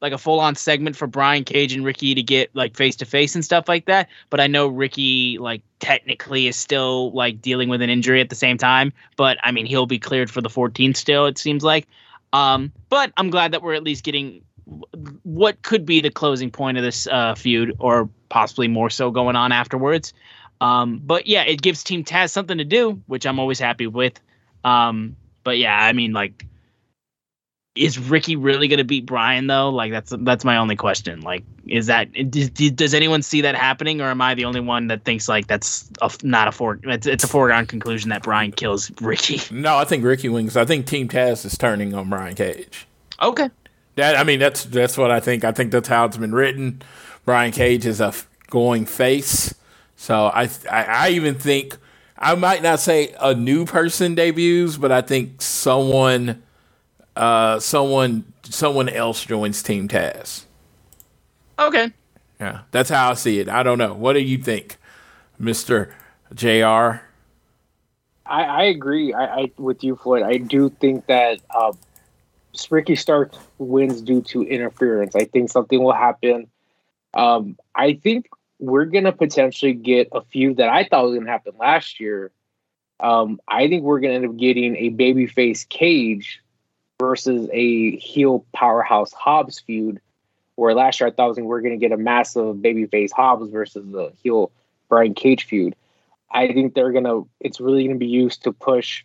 like 0.00 0.12
a 0.12 0.18
full 0.18 0.40
on 0.40 0.54
segment 0.54 0.96
for 0.96 1.06
Brian 1.06 1.44
Cage 1.44 1.72
and 1.72 1.84
Ricky 1.84 2.14
to 2.14 2.22
get 2.22 2.50
like 2.54 2.76
face 2.76 2.96
to 2.96 3.04
face 3.04 3.34
and 3.34 3.44
stuff 3.44 3.68
like 3.68 3.86
that. 3.86 4.08
But 4.30 4.40
I 4.40 4.46
know 4.46 4.68
Ricky 4.68 5.38
like 5.38 5.62
technically 5.80 6.48
is 6.48 6.56
still 6.56 7.12
like 7.12 7.40
dealing 7.40 7.68
with 7.68 7.82
an 7.82 7.90
injury 7.90 8.20
at 8.20 8.28
the 8.28 8.34
same 8.34 8.58
time. 8.58 8.92
But 9.16 9.38
I 9.42 9.52
mean 9.52 9.66
he'll 9.66 9.86
be 9.86 9.98
cleared 9.98 10.30
for 10.30 10.40
the 10.40 10.50
14th 10.50 10.96
still. 10.96 11.26
It 11.26 11.38
seems 11.38 11.64
like. 11.64 11.86
Um, 12.32 12.72
but 12.90 13.12
I'm 13.16 13.30
glad 13.30 13.52
that 13.52 13.62
we're 13.62 13.74
at 13.74 13.82
least 13.82 14.04
getting 14.04 14.42
what 15.22 15.62
could 15.62 15.86
be 15.86 16.00
the 16.00 16.10
closing 16.10 16.50
point 16.50 16.76
of 16.76 16.82
this 16.82 17.06
uh, 17.06 17.34
feud, 17.34 17.76
or 17.78 18.08
possibly 18.28 18.68
more 18.68 18.90
so 18.90 19.10
going 19.10 19.36
on 19.36 19.52
afterwards. 19.52 20.12
Um, 20.60 21.00
but 21.04 21.26
yeah, 21.26 21.44
it 21.44 21.62
gives 21.62 21.84
Team 21.84 22.04
Taz 22.04 22.30
something 22.30 22.58
to 22.58 22.64
do, 22.64 23.00
which 23.06 23.26
I'm 23.26 23.38
always 23.38 23.58
happy 23.58 23.86
with. 23.86 24.20
Um, 24.64 25.16
but 25.44 25.58
yeah, 25.58 25.78
I 25.78 25.92
mean, 25.92 26.12
like, 26.12 26.46
is 27.76 27.98
Ricky 27.98 28.36
really 28.36 28.68
going 28.68 28.78
to 28.78 28.84
beat 28.84 29.06
Brian 29.06 29.46
though? 29.46 29.70
Like, 29.70 29.92
that's 29.92 30.12
that's 30.20 30.44
my 30.44 30.56
only 30.56 30.76
question. 30.76 31.20
Like, 31.20 31.44
is 31.66 31.86
that 31.86 32.12
does, 32.30 32.50
does 32.50 32.94
anyone 32.94 33.22
see 33.22 33.40
that 33.42 33.54
happening, 33.54 34.00
or 34.00 34.06
am 34.06 34.20
I 34.20 34.34
the 34.34 34.44
only 34.44 34.60
one 34.60 34.86
that 34.88 35.04
thinks 35.04 35.28
like 35.28 35.46
that's 35.46 35.88
a, 36.00 36.10
not 36.22 36.48
a 36.48 36.52
for 36.52 36.78
it's, 36.82 37.06
it's 37.06 37.24
a 37.24 37.28
foregone 37.28 37.66
conclusion 37.66 38.10
that 38.10 38.22
Brian 38.22 38.52
kills 38.52 38.90
Ricky? 39.00 39.40
No, 39.50 39.76
I 39.76 39.84
think 39.84 40.04
Ricky 40.04 40.28
wins. 40.28 40.56
I 40.56 40.64
think 40.64 40.86
Team 40.86 41.08
Taz 41.08 41.44
is 41.44 41.56
turning 41.56 41.94
on 41.94 42.10
Brian 42.10 42.34
Cage. 42.34 42.86
Okay. 43.22 43.50
That 43.96 44.16
I 44.16 44.24
mean, 44.24 44.38
that's 44.38 44.64
that's 44.64 44.96
what 44.98 45.10
I 45.10 45.20
think. 45.20 45.44
I 45.44 45.52
think 45.52 45.72
that's 45.72 45.88
how 45.88 46.04
it's 46.04 46.16
been 46.16 46.34
written. 46.34 46.82
Brian 47.24 47.52
Cage 47.52 47.86
is 47.86 48.00
a 48.00 48.06
f- 48.06 48.28
going 48.50 48.86
face, 48.86 49.54
so 49.96 50.26
I, 50.26 50.48
I 50.70 50.84
I 50.84 51.08
even 51.10 51.34
think 51.34 51.76
I 52.18 52.34
might 52.34 52.62
not 52.62 52.80
say 52.80 53.14
a 53.20 53.34
new 53.34 53.64
person 53.64 54.14
debuts, 54.14 54.76
but 54.76 54.92
I 54.92 55.00
think 55.00 55.40
someone 55.42 56.42
uh 57.16 57.58
someone 57.58 58.24
someone 58.44 58.88
else 58.88 59.24
joins 59.24 59.62
Team 59.62 59.88
Taz. 59.88 60.44
Okay. 61.58 61.90
Yeah, 62.40 62.60
that's 62.70 62.90
how 62.90 63.10
I 63.10 63.14
see 63.14 63.40
it. 63.40 63.48
I 63.48 63.62
don't 63.62 63.78
know. 63.78 63.94
What 63.94 64.12
do 64.12 64.20
you 64.20 64.38
think, 64.38 64.76
Mister 65.38 65.94
Jr. 66.34 67.00
I, 68.28 68.42
I 68.42 68.62
agree. 68.64 69.14
I, 69.14 69.24
I 69.24 69.52
with 69.56 69.82
you, 69.82 69.96
Floyd. 69.96 70.22
I 70.22 70.38
do 70.38 70.68
think 70.68 71.06
that 71.06 71.40
uh, 71.50 71.72
Ricky 72.70 72.96
Stark 72.96 73.32
wins 73.58 74.02
due 74.02 74.20
to 74.22 74.42
interference. 74.42 75.14
I 75.14 75.24
think 75.24 75.50
something 75.50 75.82
will 75.82 75.92
happen. 75.92 76.48
Um, 77.14 77.56
I 77.74 77.94
think 77.94 78.28
we're 78.58 78.84
gonna 78.84 79.12
potentially 79.12 79.72
get 79.72 80.08
a 80.12 80.22
few 80.22 80.54
that 80.54 80.68
I 80.68 80.84
thought 80.84 81.04
was 81.06 81.14
gonna 81.18 81.30
happen 81.30 81.54
last 81.58 82.00
year. 82.00 82.32
Um, 83.00 83.40
I 83.48 83.68
think 83.68 83.82
we're 83.82 84.00
gonna 84.00 84.14
end 84.14 84.26
up 84.26 84.36
getting 84.36 84.76
a 84.76 84.90
babyface 84.90 85.68
Cage 85.68 86.42
versus 86.98 87.48
a 87.52 87.96
heel 87.96 88.44
powerhouse 88.52 89.12
Hobbs 89.12 89.60
feud. 89.60 90.00
Where 90.54 90.74
last 90.74 91.00
year 91.00 91.08
I 91.08 91.12
thought 91.12 91.28
was 91.28 91.36
we 91.36 91.42
were 91.42 91.60
gonna 91.60 91.76
get 91.76 91.92
a 91.92 91.96
massive 91.96 92.56
babyface 92.56 93.12
Hobbs 93.12 93.50
versus 93.50 93.86
the 93.90 94.12
heel 94.22 94.50
Brian 94.88 95.14
Cage 95.14 95.44
feud. 95.44 95.76
I 96.30 96.52
think 96.52 96.74
they're 96.74 96.92
gonna. 96.92 97.22
It's 97.40 97.60
really 97.60 97.86
gonna 97.86 97.98
be 97.98 98.06
used 98.06 98.44
to 98.44 98.52
push 98.52 99.04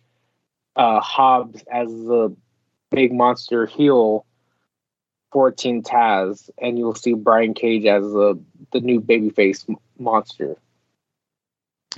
uh, 0.76 1.00
Hobbs 1.00 1.62
as 1.70 1.88
the 1.88 2.34
big 2.90 3.12
monster 3.12 3.66
heel 3.66 4.24
for 5.30 5.50
Team 5.50 5.82
Taz, 5.82 6.50
and 6.58 6.78
you'll 6.78 6.94
see 6.94 7.14
Brian 7.14 7.54
Cage 7.54 7.84
as 7.84 8.02
the 8.02 8.40
the 8.72 8.80
new 8.80 9.00
babyface 9.00 9.66
monster. 9.98 10.56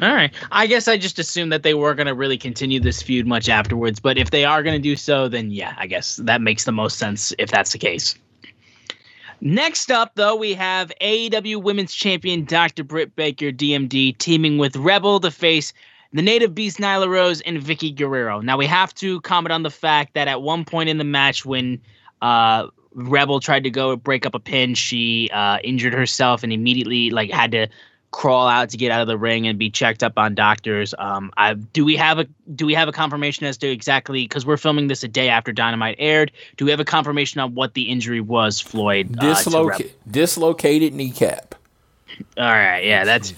All 0.02 0.12
right. 0.12 0.32
I 0.50 0.66
guess 0.66 0.88
I 0.88 0.96
just 0.96 1.18
assumed 1.18 1.52
that 1.52 1.62
they 1.62 1.74
were 1.74 1.94
going 1.94 2.08
to 2.08 2.14
really 2.14 2.38
continue 2.38 2.80
this 2.80 3.00
feud 3.00 3.26
much 3.26 3.48
afterwards, 3.48 4.00
but 4.00 4.18
if 4.18 4.30
they 4.30 4.44
are 4.44 4.62
going 4.62 4.74
to 4.74 4.82
do 4.82 4.96
so, 4.96 5.28
then 5.28 5.50
yeah, 5.50 5.74
I 5.78 5.86
guess 5.86 6.16
that 6.16 6.40
makes 6.40 6.64
the 6.64 6.72
most 6.72 6.98
sense 6.98 7.32
if 7.38 7.50
that's 7.50 7.72
the 7.72 7.78
case. 7.78 8.16
Next 9.40 9.90
up, 9.90 10.12
though, 10.14 10.34
we 10.34 10.54
have 10.54 10.90
AEW 11.00 11.62
Women's 11.62 11.94
Champion 11.94 12.44
Dr. 12.44 12.82
Britt 12.82 13.14
Baker, 13.14 13.52
DMD, 13.52 14.16
teaming 14.18 14.58
with 14.58 14.74
Rebel 14.74 15.20
to 15.20 15.30
face 15.30 15.72
the 16.12 16.22
native 16.22 16.54
beast 16.54 16.78
Nyla 16.78 17.08
Rose 17.08 17.40
and 17.42 17.58
Vickie 17.58 17.94
Guerrero. 17.94 18.40
Now, 18.40 18.56
we 18.56 18.66
have 18.66 18.94
to 18.94 19.20
comment 19.20 19.52
on 19.52 19.62
the 19.62 19.70
fact 19.70 20.14
that 20.14 20.28
at 20.28 20.42
one 20.42 20.64
point 20.64 20.88
in 20.88 20.98
the 20.98 21.04
match, 21.04 21.44
when 21.44 21.80
uh, 22.22 22.68
Rebel 22.94 23.38
tried 23.38 23.64
to 23.64 23.70
go 23.70 23.96
break 23.96 24.24
up 24.24 24.34
a 24.34 24.40
pin, 24.40 24.74
she 24.74 25.28
uh, 25.30 25.58
injured 25.62 25.92
herself 25.92 26.42
and 26.42 26.52
immediately 26.52 27.10
like 27.10 27.30
had 27.30 27.52
to 27.52 27.66
crawl 28.14 28.46
out 28.46 28.70
to 28.70 28.76
get 28.76 28.92
out 28.92 29.00
of 29.00 29.08
the 29.08 29.18
ring 29.18 29.48
and 29.48 29.58
be 29.58 29.68
checked 29.70 30.04
up 30.04 30.16
on 30.16 30.36
doctors. 30.36 30.94
Um, 30.98 31.32
I 31.36 31.54
do 31.54 31.84
we 31.84 31.96
have 31.96 32.20
a 32.20 32.26
do 32.54 32.64
we 32.64 32.72
have 32.74 32.86
a 32.86 32.92
confirmation 32.92 33.44
as 33.44 33.56
to 33.58 33.68
exactly 33.68 34.22
because 34.22 34.46
we're 34.46 34.56
filming 34.56 34.86
this 34.86 35.02
a 35.02 35.08
day 35.08 35.28
after 35.28 35.50
Dynamite 35.50 35.96
aired? 35.98 36.30
Do 36.56 36.64
we 36.64 36.70
have 36.70 36.78
a 36.78 36.84
confirmation 36.84 37.40
on 37.40 37.54
what 37.56 37.74
the 37.74 37.82
injury 37.82 38.20
was, 38.20 38.60
Floyd? 38.60 39.16
uh, 39.18 39.78
dislocated 40.08 40.94
kneecap. 40.94 41.56
All 42.38 42.44
right, 42.44 42.84
yeah, 42.84 43.04
that's 43.04 43.34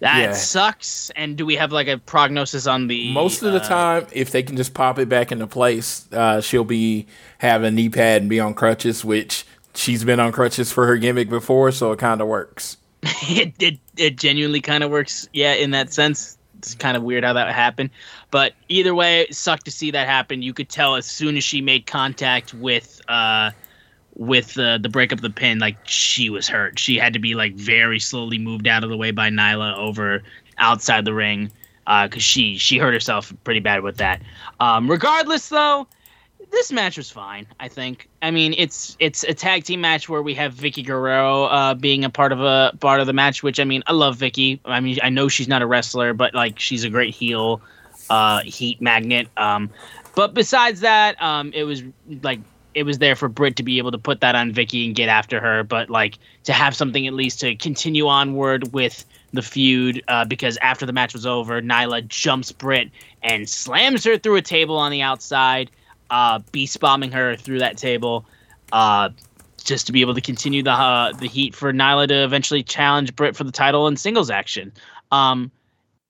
that 0.00 0.20
Yeah. 0.22 0.32
sucks. 0.32 1.10
And 1.14 1.36
do 1.36 1.46
we 1.46 1.54
have 1.54 1.70
like 1.70 1.86
a 1.86 1.96
prognosis 1.96 2.66
on 2.66 2.88
the 2.88 3.12
Most 3.12 3.42
of 3.42 3.52
the 3.52 3.62
uh, 3.62 3.68
time, 3.68 4.06
if 4.12 4.32
they 4.32 4.42
can 4.42 4.56
just 4.56 4.74
pop 4.74 4.98
it 4.98 5.08
back 5.08 5.30
into 5.30 5.46
place, 5.46 6.06
uh, 6.12 6.40
she'll 6.40 6.64
be 6.64 7.06
have 7.38 7.62
a 7.62 7.70
knee 7.70 7.88
pad 7.88 8.22
and 8.22 8.28
be 8.28 8.40
on 8.40 8.54
crutches, 8.54 9.04
which 9.04 9.46
she's 9.74 10.02
been 10.02 10.18
on 10.18 10.32
crutches 10.32 10.72
for 10.72 10.86
her 10.86 10.96
gimmick 10.96 11.28
before, 11.28 11.70
so 11.70 11.92
it 11.92 12.00
kind 12.00 12.20
of 12.20 12.26
works. 12.26 12.76
it, 13.22 13.54
it 13.60 13.78
it 13.96 14.16
genuinely 14.16 14.60
kind 14.60 14.82
of 14.82 14.90
works. 14.90 15.28
Yeah, 15.32 15.54
in 15.54 15.70
that 15.70 15.92
sense, 15.92 16.36
it's 16.58 16.74
kind 16.74 16.96
of 16.96 17.02
weird 17.02 17.24
how 17.24 17.32
that 17.34 17.52
happened. 17.54 17.90
But 18.30 18.54
either 18.68 18.94
way, 18.94 19.22
it 19.22 19.34
sucked 19.34 19.64
to 19.66 19.70
see 19.70 19.90
that 19.92 20.06
happen. 20.06 20.42
You 20.42 20.52
could 20.52 20.68
tell 20.68 20.96
as 20.96 21.06
soon 21.06 21.36
as 21.36 21.44
she 21.44 21.60
made 21.60 21.86
contact 21.86 22.54
with 22.54 23.00
uh 23.08 23.50
with 24.16 24.58
uh, 24.58 24.78
the 24.78 24.88
breakup 24.88 25.18
of 25.18 25.22
the 25.22 25.30
pin, 25.30 25.58
like 25.58 25.76
she 25.84 26.30
was 26.30 26.48
hurt. 26.48 26.78
She 26.78 26.96
had 26.96 27.12
to 27.12 27.18
be 27.18 27.34
like 27.34 27.54
very 27.54 28.00
slowly 28.00 28.38
moved 28.38 28.66
out 28.66 28.82
of 28.82 28.90
the 28.90 28.96
way 28.96 29.10
by 29.10 29.28
Nyla 29.28 29.76
over 29.76 30.22
outside 30.58 31.04
the 31.04 31.12
ring 31.12 31.52
because 31.84 32.22
she 32.22 32.56
she 32.56 32.78
hurt 32.78 32.94
herself 32.94 33.32
pretty 33.44 33.60
bad 33.60 33.82
with 33.82 33.98
that. 33.98 34.22
Um, 34.58 34.90
regardless, 34.90 35.48
though, 35.50 35.86
this 36.56 36.72
match 36.72 36.96
was 36.96 37.10
fine. 37.10 37.46
I 37.60 37.68
think. 37.68 38.08
I 38.22 38.30
mean, 38.30 38.54
it's 38.56 38.96
it's 38.98 39.22
a 39.24 39.34
tag 39.34 39.64
team 39.64 39.82
match 39.82 40.08
where 40.08 40.22
we 40.22 40.34
have 40.34 40.54
Vickie 40.54 40.84
Guerrero 40.84 41.44
uh, 41.44 41.74
being 41.74 42.02
a 42.02 42.10
part 42.10 42.32
of 42.32 42.40
a 42.40 42.72
part 42.80 43.00
of 43.00 43.06
the 43.06 43.12
match. 43.12 43.42
Which 43.42 43.60
I 43.60 43.64
mean, 43.64 43.82
I 43.86 43.92
love 43.92 44.16
Vickie. 44.16 44.58
I 44.64 44.80
mean, 44.80 44.98
I 45.02 45.10
know 45.10 45.28
she's 45.28 45.48
not 45.48 45.60
a 45.60 45.66
wrestler, 45.66 46.14
but 46.14 46.34
like 46.34 46.58
she's 46.58 46.82
a 46.82 46.90
great 46.90 47.14
heel, 47.14 47.60
uh, 48.08 48.40
heat 48.40 48.80
magnet. 48.80 49.28
Um, 49.36 49.70
but 50.14 50.32
besides 50.32 50.80
that, 50.80 51.22
um, 51.22 51.52
it 51.54 51.64
was 51.64 51.82
like 52.22 52.40
it 52.74 52.84
was 52.84 52.98
there 52.98 53.16
for 53.16 53.28
Britt 53.28 53.56
to 53.56 53.62
be 53.62 53.76
able 53.78 53.90
to 53.92 53.98
put 53.98 54.22
that 54.22 54.34
on 54.34 54.52
Vickie 54.52 54.86
and 54.86 54.94
get 54.94 55.10
after 55.10 55.40
her. 55.40 55.62
But 55.62 55.90
like 55.90 56.18
to 56.44 56.54
have 56.54 56.74
something 56.74 57.06
at 57.06 57.12
least 57.12 57.40
to 57.40 57.54
continue 57.54 58.08
onward 58.08 58.72
with 58.72 59.04
the 59.34 59.42
feud 59.42 60.02
uh, 60.08 60.24
because 60.24 60.56
after 60.62 60.86
the 60.86 60.92
match 60.94 61.12
was 61.12 61.26
over, 61.26 61.60
Nyla 61.60 62.08
jumps 62.08 62.50
Britt 62.50 62.90
and 63.22 63.46
slams 63.46 64.04
her 64.04 64.16
through 64.16 64.36
a 64.36 64.42
table 64.42 64.78
on 64.78 64.90
the 64.90 65.02
outside 65.02 65.70
uh, 66.10 66.40
beast 66.52 66.80
bombing 66.80 67.12
her 67.12 67.36
through 67.36 67.60
that 67.60 67.76
table, 67.76 68.26
uh, 68.72 69.10
just 69.62 69.86
to 69.86 69.92
be 69.92 70.00
able 70.00 70.14
to 70.14 70.20
continue 70.20 70.62
the 70.62 70.72
uh, 70.72 71.12
the 71.12 71.26
heat 71.26 71.54
for 71.54 71.72
Nyla 71.72 72.08
to 72.08 72.24
eventually 72.24 72.62
challenge 72.62 73.14
Britt 73.16 73.36
for 73.36 73.44
the 73.44 73.52
title 73.52 73.88
in 73.88 73.96
singles 73.96 74.30
action. 74.30 74.72
Um, 75.10 75.50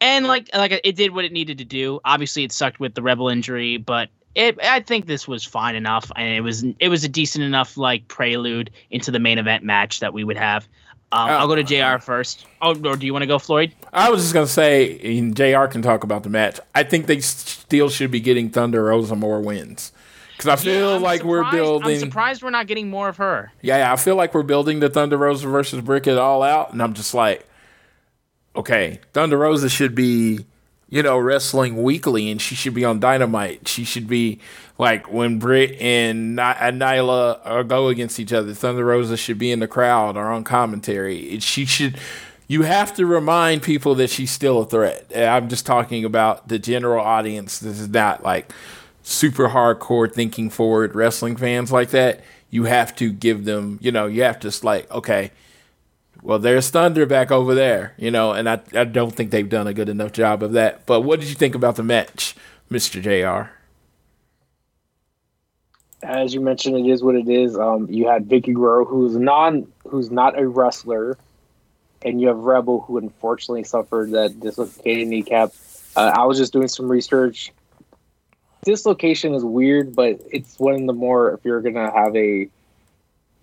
and 0.00 0.26
like 0.26 0.50
like 0.54 0.80
it 0.84 0.96
did 0.96 1.14
what 1.14 1.24
it 1.24 1.32
needed 1.32 1.58
to 1.58 1.64
do. 1.64 2.00
Obviously, 2.04 2.44
it 2.44 2.52
sucked 2.52 2.80
with 2.80 2.94
the 2.94 3.02
Rebel 3.02 3.28
injury, 3.28 3.76
but 3.78 4.10
it 4.34 4.58
I 4.62 4.80
think 4.80 5.06
this 5.06 5.26
was 5.26 5.44
fine 5.44 5.74
enough, 5.74 6.10
and 6.14 6.28
it 6.28 6.42
was 6.42 6.64
it 6.78 6.88
was 6.88 7.04
a 7.04 7.08
decent 7.08 7.44
enough 7.44 7.76
like 7.76 8.06
prelude 8.08 8.70
into 8.90 9.10
the 9.10 9.18
main 9.18 9.38
event 9.38 9.64
match 9.64 10.00
that 10.00 10.12
we 10.12 10.24
would 10.24 10.36
have. 10.36 10.68
Um, 11.12 11.30
I'll 11.30 11.46
go 11.48 11.54
to 11.54 11.62
Jr. 11.62 11.98
first. 12.02 12.46
Oh, 12.60 12.70
or 12.84 12.96
do 12.96 13.06
you 13.06 13.12
want 13.12 13.22
to 13.22 13.26
go, 13.26 13.38
Floyd? 13.38 13.72
I 13.92 14.10
was 14.10 14.22
just 14.22 14.34
gonna 14.34 14.46
say, 14.46 14.98
and 15.18 15.36
Jr. 15.36 15.66
can 15.66 15.80
talk 15.82 16.02
about 16.04 16.24
the 16.24 16.28
match. 16.28 16.58
I 16.74 16.82
think 16.82 17.06
they 17.06 17.20
still 17.20 17.88
should 17.88 18.10
be 18.10 18.20
getting 18.20 18.50
Thunder 18.50 18.84
Rosa 18.84 19.14
more 19.14 19.40
wins 19.40 19.92
because 20.36 20.46
because 20.46 20.60
I 20.60 20.64
feel 20.64 20.92
Yeah, 20.94 20.98
like 20.98 21.22
we're 21.22 21.48
building. 21.50 21.94
I'm 21.94 22.00
surprised 22.00 22.42
we're 22.42 22.50
not 22.50 22.66
getting 22.66 22.90
more 22.90 23.08
of 23.08 23.16
her. 23.18 23.52
Yeah, 23.62 23.78
yeah, 23.78 23.92
I 23.92 23.96
feel 23.96 24.16
like 24.16 24.34
we're 24.34 24.42
building 24.42 24.80
the 24.80 24.88
Thunder 24.90 25.16
Rosa 25.16 25.46
versus 25.46 25.80
Britt 25.80 26.06
it 26.08 26.18
all 26.18 26.42
out, 26.42 26.72
and 26.72 26.82
I'm 26.82 26.92
just 26.92 27.14
like, 27.14 27.46
okay, 28.54 29.00
Thunder 29.12 29.38
Rosa 29.38 29.68
should 29.68 29.94
be, 29.94 30.44
you 30.88 31.02
know, 31.02 31.18
wrestling 31.18 31.82
weekly, 31.82 32.30
and 32.30 32.40
she 32.40 32.54
should 32.54 32.74
be 32.74 32.84
on 32.84 33.00
Dynamite. 33.00 33.66
She 33.68 33.84
should 33.84 34.06
be 34.06 34.38
like 34.78 35.10
when 35.12 35.38
Britt 35.38 35.72
and, 35.80 36.38
and 36.38 36.80
Nyla 36.80 37.40
uh, 37.44 37.62
go 37.64 37.88
against 37.88 38.20
each 38.20 38.32
other. 38.32 38.54
Thunder 38.54 38.84
Rosa 38.84 39.16
should 39.16 39.38
be 39.38 39.50
in 39.50 39.60
the 39.60 39.66
crowd 39.68 40.16
or 40.16 40.26
on 40.30 40.44
commentary. 40.44 41.18
It- 41.34 41.42
She 41.42 41.64
should. 41.66 41.98
You 42.48 42.62
have 42.62 42.94
to 42.94 43.06
remind 43.06 43.62
people 43.62 43.96
that 43.96 44.08
she's 44.10 44.30
still 44.30 44.60
a 44.60 44.66
threat. 44.66 45.10
Uh, 45.14 45.24
I'm 45.24 45.48
just 45.48 45.66
talking 45.66 46.04
about 46.04 46.46
the 46.46 46.60
general 46.60 47.04
audience. 47.04 47.58
This 47.58 47.80
is 47.80 47.88
not 47.88 48.22
like 48.22 48.52
super 49.02 49.48
hardcore 49.48 50.12
thinking 50.12 50.50
forward 50.50 50.94
wrestling 50.94 51.36
fans 51.36 51.72
like 51.72 51.90
that, 51.90 52.20
you 52.50 52.64
have 52.64 52.94
to 52.96 53.10
give 53.12 53.44
them, 53.44 53.78
you 53.82 53.90
know, 53.92 54.06
you 54.06 54.22
have 54.22 54.38
to 54.40 54.52
like, 54.64 54.88
okay, 54.92 55.30
well, 56.26 56.38
there's 56.38 56.70
Thunder 56.70 57.06
back 57.06 57.30
over 57.30 57.54
there, 57.54 57.94
you 57.96 58.10
know, 58.10 58.32
and 58.32 58.48
I, 58.48 58.60
I 58.74 58.84
don't 58.84 59.14
think 59.14 59.30
they've 59.30 59.48
done 59.48 59.66
a 59.66 59.74
good 59.74 59.88
enough 59.88 60.12
job 60.12 60.42
of 60.42 60.52
that. 60.52 60.84
But 60.84 61.02
what 61.02 61.20
did 61.20 61.28
you 61.28 61.34
think 61.34 61.54
about 61.54 61.76
the 61.76 61.82
match, 61.82 62.34
Mr. 62.70 63.00
JR? 63.00 63.52
as 66.02 66.34
you 66.34 66.40
mentioned, 66.40 66.76
it 66.76 66.90
is 66.90 67.02
what 67.02 67.14
it 67.14 67.28
is. 67.28 67.56
Um, 67.56 67.88
you 67.90 68.06
had 68.06 68.28
Vickie 68.28 68.54
Guerrero, 68.54 68.84
who's 68.84 69.16
non, 69.16 69.70
who's 69.88 70.10
not 70.10 70.38
a 70.38 70.46
wrestler, 70.46 71.18
and 72.02 72.20
you 72.20 72.28
have 72.28 72.38
Rebel, 72.38 72.80
who 72.80 72.98
unfortunately 72.98 73.64
suffered 73.64 74.12
that 74.12 74.38
dislocated 74.38 75.08
kneecap. 75.08 75.52
Uh, 75.96 76.12
I 76.14 76.24
was 76.24 76.38
just 76.38 76.52
doing 76.52 76.68
some 76.68 76.88
research. 76.88 77.52
Dislocation 78.64 79.34
is 79.34 79.44
weird, 79.44 79.94
but 79.96 80.20
it's 80.30 80.58
one 80.58 80.74
of 80.74 80.86
the 80.86 80.92
more. 80.92 81.32
If 81.32 81.44
you're 81.44 81.60
gonna 81.60 81.90
have 81.90 82.14
a 82.14 82.48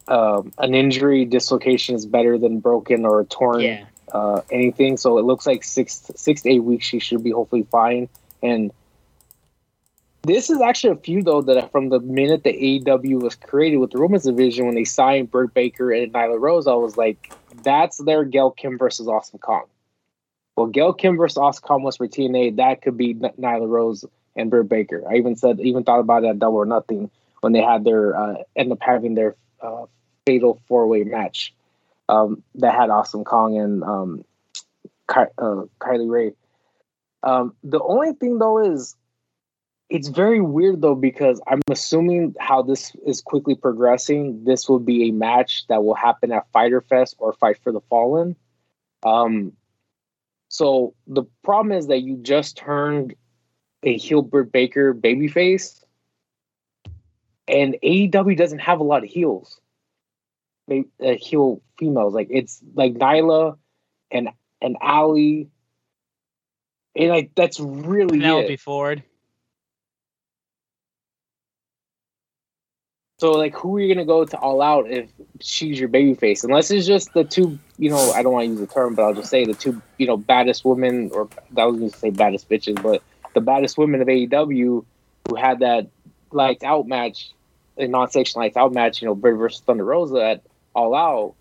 um, 0.07 0.51
an 0.57 0.73
injury, 0.75 1.25
dislocation 1.25 1.95
is 1.95 2.05
better 2.05 2.37
than 2.37 2.59
broken 2.59 3.05
or 3.05 3.23
torn 3.25 3.61
Yeah. 3.61 3.85
uh, 4.11 4.41
anything. 4.51 4.97
So 4.97 5.17
it 5.17 5.25
looks 5.25 5.45
like 5.45 5.63
six 5.63 6.11
six 6.15 6.41
to 6.43 6.49
eight 6.49 6.63
weeks 6.63 6.85
she 6.85 6.99
should 6.99 7.23
be 7.23 7.31
hopefully 7.31 7.65
fine. 7.71 8.09
And 8.41 8.71
this 10.23 10.49
is 10.49 10.61
actually 10.61 10.91
a 10.93 10.97
few 10.97 11.21
though 11.21 11.41
that 11.41 11.71
from 11.71 11.89
the 11.89 11.99
minute 11.99 12.43
the 12.43 12.53
AEW 12.53 13.21
was 13.21 13.35
created 13.35 13.77
with 13.77 13.91
the 13.91 13.99
women's 14.01 14.23
division 14.23 14.65
when 14.65 14.75
they 14.75 14.85
signed 14.85 15.29
Britt 15.31 15.53
Baker 15.53 15.91
and 15.91 16.13
Nyla 16.13 16.39
Rose, 16.39 16.67
I 16.67 16.73
was 16.73 16.95
like, 16.97 17.33
that's 17.63 17.97
their 17.97 18.23
Gail 18.23 18.51
Kim 18.51 18.77
versus 18.77 19.07
Awesome 19.07 19.39
Kong. 19.39 19.65
Well, 20.55 20.67
Gail 20.67 20.93
Kim 20.93 21.17
versus 21.17 21.37
Awesome 21.37 21.63
Kong 21.67 21.83
was 21.83 21.97
for 21.97 22.07
TNA. 22.07 22.57
That 22.57 22.81
could 22.81 22.95
be 22.95 23.11
N- 23.11 23.31
Nyla 23.39 23.67
Rose 23.67 24.05
and 24.35 24.49
Britt 24.49 24.69
Baker. 24.69 25.03
I 25.09 25.15
even 25.15 25.35
said, 25.35 25.59
even 25.59 25.83
thought 25.83 25.99
about 25.99 26.21
that 26.21 26.39
Double 26.39 26.57
or 26.57 26.65
Nothing 26.65 27.09
when 27.41 27.51
they 27.53 27.61
had 27.61 27.83
their 27.83 28.15
uh, 28.15 28.35
end 28.55 28.71
up 28.71 28.79
having 28.81 29.15
their 29.15 29.35
uh, 29.63 29.85
fatal 30.25 30.61
four 30.67 30.87
way 30.87 31.03
match 31.03 31.53
um, 32.09 32.43
that 32.55 32.75
had 32.75 32.89
Awesome 32.89 33.23
Kong 33.23 33.57
and 33.57 33.83
um, 33.83 34.25
Ky- 35.09 35.33
uh, 35.37 35.63
Kylie 35.79 36.09
Ray. 36.09 36.33
Um, 37.23 37.55
the 37.63 37.81
only 37.81 38.13
thing 38.13 38.37
though 38.37 38.59
is 38.59 38.95
it's 39.89 40.07
very 40.07 40.41
weird 40.41 40.81
though 40.81 40.95
because 40.95 41.41
I'm 41.47 41.61
assuming 41.69 42.35
how 42.39 42.61
this 42.61 42.95
is 43.05 43.21
quickly 43.21 43.55
progressing. 43.55 44.43
This 44.43 44.67
will 44.67 44.79
be 44.79 45.09
a 45.09 45.11
match 45.11 45.65
that 45.69 45.83
will 45.83 45.95
happen 45.95 46.31
at 46.31 46.51
Fyter 46.51 46.81
Fest 46.81 47.15
or 47.19 47.33
Fight 47.33 47.57
for 47.63 47.71
the 47.71 47.81
Fallen. 47.89 48.35
Um, 49.03 49.53
so 50.49 50.93
the 51.07 51.23
problem 51.43 51.77
is 51.77 51.87
that 51.87 52.01
you 52.01 52.17
just 52.17 52.57
turned 52.57 53.15
a 53.83 53.97
heel 53.97 54.21
Britt 54.21 54.51
Baker 54.51 54.93
babyface, 54.93 55.82
and 57.47 57.75
AEW 57.83 58.37
doesn't 58.37 58.59
have 58.59 58.79
a 58.79 58.83
lot 58.83 59.03
of 59.03 59.09
heels. 59.09 59.59
They 60.67 60.85
uh, 61.03 61.15
heel 61.19 61.61
females 61.77 62.13
like 62.13 62.27
it's 62.29 62.61
like 62.73 62.93
Nyla 62.93 63.57
and 64.11 64.29
and 64.61 64.77
Ali, 64.81 65.49
and 66.95 67.09
like 67.09 67.31
that's 67.35 67.59
really 67.59 68.19
Penelope 68.19 68.53
it. 68.53 68.59
Ford. 68.61 69.03
So 73.19 73.31
like, 73.31 73.55
who 73.55 73.77
are 73.77 73.79
you 73.79 73.93
gonna 73.93 74.05
go 74.05 74.25
to 74.25 74.37
all 74.37 74.61
out 74.61 74.89
if 74.89 75.09
she's 75.39 75.79
your 75.79 75.89
babyface? 75.89 76.43
Unless 76.43 76.71
it's 76.71 76.85
just 76.85 77.13
the 77.13 77.23
two, 77.23 77.57
you 77.77 77.89
know, 77.89 78.11
I 78.11 78.21
don't 78.23 78.33
want 78.33 78.45
to 78.45 78.49
use 78.49 78.59
the 78.59 78.67
term, 78.67 78.95
but 78.95 79.03
I'll 79.03 79.13
just 79.13 79.29
say 79.29 79.45
the 79.45 79.53
two, 79.53 79.81
you 79.97 80.07
know, 80.07 80.17
baddest 80.17 80.65
women, 80.65 81.09
or 81.13 81.29
I 81.57 81.65
was 81.65 81.77
gonna 81.77 81.89
say 81.89 82.09
baddest 82.09 82.49
bitches, 82.49 82.81
but 82.81 83.01
the 83.33 83.41
baddest 83.41 83.77
women 83.77 84.01
of 84.01 84.07
AEW 84.07 84.83
who 85.27 85.35
had 85.35 85.59
that 85.59 85.87
lights 86.33 86.63
out 86.63 86.87
match, 86.87 87.31
a 87.77 87.87
non-section 87.87 88.39
lights 88.39 88.57
out 88.57 88.73
match, 88.73 89.01
you 89.01 89.07
know, 89.07 89.15
Britt 89.15 89.37
versus 89.37 89.61
Thunder 89.61 89.85
Rosa 89.85 90.23
at 90.23 90.41
All 90.75 90.95
Out. 90.95 91.35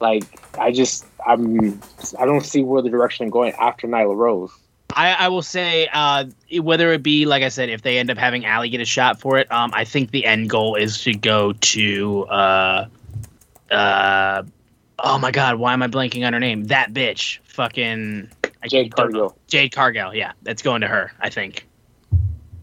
Like, 0.00 0.24
I 0.58 0.72
just, 0.72 1.06
I'm, 1.26 1.80
I 2.18 2.26
don't 2.26 2.44
see 2.44 2.62
where 2.62 2.82
the 2.82 2.90
direction 2.90 3.24
I'm 3.24 3.30
going 3.30 3.52
after 3.54 3.86
Nyla 3.86 4.16
Rose. 4.16 4.50
I, 4.96 5.12
I 5.12 5.28
will 5.28 5.42
say, 5.42 5.88
uh, 5.92 6.26
whether 6.60 6.92
it 6.92 7.02
be 7.02 7.26
like 7.26 7.42
I 7.42 7.48
said, 7.48 7.68
if 7.68 7.82
they 7.82 7.98
end 7.98 8.10
up 8.10 8.18
having 8.18 8.46
Ali 8.46 8.68
get 8.68 8.80
a 8.80 8.84
shot 8.84 9.20
for 9.20 9.38
it, 9.38 9.50
um, 9.50 9.72
I 9.74 9.84
think 9.84 10.10
the 10.10 10.24
end 10.24 10.50
goal 10.50 10.76
is 10.76 11.02
to 11.02 11.14
go 11.14 11.52
to, 11.52 12.24
uh, 12.26 12.86
uh, 13.70 14.42
oh 15.00 15.18
my 15.18 15.30
god, 15.30 15.56
why 15.56 15.72
am 15.72 15.82
I 15.82 15.88
blanking 15.88 16.26
on 16.26 16.32
her 16.32 16.40
name? 16.40 16.64
That 16.64 16.92
bitch, 16.92 17.38
fucking 17.44 18.30
I 18.62 18.68
Jade. 18.68 18.94
Cargill. 18.94 19.36
Jade 19.48 19.72
Cargill, 19.72 20.14
yeah, 20.14 20.32
that's 20.42 20.62
going 20.62 20.80
to 20.82 20.88
her. 20.88 21.12
I 21.20 21.28
think. 21.28 21.66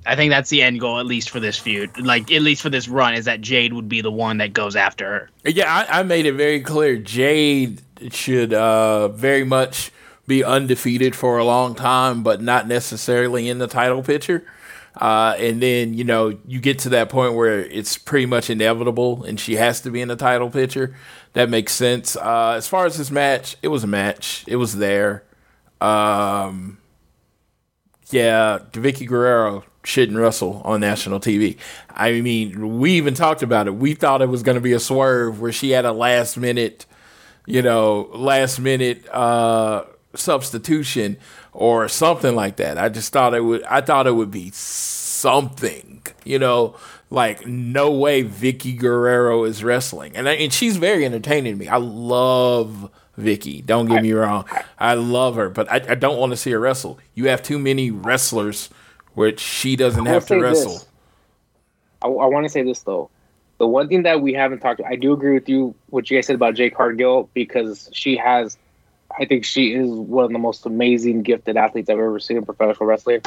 I 0.05 0.15
think 0.15 0.31
that's 0.31 0.49
the 0.49 0.61
end 0.63 0.79
goal, 0.79 0.99
at 0.99 1.05
least 1.05 1.29
for 1.29 1.39
this 1.39 1.57
feud. 1.57 1.99
Like, 1.99 2.31
at 2.31 2.41
least 2.41 2.61
for 2.61 2.69
this 2.69 2.87
run, 2.87 3.13
is 3.13 3.25
that 3.25 3.41
Jade 3.41 3.73
would 3.73 3.87
be 3.87 4.01
the 4.01 4.11
one 4.11 4.37
that 4.37 4.53
goes 4.53 4.75
after 4.75 5.05
her. 5.05 5.29
Yeah, 5.45 5.71
I, 5.71 5.99
I 5.99 6.03
made 6.03 6.25
it 6.25 6.33
very 6.33 6.61
clear. 6.61 6.97
Jade 6.97 7.81
should 8.09 8.53
uh, 8.53 9.09
very 9.09 9.43
much 9.43 9.91
be 10.27 10.43
undefeated 10.43 11.15
for 11.15 11.37
a 11.37 11.43
long 11.45 11.75
time, 11.75 12.23
but 12.23 12.41
not 12.41 12.67
necessarily 12.67 13.47
in 13.47 13.59
the 13.59 13.67
title 13.67 14.01
picture. 14.01 14.45
Uh, 14.95 15.35
and 15.37 15.61
then 15.61 15.93
you 15.93 16.03
know 16.03 16.37
you 16.45 16.59
get 16.59 16.77
to 16.77 16.89
that 16.89 17.07
point 17.07 17.33
where 17.33 17.59
it's 17.59 17.97
pretty 17.97 18.25
much 18.25 18.49
inevitable, 18.49 19.23
and 19.23 19.39
she 19.39 19.55
has 19.55 19.79
to 19.81 19.89
be 19.89 20.01
in 20.01 20.09
the 20.09 20.15
title 20.17 20.49
picture. 20.49 20.95
That 21.33 21.49
makes 21.49 21.71
sense. 21.73 22.17
Uh, 22.17 22.55
as 22.57 22.67
far 22.67 22.85
as 22.85 22.97
this 22.97 23.09
match, 23.09 23.55
it 23.61 23.69
was 23.69 23.85
a 23.85 23.87
match. 23.87 24.43
It 24.47 24.57
was 24.57 24.77
there. 24.77 25.23
Um, 25.79 26.77
yeah, 28.09 28.59
Vickie 28.71 29.07
Guerrero 29.07 29.63
shouldn't 29.83 30.17
wrestle 30.17 30.61
on 30.63 30.79
national 30.81 31.19
TV. 31.19 31.57
I 31.89 32.21
mean, 32.21 32.79
we 32.79 32.91
even 32.93 33.13
talked 33.13 33.41
about 33.43 33.67
it. 33.67 33.75
We 33.75 33.93
thought 33.95 34.21
it 34.21 34.29
was 34.29 34.43
going 34.43 34.55
to 34.55 34.61
be 34.61 34.73
a 34.73 34.79
swerve 34.79 35.41
where 35.41 35.51
she 35.51 35.71
had 35.71 35.85
a 35.85 35.91
last 35.91 36.37
minute, 36.37 36.85
you 37.45 37.61
know, 37.61 38.09
last 38.13 38.59
minute 38.59 39.07
uh, 39.09 39.85
substitution 40.13 41.17
or 41.53 41.87
something 41.87 42.35
like 42.35 42.57
that. 42.57 42.77
I 42.77 42.89
just 42.89 43.11
thought 43.11 43.33
it 43.33 43.41
would. 43.43 43.63
I 43.63 43.81
thought 43.81 44.07
it 44.07 44.13
would 44.15 44.31
be 44.31 44.51
something, 44.53 46.01
you 46.23 46.39
know, 46.39 46.75
like 47.09 47.45
no 47.45 47.91
way 47.91 48.23
Vickie 48.23 48.77
Guerrero 48.77 49.43
is 49.43 49.63
wrestling, 49.63 50.15
and 50.15 50.29
I- 50.29 50.33
and 50.35 50.53
she's 50.53 50.77
very 50.77 51.05
entertaining 51.05 51.53
to 51.53 51.59
me. 51.59 51.67
I 51.67 51.77
love 51.77 52.89
Vickie. 53.19 53.65
Don't 53.65 53.87
get 53.87 54.01
me 54.01 54.13
wrong, 54.13 54.45
I 54.79 54.93
love 54.93 55.35
her, 55.35 55.49
but 55.49 55.69
I, 55.71 55.81
I 55.89 55.95
don't 55.95 56.17
want 56.17 56.31
to 56.31 56.37
see 56.37 56.51
her 56.51 56.59
wrestle. 56.59 56.99
You 57.13 57.27
have 57.27 57.43
too 57.43 57.59
many 57.59 57.91
wrestlers, 57.91 58.69
which 59.13 59.39
she 59.39 59.75
doesn't 59.75 60.05
have 60.05 60.25
to 60.27 60.39
wrestle. 60.39 60.73
this. 60.73 60.87
I, 62.01 62.07
I 62.07 62.25
want 62.27 62.45
to 62.45 62.49
say 62.49 62.63
this 62.63 62.81
though. 62.81 63.09
The 63.57 63.67
one 63.67 63.87
thing 63.87 64.03
that 64.03 64.21
we 64.21 64.33
haven't 64.33 64.59
talked, 64.59 64.81
I 64.83 64.95
do 64.95 65.13
agree 65.13 65.33
with 65.33 65.47
you 65.47 65.75
what 65.91 66.09
you 66.09 66.17
guys 66.17 66.25
said 66.25 66.35
about 66.35 66.55
Jade 66.55 66.73
Cargill 66.73 67.29
because 67.35 67.89
she 67.93 68.17
has, 68.17 68.57
I 69.19 69.25
think 69.25 69.45
she 69.45 69.73
is 69.73 69.87
one 69.87 70.25
of 70.25 70.31
the 70.31 70.39
most 70.39 70.65
amazing, 70.65 71.21
gifted 71.21 71.57
athletes 71.57 71.89
I've 71.89 71.99
ever 71.99 72.19
seen 72.19 72.37
in 72.37 72.45
professional 72.45 72.87
wrestling. 72.87 73.21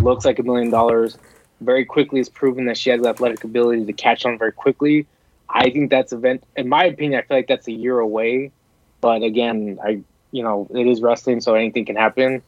Looks 0.00 0.24
like 0.24 0.38
a 0.38 0.44
million 0.44 0.70
dollars. 0.70 1.18
Very 1.60 1.84
quickly 1.84 2.20
has 2.20 2.28
proven 2.28 2.66
that 2.66 2.78
she 2.78 2.90
has 2.90 3.02
the 3.02 3.08
athletic 3.08 3.42
ability 3.42 3.84
to 3.84 3.92
catch 3.92 4.24
on 4.24 4.38
very 4.38 4.52
quickly. 4.52 5.06
I 5.48 5.70
think 5.70 5.90
that's 5.90 6.12
event, 6.12 6.44
in 6.56 6.68
my 6.68 6.84
opinion, 6.84 7.18
I 7.18 7.22
feel 7.26 7.36
like 7.36 7.48
that's 7.48 7.66
a 7.66 7.72
year 7.72 7.98
away. 7.98 8.52
But 9.00 9.22
again, 9.22 9.78
I, 9.84 10.02
you 10.30 10.42
know, 10.44 10.68
it 10.70 10.86
is 10.86 11.00
wrestling, 11.02 11.40
so 11.40 11.54
anything 11.54 11.84
can 11.84 11.96
happen. 11.96 12.42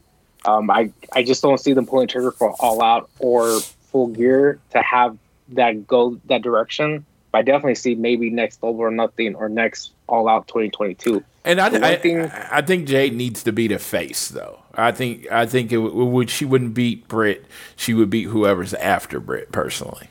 Um, 0.45 0.71
I, 0.71 0.93
I 1.13 1.23
just 1.23 1.43
don't 1.43 1.59
see 1.59 1.73
them 1.73 1.87
pulling 1.87 2.09
trigger 2.09 2.33
for 2.33 2.51
all 2.59 2.83
out 2.83 3.09
or 3.19 3.61
full 3.91 4.09
gear 4.09 4.59
to 4.71 4.83
have 4.83 5.17
that 5.51 5.87
go 5.87 6.19
that 6.27 6.43
direction. 6.43 7.05
But 7.31 7.39
I 7.39 7.43
definitely 7.43 7.77
see 7.77 7.95
maybe 7.95 8.29
next 8.31 8.61
Double 8.61 8.81
or 8.81 8.91
Nothing 8.91 9.35
or 9.35 9.49
next 9.49 9.93
All 10.07 10.29
Out 10.29 10.49
2022. 10.49 11.25
And 11.45 11.61
I, 11.61 11.67
I, 11.67 11.97
thing- 11.97 12.21
I 12.21 12.61
think 12.63 12.87
Jade 12.87 13.15
needs 13.15 13.43
to 13.45 13.53
be 13.53 13.69
the 13.69 13.79
face, 13.79 14.29
though. 14.29 14.59
I 14.75 14.93
think 14.93 15.31
I 15.31 15.47
think 15.47 15.71
it 15.73 15.79
would 15.79 16.31
she 16.31 16.45
wouldn't 16.45 16.75
beat 16.75 17.09
Britt. 17.09 17.45
She 17.77 17.95
would 17.95 18.11
beat 18.11 18.25
whoever's 18.25 18.75
after 18.75 19.21
Britt 19.21 19.53
personally. 19.53 20.09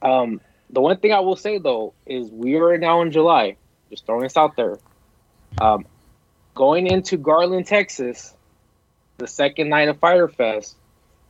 Um, 0.00 0.40
the 0.70 0.80
one 0.80 0.96
thing 0.98 1.12
I 1.12 1.20
will 1.20 1.36
say 1.36 1.58
though 1.58 1.92
is 2.06 2.30
we 2.30 2.56
are 2.56 2.78
now 2.78 3.02
in 3.02 3.12
July. 3.12 3.56
Just 3.90 4.06
throwing 4.06 4.22
this 4.22 4.36
out 4.36 4.56
there. 4.56 4.78
Um, 5.60 5.84
going 6.54 6.86
into 6.86 7.16
Garland, 7.18 7.66
Texas, 7.66 8.32
the 9.22 9.28
second 9.28 9.68
night 9.68 9.88
of 9.88 9.98
Fyter 9.98 10.26
Fest, 10.28 10.76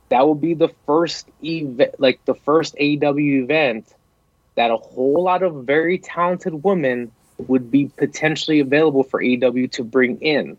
that 0.09 0.25
will 0.25 0.35
be 0.35 0.53
the 0.55 0.69
first 0.85 1.27
event, 1.43 1.95
like 1.99 2.23
the 2.25 2.33
first 2.33 2.75
AEW 2.75 3.43
event 3.43 3.93
that 4.55 4.71
a 4.71 4.77
whole 4.77 5.23
lot 5.23 5.43
of 5.43 5.63
very 5.65 5.97
talented 5.99 6.63
women 6.63 7.11
would 7.37 7.69
be 7.71 7.91
potentially 7.97 8.59
available 8.59 9.03
for 9.03 9.21
AEW 9.21 9.71
to 9.71 9.83
bring 9.83 10.19
in. 10.21 10.57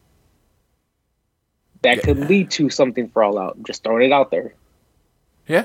That 1.82 2.02
could 2.02 2.28
lead 2.28 2.50
to 2.52 2.70
something 2.70 3.08
for 3.08 3.22
All 3.22 3.38
Out. 3.38 3.62
Just 3.64 3.82
throwing 3.84 4.06
it 4.06 4.12
out 4.12 4.30
there. 4.30 4.54
Yeah. 5.46 5.64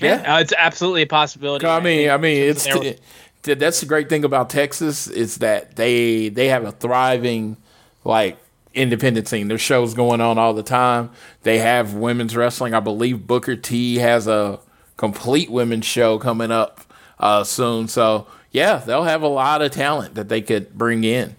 Yeah. 0.00 0.34
Uh, 0.34 0.40
it's 0.40 0.52
absolutely 0.56 1.02
a 1.02 1.06
possibility. 1.06 1.66
I 1.66 1.80
mean, 1.80 2.10
I 2.10 2.16
mean, 2.16 2.42
it's 2.42 2.64
They 2.64 2.74
were- 2.74 2.96
th- 3.44 3.58
that's 3.58 3.80
the 3.80 3.86
great 3.86 4.08
thing 4.08 4.24
about 4.24 4.50
Texas 4.50 5.06
is 5.06 5.36
that 5.38 5.76
they 5.76 6.30
they 6.30 6.48
have 6.48 6.64
a 6.64 6.72
thriving 6.72 7.56
like 8.02 8.36
independent 8.74 9.28
scene. 9.28 9.48
There's 9.48 9.60
shows 9.60 9.94
going 9.94 10.20
on 10.20 10.38
all 10.38 10.52
the 10.52 10.62
time. 10.62 11.10
They 11.42 11.58
have 11.58 11.94
women's 11.94 12.36
wrestling. 12.36 12.74
I 12.74 12.80
believe 12.80 13.26
Booker 13.26 13.56
T 13.56 13.96
has 13.96 14.26
a 14.26 14.60
complete 14.96 15.50
women's 15.50 15.86
show 15.86 16.18
coming 16.18 16.50
up 16.50 16.80
uh, 17.18 17.44
soon. 17.44 17.88
So 17.88 18.26
yeah, 18.50 18.76
they'll 18.76 19.04
have 19.04 19.22
a 19.22 19.28
lot 19.28 19.62
of 19.62 19.72
talent 19.72 20.14
that 20.14 20.28
they 20.28 20.40
could 20.40 20.74
bring 20.74 21.04
in. 21.04 21.36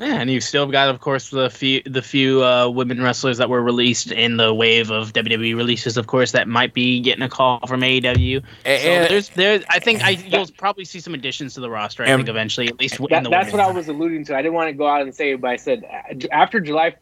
Yeah, 0.00 0.18
and 0.18 0.30
you've 0.30 0.44
still 0.44 0.66
got, 0.66 0.88
of 0.88 1.00
course, 1.00 1.28
the 1.28 1.50
few 1.50 1.82
the 1.84 2.00
few 2.00 2.42
uh, 2.42 2.70
women 2.70 3.02
wrestlers 3.02 3.36
that 3.36 3.50
were 3.50 3.62
released 3.62 4.10
in 4.10 4.38
the 4.38 4.54
wave 4.54 4.90
of 4.90 5.12
WWE 5.12 5.54
releases, 5.54 5.98
of 5.98 6.06
course, 6.06 6.32
that 6.32 6.48
might 6.48 6.72
be 6.72 7.00
getting 7.00 7.22
a 7.22 7.28
call 7.28 7.60
from 7.66 7.82
AEW. 7.82 8.40
So 8.40 8.70
And- 8.70 9.10
there's 9.10 9.28
there, 9.30 9.60
I 9.68 9.78
think 9.78 10.02
I 10.02 10.10
you'll 10.10 10.46
probably 10.56 10.86
see 10.86 11.00
some 11.00 11.12
additions 11.12 11.52
to 11.54 11.60
the 11.60 11.68
roster. 11.68 12.02
I 12.02 12.16
think 12.16 12.30
eventually, 12.30 12.68
at 12.68 12.80
least 12.80 12.98
in 12.98 13.06
That, 13.10 13.24
the 13.24 13.28
that's 13.30 13.52
what 13.52 13.60
I 13.60 13.70
was 13.70 13.88
alluding 13.88 14.24
to. 14.26 14.36
I 14.36 14.40
didn't 14.40 14.54
want 14.54 14.68
to 14.68 14.72
go 14.72 14.86
out 14.86 15.02
and 15.02 15.14
say 15.14 15.32
it, 15.32 15.40
but 15.42 15.50
I 15.50 15.56
said 15.56 15.84
after 16.32 16.60
July, 16.60 16.94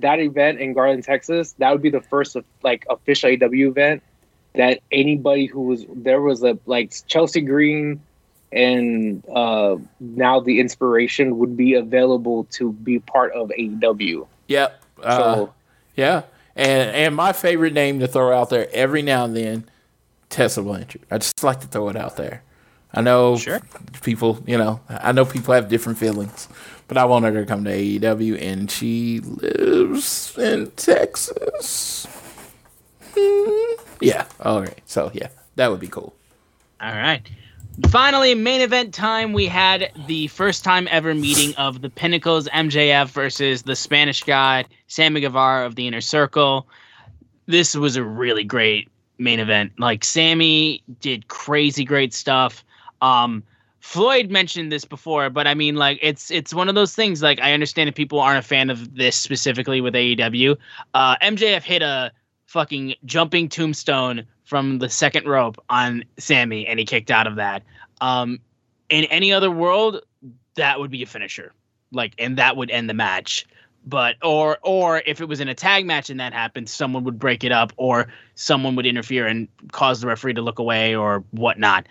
that 0.00 0.18
event 0.18 0.60
in 0.60 0.72
Garland, 0.72 1.04
Texas, 1.04 1.52
that 1.58 1.72
would 1.72 1.82
be 1.82 1.90
the 1.90 2.00
first 2.00 2.36
of, 2.36 2.44
like 2.62 2.86
official 2.88 3.30
AW 3.32 3.48
event 3.52 4.02
that 4.54 4.80
anybody 4.90 5.44
who 5.44 5.60
was 5.62 5.84
there 5.94 6.22
was 6.22 6.42
a 6.42 6.58
like 6.64 6.94
Chelsea 7.06 7.42
Green 7.42 8.00
and 8.54 9.22
uh, 9.28 9.76
now 10.00 10.40
the 10.40 10.60
IInspiration 10.60 11.36
would 11.36 11.56
be 11.56 11.74
available 11.74 12.44
to 12.52 12.72
be 12.72 13.00
part 13.00 13.32
of 13.32 13.50
AEW. 13.58 14.26
Yep. 14.48 14.82
Uh, 15.02 15.16
So 15.16 15.54
Yeah, 15.96 16.22
and 16.56 16.90
and 16.90 17.14
my 17.16 17.32
favorite 17.32 17.72
name 17.74 17.98
to 18.00 18.06
throw 18.08 18.32
out 18.38 18.48
there 18.50 18.68
every 18.72 19.02
now 19.02 19.24
and 19.24 19.36
then, 19.36 19.68
Tessa 20.30 20.62
Blanchard. 20.62 21.02
I 21.10 21.18
just 21.18 21.42
like 21.42 21.60
to 21.60 21.66
throw 21.66 21.88
it 21.88 21.96
out 21.96 22.16
there. 22.16 22.42
I 22.92 23.00
know 23.00 23.36
Sure. 23.36 23.60
people, 24.02 24.40
you 24.46 24.56
know, 24.56 24.80
I 24.88 25.10
know 25.12 25.24
people 25.24 25.52
have 25.52 25.68
different 25.68 25.98
feelings, 25.98 26.48
but 26.86 26.96
I 26.96 27.04
want 27.06 27.24
her 27.24 27.32
to 27.32 27.44
come 27.44 27.64
to 27.64 27.70
AEW, 27.70 28.40
and 28.40 28.70
she 28.70 29.18
lives 29.20 30.38
in 30.38 30.70
Texas. 30.76 32.06
Hmm. 33.16 33.74
Yeah. 34.00 34.26
All 34.40 34.60
right. 34.60 34.80
So 34.86 35.10
yeah, 35.12 35.28
that 35.56 35.70
would 35.72 35.80
be 35.80 35.88
cool. 35.88 36.14
All 36.80 36.92
right. 36.92 37.22
Finally, 37.88 38.34
main 38.34 38.60
event 38.60 38.94
time. 38.94 39.32
We 39.32 39.46
had 39.46 39.90
the 40.06 40.28
first 40.28 40.62
time 40.62 40.86
ever 40.90 41.12
meeting 41.12 41.54
of 41.56 41.82
the 41.82 41.90
Pinnacles 41.90 42.46
MJF 42.48 43.08
versus 43.08 43.62
the 43.62 43.74
Spanish 43.74 44.22
guy 44.22 44.64
Sammy 44.86 45.20
Guevara 45.20 45.66
of 45.66 45.74
the 45.74 45.88
Inner 45.88 46.00
Circle. 46.00 46.68
This 47.46 47.74
was 47.74 47.96
a 47.96 48.04
really 48.04 48.44
great 48.44 48.88
main 49.18 49.40
event. 49.40 49.72
Like 49.78 50.04
Sammy 50.04 50.82
did 51.00 51.26
crazy 51.26 51.84
great 51.84 52.14
stuff. 52.14 52.64
Um, 53.02 53.42
Floyd 53.80 54.30
mentioned 54.30 54.70
this 54.70 54.84
before, 54.84 55.28
but 55.28 55.46
I 55.46 55.54
mean, 55.54 55.74
like 55.74 55.98
it's 56.00 56.30
it's 56.30 56.54
one 56.54 56.68
of 56.68 56.76
those 56.76 56.94
things. 56.94 57.22
Like 57.22 57.40
I 57.40 57.52
understand 57.52 57.88
if 57.88 57.94
people 57.94 58.20
aren't 58.20 58.38
a 58.38 58.48
fan 58.48 58.70
of 58.70 58.94
this 58.94 59.16
specifically 59.16 59.80
with 59.80 59.94
AEW. 59.94 60.56
Uh, 60.94 61.16
MJF 61.16 61.62
hit 61.62 61.82
a 61.82 62.12
fucking 62.46 62.94
jumping 63.04 63.48
tombstone 63.48 64.26
from 64.44 64.78
the 64.78 64.88
second 64.88 65.26
rope 65.26 65.62
on 65.68 66.04
Sammy, 66.18 66.66
and 66.66 66.78
he 66.78 66.84
kicked 66.84 67.10
out 67.10 67.26
of 67.26 67.36
that. 67.36 67.62
Um, 68.00 68.40
in 68.88 69.04
any 69.04 69.32
other 69.32 69.50
world, 69.50 70.02
that 70.56 70.78
would 70.78 70.90
be 70.90 71.02
a 71.02 71.06
finisher, 71.06 71.52
like, 71.92 72.14
and 72.18 72.38
that 72.38 72.56
would 72.56 72.70
end 72.70 72.88
the 72.88 72.94
match. 72.94 73.46
But 73.86 74.16
or 74.22 74.58
or 74.62 75.02
if 75.04 75.20
it 75.20 75.26
was 75.26 75.40
in 75.40 75.48
a 75.48 75.54
tag 75.54 75.84
match 75.84 76.08
and 76.08 76.18
that 76.20 76.32
happened, 76.32 76.68
someone 76.68 77.04
would 77.04 77.18
break 77.18 77.44
it 77.44 77.52
up, 77.52 77.72
or 77.76 78.08
someone 78.34 78.76
would 78.76 78.86
interfere 78.86 79.26
and 79.26 79.48
cause 79.72 80.00
the 80.00 80.06
referee 80.06 80.34
to 80.34 80.42
look 80.42 80.58
away 80.58 80.94
or 80.94 81.22
whatnot. 81.32 81.86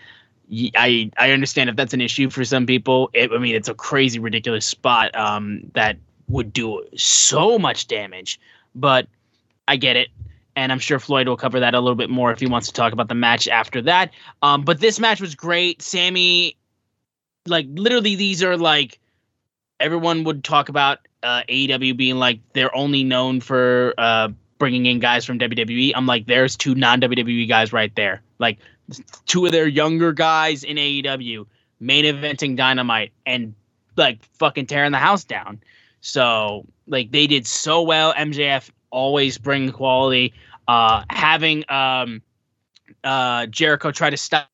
I 0.75 1.11
I 1.17 1.31
understand 1.31 1.69
if 1.69 1.75
that's 1.75 1.93
an 1.93 2.01
issue 2.01 2.29
for 2.29 2.45
some 2.45 2.65
people. 2.65 3.09
It, 3.13 3.31
I 3.31 3.37
mean, 3.37 3.55
it's 3.55 3.69
a 3.69 3.75
crazy, 3.75 4.19
ridiculous 4.19 4.65
spot 4.65 5.15
um, 5.15 5.69
that 5.73 5.97
would 6.29 6.51
do 6.51 6.83
so 6.95 7.59
much 7.59 7.87
damage, 7.87 8.39
but 8.73 9.07
I 9.67 9.75
get 9.75 9.95
it 9.95 10.09
and 10.55 10.71
I'm 10.71 10.79
sure 10.79 10.99
Floyd 10.99 11.27
will 11.27 11.37
cover 11.37 11.59
that 11.59 11.73
a 11.73 11.79
little 11.79 11.95
bit 11.95 12.09
more 12.09 12.31
if 12.31 12.39
he 12.39 12.45
wants 12.45 12.67
to 12.67 12.73
talk 12.73 12.93
about 12.93 13.09
the 13.09 13.15
match 13.15 13.47
after 13.47 13.81
that. 13.83 14.11
Um, 14.41 14.63
but 14.63 14.79
this 14.79 14.99
match 14.99 15.19
was 15.19 15.35
great. 15.35 15.81
Sammy, 15.81 16.57
like 17.47 17.67
literally, 17.69 18.15
these 18.15 18.43
are 18.43 18.57
like 18.57 18.99
everyone 19.79 20.23
would 20.23 20.43
talk 20.43 20.69
about 20.69 20.99
uh, 21.23 21.43
AEW 21.49 21.97
being 21.97 22.17
like 22.17 22.39
they're 22.53 22.75
only 22.75 23.03
known 23.03 23.41
for 23.41 23.93
uh, 23.97 24.29
bringing 24.59 24.85
in 24.85 24.99
guys 24.99 25.25
from 25.25 25.39
WWE. 25.39 25.93
I'm 25.95 26.05
like, 26.05 26.25
there's 26.25 26.55
two 26.55 26.75
non 26.75 27.01
WWE 27.01 27.47
guys 27.47 27.73
right 27.73 27.93
there, 27.95 28.21
like 28.39 28.59
two 29.25 29.45
of 29.45 29.51
their 29.51 29.67
younger 29.67 30.11
guys 30.13 30.63
in 30.63 30.77
AEW 30.77 31.45
main 31.83 32.05
eventing 32.05 32.55
Dynamite 32.55 33.11
and 33.25 33.53
like 33.97 34.23
fucking 34.37 34.65
tearing 34.65 34.91
the 34.91 34.97
house 34.97 35.23
down. 35.23 35.61
So 36.01 36.65
like 36.87 37.11
they 37.11 37.27
did 37.27 37.45
so 37.45 37.81
well. 37.81 38.13
MJF 38.13 38.69
always 38.93 39.37
bring 39.37 39.71
quality. 39.71 40.33
Uh, 40.67 41.03
having 41.09 41.65
um, 41.69 42.21
uh, 43.03 43.47
Jericho 43.47 43.91
try 43.91 44.09
to 44.09 44.17
stop 44.17 44.47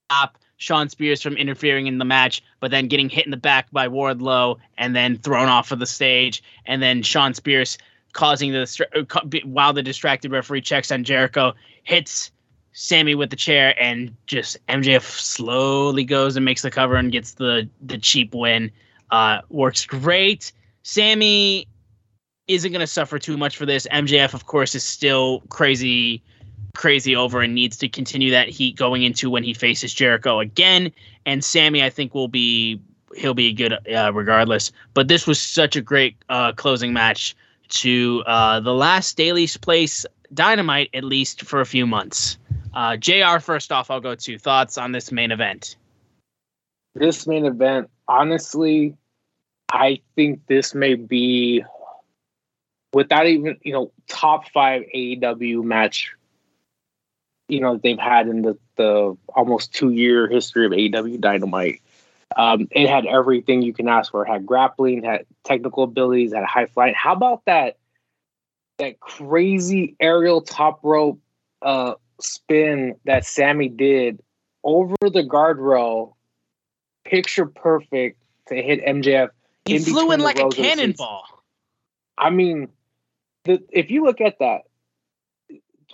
Shawn 0.58 0.90
Spears 0.90 1.22
from 1.22 1.38
interfering 1.38 1.88
in 1.88 2.00
the 2.00 2.06
match, 2.06 2.42
but 2.60 2.72
then 2.72 2.88
getting 2.88 3.10
hit 3.10 3.26
in 3.26 3.32
the 3.32 3.38
back 3.38 3.70
by 3.72 3.88
Wardlow 3.88 4.58
and 4.78 4.96
then 4.96 5.18
thrown 5.18 5.48
off 5.48 5.72
of 5.72 5.80
the 5.80 5.86
stage, 5.86 6.42
and 6.66 6.82
then 6.82 7.04
Shawn 7.04 7.34
Spears 7.34 7.78
causing 8.14 8.52
the 8.52 8.88
uh, 8.96 9.40
while 9.46 9.74
the 9.74 9.84
distracted 9.84 10.32
referee 10.32 10.62
checks 10.62 10.92
on 10.92 11.04
Jericho 11.04 11.54
hits 11.84 12.32
Sammy 12.74 13.16
with 13.16 13.30
the 13.30 13.36
chair 13.36 13.76
and 13.82 14.16
just 14.26 14.58
MJF 14.68 15.04
slowly 15.04 16.04
goes 16.04 16.36
and 16.36 16.46
makes 16.46 16.62
the 16.62 16.72
cover 16.72 16.96
and 16.96 17.12
gets 17.12 17.34
the 17.34 17.70
the 17.82 17.98
cheap 17.98 18.34
win. 18.34 18.72
Uh, 19.12 19.42
works 19.50 19.86
great. 19.86 20.52
Sammy 20.84 21.68
isn't 22.50 22.72
going 22.72 22.82
to 22.82 22.88
suffer 22.88 23.20
too 23.20 23.38
much 23.38 23.56
for 23.56 23.66
this. 23.66 23.88
MJF, 23.92 24.34
of 24.34 24.48
course, 24.48 24.76
is 24.76 24.84
still 24.84 25.42
crazy, 25.50 26.22
crazy 26.76 27.16
over 27.16 27.42
and 27.42 27.54
needs 27.54 27.78
to 27.78 27.88
continue 27.88 28.32
that 28.32 28.50
heat 28.50 28.76
going 28.76 29.04
into 29.04 29.30
when 29.30 29.44
he 29.44 29.54
faces 29.54 29.94
Jericho 29.94 30.40
again. 30.40 30.92
And 31.26 31.44
Sammy, 31.44 31.84
I 31.84 31.90
think, 31.90 32.14
will 32.14 32.28
be 32.28 32.82
he'll 33.16 33.34
be 33.34 33.54
good 33.54 33.74
uh, 33.74 34.12
regardless. 34.14 34.72
But 34.94 35.08
this 35.08 35.26
was 35.26 35.40
such 35.40 35.76
a 35.76 35.82
great 35.82 36.18
uh, 36.30 36.52
closing 36.54 36.92
match 36.92 37.36
to 37.70 38.24
uh, 38.26 38.60
the 38.60 38.74
last 38.74 39.16
Daily's 39.16 39.56
Place 39.56 40.06
Dynamite, 40.34 40.90
at 40.94 41.04
least 41.04 41.44
for 41.44 41.62
a 41.62 41.66
few 41.66 41.86
months. 41.86 42.38
Uh, 42.74 42.98
Jr. 42.98 43.40
First 43.40 43.72
off, 43.72 43.90
I'll 43.92 44.00
go 44.00 44.16
to 44.16 44.38
thoughts 44.38 44.78
on 44.78 44.92
this 44.92 45.12
main 45.12 45.32
event. 45.32 45.76
this 46.96 47.28
main 47.28 47.46
event, 47.46 47.90
honestly, 48.08 48.96
I 49.72 50.02
think 50.16 50.46
this 50.48 50.74
may 50.74 50.96
be 50.96 51.64
without 52.94 53.28
even 53.28 53.58
you 53.64 53.74
know 53.74 53.92
top 54.08 54.50
five 54.50 54.84
AEW 54.94 55.64
match. 55.64 56.14
You 57.48 57.62
know 57.62 57.78
they've 57.78 58.00
had 58.00 58.28
in 58.28 58.44
the 58.44 58.58
the 58.76 59.18
almost 59.36 59.74
two 59.74 59.92
year 59.92 60.28
history 60.28 60.66
of 60.66 60.72
AEW 60.72 61.20
Dynamite. 61.20 61.82
Um, 62.38 62.68
it 62.72 62.88
had 62.88 63.06
everything 63.08 63.64
you 63.64 63.74
can 63.74 63.88
ask 63.88 64.12
for. 64.12 64.24
It 64.24 64.30
had 64.30 64.46
grappling, 64.46 65.04
had 65.04 65.26
technical 65.44 65.84
abilities, 65.84 66.32
had 66.32 66.46
high 66.46 66.68
flying. 66.68 66.94
How 66.96 67.14
about 67.14 67.44
that? 67.46 67.78
That 68.78 69.00
crazy 69.00 69.96
aerial 70.00 70.42
top 70.42 70.80
rope 70.84 71.20
uh, 71.62 71.96
spin 72.22 72.96
that 73.06 73.26
Sammy 73.26 73.68
did 73.68 74.22
over 74.64 74.96
the 75.02 75.24
guardrail 75.24 76.14
picture 77.04 77.46
perfect 77.46 78.22
to 78.48 78.56
hit 78.56 78.86
MJF. 78.86 79.30
He 79.66 79.80
flew 79.80 80.12
in 80.12 80.22
like 80.22 80.40
a 80.40 80.44
rows 80.44 80.54
of 80.54 80.64
seats. 80.64 80.76
cannonball. 80.76 81.24
I 82.18 82.30
mean, 82.30 82.70
the, 83.46 83.64
if 83.70 83.92
you 83.92 84.04
look 84.04 84.22
at 84.22 84.40
that, 84.40 84.62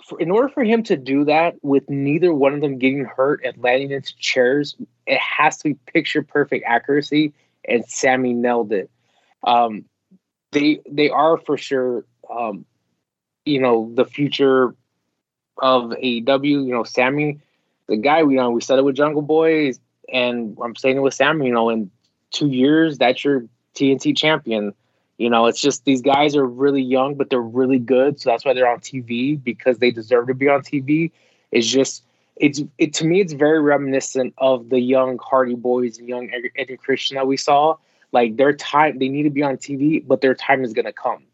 for, 0.04 0.20
in 0.20 0.30
order 0.30 0.48
for 0.48 0.62
him 0.62 0.82
to 0.84 0.96
do 0.96 1.24
that 1.24 1.56
with 1.62 1.88
neither 1.88 2.32
one 2.32 2.54
of 2.54 2.60
them 2.60 2.78
getting 2.78 3.04
hurt 3.04 3.44
and 3.44 3.56
landing 3.62 3.90
into 3.90 4.14
chairs, 4.16 4.76
it 5.06 5.18
has 5.18 5.58
to 5.58 5.64
be 5.64 5.74
picture 5.92 6.22
perfect 6.22 6.64
accuracy, 6.66 7.32
and 7.66 7.84
Sammy 7.86 8.32
nailed 8.32 8.72
it. 8.72 8.90
Um, 9.42 9.84
they 10.52 10.80
they 10.90 11.10
are 11.10 11.38
for 11.38 11.56
sure, 11.56 12.04
um, 12.30 12.64
you 13.44 13.60
know, 13.60 13.90
the 13.94 14.04
future 14.04 14.74
of 15.58 15.90
AEW. 15.90 16.44
You 16.44 16.72
know, 16.72 16.84
Sammy, 16.84 17.40
the 17.88 17.96
guy 17.96 18.22
we 18.22 18.34
you 18.34 18.40
know 18.40 18.50
we 18.50 18.60
said 18.60 18.78
it 18.78 18.84
with 18.84 18.96
Jungle 18.96 19.22
Boys, 19.22 19.80
and 20.12 20.56
I'm 20.62 20.76
saying 20.76 20.96
it 20.96 21.00
with 21.00 21.14
Sammy. 21.14 21.46
You 21.46 21.52
know, 21.52 21.70
in 21.70 21.90
two 22.30 22.48
years, 22.48 22.98
that's 22.98 23.24
your 23.24 23.44
TNT 23.74 24.16
champion. 24.16 24.74
You 25.18 25.30
know, 25.30 25.46
it's 25.46 25.60
just 25.60 25.84
these 25.84 26.02
guys 26.02 26.36
are 26.36 26.44
really 26.46 26.82
young, 26.82 27.14
but 27.14 27.30
they're 27.30 27.40
really 27.40 27.78
good. 27.78 28.20
So 28.20 28.30
that's 28.30 28.44
why 28.44 28.52
they're 28.52 28.70
on 28.70 28.80
TV 28.80 29.42
because 29.42 29.78
they 29.78 29.90
deserve 29.90 30.26
to 30.26 30.34
be 30.34 30.48
on 30.48 30.60
TV. 30.60 31.10
It's 31.52 31.66
just 31.66 32.04
it's 32.36 32.62
it 32.76 32.92
to 32.94 33.06
me 33.06 33.20
it's 33.20 33.32
very 33.32 33.60
reminiscent 33.60 34.34
of 34.36 34.68
the 34.68 34.80
young 34.80 35.18
Hardy 35.18 35.54
Boys 35.54 35.98
and 35.98 36.08
young 36.08 36.30
Edge 36.32 36.68
and 36.68 36.78
Christian 36.78 37.14
that 37.14 37.26
we 37.26 37.36
saw. 37.36 37.76
Like 38.12 38.36
their 38.36 38.52
time, 38.52 38.98
they 38.98 39.08
need 39.08 39.24
to 39.24 39.30
be 39.30 39.42
on 39.42 39.56
TV, 39.56 40.06
but 40.06 40.20
their 40.20 40.34
time 40.34 40.62
is 40.64 40.72
gonna 40.72 40.92
come, 40.92 41.24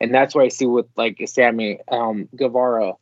and 0.00 0.12
that's 0.12 0.34
why 0.34 0.42
I 0.42 0.48
see 0.48 0.66
with 0.66 0.86
like 0.96 1.22
Sammy 1.26 1.78
um, 1.88 2.28
Guevara. 2.34 2.94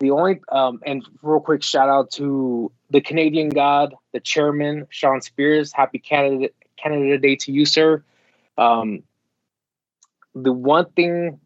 The 0.00 0.10
only 0.10 0.40
um, 0.50 0.80
and 0.84 1.06
real 1.22 1.40
quick 1.40 1.62
shout 1.62 1.88
out 1.88 2.10
to 2.12 2.72
the 2.90 3.00
Canadian 3.00 3.50
God, 3.50 3.94
the 4.12 4.20
chairman 4.20 4.86
Shawn 4.90 5.20
Spears. 5.20 5.72
Happy 5.72 6.00
Canada 6.00 6.48
Canada 6.76 7.18
Day 7.18 7.36
to 7.36 7.52
you, 7.52 7.64
sir. 7.64 8.02
Um, 8.58 9.04
the 10.34 10.52
one 10.52 10.86
thing 10.92 11.40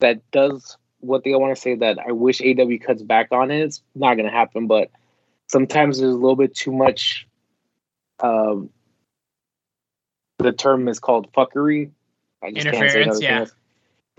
that 0.00 0.30
does 0.30 0.76
what 1.00 1.24
they 1.24 1.34
want 1.34 1.54
to 1.54 1.60
say 1.60 1.74
that 1.74 1.98
I 1.98 2.12
wish 2.12 2.40
AW 2.40 2.78
cuts 2.84 3.02
back 3.02 3.28
on 3.32 3.50
it, 3.50 3.60
it's 3.60 3.82
not 3.94 4.14
going 4.14 4.26
to 4.26 4.32
happen, 4.32 4.66
but 4.66 4.90
sometimes 5.48 5.98
there's 5.98 6.12
a 6.12 6.16
little 6.16 6.36
bit 6.36 6.54
too 6.54 6.72
much. 6.72 7.26
Um, 8.20 8.70
the 10.38 10.52
term 10.52 10.88
is 10.88 10.98
called 10.98 11.32
fuckery. 11.32 11.90
I 12.42 12.52
just 12.52 12.66
Interference, 12.66 13.20
yeah. 13.20 13.46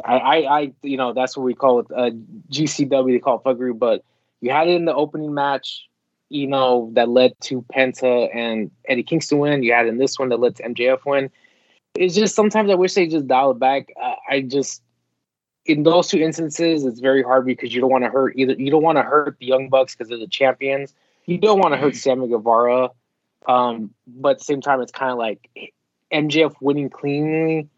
I, 0.04 0.18
I, 0.18 0.60
I, 0.60 0.74
you 0.84 0.98
know, 0.98 1.14
that's 1.14 1.36
what 1.36 1.44
we 1.44 1.54
call 1.54 1.80
it. 1.80 1.88
Uh, 1.96 2.12
GCW, 2.52 3.14
they 3.14 3.20
call 3.20 3.40
it 3.40 3.44
fuckery, 3.44 3.78
but 3.78 4.04
you 4.42 4.52
had 4.52 4.68
it 4.68 4.76
in 4.76 4.86
the 4.86 4.94
opening 4.94 5.34
match, 5.34 5.88
you 6.30 6.48
know, 6.48 6.92
that 6.94 7.10
led 7.10 7.34
to 7.42 7.64
Penta 7.74 8.34
and 8.36 8.70
Eddie 8.88 9.04
Kingston 9.04 9.40
win. 9.40 9.64
You 9.64 9.74
had 9.74 9.88
in 9.88 9.98
this 9.98 10.20
one 10.20 10.30
that 10.30 10.40
led 10.40 10.56
to 10.58 10.64
MJF 10.64 11.00
win. 11.06 11.32
It's 11.98 12.16
just 12.16 12.36
sometimes 12.36 12.70
I 12.70 12.76
wish 12.76 12.94
they 12.94 13.08
just 13.08 13.28
dial 13.28 13.52
it 13.52 13.60
back. 13.60 13.88
Uh, 14.02 14.16
I 14.30 14.42
just 14.42 14.82
in 15.66 15.84
those 15.84 16.08
two 16.08 16.20
instances, 16.20 16.86
it's 16.86 17.00
very 17.00 17.22
hard 17.22 17.46
because 17.46 17.74
you 17.74 17.82
don't 17.82 17.92
want 17.92 18.06
to 18.06 18.10
hurt 18.10 18.34
either. 18.38 18.54
You 18.54 18.72
don't 18.72 18.84
want 18.84 18.98
to 18.98 19.04
hurt 19.04 19.38
the 19.40 19.46
Young 19.46 19.70
Bucks 19.70 19.96
because 19.96 20.10
they're 20.10 20.18
the 20.18 20.28
champions. 20.28 20.94
You 21.26 21.38
don't 21.38 21.60
want 21.60 21.74
to 21.74 21.78
hurt 21.78 21.94
mm-hmm. 21.94 21.98
Sammy 21.98 22.28
Guevara, 22.30 22.90
um, 23.48 23.94
but 24.08 24.30
at 24.30 24.38
the 24.40 24.46
same 24.46 24.62
time, 24.62 24.82
it's 24.82 24.94
kind 24.94 25.12
of 25.12 25.18
like 25.18 25.74
MJF 26.14 26.56
winning 26.62 26.90
cleanly 26.90 27.70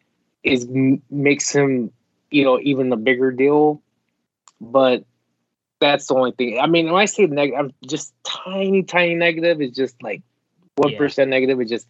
is 0.44 0.68
makes 1.10 1.52
him, 1.52 1.92
you 2.30 2.44
know, 2.44 2.60
even 2.62 2.92
a 2.94 2.98
bigger 2.98 3.32
deal. 3.32 3.82
But 4.62 5.04
that's 5.80 6.08
the 6.08 6.14
only 6.14 6.32
thing. 6.32 6.60
I 6.60 6.68
mean, 6.68 6.92
when 6.92 7.02
I 7.02 7.06
say 7.06 7.26
negative, 7.26 7.60
I'm 7.60 7.74
just 7.88 8.14
tiny, 8.24 8.84
tiny 8.84 9.16
negative. 9.16 9.62
It's 9.62 9.76
just 9.76 10.02
like 10.04 10.22
one 10.76 10.92
yeah. 10.92 11.26
negative. 11.26 11.60
It's 11.60 11.70
just 11.70 11.88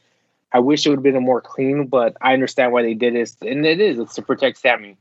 I 0.52 0.60
wish 0.60 0.86
it 0.86 0.90
would 0.90 0.98
have 0.98 1.04
been 1.04 1.16
a 1.16 1.22
more 1.22 1.42
clean, 1.42 1.88
but 1.88 2.18
I 2.22 2.34
understand 2.34 2.72
why 2.72 2.82
they 2.82 2.94
did 2.94 3.14
this, 3.16 3.36
and 3.42 3.66
it 3.66 3.80
is. 3.80 4.00
It's 4.00 4.16
to 4.16 4.22
protect 4.22 4.58
Sammy. 4.58 4.98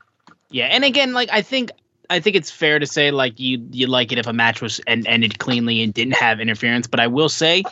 Yeah, 0.51 0.65
and 0.65 0.83
again, 0.83 1.13
like 1.13 1.29
I 1.31 1.41
think 1.41 1.71
I 2.09 2.19
think 2.19 2.35
it's 2.35 2.51
fair 2.51 2.79
to 2.79 2.87
say 2.87 3.11
like 3.11 3.39
you 3.39 3.65
you 3.71 3.87
like 3.87 4.11
it 4.11 4.17
if 4.17 4.27
a 4.27 4.33
match 4.33 4.61
was 4.61 4.79
and 4.87 5.07
ended 5.07 5.39
cleanly 5.39 5.81
and 5.81 5.93
didn't 5.93 6.15
have 6.15 6.39
interference. 6.39 6.87
But 6.87 6.99
I 6.99 7.07
will 7.07 7.29
say, 7.29 7.63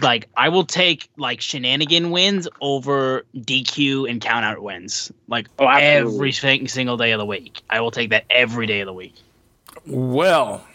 like 0.00 0.28
I 0.36 0.48
will 0.48 0.64
take 0.64 1.08
like 1.16 1.40
shenanigan 1.40 2.10
wins 2.10 2.46
over 2.60 3.24
DQ 3.36 4.08
and 4.10 4.20
countout 4.20 4.60
wins. 4.60 5.10
Like 5.28 5.48
oh, 5.58 5.66
every 5.66 6.32
single 6.32 6.96
day 6.96 7.12
of 7.12 7.18
the 7.18 7.26
week. 7.26 7.60
I 7.70 7.80
will 7.80 7.90
take 7.90 8.10
that 8.10 8.24
every 8.30 8.66
day 8.66 8.80
of 8.80 8.86
the 8.86 8.92
week. 8.92 9.14
Well, 9.86 10.66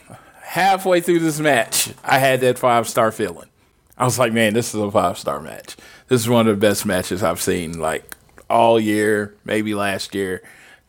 halfway 0.41 1.01
through 1.01 1.19
this 1.19 1.39
match, 1.39 1.91
I 2.03 2.19
had 2.19 2.41
that 2.41 2.57
five 2.57 2.87
star 2.87 3.11
feeling. 3.11 3.49
I 3.97 4.03
was 4.03 4.19
like, 4.19 4.33
man, 4.33 4.53
this 4.53 4.73
is 4.73 4.81
a 4.81 4.91
five 4.91 5.17
star 5.17 5.39
match. 5.39 5.75
This 6.07 6.21
is 6.21 6.29
one 6.29 6.47
of 6.47 6.59
the 6.59 6.67
best 6.67 6.85
matches 6.85 7.23
I've 7.23 7.41
seen 7.41 7.79
like 7.79 8.15
all 8.49 8.79
year, 8.79 9.35
maybe 9.43 9.73
last 9.73 10.13
year 10.13 10.41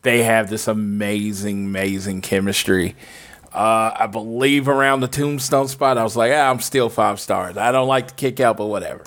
they 0.07 0.23
have 0.23 0.49
this 0.49 0.69
amazing, 0.69 1.65
amazing 1.65 2.21
chemistry. 2.21 2.95
Uh, 3.53 3.91
I 3.93 4.07
believe 4.07 4.69
around 4.69 5.01
the 5.01 5.07
tombstone 5.09 5.67
spot, 5.67 5.97
I 5.97 6.03
was 6.03 6.15
like, 6.15 6.31
ah, 6.31 6.49
I'm 6.49 6.61
still 6.61 6.87
five 6.87 7.19
stars. 7.19 7.57
I 7.57 7.73
don't 7.73 7.89
like 7.89 8.07
the 8.09 8.13
kick 8.13 8.39
out, 8.39 8.55
but 8.55 8.67
whatever. 8.67 9.03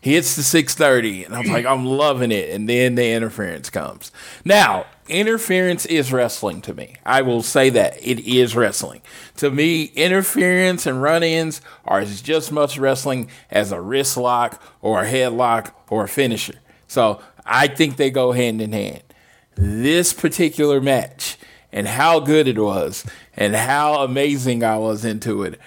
He 0.00 0.14
hits 0.14 0.36
the 0.36 0.42
630, 0.42 1.24
and 1.24 1.34
I'm 1.34 1.46
like, 1.46 1.64
I'm 1.66 1.86
loving 1.86 2.30
it. 2.30 2.50
And 2.50 2.68
then 2.68 2.94
the 2.94 3.10
interference 3.12 3.68
comes. 3.68 4.12
Now, 4.44 4.86
interference 5.08 5.86
is 5.86 6.12
wrestling 6.12 6.60
to 6.62 6.74
me. 6.74 6.96
I 7.04 7.22
will 7.22 7.42
say 7.42 7.70
that. 7.70 7.96
It 8.02 8.20
is 8.20 8.56
wrestling. 8.56 9.02
To 9.36 9.50
me, 9.50 9.84
interference 9.94 10.86
and 10.86 11.02
run 11.02 11.22
ins 11.22 11.60
are 11.84 12.04
just 12.04 12.28
as 12.28 12.52
much 12.52 12.78
wrestling 12.78 13.28
as 13.50 13.72
a 13.72 13.80
wrist 13.80 14.16
lock 14.16 14.62
or 14.80 15.02
a 15.02 15.06
headlock 15.06 15.72
or 15.88 16.04
a 16.04 16.08
finisher. 16.08 16.58
So 16.88 17.20
I 17.44 17.66
think 17.68 17.96
they 17.96 18.10
go 18.10 18.32
hand 18.32 18.60
in 18.60 18.72
hand 18.72 19.02
this 19.56 20.12
particular 20.12 20.80
match 20.80 21.36
and 21.72 21.86
how 21.86 22.20
good 22.20 22.48
it 22.48 22.58
was 22.58 23.04
and 23.36 23.54
how 23.54 24.02
amazing 24.02 24.62
I 24.62 24.78
was 24.78 25.04
into 25.04 25.42
it. 25.42 25.60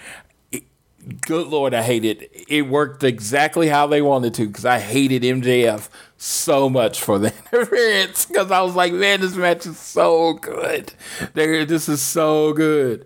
good 1.21 1.47
Lord, 1.47 1.73
I 1.73 1.83
hate 1.83 2.05
it. 2.05 2.31
It 2.47 2.63
worked 2.63 3.03
exactly 3.03 3.67
how 3.67 3.87
they 3.87 4.01
wanted 4.01 4.33
to 4.35 4.47
because 4.47 4.65
I 4.65 4.79
hated 4.79 5.23
MJF 5.23 5.89
so 6.17 6.69
much 6.69 6.99
for 7.01 7.19
the 7.19 7.33
interference 7.53 8.25
because 8.25 8.51
I 8.51 8.61
was 8.61 8.75
like, 8.75 8.93
man, 8.93 9.21
this 9.21 9.35
match 9.35 9.65
is 9.65 9.77
so 9.77 10.33
good. 10.33 10.91
This 11.33 11.87
is 11.87 12.01
so 12.01 12.53
good. 12.53 13.05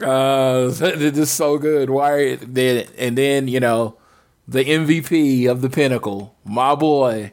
Uh, 0.00 0.68
this 0.68 1.18
is 1.18 1.30
so 1.30 1.58
good. 1.58 1.90
Why 1.90 2.36
then? 2.36 2.86
And 2.98 3.16
then 3.16 3.48
you 3.48 3.60
know, 3.60 3.96
the 4.46 4.64
MVP 4.64 5.48
of 5.48 5.62
the 5.62 5.70
Pinnacle, 5.70 6.34
my 6.44 6.74
boy, 6.74 7.32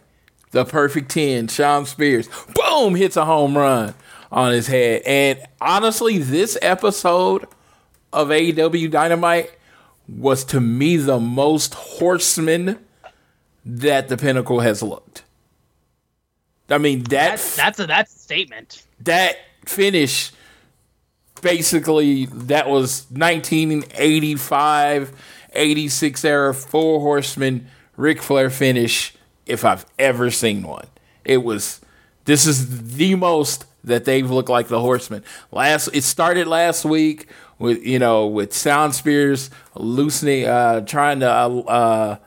the 0.52 0.66
perfect 0.66 1.12
10, 1.12 1.48
Shawn 1.48 1.86
Spears, 1.86 2.30
boom, 2.56 2.96
hits 2.96 3.18
a 3.18 3.26
home 3.26 3.58
run 3.58 3.94
on 4.32 4.52
his 4.52 4.68
head. 4.68 5.02
And 5.06 5.40
honestly, 5.62 6.18
this 6.18 6.58
episode 6.62 7.46
of 8.14 8.30
AEW 8.30 8.90
Dynamite 8.90 9.52
was 10.08 10.44
to 10.46 10.60
me 10.60 10.98
the 10.98 11.20
most 11.20 11.74
horseman 11.76 12.80
that 13.78 14.10
the 14.10 14.18
Pinnacle 14.18 14.60
has 14.60 14.82
looked. 14.82 15.24
I 16.70 16.78
mean 16.78 17.04
that 17.04 17.10
that's 17.10 17.56
that's 17.56 17.80
a 17.80 17.88
that's 17.88 18.16
a 18.16 18.20
statement. 18.20 18.84
That 19.02 19.38
finish 19.66 20.32
basically 21.42 22.26
that 22.26 22.68
was 22.68 23.06
1985 23.12 25.14
86 25.54 26.26
era 26.26 26.54
four 26.54 27.00
horsemen 27.00 27.68
Ric 27.96 28.22
Flair 28.22 28.50
finish 28.50 29.14
if 29.46 29.64
I've 29.66 29.86
ever 29.98 30.32
seen 30.32 30.64
one. 30.64 30.88
It 31.26 31.44
was 31.44 31.82
this 32.26 32.46
is 32.46 32.96
the 32.96 33.16
most 33.16 33.66
that 33.84 34.06
they've 34.06 34.30
looked 34.30 34.50
like 34.50 34.68
the 34.68 34.80
Horsemen. 34.80 35.24
Last 35.52 35.90
it 35.94 36.04
started 36.04 36.48
last 36.48 36.86
week 36.86 37.28
with 37.58 37.84
you 37.86 38.00
know 38.00 38.28
with 38.28 38.56
Shawn 38.56 38.94
Spears 38.94 39.50
loosening, 39.76 40.46
uh, 40.46 40.82
trying 40.82 41.22
to 41.22 41.30
uh, 41.30 42.18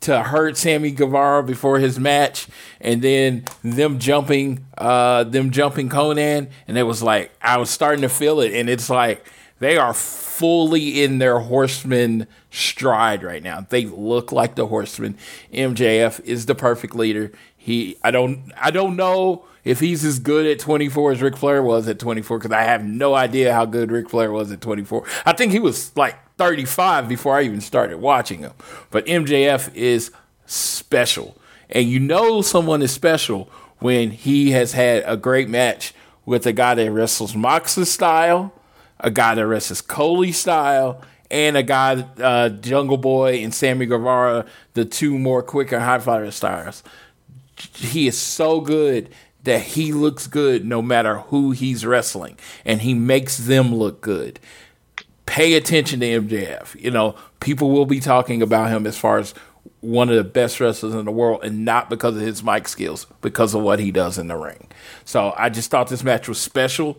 to 0.00 0.22
hurt 0.22 0.56
Sammy 0.56 0.90
Guevara 0.90 1.42
before 1.42 1.78
his 1.78 1.98
match, 1.98 2.46
and 2.80 3.02
then 3.02 3.44
them 3.62 3.98
jumping 3.98 4.66
uh, 4.76 5.24
them 5.24 5.50
jumping 5.50 5.88
Konnan, 5.88 6.50
and 6.66 6.78
it 6.78 6.84
was 6.84 7.02
like 7.02 7.32
I 7.42 7.56
was 7.58 7.70
starting 7.70 8.02
to 8.02 8.08
feel 8.08 8.40
it, 8.40 8.52
and 8.52 8.68
it's 8.68 8.88
like 8.88 9.26
they 9.58 9.76
are 9.76 9.92
fully 9.92 11.02
in 11.02 11.18
their 11.18 11.40
horseman 11.40 12.26
stride 12.50 13.22
right 13.22 13.42
now. 13.42 13.66
They 13.68 13.86
look 13.86 14.30
like 14.30 14.54
the 14.54 14.68
horseman. 14.68 15.16
MJF 15.52 16.20
is 16.24 16.46
the 16.46 16.54
perfect 16.54 16.94
leader. 16.94 17.32
He 17.56 17.96
I 18.02 18.10
don't 18.10 18.52
I 18.56 18.70
don't 18.70 18.96
know 18.96 19.44
if 19.64 19.80
he's 19.80 20.04
as 20.04 20.18
good 20.18 20.46
at 20.46 20.60
24 20.60 21.12
as 21.12 21.22
Ric 21.22 21.36
Flair 21.36 21.62
was 21.62 21.88
at 21.88 21.98
24 21.98 22.38
because 22.38 22.52
I 22.52 22.62
have 22.62 22.84
no 22.84 23.14
idea 23.14 23.52
how 23.52 23.66
good 23.66 23.90
Ric 23.90 24.08
Flair 24.08 24.30
was 24.30 24.50
at 24.52 24.60
24. 24.60 25.04
I 25.26 25.32
think 25.32 25.52
he 25.52 25.58
was 25.58 25.94
like 25.96 26.16
35 26.38 27.08
before 27.08 27.36
I 27.36 27.42
even 27.42 27.60
started 27.60 27.98
watching 27.98 28.40
him. 28.40 28.52
But 28.90 29.06
MJF 29.06 29.74
is 29.74 30.10
special. 30.46 31.36
And 31.68 31.88
you 31.88 32.00
know 32.00 32.40
someone 32.40 32.80
is 32.80 32.92
special 32.92 33.50
when 33.78 34.10
he 34.10 34.52
has 34.52 34.72
had 34.72 35.02
a 35.06 35.16
great 35.16 35.48
match 35.48 35.92
with 36.24 36.46
a 36.46 36.52
guy 36.52 36.74
that 36.74 36.90
wrestles 36.90 37.36
Mox's 37.36 37.90
style 37.90 38.52
a 39.00 39.10
guy 39.10 39.34
that 39.34 39.46
wrestles 39.46 39.80
Coley 39.80 40.32
style, 40.32 41.02
and 41.30 41.56
a 41.56 41.62
guy, 41.62 42.06
uh, 42.18 42.48
Jungle 42.48 42.96
Boy 42.96 43.42
and 43.42 43.54
Sammy 43.54 43.86
Guevara, 43.86 44.46
the 44.74 44.84
two 44.84 45.18
more 45.18 45.42
quicker 45.42 45.78
high 45.78 45.98
flyer 45.98 46.30
stars. 46.30 46.82
He 47.74 48.06
is 48.06 48.18
so 48.18 48.60
good 48.60 49.10
that 49.44 49.62
he 49.62 49.92
looks 49.92 50.26
good 50.26 50.64
no 50.64 50.80
matter 50.80 51.18
who 51.18 51.50
he's 51.52 51.84
wrestling, 51.84 52.38
and 52.64 52.82
he 52.82 52.94
makes 52.94 53.36
them 53.36 53.74
look 53.74 54.00
good. 54.00 54.40
Pay 55.28 55.54
attention 55.54 56.00
to 56.00 56.06
MJF. 56.06 56.80
You 56.80 56.90
know, 56.90 57.14
people 57.38 57.70
will 57.70 57.84
be 57.84 58.00
talking 58.00 58.40
about 58.40 58.70
him 58.70 58.86
as 58.86 58.96
far 58.96 59.18
as 59.18 59.34
one 59.80 60.08
of 60.08 60.16
the 60.16 60.24
best 60.24 60.58
wrestlers 60.58 60.94
in 60.94 61.04
the 61.04 61.12
world, 61.12 61.44
and 61.44 61.66
not 61.66 61.90
because 61.90 62.16
of 62.16 62.22
his 62.22 62.42
mic 62.42 62.66
skills, 62.66 63.06
because 63.20 63.54
of 63.54 63.62
what 63.62 63.78
he 63.78 63.92
does 63.92 64.16
in 64.16 64.28
the 64.28 64.36
ring. 64.36 64.68
So 65.04 65.34
I 65.36 65.50
just 65.50 65.70
thought 65.70 65.88
this 65.88 66.02
match 66.02 66.28
was 66.28 66.40
special. 66.40 66.98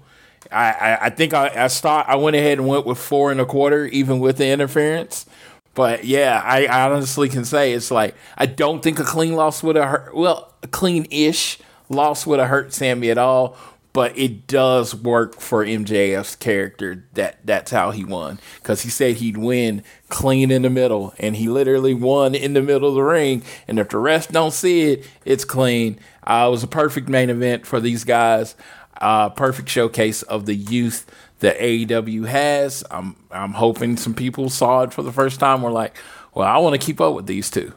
I, 0.52 0.72
I, 0.72 1.06
I 1.06 1.10
think 1.10 1.34
I, 1.34 1.66
I 1.66 1.68
start 1.68 2.08
I 2.08 2.18
went 2.18 2.36
ahead 2.36 2.60
and 2.60 2.68
went 2.68 2.86
with 2.86 3.00
four 3.00 3.32
and 3.32 3.42
a 3.42 3.46
quarter, 3.46 3.88
even 3.88 4.20
with 4.20 4.38
the 4.38 4.48
interference. 4.48 5.26
But 5.74 6.06
yeah, 6.06 6.40
I, 6.46 6.68
I 6.68 6.90
honestly 6.92 7.30
can 7.30 7.46
say 7.46 7.74
it's 7.74 7.90
like 7.90 8.14
I 8.38 8.46
don't 8.46 8.84
think 8.84 9.00
a 9.00 9.04
clean 9.04 9.34
loss 9.34 9.64
would 9.64 9.76
have 9.76 9.90
hurt. 9.90 10.16
Well, 10.16 10.54
a 10.62 10.68
clean-ish 10.68 11.58
loss 11.90 12.28
would 12.28 12.40
have 12.40 12.50
hurt 12.50 12.74
Sammy 12.74 13.10
at 13.10 13.18
all, 13.18 13.58
but 13.94 14.18
it 14.18 14.48
does 14.48 14.94
work 14.94 15.40
for 15.40 15.66
MJF's 15.66 16.36
character 16.36 17.06
that 17.14 17.40
that's 17.44 17.72
how 17.72 17.92
he 17.92 18.06
won 18.06 18.40
because 18.62 18.82
he 18.84 18.90
said 18.90 19.16
he'd 19.16 19.38
win 19.38 19.84
clean 20.10 20.52
in 20.52 20.64
the 20.64 20.70
middle, 20.70 21.14
and 21.20 21.36
he 21.36 21.48
literally 21.48 21.94
won 21.94 22.36
in 22.36 22.54
the 22.54 22.62
middle 22.62 22.90
of 22.90 22.96
the 22.96 23.02
ring. 23.02 23.44
And 23.68 23.80
if 23.80 23.90
the 23.90 23.98
rest 23.98 24.32
don't 24.32 24.54
see 24.54 24.92
it, 24.92 25.08
it's 25.26 25.46
clean. 25.46 26.00
Uh, 26.24 26.46
it 26.48 26.52
was 26.52 26.64
a 26.64 26.68
perfect 26.68 27.10
main 27.10 27.30
event 27.30 27.66
for 27.66 27.80
these 27.80 28.04
guys. 28.04 28.56
Uh, 29.00 29.30
perfect 29.30 29.70
showcase 29.70 30.24
of 30.24 30.46
the 30.46 30.56
youth 30.56 31.06
that 31.40 31.58
AEW 31.58 32.26
has. 32.28 32.84
I'm 32.92 33.16
I'm 33.32 33.54
hoping 33.54 33.98
some 33.98 34.14
people 34.14 34.50
saw 34.50 34.84
it 34.84 34.94
for 34.94 35.04
the 35.04 35.12
first 35.12 35.40
time. 35.40 35.62
We're 35.62 35.72
like, 35.72 35.98
well, 36.34 36.48
I 36.48 36.58
want 36.58 36.80
to 36.80 36.86
keep 36.86 37.00
up 37.00 37.16
with 37.16 37.26
these 37.26 37.50
two. 37.50 37.74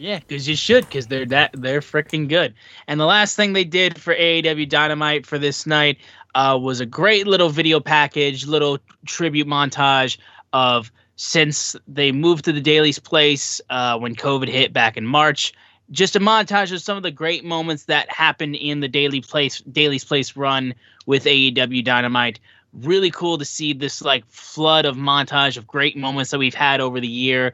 Yeah, 0.00 0.18
because 0.18 0.48
you 0.48 0.56
should, 0.56 0.86
because 0.86 1.08
they're 1.08 1.26
that 1.26 1.50
they're 1.52 1.82
freaking 1.82 2.26
good. 2.26 2.54
And 2.88 2.98
the 2.98 3.04
last 3.04 3.36
thing 3.36 3.52
they 3.52 3.64
did 3.64 4.00
for 4.00 4.14
AEW 4.14 4.66
Dynamite 4.66 5.26
for 5.26 5.38
this 5.38 5.66
night 5.66 5.98
uh, 6.34 6.58
was 6.60 6.80
a 6.80 6.86
great 6.86 7.26
little 7.26 7.50
video 7.50 7.80
package, 7.80 8.46
little 8.46 8.78
tribute 9.04 9.46
montage 9.46 10.16
of 10.54 10.90
since 11.16 11.76
they 11.86 12.12
moved 12.12 12.46
to 12.46 12.52
the 12.52 12.62
Daily's 12.62 12.98
Place 12.98 13.60
uh, 13.68 13.98
when 13.98 14.16
COVID 14.16 14.48
hit 14.48 14.72
back 14.72 14.96
in 14.96 15.04
March. 15.04 15.52
Just 15.90 16.16
a 16.16 16.20
montage 16.20 16.72
of 16.72 16.80
some 16.80 16.96
of 16.96 17.02
the 17.02 17.10
great 17.10 17.44
moments 17.44 17.84
that 17.84 18.10
happened 18.10 18.56
in 18.56 18.80
the 18.80 18.88
Daily 18.88 19.20
Place 19.20 19.60
Daily's 19.70 20.04
Place 20.04 20.34
run 20.34 20.72
with 21.04 21.24
AEW 21.26 21.84
Dynamite. 21.84 22.40
Really 22.72 23.10
cool 23.10 23.36
to 23.36 23.44
see 23.44 23.74
this 23.74 24.00
like 24.00 24.24
flood 24.30 24.86
of 24.86 24.96
montage 24.96 25.58
of 25.58 25.66
great 25.66 25.94
moments 25.94 26.30
that 26.30 26.38
we've 26.38 26.54
had 26.54 26.80
over 26.80 27.00
the 27.00 27.08
year 27.08 27.52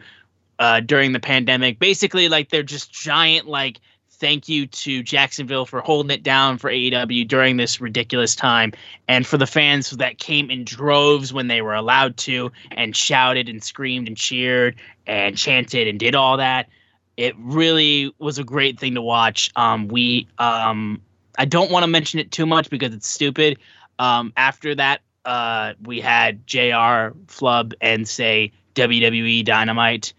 uh, 0.58 0.80
during 0.80 1.12
the 1.12 1.20
pandemic. 1.20 1.78
Basically, 1.78 2.28
like 2.28 2.50
they're 2.50 2.62
just 2.62 2.92
giant 2.92 3.46
like 3.46 3.80
thank 4.18 4.48
you 4.48 4.66
to 4.66 5.02
Jacksonville 5.02 5.66
for 5.66 5.80
holding 5.80 6.10
it 6.10 6.22
down 6.22 6.56
for 6.56 6.70
AEW 6.70 7.28
during 7.28 7.58
this 7.58 7.80
ridiculous 7.80 8.34
time, 8.34 8.72
and 9.08 9.26
for 9.26 9.36
the 9.36 9.46
fans 9.46 9.90
that 9.90 10.18
came 10.18 10.50
in 10.50 10.64
droves 10.64 11.32
when 11.32 11.48
they 11.48 11.62
were 11.62 11.74
allowed 11.74 12.16
to 12.18 12.50
and 12.70 12.96
shouted 12.96 13.48
and 13.48 13.62
screamed 13.62 14.08
and 14.08 14.16
cheered 14.16 14.76
and 15.06 15.36
chanted 15.36 15.86
and 15.86 15.98
did 15.98 16.14
all 16.14 16.36
that. 16.36 16.68
It 17.16 17.34
really 17.38 18.14
was 18.18 18.38
a 18.38 18.44
great 18.44 18.78
thing 18.78 18.94
to 18.94 19.02
watch. 19.02 19.50
Um, 19.56 19.88
we 19.88 20.28
um, 20.38 21.00
I 21.38 21.44
don't 21.44 21.70
want 21.70 21.82
to 21.82 21.88
mention 21.88 22.20
it 22.20 22.30
too 22.30 22.46
much 22.46 22.70
because 22.70 22.94
it's 22.94 23.08
stupid. 23.08 23.58
Um, 23.98 24.32
after 24.36 24.74
that, 24.74 25.00
uh, 25.24 25.74
we 25.82 26.00
had 26.00 26.46
JR 26.46 27.16
flub 27.26 27.74
and 27.80 28.06
say 28.06 28.52
WWE 28.74 29.44
Dynamite 29.44 30.12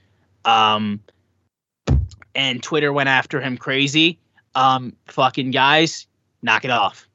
um, 0.47 1.01
and 2.33 2.63
Twitter 2.63 2.93
went 2.93 3.09
after 3.09 3.41
him 3.41 3.57
crazy. 3.57 4.17
Um, 4.55 4.95
fucking 5.05 5.51
guys, 5.51 6.07
knock 6.41 6.65
it 6.65 6.71
off. 6.71 7.07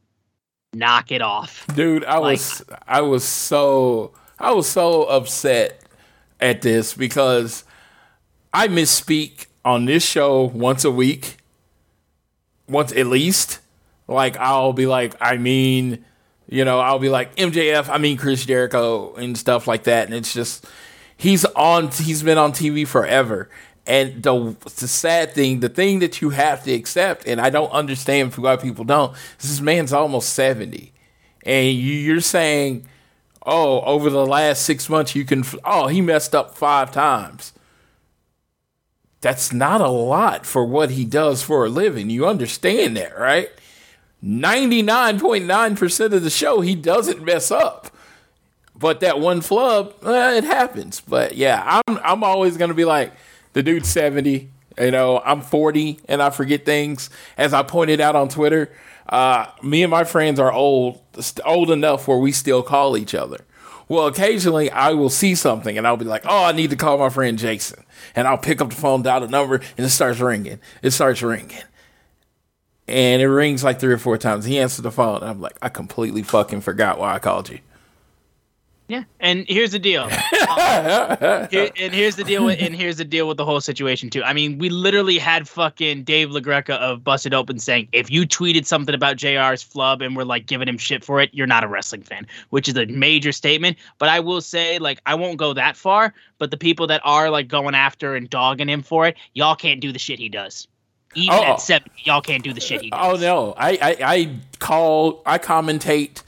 Knock 0.74 1.10
it 1.10 1.22
off. 1.22 1.66
Dude, 1.74 2.04
I 2.04 2.18
like, 2.18 2.38
was 2.38 2.64
I 2.86 3.00
was 3.00 3.24
so 3.24 4.12
I 4.38 4.52
was 4.52 4.68
so 4.68 5.04
upset 5.04 5.80
at 6.40 6.62
this 6.62 6.94
because 6.94 7.64
I 8.52 8.68
misspeak 8.68 9.46
on 9.64 9.86
this 9.86 10.04
show 10.04 10.44
once 10.44 10.84
a 10.84 10.90
week. 10.90 11.38
Once 12.68 12.92
at 12.92 13.06
least. 13.06 13.60
Like 14.08 14.36
I'll 14.36 14.72
be 14.72 14.86
like, 14.86 15.14
I 15.20 15.36
mean, 15.36 16.04
you 16.48 16.64
know, 16.64 16.80
I'll 16.80 16.98
be 16.98 17.08
like 17.08 17.34
MJF, 17.36 17.88
I 17.88 17.98
mean 17.98 18.16
Chris 18.16 18.44
Jericho 18.44 19.14
and 19.14 19.36
stuff 19.38 19.66
like 19.66 19.84
that. 19.84 20.06
And 20.06 20.14
it's 20.14 20.32
just 20.32 20.66
he's 21.22 21.44
on 21.44 21.88
he's 21.88 22.22
been 22.22 22.36
on 22.36 22.52
TV 22.52 22.86
forever. 22.86 23.48
And 23.86 24.22
the 24.22 24.56
the 24.76 24.88
sad 24.88 25.32
thing, 25.32 25.60
the 25.60 25.68
thing 25.68 26.00
that 26.00 26.20
you 26.20 26.30
have 26.30 26.62
to 26.64 26.72
accept, 26.72 27.26
and 27.26 27.40
I 27.40 27.50
don't 27.50 27.70
understand 27.70 28.34
why 28.34 28.56
people 28.56 28.84
don't, 28.84 29.14
this 29.40 29.60
man's 29.60 29.92
almost 29.92 30.30
seventy, 30.30 30.92
and 31.44 31.68
you, 31.68 32.16
are 32.16 32.20
saying, 32.20 32.86
oh, 33.44 33.80
over 33.80 34.08
the 34.08 34.26
last 34.26 34.62
six 34.62 34.88
months 34.88 35.16
you 35.16 35.24
can, 35.24 35.44
oh, 35.64 35.88
he 35.88 36.00
messed 36.00 36.34
up 36.34 36.56
five 36.56 36.92
times. 36.92 37.52
That's 39.20 39.52
not 39.52 39.80
a 39.80 39.88
lot 39.88 40.46
for 40.46 40.64
what 40.64 40.90
he 40.90 41.04
does 41.04 41.42
for 41.42 41.64
a 41.64 41.68
living. 41.68 42.10
You 42.10 42.26
understand 42.26 42.96
that, 42.96 43.18
right? 43.18 43.50
Ninety 44.20 44.82
nine 44.82 45.18
point 45.18 45.46
nine 45.46 45.74
percent 45.74 46.14
of 46.14 46.22
the 46.22 46.30
show 46.30 46.60
he 46.60 46.76
doesn't 46.76 47.24
mess 47.24 47.50
up. 47.50 47.91
But 48.74 49.00
that 49.00 49.20
one 49.20 49.40
flub, 49.40 49.94
eh, 50.04 50.38
it 50.38 50.44
happens. 50.44 51.00
But 51.00 51.36
yeah, 51.36 51.80
I'm 51.86 51.98
I'm 51.98 52.24
always 52.24 52.56
gonna 52.56 52.74
be 52.74 52.84
like 52.84 53.12
the 53.52 53.62
dude's 53.62 53.88
seventy. 53.88 54.50
You 54.78 54.90
know, 54.90 55.20
I'm 55.24 55.42
40 55.42 56.00
and 56.08 56.22
I 56.22 56.30
forget 56.30 56.64
things. 56.64 57.10
As 57.36 57.52
I 57.52 57.62
pointed 57.62 58.00
out 58.00 58.16
on 58.16 58.28
Twitter, 58.28 58.72
uh, 59.08 59.46
me 59.62 59.82
and 59.82 59.90
my 59.90 60.04
friends 60.04 60.40
are 60.40 60.52
old, 60.52 61.00
old 61.44 61.70
enough 61.70 62.08
where 62.08 62.16
we 62.16 62.32
still 62.32 62.62
call 62.62 62.96
each 62.96 63.14
other. 63.14 63.44
Well, 63.88 64.06
occasionally 64.06 64.70
I 64.70 64.92
will 64.92 65.10
see 65.10 65.34
something 65.34 65.76
and 65.76 65.86
I'll 65.86 65.96
be 65.98 66.06
like, 66.06 66.22
oh, 66.24 66.44
I 66.44 66.52
need 66.52 66.70
to 66.70 66.76
call 66.76 66.98
my 66.98 67.10
friend 67.10 67.38
Jason. 67.38 67.84
And 68.16 68.26
I'll 68.26 68.38
pick 68.38 68.60
up 68.60 68.70
the 68.70 68.76
phone, 68.76 69.02
dial 69.02 69.20
the 69.20 69.28
number, 69.28 69.56
and 69.76 69.86
it 69.86 69.90
starts 69.90 70.20
ringing. 70.20 70.58
It 70.82 70.92
starts 70.92 71.22
ringing. 71.22 71.62
And 72.88 73.22
it 73.22 73.28
rings 73.28 73.62
like 73.62 73.80
three 73.80 73.92
or 73.92 73.98
four 73.98 74.18
times. 74.18 74.44
He 74.44 74.58
answers 74.58 74.82
the 74.82 74.90
phone, 74.90 75.20
and 75.20 75.30
I'm 75.30 75.40
like, 75.40 75.56
I 75.62 75.68
completely 75.68 76.22
fucking 76.22 76.62
forgot 76.62 76.98
why 76.98 77.14
I 77.14 77.18
called 77.18 77.48
you. 77.48 77.60
Yeah, 78.92 79.04
and 79.20 79.46
here's 79.48 79.72
the 79.72 79.78
deal. 79.78 80.02
Um, 80.02 80.10
here, 81.50 81.70
and 81.80 81.94
here's 81.94 82.16
the 82.16 82.24
deal 82.24 82.44
with 82.44 82.60
and 82.60 82.76
here's 82.76 82.98
the 82.98 83.06
deal 83.06 83.26
with 83.26 83.38
the 83.38 83.44
whole 83.46 83.62
situation 83.62 84.10
too. 84.10 84.22
I 84.22 84.34
mean, 84.34 84.58
we 84.58 84.68
literally 84.68 85.16
had 85.16 85.48
fucking 85.48 86.04
Dave 86.04 86.28
LaGreca 86.28 86.76
of 86.76 87.02
Busted 87.02 87.32
Open 87.32 87.58
saying, 87.58 87.88
if 87.92 88.10
you 88.10 88.26
tweeted 88.26 88.66
something 88.66 88.94
about 88.94 89.16
JR's 89.16 89.62
flub 89.62 90.02
and 90.02 90.14
we're 90.14 90.24
like 90.24 90.44
giving 90.44 90.68
him 90.68 90.76
shit 90.76 91.02
for 91.02 91.22
it, 91.22 91.30
you're 91.32 91.46
not 91.46 91.64
a 91.64 91.68
wrestling 91.68 92.02
fan, 92.02 92.26
which 92.50 92.68
is 92.68 92.76
a 92.76 92.84
major 92.84 93.32
statement. 93.32 93.78
But 93.96 94.10
I 94.10 94.20
will 94.20 94.42
say, 94.42 94.78
like, 94.78 95.00
I 95.06 95.14
won't 95.14 95.38
go 95.38 95.54
that 95.54 95.74
far. 95.74 96.12
But 96.36 96.50
the 96.50 96.58
people 96.58 96.86
that 96.88 97.00
are 97.02 97.30
like 97.30 97.48
going 97.48 97.74
after 97.74 98.14
and 98.14 98.28
dogging 98.28 98.68
him 98.68 98.82
for 98.82 99.06
it, 99.06 99.16
y'all 99.32 99.56
can't 99.56 99.80
do 99.80 99.90
the 99.90 99.98
shit 99.98 100.18
he 100.18 100.28
does. 100.28 100.68
Even 101.14 101.32
oh, 101.32 101.44
at 101.44 101.62
70, 101.62 101.90
y'all 102.04 102.20
can't 102.20 102.44
do 102.44 102.52
the 102.52 102.60
shit 102.60 102.82
he 102.82 102.90
oh, 102.92 103.12
does. 103.12 103.22
Oh 103.22 103.26
no, 103.26 103.54
I 103.56 103.70
I, 103.70 103.96
I 104.02 104.36
call 104.58 105.22
I 105.24 105.38
commentate 105.38 106.22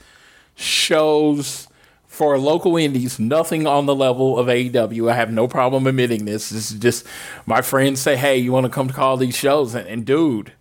shows 0.55 1.67
for 2.15 2.39
local 2.39 2.77
indies, 2.77 3.19
nothing 3.19 3.67
on 3.67 3.87
the 3.87 3.93
level 3.93 4.39
of 4.39 4.47
AEW. 4.47 5.11
I 5.11 5.15
have 5.15 5.33
no 5.33 5.49
problem 5.49 5.85
admitting 5.85 6.23
this. 6.23 6.47
This 6.47 6.71
is 6.71 6.79
just 6.79 7.05
my 7.45 7.61
friends 7.61 7.99
say, 7.99 8.15
"Hey, 8.15 8.37
you 8.37 8.53
want 8.53 8.63
to 8.65 8.69
come 8.69 8.87
to 8.87 8.93
call 8.93 9.17
these 9.17 9.35
shows?" 9.35 9.75
And, 9.75 9.85
and, 9.85 10.05
dude, 10.05 10.53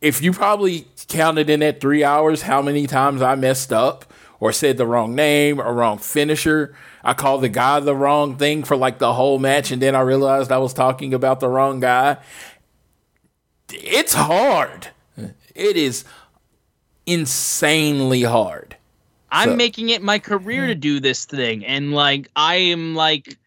if 0.00 0.22
you 0.22 0.32
probably 0.32 0.88
counted 1.08 1.50
in 1.50 1.60
that 1.60 1.82
three 1.82 2.02
hours 2.02 2.42
how 2.42 2.62
many 2.62 2.86
times 2.86 3.20
I 3.20 3.34
messed 3.34 3.70
up 3.70 4.10
or 4.40 4.50
said 4.50 4.78
the 4.78 4.86
wrong 4.86 5.14
name 5.14 5.60
or 5.60 5.74
wrong 5.74 5.98
finisher, 5.98 6.74
I 7.04 7.12
called 7.12 7.42
the 7.42 7.50
guy 7.50 7.80
the 7.80 7.94
wrong 7.94 8.36
thing 8.36 8.64
for 8.64 8.74
like 8.74 8.98
the 8.98 9.12
whole 9.12 9.38
match, 9.38 9.70
and 9.70 9.82
then 9.82 9.94
I 9.94 10.00
realized 10.00 10.50
I 10.50 10.56
was 10.56 10.72
talking 10.72 11.12
about 11.12 11.40
the 11.40 11.48
wrong 11.48 11.80
guy. 11.80 12.16
It's 13.70 14.14
hard. 14.14 14.88
It 15.54 15.76
is 15.76 16.04
insanely 17.04 18.22
hard 18.22 18.77
I'm 19.30 19.50
so. 19.50 19.56
making 19.56 19.90
it 19.90 20.02
my 20.02 20.18
career 20.18 20.66
to 20.66 20.74
hmm. 20.74 20.80
do 20.80 21.00
this 21.00 21.24
thing, 21.24 21.64
and 21.64 21.92
like 21.92 22.30
I 22.36 22.56
am 22.56 22.94
like, 22.94 23.38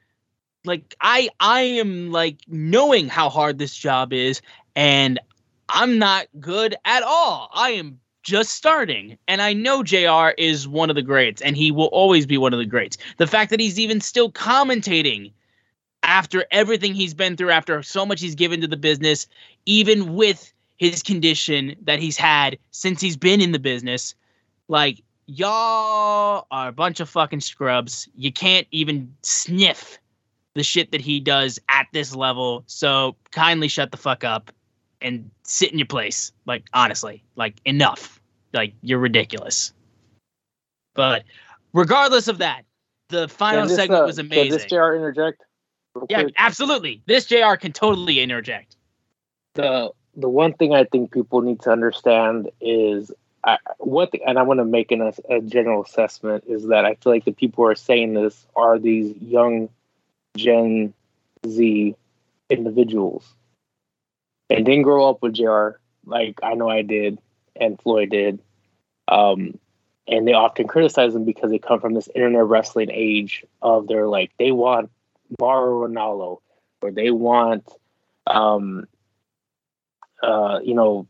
like 0.66 0.96
I 1.02 1.30
I 1.40 1.62
am 1.62 2.12
like 2.12 2.38
knowing 2.48 3.08
how 3.08 3.30
hard 3.30 3.58
this 3.58 3.76
job 3.76 4.14
is, 4.14 4.42
and 4.76 5.20
I'm 5.70 5.98
not 5.98 6.28
good 6.40 6.76
at 6.86 7.04
all. 7.04 7.50
I 7.54 7.72
am 7.72 8.00
just 8.24 8.52
starting, 8.52 9.18
and 9.28 9.42
I 9.42 9.54
know 9.54 9.84
Jr. 9.84 10.30
is 10.38 10.68
one 10.68 10.90
of 10.90 10.96
the 10.96 11.02
greats, 11.02 11.42
and 11.42 11.58
he 11.58 11.72
will 11.72 11.88
always 11.88 12.26
be 12.26 12.38
one 12.38 12.54
of 12.54 12.60
the 12.60 12.66
greats. 12.66 12.98
The 13.18 13.28
fact 13.28 13.50
that 13.50 13.60
he's 13.60 13.80
even 13.80 14.02
still 14.02 14.32
commentating 14.32 15.32
after 16.04 16.46
everything 16.52 16.94
he's 16.94 17.14
been 17.14 17.38
through, 17.38 17.52
after 17.52 17.82
so 17.84 18.06
much 18.06 18.22
he's 18.22 18.36
given 18.36 18.62
to 18.62 18.68
the 18.68 18.78
business, 18.78 19.28
even 19.66 20.16
with 20.16 20.52
his 20.78 21.04
condition 21.04 21.76
that 21.84 22.00
he's 22.00 22.18
had 22.18 22.58
since 22.72 23.02
he's 23.02 23.18
been 23.18 23.40
in 23.40 23.52
the 23.52 23.60
business, 23.60 24.16
like 24.68 25.02
y'all 25.32 26.46
are 26.52 26.68
a 26.68 26.72
bunch 26.72 27.00
of 27.00 27.10
fucking 27.10 27.40
scrubs. 27.40 28.08
You 28.16 28.32
can't 28.32 28.68
even 28.72 29.14
sniff 29.24 29.98
the 30.56 30.64
shit 30.64 30.92
that 30.92 31.00
he 31.00 31.20
does 31.20 31.58
at 31.70 31.88
this 31.94 32.14
level. 32.14 32.64
So 32.68 33.16
kindly 33.32 33.70
shut 33.70 33.92
the 33.92 33.98
fuck 33.98 34.24
up 34.24 34.52
and 35.02 35.30
sit 35.44 35.72
in 35.72 35.80
your 35.80 35.88
place. 35.88 36.34
Like 36.46 36.66
honestly, 36.74 37.24
like 37.36 37.62
enough. 37.66 38.20
Like 38.54 38.74
you're 38.82 39.00
ridiculous. 39.00 39.72
But 40.94 41.24
regardless 41.74 42.28
of 42.28 42.40
that, 42.40 42.64
the 43.08 43.30
final 43.30 43.68
this, 43.68 43.78
segment 43.78 44.04
uh, 44.04 44.06
was 44.06 44.20
amazing. 44.20 44.50
Can 44.50 44.58
this 44.58 44.66
JR 44.66 44.94
interject? 44.94 45.44
Yeah, 46.10 46.24
absolutely. 46.38 47.02
This 47.06 47.26
JR 47.26 47.56
can 47.56 47.72
totally 47.72 48.20
interject. 48.20 48.76
The 49.54 49.92
the 50.16 50.28
one 50.28 50.54
thing 50.54 50.74
I 50.74 50.84
think 50.84 51.14
people 51.14 51.42
need 51.42 51.62
to 51.62 51.72
understand 51.72 52.52
is 52.60 53.14
I, 53.44 53.58
what 53.80 54.12
the, 54.12 54.22
and 54.24 54.38
I 54.38 54.44
want 54.44 54.60
to 54.60 54.66
make 54.66 54.92
an, 54.92 55.12
a 55.30 55.42
general 55.42 55.84
assessment 55.84 56.44
is 56.48 56.68
that 56.68 56.86
I 56.86 56.96
feel 56.96 57.14
like 57.14 57.26
the 57.26 57.32
people 57.32 57.64
who 57.64 57.70
are 57.72 57.76
saying 57.76 58.14
this 58.14 58.46
are 58.56 58.78
these 58.80 59.16
young 59.18 59.70
Gen 60.38 60.94
Z 61.48 61.96
individuals. 62.50 63.36
and 64.50 64.66
didn't 64.66 64.84
grow 64.84 65.10
up 65.10 65.22
with 65.22 65.34
JR 65.34 65.80
like 66.06 66.40
I 66.44 66.54
know 66.56 66.70
I 66.70 66.82
did 66.84 67.20
and 67.56 67.80
Floyd 67.82 68.10
did. 68.12 68.40
Um, 69.08 69.58
and 70.08 70.28
they 70.28 70.34
often 70.34 70.68
criticize 70.68 71.14
them 71.14 71.26
because 71.26 71.52
they 71.52 71.60
come 71.60 71.80
from 71.80 71.94
this 71.94 72.10
internet 72.16 72.46
wrestling 72.46 72.90
age 72.92 73.46
of 73.62 73.88
they're 73.88 74.08
like 74.08 74.32
they 74.38 74.52
want 74.52 74.92
Mauro 75.40 75.88
Ranallo 75.88 76.40
or 76.82 76.92
they 76.92 77.12
want 77.12 77.68
um 78.28 78.88
uh 80.22 80.60
you 80.64 80.74
know 80.76 81.08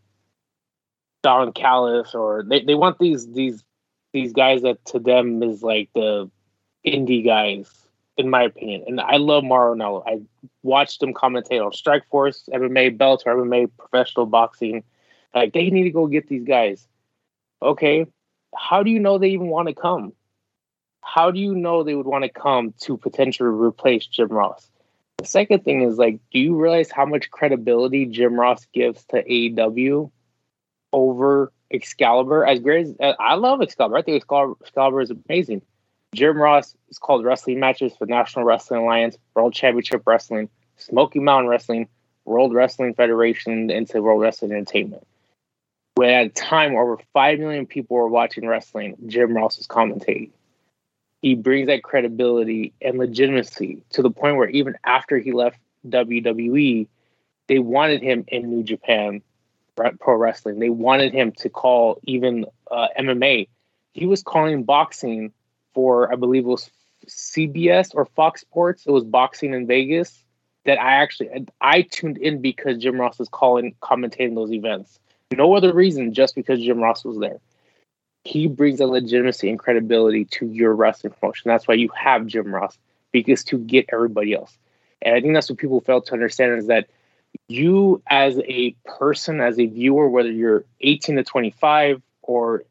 Don 1.23 1.53
Callis 1.53 2.13
or 2.15 2.43
they, 2.47 2.63
they 2.63 2.75
want 2.75 2.99
these 2.99 3.31
these 3.31 3.63
these 4.13 4.33
guys 4.33 4.61
that 4.63 4.83
to 4.85 4.99
them 4.99 5.41
is 5.43 5.63
like 5.63 5.89
the 5.93 6.29
indie 6.85 7.25
guys 7.25 7.71
in 8.17 8.29
my 8.29 8.43
opinion. 8.43 8.83
And 8.87 8.99
I 8.99 9.17
love 9.17 9.43
Mauro 9.43 9.75
Ranallo 9.75 10.03
I 10.05 10.21
watched 10.63 11.01
him 11.01 11.13
commentate 11.13 11.63
on 11.63 11.71
Strikeforce 11.71 12.49
MMA 12.49 12.97
Bellator 12.97 13.27
MMA 13.27 13.69
professional 13.77 14.25
boxing. 14.25 14.83
Like 15.33 15.53
they 15.53 15.69
need 15.69 15.83
to 15.83 15.91
go 15.91 16.07
get 16.07 16.27
these 16.27 16.43
guys. 16.43 16.87
Okay 17.61 18.05
how 18.55 18.83
do 18.83 18.91
you 18.91 18.99
know 18.99 19.17
they 19.17 19.29
even 19.29 19.47
want 19.47 19.67
to 19.67 19.73
come? 19.73 20.13
How 21.01 21.31
do 21.31 21.39
you 21.39 21.55
know 21.55 21.83
they 21.83 21.95
would 21.95 22.05
want 22.05 22.23
to 22.23 22.29
come 22.29 22.73
to 22.81 22.97
potentially 22.97 23.49
replace 23.49 24.05
Jim 24.05 24.27
Ross? 24.27 24.69
The 25.17 25.25
second 25.25 25.63
thing 25.63 25.81
is 25.81 25.97
like, 25.97 26.19
do 26.31 26.39
you 26.39 26.55
realize 26.55 26.91
how 26.91 27.05
much 27.05 27.31
credibility 27.31 28.05
Jim 28.05 28.39
Ross 28.39 28.65
gives 28.73 29.03
to 29.05 29.23
AEW 29.23 30.11
over 30.93 31.51
Excalibur? 31.71 32.45
As 32.45 32.59
great 32.59 32.87
as 32.87 32.95
uh, 32.99 33.13
I 33.19 33.35
love 33.35 33.61
Excalibur, 33.61 33.97
I 33.97 34.01
think 34.01 34.17
Excalibur, 34.17 34.55
Excalibur 34.61 35.01
is 35.01 35.11
amazing. 35.11 35.61
Jim 36.13 36.37
Ross 36.37 36.75
is 36.89 36.97
called 36.97 37.23
wrestling 37.23 37.59
matches 37.59 37.93
for 37.97 38.05
National 38.05 38.43
Wrestling 38.43 38.81
Alliance, 38.81 39.17
World 39.33 39.53
Championship 39.53 40.03
Wrestling, 40.05 40.49
Smoky 40.75 41.19
Mountain 41.19 41.49
Wrestling, 41.49 41.87
World 42.25 42.53
Wrestling 42.53 42.93
Federation, 42.93 43.71
and 43.71 43.87
to 43.89 44.01
World 44.01 44.21
Wrestling 44.21 44.51
Entertainment. 44.51 45.07
When 45.95 46.09
at 46.09 46.25
a 46.25 46.29
time 46.29 46.75
over 46.75 46.97
5 47.13 47.39
million 47.39 47.65
people 47.65 47.95
were 47.95 48.07
watching 48.07 48.47
wrestling, 48.47 48.97
Jim 49.07 49.33
Ross 49.33 49.57
was 49.57 49.67
commentating 49.67 50.31
he 51.21 51.35
brings 51.35 51.67
that 51.67 51.83
credibility 51.83 52.73
and 52.81 52.97
legitimacy 52.97 53.83
to 53.91 54.01
the 54.01 54.09
point 54.09 54.37
where 54.37 54.49
even 54.49 54.75
after 54.83 55.19
he 55.19 55.31
left 55.31 55.59
WWE, 55.87 56.87
they 57.47 57.59
wanted 57.59 58.01
him 58.01 58.25
in 58.27 58.49
New 58.49 58.63
Japan 58.63 59.21
Pro 59.75 60.15
Wrestling. 60.15 60.59
They 60.59 60.69
wanted 60.69 61.13
him 61.13 61.31
to 61.33 61.49
call 61.49 61.99
even 62.03 62.45
uh, 62.69 62.87
MMA. 62.99 63.47
He 63.93 64.05
was 64.05 64.23
calling 64.23 64.63
boxing 64.63 65.31
for, 65.73 66.11
I 66.11 66.15
believe 66.15 66.43
it 66.43 66.47
was 66.47 66.69
CBS 67.07 67.91
or 67.93 68.05
Fox 68.05 68.41
Sports. 68.41 68.85
It 68.85 68.91
was 68.91 69.03
boxing 69.03 69.53
in 69.53 69.67
Vegas 69.67 70.23
that 70.65 70.79
I 70.79 70.93
actually 70.93 71.29
I 71.59 71.81
tuned 71.81 72.17
in 72.17 72.41
because 72.41 72.77
Jim 72.77 72.99
Ross 72.99 73.17
was 73.17 73.29
calling 73.29 73.75
commentating 73.81 74.35
those 74.35 74.51
events. 74.51 74.99
No 75.31 75.55
other 75.55 75.73
reason, 75.73 76.13
just 76.13 76.35
because 76.35 76.59
Jim 76.59 76.79
Ross 76.79 77.03
was 77.03 77.17
there 77.17 77.39
he 78.23 78.47
brings 78.47 78.79
a 78.79 78.85
legitimacy 78.85 79.49
and 79.49 79.57
credibility 79.57 80.25
to 80.25 80.47
your 80.47 80.73
wrestling 80.73 81.13
promotion. 81.19 81.49
That's 81.49 81.67
why 81.67 81.75
you 81.75 81.89
have 81.95 82.27
Jim 82.27 82.53
Ross, 82.53 82.77
because 83.11 83.43
to 83.45 83.57
get 83.57 83.89
everybody 83.91 84.33
else. 84.33 84.57
And 85.01 85.15
I 85.15 85.21
think 85.21 85.33
that's 85.33 85.49
what 85.49 85.57
people 85.57 85.81
fail 85.81 86.01
to 86.01 86.13
understand 86.13 86.59
is 86.59 86.67
that 86.67 86.87
you 87.47 88.01
as 88.07 88.39
a 88.47 88.75
person, 88.85 89.41
as 89.41 89.59
a 89.59 89.65
viewer, 89.65 90.09
whether 90.09 90.31
you're 90.31 90.65
18 90.81 91.17
to 91.17 91.23
25 91.23 92.01
or 92.21 92.63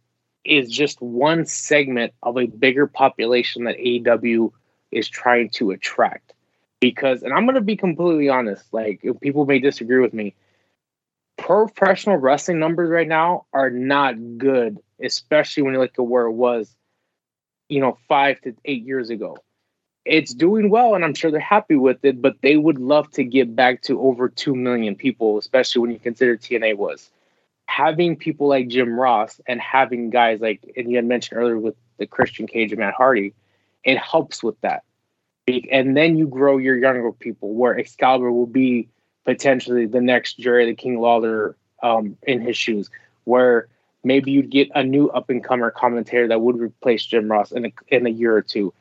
is 0.45 0.71
just 0.71 1.01
one 1.03 1.45
segment 1.45 2.13
of 2.23 2.39
a 2.39 2.47
bigger 2.47 2.87
population 2.87 3.65
that 3.65 3.77
AEW 3.77 4.53
is 4.91 5.09
trying 5.09 5.51
to 5.51 5.71
attract. 5.71 6.33
Because, 6.81 7.23
and 7.23 7.35
I'm 7.35 7.45
going 7.45 7.57
to 7.57 7.61
be 7.61 7.77
completely 7.77 8.31
honest, 8.31 8.65
like 8.73 9.05
people 9.21 9.45
may 9.45 9.59
disagree 9.59 10.01
with 10.01 10.15
me, 10.15 10.35
professional 11.37 12.17
wrestling 12.17 12.59
numbers 12.59 12.89
right 12.89 13.09
now 13.09 13.45
are 13.53 13.69
not 13.69 14.39
good 14.39 14.79
especially 15.03 15.63
when 15.63 15.75
you 15.75 15.81
look 15.81 15.99
at 15.99 16.03
where 16.03 16.27
it 16.27 16.33
was, 16.33 16.75
you 17.69 17.81
know, 17.81 17.99
five 18.09 18.41
to 18.43 18.55
eight 18.65 18.85
years 18.85 19.11
ago. 19.11 19.37
It's 20.05 20.33
doing 20.33 20.71
well, 20.71 20.95
and 20.95 21.05
I'm 21.05 21.15
sure 21.15 21.31
they're 21.31 21.41
happy 21.41 21.77
with 21.77 22.05
it, 22.05 22.23
but 22.23 22.37
they 22.43 22.57
would 22.57 22.79
love 22.79 23.11
to 23.13 23.25
get 23.25 23.55
back 23.55 23.83
to 23.83 24.01
over 24.01 24.29
2 24.29 24.55
million 24.55 24.95
people, 24.95 25.37
especially 25.39 25.83
when 25.83 25.91
you 25.91 25.99
consider 25.99 26.37
TNA 26.37 26.77
was. 26.77 27.11
Having 27.67 28.17
people 28.17 28.49
like 28.49 28.69
Jim 28.69 28.99
Ross 28.99 29.41
and 29.47 29.61
having 29.61 30.11
guys 30.11 30.41
like, 30.41 30.61
and 30.77 30.91
you 30.91 30.97
had 30.97 31.05
mentioned 31.05 31.39
earlier 31.39 31.59
with 31.59 31.77
the 31.99 32.07
Christian 32.07 32.47
Cage 32.47 32.73
and 32.73 32.81
Matt 32.81 32.95
Hardy, 32.95 33.35
it 33.85 33.99
helps 33.99 34.43
with 34.43 34.61
that. 34.63 34.83
And 35.71 35.97
then 35.97 36.17
you 36.17 36.27
grow 36.27 36.57
your 36.57 36.79
younger 36.79 37.13
people, 37.13 37.53
where 37.53 37.79
Excalibur 37.79 38.33
will 38.33 38.47
be 38.47 38.89
potentially 39.25 39.87
the 39.87 40.01
next 40.01 40.39
Jerry 40.39 40.67
the 40.67 40.75
King 40.75 41.01
Lawler 41.01 41.57
um, 41.83 42.17
in 42.23 42.41
his 42.41 42.57
shoes, 42.57 42.91
where 43.25 43.69
maybe 44.03 44.31
you'd 44.31 44.51
get 44.51 44.71
a 44.75 44.83
new 44.83 45.09
up 45.09 45.31
and 45.31 45.45
comer 45.45 45.71
commentator 45.71 46.29
that 46.29 46.41
would 46.41 46.59
replace 46.59 47.05
Jim 47.05 47.31
Ross 47.31 47.53
in 47.53 47.67
a, 47.67 47.73
in 47.89 48.07
a 48.07 48.11
year 48.11 48.35
or 48.35 48.43
two. 48.43 48.73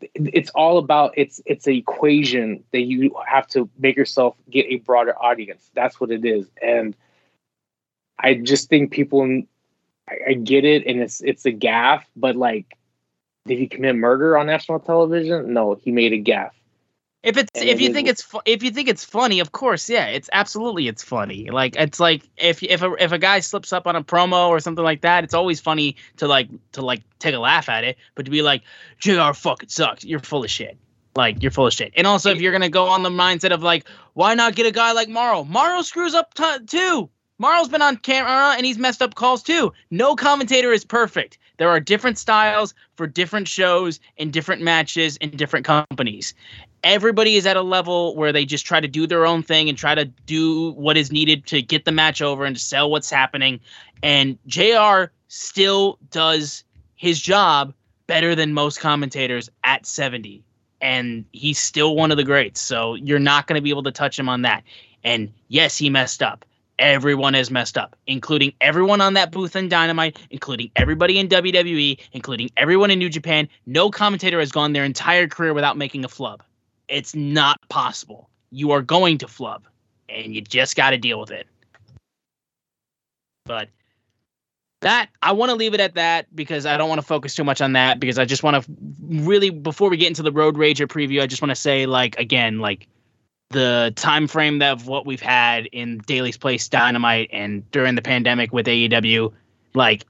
It's 0.00 0.50
all 0.50 0.78
about 0.78 1.14
it's 1.16 1.40
it's 1.46 1.66
an 1.66 1.74
equation 1.74 2.62
that 2.72 2.82
you 2.82 3.14
have 3.26 3.46
to 3.48 3.68
make 3.78 3.96
yourself 3.96 4.36
get 4.50 4.66
a 4.66 4.76
broader 4.76 5.14
audience. 5.20 5.70
That's 5.74 6.00
what 6.00 6.10
it 6.10 6.24
is, 6.24 6.50
and 6.62 6.94
I 8.18 8.34
just 8.34 8.68
think 8.68 8.90
people. 8.90 9.42
I, 10.08 10.14
I 10.28 10.32
get 10.34 10.64
it, 10.64 10.86
and 10.86 11.00
it's 11.00 11.22
it's 11.22 11.46
a 11.46 11.50
gaff, 11.50 12.04
but 12.14 12.36
like, 12.36 12.76
did 13.46 13.58
he 13.58 13.66
commit 13.66 13.96
murder 13.96 14.36
on 14.36 14.46
national 14.46 14.80
television? 14.80 15.52
No, 15.52 15.74
he 15.74 15.90
made 15.90 16.12
a 16.12 16.18
gaff. 16.18 16.54
If 17.26 17.36
it's 17.36 17.50
and 17.56 17.68
if 17.68 17.80
you 17.80 17.92
think 17.92 18.06
it's 18.06 18.22
fu- 18.22 18.40
if 18.46 18.62
you 18.62 18.70
think 18.70 18.88
it's 18.88 19.04
funny, 19.04 19.40
of 19.40 19.50
course, 19.50 19.90
yeah, 19.90 20.06
it's 20.06 20.30
absolutely 20.32 20.86
it's 20.86 21.02
funny. 21.02 21.50
Like 21.50 21.74
it's 21.74 21.98
like 21.98 22.22
if 22.36 22.62
if 22.62 22.82
a 22.82 22.94
if 23.00 23.10
a 23.10 23.18
guy 23.18 23.40
slips 23.40 23.72
up 23.72 23.88
on 23.88 23.96
a 23.96 24.04
promo 24.04 24.48
or 24.48 24.60
something 24.60 24.84
like 24.84 25.00
that, 25.00 25.24
it's 25.24 25.34
always 25.34 25.58
funny 25.58 25.96
to 26.18 26.28
like 26.28 26.48
to 26.72 26.82
like 26.82 27.02
take 27.18 27.34
a 27.34 27.40
laugh 27.40 27.68
at 27.68 27.82
it. 27.82 27.96
But 28.14 28.26
to 28.26 28.30
be 28.30 28.42
like, 28.42 28.62
Jr. 29.00 29.32
fucking 29.32 29.70
sucks. 29.70 30.04
You're 30.04 30.20
full 30.20 30.44
of 30.44 30.50
shit. 30.50 30.78
Like 31.16 31.42
you're 31.42 31.50
full 31.50 31.66
of 31.66 31.72
shit. 31.72 31.92
And 31.96 32.06
also, 32.06 32.30
if 32.30 32.40
you're 32.40 32.52
gonna 32.52 32.68
go 32.68 32.86
on 32.86 33.02
the 33.02 33.10
mindset 33.10 33.50
of 33.50 33.60
like, 33.60 33.88
why 34.14 34.34
not 34.34 34.54
get 34.54 34.66
a 34.66 34.70
guy 34.70 34.92
like 34.92 35.08
Mauro? 35.08 35.42
Mauro 35.42 35.82
screws 35.82 36.14
up 36.14 36.32
t- 36.34 36.64
too. 36.66 37.10
Mauro's 37.38 37.68
been 37.68 37.82
on 37.82 37.96
camera 37.96 38.54
and 38.56 38.64
he's 38.64 38.78
messed 38.78 39.02
up 39.02 39.16
calls 39.16 39.42
too. 39.42 39.72
No 39.90 40.14
commentator 40.14 40.72
is 40.72 40.84
perfect. 40.84 41.38
There 41.58 41.68
are 41.68 41.80
different 41.80 42.18
styles 42.18 42.74
for 42.96 43.06
different 43.06 43.48
shows 43.48 44.00
and 44.18 44.32
different 44.32 44.62
matches 44.62 45.18
and 45.20 45.36
different 45.36 45.66
companies 45.66 46.34
everybody 46.84 47.36
is 47.36 47.46
at 47.46 47.56
a 47.56 47.62
level 47.62 48.14
where 48.16 48.32
they 48.32 48.44
just 48.44 48.66
try 48.66 48.80
to 48.80 48.88
do 48.88 49.06
their 49.06 49.26
own 49.26 49.42
thing 49.42 49.68
and 49.68 49.76
try 49.76 49.94
to 49.94 50.04
do 50.04 50.72
what 50.72 50.96
is 50.96 51.10
needed 51.10 51.46
to 51.46 51.62
get 51.62 51.84
the 51.84 51.92
match 51.92 52.22
over 52.22 52.44
and 52.44 52.56
to 52.56 52.62
sell 52.62 52.90
what's 52.90 53.10
happening. 53.10 53.60
And 54.02 54.38
JR 54.46 55.04
still 55.28 55.98
does 56.10 56.64
his 56.94 57.20
job 57.20 57.74
better 58.06 58.34
than 58.34 58.52
most 58.52 58.80
commentators 58.80 59.50
at 59.64 59.86
70. 59.86 60.42
And 60.80 61.24
he's 61.32 61.58
still 61.58 61.96
one 61.96 62.10
of 62.10 62.16
the 62.16 62.24
greats. 62.24 62.60
So 62.60 62.94
you're 62.94 63.18
not 63.18 63.46
going 63.46 63.58
to 63.58 63.62
be 63.62 63.70
able 63.70 63.82
to 63.84 63.92
touch 63.92 64.18
him 64.18 64.28
on 64.28 64.42
that. 64.42 64.62
And 65.02 65.32
yes, 65.48 65.76
he 65.76 65.90
messed 65.90 66.22
up. 66.22 66.44
Everyone 66.78 67.32
has 67.32 67.50
messed 67.50 67.78
up, 67.78 67.96
including 68.06 68.52
everyone 68.60 69.00
on 69.00 69.14
that 69.14 69.32
booth 69.32 69.56
in 69.56 69.70
Dynamite, 69.70 70.18
including 70.30 70.70
everybody 70.76 71.18
in 71.18 71.26
WWE, 71.26 71.98
including 72.12 72.50
everyone 72.58 72.90
in 72.90 72.98
New 72.98 73.08
Japan. 73.08 73.48
No 73.64 73.90
commentator 73.90 74.38
has 74.40 74.52
gone 74.52 74.74
their 74.74 74.84
entire 74.84 75.26
career 75.26 75.54
without 75.54 75.78
making 75.78 76.04
a 76.04 76.08
flub. 76.08 76.42
It's 76.88 77.14
not 77.14 77.60
possible. 77.68 78.28
You 78.50 78.72
are 78.72 78.82
going 78.82 79.18
to 79.18 79.28
flub, 79.28 79.64
and 80.08 80.34
you 80.34 80.40
just 80.40 80.76
got 80.76 80.90
to 80.90 80.98
deal 80.98 81.20
with 81.20 81.30
it. 81.30 81.46
But 83.44 83.68
that 84.80 85.08
I 85.22 85.32
want 85.32 85.50
to 85.50 85.56
leave 85.56 85.74
it 85.74 85.80
at 85.80 85.94
that 85.94 86.34
because 86.34 86.66
I 86.66 86.76
don't 86.76 86.88
want 86.88 87.00
to 87.00 87.06
focus 87.06 87.34
too 87.34 87.44
much 87.44 87.60
on 87.60 87.72
that 87.72 87.98
because 87.98 88.18
I 88.18 88.24
just 88.24 88.42
want 88.42 88.62
to 88.62 88.70
really 89.02 89.50
before 89.50 89.88
we 89.88 89.96
get 89.96 90.08
into 90.08 90.22
the 90.22 90.32
Road 90.32 90.56
Rager 90.56 90.86
preview, 90.86 91.22
I 91.22 91.26
just 91.26 91.42
want 91.42 91.50
to 91.50 91.56
say 91.56 91.86
like 91.86 92.18
again 92.18 92.58
like 92.60 92.86
the 93.50 93.92
time 93.96 94.26
frame 94.26 94.60
of 94.62 94.86
what 94.86 95.06
we've 95.06 95.20
had 95.20 95.66
in 95.66 95.98
Daily's 95.98 96.36
Place 96.36 96.68
Dynamite 96.68 97.30
and 97.32 97.68
during 97.70 97.94
the 97.94 98.02
pandemic 98.02 98.52
with 98.52 98.66
AEW, 98.66 99.32
like 99.74 100.04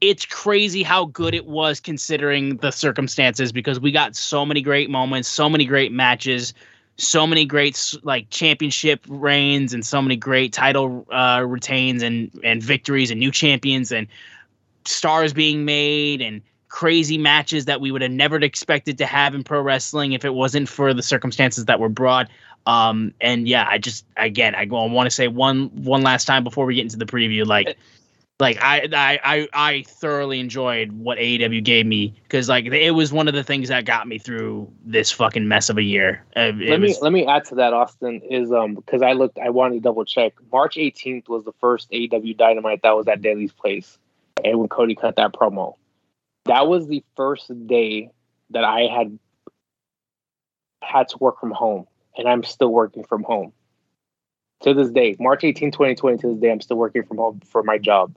it's 0.00 0.24
crazy 0.24 0.82
how 0.82 1.06
good 1.06 1.34
it 1.34 1.46
was 1.46 1.78
considering 1.78 2.56
the 2.58 2.70
circumstances 2.70 3.52
because 3.52 3.78
we 3.78 3.92
got 3.92 4.16
so 4.16 4.46
many 4.46 4.62
great 4.62 4.88
moments, 4.88 5.28
so 5.28 5.48
many 5.48 5.66
great 5.66 5.92
matches, 5.92 6.54
so 6.96 7.26
many 7.26 7.44
great 7.44 7.94
like 8.02 8.28
championship 8.30 9.04
reigns 9.08 9.74
and 9.74 9.84
so 9.84 10.00
many 10.00 10.16
great 10.16 10.52
title 10.52 11.06
uh, 11.10 11.44
retains 11.46 12.02
and 12.02 12.30
and 12.42 12.62
victories 12.62 13.10
and 13.10 13.20
new 13.20 13.30
champions 13.30 13.92
and 13.92 14.06
stars 14.86 15.32
being 15.32 15.64
made 15.64 16.20
and 16.22 16.40
crazy 16.68 17.18
matches 17.18 17.64
that 17.64 17.80
we 17.80 17.90
would 17.90 18.00
have 18.00 18.10
never 18.10 18.36
expected 18.36 18.96
to 18.96 19.04
have 19.04 19.34
in 19.34 19.44
pro 19.44 19.60
wrestling 19.60 20.12
if 20.12 20.24
it 20.24 20.34
wasn't 20.34 20.68
for 20.68 20.94
the 20.94 21.02
circumstances 21.02 21.66
that 21.66 21.80
were 21.80 21.88
brought. 21.88 22.28
Um, 22.66 23.12
and 23.20 23.48
yeah, 23.48 23.66
I 23.68 23.78
just 23.78 24.04
again 24.16 24.54
I 24.54 24.64
want 24.66 25.06
to 25.06 25.10
say 25.10 25.28
one 25.28 25.66
one 25.82 26.02
last 26.02 26.26
time 26.26 26.44
before 26.44 26.64
we 26.64 26.74
get 26.74 26.82
into 26.82 26.96
the 26.96 27.06
preview, 27.06 27.46
like 27.46 27.76
like 28.40 28.58
I 28.62 28.88
I 28.92 29.20
I, 29.22 29.48
I 29.52 29.82
thoroughly 29.86 30.40
enjoyed 30.40 30.92
what 30.92 31.18
AEW 31.18 31.62
gave 31.62 31.86
me 31.86 32.14
because 32.22 32.48
like 32.48 32.66
it 32.66 32.92
was 32.92 33.12
one 33.12 33.28
of 33.28 33.34
the 33.34 33.44
things 33.44 33.68
that 33.68 33.84
got 33.84 34.08
me 34.08 34.18
through 34.18 34.70
this 34.84 35.10
fucking 35.10 35.46
mess 35.46 35.68
of 35.68 35.78
a 35.78 35.82
year. 35.82 36.24
Uh, 36.36 36.52
it 36.60 36.70
let 36.70 36.80
me 36.80 36.88
was- 36.88 37.00
let 37.02 37.12
me 37.12 37.26
add 37.26 37.44
to 37.46 37.54
that, 37.56 37.72
Austin. 37.72 38.20
Is 38.28 38.50
um 38.52 38.74
because 38.74 39.02
I 39.02 39.12
looked, 39.12 39.38
I 39.38 39.50
wanted 39.50 39.76
to 39.76 39.80
double 39.80 40.04
check. 40.04 40.32
March 40.52 40.76
18th 40.76 41.28
was 41.28 41.44
the 41.44 41.52
first 41.60 41.90
AEW 41.90 42.36
Dynamite 42.36 42.82
that 42.82 42.96
was 42.96 43.06
at 43.08 43.22
Daily's 43.22 43.52
place, 43.52 43.98
and 44.44 44.58
when 44.58 44.68
Cody 44.68 44.94
cut 44.94 45.16
that 45.16 45.32
promo, 45.32 45.74
that 46.46 46.66
was 46.66 46.86
the 46.88 47.04
first 47.16 47.50
day 47.66 48.10
that 48.50 48.64
I 48.64 48.82
had 48.82 49.18
had 50.82 51.08
to 51.08 51.18
work 51.18 51.38
from 51.40 51.52
home, 51.52 51.86
and 52.16 52.28
I'm 52.28 52.42
still 52.42 52.72
working 52.72 53.04
from 53.04 53.22
home 53.22 53.52
to 54.62 54.74
this 54.74 54.90
day. 54.90 55.16
March 55.18 55.44
18, 55.44 55.70
2020, 55.70 56.18
to 56.18 56.28
this 56.28 56.38
day, 56.38 56.50
I'm 56.50 56.60
still 56.60 56.76
working 56.76 57.04
from 57.04 57.18
home 57.18 57.40
for 57.46 57.62
my 57.62 57.78
job. 57.78 58.14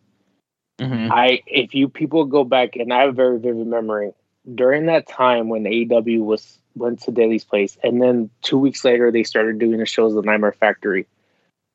Mhm. 0.79 1.11
I 1.11 1.41
if 1.45 1.75
you 1.75 1.87
people 1.87 2.25
go 2.25 2.43
back 2.43 2.75
and 2.75 2.91
I 2.91 3.01
have 3.01 3.09
a 3.09 3.13
very 3.13 3.39
vivid 3.39 3.67
memory 3.67 4.13
during 4.55 4.87
that 4.87 5.07
time 5.07 5.49
when 5.49 5.63
AEW 5.63 6.23
was 6.23 6.57
went 6.75 7.01
to 7.03 7.11
Daily's 7.11 7.45
place 7.45 7.77
and 7.83 8.01
then 8.01 8.31
two 8.41 8.57
weeks 8.57 8.83
later 8.83 9.11
they 9.11 9.23
started 9.23 9.59
doing 9.59 9.77
the 9.77 9.85
shows 9.85 10.17
at 10.17 10.25
Nightmare 10.25 10.51
Factory. 10.51 11.05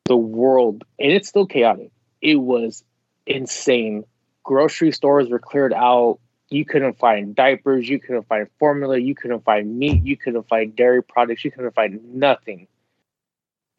The 0.05 0.17
world 0.17 0.83
and 0.99 1.11
it's 1.11 1.29
still 1.29 1.45
chaotic. 1.45 1.91
It 2.21 2.35
was 2.35 2.83
insane. 3.25 4.03
Grocery 4.43 4.91
stores 4.91 5.29
were 5.29 5.39
cleared 5.39 5.73
out. 5.73 6.19
You 6.49 6.65
couldn't 6.65 6.97
find 6.97 7.35
diapers, 7.35 7.87
you 7.87 7.99
couldn't 7.99 8.27
find 8.27 8.47
formula, 8.57 8.97
you 8.97 9.15
couldn't 9.15 9.43
find 9.45 9.77
meat, 9.77 10.03
you 10.03 10.17
couldn't 10.17 10.47
find 10.47 10.75
dairy 10.75 11.03
products, 11.03 11.45
you 11.45 11.51
couldn't 11.51 11.75
find 11.75 12.15
nothing. 12.15 12.67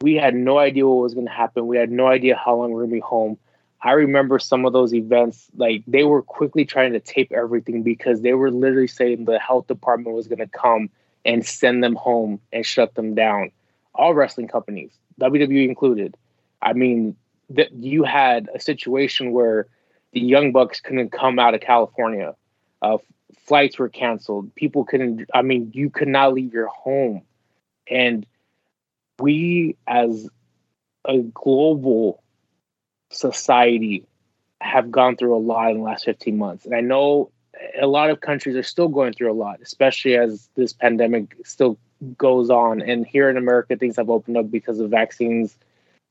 We 0.01 0.15
had 0.15 0.33
no 0.33 0.57
idea 0.57 0.87
what 0.87 1.03
was 1.03 1.13
gonna 1.13 1.29
happen. 1.29 1.67
We 1.67 1.77
had 1.77 1.91
no 1.91 2.07
idea 2.07 2.35
how 2.35 2.55
long 2.55 2.71
we're 2.71 2.83
gonna 2.83 2.93
be 2.93 2.99
home. 3.01 3.37
I 3.83 3.93
remember 3.93 4.37
some 4.37 4.65
of 4.65 4.73
those 4.73 4.93
events, 4.93 5.49
like 5.55 5.83
they 5.87 6.03
were 6.03 6.21
quickly 6.21 6.65
trying 6.65 6.93
to 6.93 6.99
tape 6.99 7.31
everything 7.31 7.81
because 7.81 8.21
they 8.21 8.33
were 8.33 8.51
literally 8.51 8.87
saying 8.87 9.25
the 9.25 9.39
health 9.39 9.67
department 9.67 10.15
was 10.15 10.27
going 10.27 10.39
to 10.39 10.47
come 10.47 10.89
and 11.25 11.45
send 11.45 11.83
them 11.83 11.95
home 11.95 12.39
and 12.53 12.65
shut 12.65 12.93
them 12.95 13.15
down. 13.15 13.51
All 13.95 14.13
wrestling 14.13 14.47
companies, 14.47 14.91
WWE 15.19 15.67
included. 15.67 16.15
I 16.61 16.73
mean, 16.73 17.15
that 17.49 17.71
you 17.73 18.03
had 18.03 18.49
a 18.53 18.59
situation 18.59 19.31
where 19.31 19.67
the 20.13 20.21
Young 20.21 20.51
Bucks 20.51 20.79
couldn't 20.79 21.11
come 21.11 21.39
out 21.39 21.53
of 21.53 21.61
California. 21.61 22.35
Uh, 22.81 22.97
flights 23.45 23.79
were 23.79 23.89
canceled. 23.89 24.53
People 24.55 24.85
couldn't. 24.85 25.29
I 25.33 25.41
mean, 25.41 25.71
you 25.73 25.89
could 25.89 26.07
not 26.07 26.33
leave 26.33 26.53
your 26.53 26.67
home, 26.67 27.23
and 27.89 28.25
we 29.19 29.75
as 29.87 30.29
a 31.05 31.19
global 31.19 32.20
society 33.11 34.05
have 34.61 34.91
gone 34.91 35.17
through 35.17 35.35
a 35.35 35.39
lot 35.39 35.71
in 35.71 35.77
the 35.77 35.83
last 35.83 36.05
15 36.05 36.37
months. 36.37 36.65
And 36.65 36.75
I 36.75 36.81
know 36.81 37.31
a 37.79 37.87
lot 37.87 38.09
of 38.09 38.21
countries 38.21 38.55
are 38.55 38.63
still 38.63 38.87
going 38.87 39.13
through 39.13 39.31
a 39.31 39.33
lot, 39.33 39.59
especially 39.61 40.15
as 40.15 40.49
this 40.55 40.73
pandemic 40.73 41.35
still 41.43 41.77
goes 42.17 42.49
on. 42.49 42.81
And 42.81 43.05
here 43.05 43.29
in 43.29 43.37
America, 43.37 43.75
things 43.75 43.97
have 43.97 44.09
opened 44.09 44.37
up 44.37 44.49
because 44.49 44.79
of 44.79 44.89
vaccines 44.89 45.57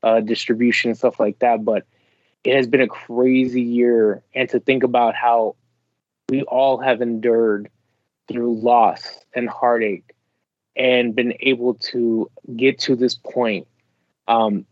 uh, 0.03 0.19
distribution 0.19 0.95
stuff 0.95 1.19
like 1.19 1.39
that. 1.39 1.63
But 1.63 1.85
it 2.43 2.55
has 2.55 2.67
been 2.67 2.81
a 2.81 2.87
crazy 2.87 3.61
year. 3.61 4.23
And 4.33 4.49
to 4.49 4.59
think 4.59 4.83
about 4.83 5.15
how 5.15 5.55
we 6.29 6.43
all 6.43 6.77
have 6.77 7.01
endured 7.01 7.69
through 8.27 8.59
loss 8.59 9.19
and 9.33 9.49
heartache 9.49 10.13
and 10.75 11.15
been 11.15 11.33
able 11.41 11.75
to 11.75 12.29
get 12.55 12.79
to 12.79 12.95
this 12.95 13.15
point 13.15 13.67
um, 14.27 14.65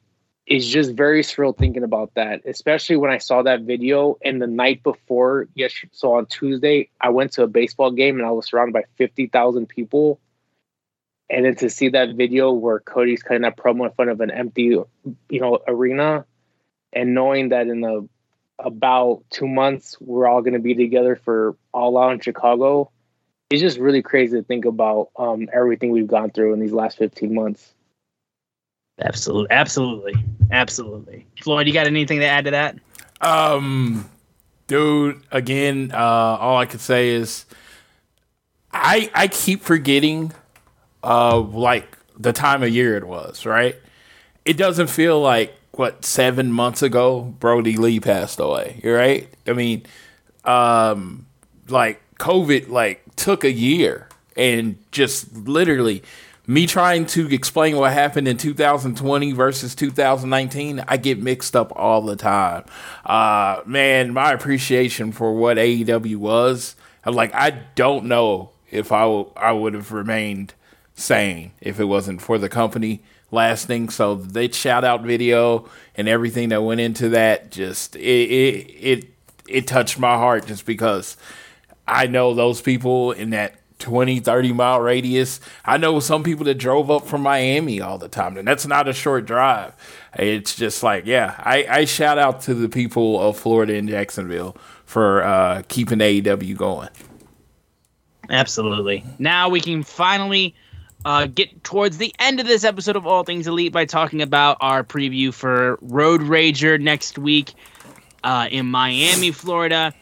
is 0.49 0.67
just 0.67 0.93
very 0.93 1.21
surreal 1.21 1.55
thinking 1.55 1.83
about 1.83 2.15
that, 2.15 2.41
especially 2.45 2.97
when 2.97 3.11
I 3.11 3.19
saw 3.19 3.43
that 3.43 3.61
video 3.61 4.17
and 4.25 4.41
the 4.41 4.47
night 4.47 4.81
before. 4.81 5.47
Yes, 5.53 5.73
so 5.91 6.13
on 6.15 6.25
Tuesday, 6.25 6.89
I 6.99 7.09
went 7.09 7.33
to 7.33 7.43
a 7.43 7.47
baseball 7.47 7.91
game 7.91 8.17
and 8.17 8.25
I 8.25 8.31
was 8.31 8.47
surrounded 8.47 8.73
by 8.73 8.83
50,000 8.97 9.67
people. 9.67 10.19
And 11.29 11.45
then 11.45 11.55
to 11.57 11.69
see 11.69 11.89
that 11.89 12.15
video 12.15 12.51
where 12.51 12.79
Cody's 12.79 13.21
cutting 13.21 13.43
that 13.43 13.57
promo 13.57 13.85
in 13.85 13.91
front 13.91 14.09
of 14.09 14.21
an 14.21 14.31
empty, 14.31 14.63
you 14.63 15.39
know, 15.39 15.59
arena, 15.67 16.25
and 16.91 17.13
knowing 17.13 17.49
that 17.49 17.67
in 17.67 17.81
the 17.81 18.09
about 18.57 19.23
two 19.29 19.47
months 19.47 19.95
we're 20.01 20.27
all 20.27 20.41
going 20.41 20.53
to 20.53 20.59
be 20.59 20.73
together 20.73 21.15
for 21.15 21.55
All 21.71 21.95
Out 21.97 22.13
in 22.13 22.19
Chicago, 22.19 22.91
it's 23.51 23.61
just 23.61 23.77
really 23.77 24.01
crazy 24.01 24.37
to 24.37 24.43
think 24.43 24.65
about 24.65 25.11
um, 25.15 25.47
everything 25.53 25.91
we've 25.91 26.07
gone 26.07 26.31
through 26.31 26.53
in 26.53 26.59
these 26.59 26.73
last 26.73 26.97
15 26.97 27.33
months. 27.33 27.75
Absolutely, 29.01 29.47
absolutely, 29.51 30.13
absolutely. 30.51 31.25
Floyd, 31.41 31.67
you 31.67 31.73
got 31.73 31.87
anything 31.87 32.19
to 32.19 32.25
add 32.25 32.45
to 32.45 32.51
that? 32.51 32.77
Um, 33.21 34.09
dude, 34.67 35.21
again, 35.31 35.91
uh, 35.93 35.97
all 35.97 36.57
I 36.57 36.65
could 36.65 36.81
say 36.81 37.09
is 37.09 37.45
I 38.71 39.09
I 39.13 39.27
keep 39.27 39.61
forgetting, 39.61 40.33
uh, 41.03 41.39
like 41.39 41.97
the 42.17 42.33
time 42.33 42.63
of 42.63 42.69
year 42.69 42.97
it 42.97 43.07
was. 43.07 43.45
Right, 43.45 43.75
it 44.45 44.57
doesn't 44.57 44.87
feel 44.87 45.21
like 45.21 45.55
what 45.71 46.03
seven 46.03 46.51
months 46.51 46.81
ago 46.81 47.21
Brodie 47.21 47.77
Lee 47.77 47.99
passed 47.99 48.39
away. 48.39 48.81
Right, 48.83 49.29
I 49.47 49.53
mean, 49.53 49.83
um, 50.43 51.25
like 51.69 52.01
COVID 52.17 52.69
like 52.69 53.03
took 53.15 53.43
a 53.43 53.51
year 53.51 54.07
and 54.35 54.77
just 54.91 55.35
literally 55.35 56.03
me 56.49 56.65
trying 56.65 57.05
to 57.05 57.31
explain 57.31 57.77
what 57.77 57.93
happened 57.93 58.27
in 58.27 58.35
2020 58.35 59.33
versus 59.33 59.75
2019, 59.75 60.83
I 60.87 60.97
get 60.97 61.21
mixed 61.21 61.55
up 61.55 61.71
all 61.75 62.01
the 62.01 62.15
time. 62.15 62.65
Uh, 63.05 63.61
man, 63.67 64.13
my 64.13 64.31
appreciation 64.31 65.11
for 65.11 65.35
what 65.35 65.57
AEW 65.57 66.15
was, 66.15 66.75
I'm 67.05 67.13
like, 67.13 67.35
I 67.35 67.51
don't 67.75 68.05
know 68.05 68.49
if 68.71 68.91
I, 68.91 69.01
w- 69.01 69.31
I 69.37 69.51
would 69.51 69.75
have 69.75 69.91
remained 69.91 70.55
sane 70.95 71.51
if 71.61 71.79
it 71.79 71.85
wasn't 71.85 72.19
for 72.19 72.39
the 72.39 72.49
company 72.49 73.03
lasting. 73.29 73.89
So 73.89 74.15
they 74.15 74.49
shout 74.49 74.83
out 74.83 75.03
video 75.03 75.69
and 75.93 76.09
everything 76.09 76.49
that 76.49 76.63
went 76.63 76.81
into 76.81 77.09
that, 77.09 77.51
just 77.51 77.95
it 77.95 78.01
it 78.01 78.69
it, 78.79 79.13
it 79.47 79.67
touched 79.67 79.99
my 79.99 80.15
heart 80.15 80.47
just 80.47 80.65
because 80.65 81.15
I 81.87 82.07
know 82.07 82.33
those 82.33 82.59
people 82.59 83.11
in 83.11 83.29
that 83.29 83.58
20, 83.79 84.19
30 84.19 84.53
mile 84.53 84.79
radius. 84.81 85.39
I 85.65 85.77
know 85.77 85.99
some 85.99 86.23
people 86.23 86.45
that 86.45 86.55
drove 86.55 86.91
up 86.91 87.07
from 87.07 87.21
Miami 87.21 87.81
all 87.81 87.97
the 87.97 88.09
time, 88.09 88.37
and 88.37 88.47
that's 88.47 88.67
not 88.67 88.87
a 88.87 88.93
short 88.93 89.25
drive. 89.25 89.73
It's 90.17 90.55
just 90.55 90.83
like, 90.83 91.05
yeah, 91.05 91.35
I, 91.39 91.65
I 91.69 91.85
shout 91.85 92.17
out 92.17 92.41
to 92.41 92.53
the 92.53 92.69
people 92.69 93.19
of 93.19 93.37
Florida 93.37 93.75
and 93.75 93.89
Jacksonville 93.89 94.55
for 94.85 95.23
uh, 95.23 95.63
keeping 95.67 95.99
AEW 95.99 96.55
going. 96.57 96.89
Absolutely. 98.29 99.03
Now 99.17 99.49
we 99.49 99.61
can 99.61 99.83
finally 99.83 100.55
uh, 101.05 101.27
get 101.27 101.63
towards 101.63 101.97
the 101.97 102.13
end 102.19 102.39
of 102.39 102.47
this 102.47 102.63
episode 102.63 102.95
of 102.95 103.07
All 103.07 103.23
Things 103.23 103.47
Elite 103.47 103.71
by 103.71 103.85
talking 103.85 104.21
about 104.21 104.57
our 104.61 104.83
preview 104.83 105.33
for 105.33 105.79
Road 105.81 106.21
Rager 106.21 106.79
next 106.79 107.17
week 107.17 107.53
uh, 108.23 108.47
in 108.51 108.65
Miami, 108.65 109.31
Florida. 109.31 109.93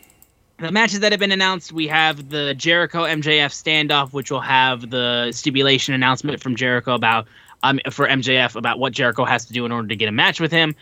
The 0.59 0.71
matches 0.71 1.01
that 1.01 1.11
have 1.11 1.19
been 1.19 1.31
announced, 1.31 1.71
we 1.71 1.87
have 1.87 2.29
the 2.29 2.55
Jericho 2.55 3.03
MJF 3.03 3.51
standoff, 3.53 4.11
which 4.11 4.31
will 4.31 4.41
have 4.41 4.89
the 4.89 5.31
stipulation 5.31 5.93
announcement 5.93 6.41
from 6.41 6.55
Jericho 6.55 6.95
about 6.95 7.27
um, 7.61 7.79
for 7.91 8.07
MJF 8.07 8.55
about 8.55 8.79
what 8.79 8.91
Jericho 8.91 9.23
has 9.23 9.45
to 9.45 9.53
do 9.53 9.65
in 9.65 9.71
order 9.71 9.87
to 9.87 9.95
get 9.95 10.09
a 10.09 10.11
match 10.11 10.39
with 10.39 10.51
him. 10.51 10.75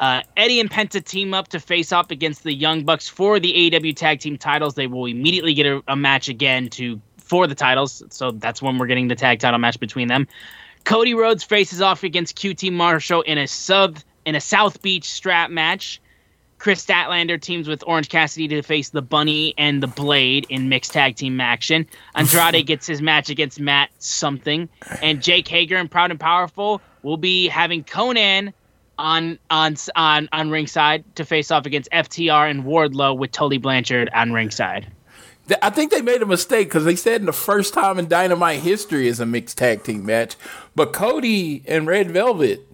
Uh, 0.00 0.22
Eddie 0.36 0.58
and 0.58 0.68
Penta 0.68 1.04
team 1.04 1.32
up 1.32 1.46
to 1.48 1.60
face 1.60 1.92
off 1.92 2.10
against 2.10 2.42
the 2.42 2.52
Young 2.52 2.84
Bucks 2.84 3.08
for 3.08 3.38
the 3.38 3.70
AEW 3.70 3.94
Tag 3.94 4.18
Team 4.18 4.36
titles. 4.36 4.74
They 4.74 4.88
will 4.88 5.06
immediately 5.06 5.54
get 5.54 5.66
a, 5.66 5.80
a 5.86 5.94
match 5.94 6.28
again 6.28 6.68
to 6.70 7.00
for 7.18 7.46
the 7.46 7.54
titles, 7.54 8.02
so 8.10 8.32
that's 8.32 8.60
when 8.60 8.78
we're 8.78 8.88
getting 8.88 9.06
the 9.06 9.14
tag 9.14 9.38
title 9.38 9.60
match 9.60 9.78
between 9.78 10.08
them. 10.08 10.26
Cody 10.82 11.14
Rhodes 11.14 11.44
faces 11.44 11.80
off 11.80 12.02
against 12.02 12.36
QT 12.36 12.72
Marshall 12.72 13.22
in 13.22 13.38
a 13.38 13.46
sub 13.46 13.98
in 14.24 14.34
a 14.34 14.40
South 14.40 14.82
Beach 14.82 15.04
strap 15.04 15.50
match. 15.50 16.00
Kris 16.60 16.84
Statlander 16.84 17.40
teams 17.40 17.66
with 17.66 17.82
Orange 17.86 18.10
Cassidy 18.10 18.46
to 18.48 18.62
face 18.62 18.90
the 18.90 19.00
Bunny 19.00 19.54
and 19.56 19.82
the 19.82 19.86
Blade 19.86 20.46
in 20.50 20.68
mixed 20.68 20.92
tag 20.92 21.16
team 21.16 21.40
action. 21.40 21.86
Andrade 22.14 22.66
gets 22.66 22.86
his 22.86 23.00
match 23.00 23.30
against 23.30 23.58
Matt 23.58 23.88
something, 23.98 24.68
and 25.00 25.22
Jake 25.22 25.48
Hager 25.48 25.76
and 25.76 25.90
Proud 25.90 26.10
and 26.10 26.20
Powerful 26.20 26.82
will 27.02 27.16
be 27.16 27.48
having 27.48 27.82
Konnan 27.82 28.52
on 28.98 29.38
on 29.48 29.76
on 29.96 30.28
on 30.32 30.50
ringside 30.50 31.02
to 31.16 31.24
face 31.24 31.50
off 31.50 31.64
against 31.64 31.90
FTR 31.92 32.50
and 32.50 32.64
Wardlow 32.64 33.16
with 33.16 33.32
Tully 33.32 33.56
Blanchard 33.56 34.10
on 34.12 34.32
ringside. 34.32 34.86
I 35.62 35.70
think 35.70 35.90
they 35.90 36.02
made 36.02 36.20
a 36.20 36.26
mistake 36.26 36.68
because 36.68 36.84
they 36.84 36.94
said 36.94 37.22
in 37.22 37.26
the 37.26 37.32
first 37.32 37.72
time 37.72 37.98
in 37.98 38.06
Dynamite 38.06 38.60
history 38.60 39.08
is 39.08 39.18
a 39.18 39.26
mixed 39.26 39.56
tag 39.56 39.82
team 39.82 40.04
match, 40.04 40.36
but 40.76 40.92
Cody 40.92 41.62
and 41.66 41.86
Red 41.86 42.10
Velvet. 42.10 42.66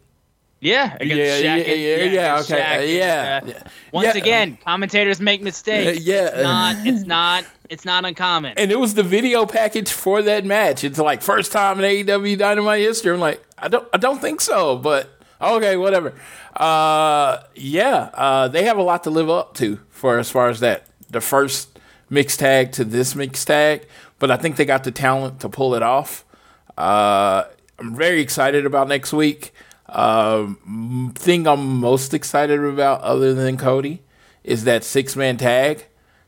Yeah, 0.61 0.97
against 1.01 1.17
Yeah, 1.17 1.59
Shaq 1.59 1.67
yeah, 1.67 1.75
yeah, 1.75 1.97
yeah, 1.97 2.33
against 2.35 2.51
okay, 2.51 2.63
Shaq 2.63 2.99
yeah, 2.99 3.41
uh, 3.43 3.47
yeah. 3.47 3.63
Once 3.93 4.15
Yeah. 4.15 4.23
again, 4.23 4.59
commentators 4.65 5.21
make 5.21 5.43
mistakes. 5.43 5.99
Uh, 5.99 6.01
yeah. 6.03 6.27
it's 6.27 6.43
not. 6.43 6.87
It's 6.87 7.07
not. 7.07 7.45
It's 7.69 7.85
not 7.85 8.05
uncommon. 8.05 8.55
And 8.57 8.73
it 8.73 8.79
was 8.79 8.95
the 8.95 9.03
video 9.03 9.45
package 9.45 9.91
for 9.91 10.23
that 10.23 10.45
match. 10.45 10.85
It's 10.85 10.99
like 10.99 11.21
first 11.21 11.53
time 11.53 11.79
in 11.83 11.85
AEW 12.07 12.39
Dynamite 12.39 12.81
history. 12.81 13.13
I'm 13.13 13.21
like, 13.21 13.43
I 13.59 13.69
don't, 13.69 13.87
I 13.93 13.99
don't 13.99 14.21
think 14.21 14.41
so, 14.41 14.77
but 14.79 15.11
Okay, 15.41 15.77
whatever. 15.77 16.15
Uh, 16.55 17.39
yeah, 17.55 18.11
uh, 18.15 18.49
they 18.49 18.65
have 18.65 18.79
a 18.79 18.83
lot 18.83 19.05
to 19.05 19.11
live 19.11 19.29
up 19.29 19.55
to 19.55 19.81
for 19.91 20.19
as 20.19 20.31
far 20.31 20.49
as 20.49 20.61
that 20.61 20.87
the 21.11 21.21
first 21.21 21.79
mixed 22.09 22.41
tag 22.41 22.73
to 22.73 22.85
this 22.85 23.15
mixed 23.15 23.47
tag, 23.47 23.87
but 24.19 24.31
I 24.31 24.37
think 24.37 24.57
they 24.57 24.65
got 24.65 24.85
the 24.85 24.91
talent 24.91 25.41
to 25.41 25.49
pull 25.49 25.75
it 25.75 25.83
off. 25.83 26.25
Uh, 26.79 27.45
I'm 27.79 27.95
very 27.95 28.21
excited 28.21 28.65
about 28.65 28.89
next 28.89 29.13
week. 29.13 29.53
Um, 29.89 31.13
thing 31.15 31.47
I'm 31.47 31.81
most 31.81 32.13
excited 32.13 32.61
about, 32.61 33.01
other 33.03 33.35
than 33.35 33.57
Cody, 33.57 34.03
is 34.43 34.65
that 34.65 34.85
six 34.85 35.17
man 35.17 35.37
tag 35.37 35.87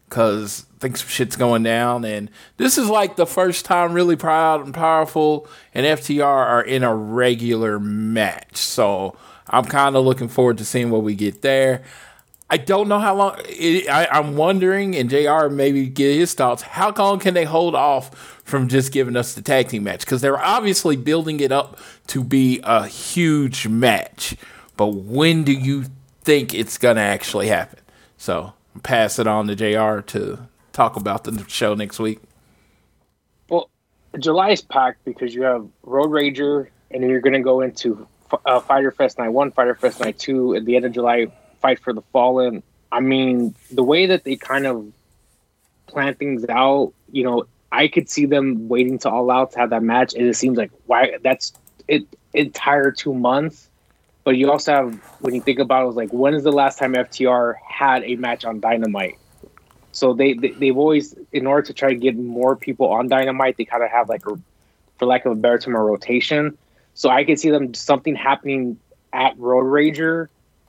because 0.08 0.66
I 0.76 0.78
think 0.80 0.96
some 0.96 1.08
shit's 1.08 1.36
going 1.36 1.62
down. 1.62 2.04
And 2.04 2.30
this 2.56 2.78
is 2.78 2.88
like 2.88 3.16
the 3.16 3.26
first 3.26 3.64
time 3.64 3.92
really 3.92 4.16
proud 4.16 4.64
and 4.64 4.74
powerful 4.74 5.46
and 5.74 5.84
FTR 5.84 6.24
are 6.24 6.62
in 6.62 6.82
a 6.82 6.94
regular 6.94 7.78
match. 7.78 8.56
So 8.56 9.16
I'm 9.48 9.64
kind 9.64 9.96
of 9.96 10.04
looking 10.04 10.28
forward 10.28 10.58
to 10.58 10.64
seeing 10.64 10.90
what 10.90 11.02
we 11.02 11.14
get 11.14 11.42
there. 11.42 11.82
I 12.50 12.56
don't 12.56 12.88
know 12.88 12.98
how 12.98 13.14
long. 13.14 13.36
It, 13.46 13.88
I, 13.90 14.06
I'm 14.06 14.36
wondering, 14.36 14.96
and 14.96 15.10
JR 15.10 15.48
maybe 15.48 15.86
get 15.86 16.16
his 16.16 16.32
thoughts. 16.32 16.62
How 16.62 16.92
long 16.92 17.18
can 17.18 17.34
they 17.34 17.44
hold 17.44 17.74
off 17.74 18.14
from 18.44 18.68
just 18.68 18.90
giving 18.90 19.16
us 19.16 19.34
the 19.34 19.42
tag 19.42 19.68
team 19.68 19.84
match? 19.84 20.00
Because 20.00 20.22
they're 20.22 20.40
obviously 20.40 20.96
building 20.96 21.40
it 21.40 21.52
up 21.52 21.78
to 22.08 22.24
be 22.24 22.60
a 22.64 22.86
huge 22.86 23.68
match. 23.68 24.34
But 24.78 24.88
when 24.88 25.44
do 25.44 25.52
you 25.52 25.86
think 26.22 26.54
it's 26.54 26.78
to 26.78 26.98
actually 26.98 27.48
happen? 27.48 27.80
So 28.16 28.54
pass 28.82 29.18
it 29.18 29.26
on 29.26 29.46
to 29.48 29.54
JR 29.54 30.00
to 30.12 30.48
talk 30.72 30.96
about 30.96 31.24
the 31.24 31.44
show 31.48 31.74
next 31.74 31.98
week. 31.98 32.20
Well, 33.50 33.68
July 34.18 34.50
is 34.50 34.62
packed 34.62 35.04
because 35.04 35.34
you 35.34 35.42
have 35.42 35.68
Road 35.82 36.10
Rager, 36.10 36.68
and 36.90 37.02
then 37.02 37.10
you're 37.10 37.20
going 37.20 37.34
to 37.34 37.40
go 37.40 37.60
into 37.60 38.06
uh, 38.46 38.60
Fyter 38.60 38.90
Fest 38.90 39.18
Night 39.18 39.30
1, 39.30 39.50
Fyter 39.52 39.74
Fest 39.74 40.00
Night 40.00 40.18
2, 40.18 40.56
at 40.56 40.64
the 40.64 40.76
end 40.76 40.84
of 40.84 40.92
July, 40.92 41.26
Fight 41.60 41.80
for 41.80 41.92
the 41.92 42.02
Fallen. 42.12 42.62
I 42.90 43.00
mean, 43.00 43.54
the 43.70 43.82
way 43.82 44.06
that 44.06 44.24
they 44.24 44.36
kind 44.36 44.66
of 44.66 44.92
plan 45.86 46.14
things 46.14 46.44
out, 46.48 46.92
you 47.10 47.24
know, 47.24 47.44
I 47.70 47.88
could 47.88 48.08
see 48.08 48.26
them 48.26 48.68
waiting 48.68 48.98
to 49.00 49.10
all 49.10 49.30
out 49.30 49.52
to 49.52 49.58
have 49.58 49.70
that 49.70 49.82
match, 49.82 50.14
and 50.14 50.26
it 50.26 50.34
seems 50.36 50.56
like 50.56 50.70
why 50.86 51.18
that's 51.22 51.52
it 51.86 52.04
entire 52.32 52.90
two 52.90 53.14
months. 53.14 53.68
But 54.24 54.36
you 54.36 54.50
also 54.50 54.72
have 54.72 54.94
when 55.20 55.34
you 55.34 55.40
think 55.40 55.58
about 55.58 55.80
it, 55.80 55.84
it 55.84 55.86
was 55.88 55.96
like 55.96 56.12
when 56.12 56.34
is 56.34 56.44
the 56.44 56.52
last 56.52 56.78
time 56.78 56.94
FTR 56.94 57.54
had 57.66 58.04
a 58.04 58.16
match 58.16 58.44
on 58.44 58.60
Dynamite? 58.60 59.18
So 59.92 60.14
they, 60.14 60.34
they 60.34 60.68
have 60.68 60.76
always 60.76 61.14
in 61.32 61.46
order 61.46 61.62
to 61.62 61.72
try 61.72 61.90
to 61.90 61.94
get 61.94 62.16
more 62.16 62.56
people 62.56 62.88
on 62.88 63.08
Dynamite, 63.08 63.56
they 63.56 63.64
kind 63.64 63.82
of 63.82 63.90
have 63.90 64.08
like 64.08 64.26
a, 64.26 64.38
for 64.98 65.06
lack 65.06 65.24
of 65.24 65.32
a 65.32 65.34
better 65.34 65.58
term, 65.58 65.74
a 65.74 65.80
rotation. 65.80 66.56
So 66.94 67.08
I 67.08 67.24
could 67.24 67.40
see 67.40 67.50
them 67.50 67.74
something 67.74 68.14
happening 68.14 68.78
at 69.12 69.38
Road 69.38 69.64
Rager 69.64 70.28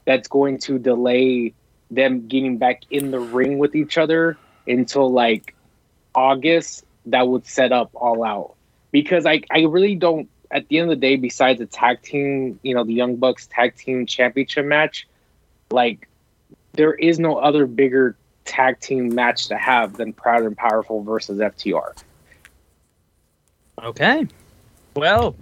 that's 0.09 0.27
going 0.27 0.57
to 0.57 0.79
delay 0.79 1.53
them 1.91 2.27
getting 2.27 2.57
back 2.57 2.81
in 2.89 3.11
the 3.11 3.19
ring 3.19 3.59
with 3.59 3.75
each 3.75 3.95
other 3.95 4.37
until 4.65 5.11
like 5.11 5.53
August. 6.15 6.83
That 7.05 7.27
would 7.27 7.45
set 7.45 7.71
up 7.71 7.91
all 7.93 8.23
out 8.23 8.55
because 8.91 9.27
I 9.27 9.43
I 9.51 9.59
really 9.65 9.93
don't. 9.93 10.27
At 10.49 10.67
the 10.67 10.79
end 10.79 10.91
of 10.91 10.99
the 10.99 11.07
day, 11.07 11.15
besides 11.15 11.59
the 11.59 11.67
tag 11.67 12.01
team, 12.01 12.59
you 12.63 12.73
know, 12.73 12.83
the 12.83 12.93
Young 12.93 13.17
Bucks 13.17 13.45
tag 13.45 13.75
team 13.75 14.07
championship 14.07 14.65
match, 14.65 15.07
like 15.69 16.07
there 16.73 16.95
is 16.95 17.19
no 17.19 17.37
other 17.37 17.67
bigger 17.67 18.15
tag 18.45 18.79
team 18.79 19.13
match 19.13 19.47
to 19.49 19.57
have 19.57 19.95
than 19.97 20.13
Proud 20.13 20.41
and 20.41 20.57
Powerful 20.57 21.03
versus 21.03 21.37
FTR. 21.37 21.95
Okay. 23.83 24.27
Well, 24.95 25.35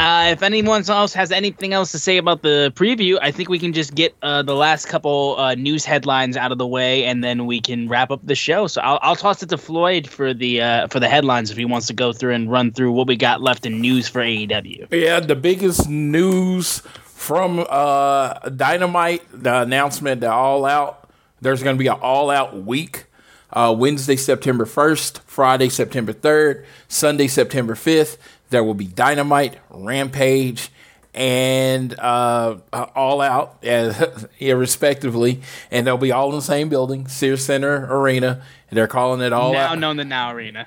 uh, 0.00 0.30
if 0.30 0.42
anyone 0.42 0.82
else 0.88 1.12
has 1.12 1.30
anything 1.30 1.74
else 1.74 1.92
to 1.92 1.98
say 1.98 2.16
about 2.16 2.40
the 2.40 2.72
preview, 2.74 3.18
I 3.20 3.30
think 3.30 3.50
we 3.50 3.58
can 3.58 3.74
just 3.74 3.94
get 3.94 4.14
uh, 4.22 4.42
the 4.42 4.54
last 4.54 4.86
couple 4.86 5.36
uh, 5.38 5.54
news 5.54 5.84
headlines 5.84 6.38
out 6.38 6.52
of 6.52 6.58
the 6.58 6.66
way, 6.66 7.04
and 7.04 7.22
then 7.22 7.44
we 7.44 7.60
can 7.60 7.86
wrap 7.86 8.10
up 8.10 8.20
the 8.24 8.34
show. 8.34 8.66
So 8.66 8.80
I'll, 8.80 8.98
I'll 9.02 9.16
toss 9.16 9.42
it 9.42 9.50
to 9.50 9.58
Floyd 9.58 10.08
for 10.08 10.32
the 10.32 10.62
uh, 10.62 10.86
for 10.88 11.00
the 11.00 11.08
headlines 11.08 11.50
if 11.50 11.58
he 11.58 11.66
wants 11.66 11.86
to 11.88 11.92
go 11.92 12.14
through 12.14 12.32
and 12.32 12.50
run 12.50 12.72
through 12.72 12.92
what 12.92 13.08
we 13.08 13.16
got 13.16 13.42
left 13.42 13.66
in 13.66 13.80
news 13.80 14.08
for 14.08 14.20
AEW. 14.20 14.90
Yeah, 14.90 15.20
the 15.20 15.36
biggest 15.36 15.86
news 15.86 16.78
from 17.04 17.66
uh, 17.68 18.48
Dynamite, 18.48 19.22
the 19.32 19.60
announcement 19.60 20.22
that 20.22 20.30
All 20.30 20.64
Out, 20.64 21.10
there's 21.42 21.62
going 21.62 21.76
to 21.76 21.78
be 21.78 21.88
an 21.88 21.98
All 22.00 22.30
Out 22.30 22.62
week. 22.62 23.04
Uh, 23.52 23.74
Wednesday, 23.76 24.14
September 24.14 24.64
1st, 24.64 25.18
Friday, 25.26 25.68
September 25.68 26.12
3rd, 26.12 26.64
Sunday, 26.86 27.26
September 27.26 27.74
5th. 27.74 28.16
There 28.50 28.62
will 28.64 28.74
be 28.74 28.86
Dynamite, 28.86 29.56
Rampage, 29.70 30.70
and 31.14 31.98
uh, 31.98 32.58
All 32.72 33.20
Out, 33.20 33.58
yeah, 33.62 34.52
respectively, 34.52 35.40
and 35.70 35.86
they'll 35.86 35.96
be 35.96 36.12
all 36.12 36.28
in 36.30 36.36
the 36.36 36.42
same 36.42 36.68
building, 36.68 37.08
Sears 37.08 37.44
Center 37.44 37.86
Arena. 37.90 38.42
And 38.68 38.76
they're 38.76 38.86
calling 38.86 39.20
it 39.20 39.32
All 39.32 39.52
now 39.52 39.58
Out. 39.60 39.74
Now 39.74 39.74
known 39.88 39.96
the 39.96 40.04
Now 40.04 40.32
Arena. 40.32 40.66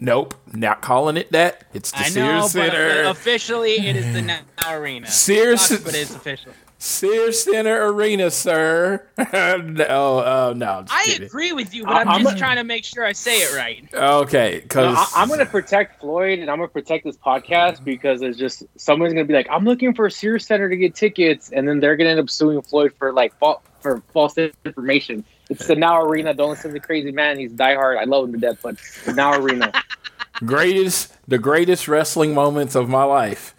Nope, 0.00 0.34
not 0.52 0.82
calling 0.82 1.16
it 1.16 1.32
that. 1.32 1.64
It's 1.72 1.90
the 1.90 1.98
I 1.98 2.08
Sears 2.08 2.14
know, 2.16 2.46
Center. 2.46 3.04
But 3.04 3.10
officially, 3.10 3.72
it 3.86 3.96
is 3.96 4.12
the 4.12 4.22
Now 4.22 4.40
Arena. 4.68 5.06
Sears, 5.06 5.62
Sucks, 5.62 5.82
but 5.82 5.94
it's 5.94 6.14
official. 6.14 6.52
Sears 6.82 7.44
Center 7.44 7.86
Arena, 7.86 8.28
sir. 8.28 9.06
no, 9.16 10.18
uh, 10.18 10.52
no. 10.56 10.84
I 10.90 11.04
kidding. 11.04 11.26
agree 11.26 11.52
with 11.52 11.72
you, 11.72 11.84
but 11.84 11.92
I'm, 11.92 12.08
I'm 12.08 12.22
just 12.24 12.34
a- 12.34 12.38
trying 12.40 12.56
to 12.56 12.64
make 12.64 12.84
sure 12.84 13.04
I 13.04 13.12
say 13.12 13.38
it 13.38 13.54
right. 13.54 13.88
Okay, 13.94 14.58
because 14.64 14.96
No, 14.96 15.04
I, 15.14 15.22
am 15.22 15.28
going 15.28 15.38
to 15.38 15.46
protect 15.46 16.00
Floyd 16.00 16.40
and 16.40 16.50
I'm 16.50 16.58
going 16.58 16.68
to 16.68 16.72
protect 16.72 17.04
this 17.04 17.16
podcast 17.16 17.84
because 17.84 18.20
it's 18.20 18.36
just 18.36 18.64
someone's 18.76 19.12
going 19.12 19.24
to 19.24 19.28
be 19.28 19.32
like, 19.32 19.46
I'm 19.48 19.64
looking 19.64 19.94
for 19.94 20.06
a 20.06 20.10
Sears 20.10 20.44
Center 20.44 20.68
to 20.68 20.76
get 20.76 20.96
tickets, 20.96 21.52
and 21.52 21.68
then 21.68 21.78
they're 21.78 21.94
going 21.94 22.06
to 22.06 22.10
end 22.10 22.20
up 22.20 22.28
suing 22.28 22.60
Floyd 22.62 22.92
for 22.98 23.12
like 23.12 23.32
fa- 23.38 23.58
for 23.78 24.02
false 24.12 24.36
information. 24.36 25.24
It's 25.50 25.68
the 25.68 25.76
Now 25.76 26.02
Arena. 26.02 26.34
Don't 26.34 26.50
listen 26.50 26.72
to 26.74 26.80
Crazy 26.80 27.12
Man. 27.12 27.38
He's 27.38 27.52
diehard. 27.52 27.96
I 27.98 28.04
love 28.04 28.24
him 28.24 28.32
to 28.32 28.38
death, 28.40 28.58
but 28.60 28.76
the 29.04 29.12
Now 29.12 29.38
Arena. 29.38 29.70
greatest 30.44 31.14
the 31.28 31.38
greatest 31.38 31.86
wrestling 31.86 32.34
moments 32.34 32.74
of 32.74 32.88
my 32.88 33.04
life 33.04 33.54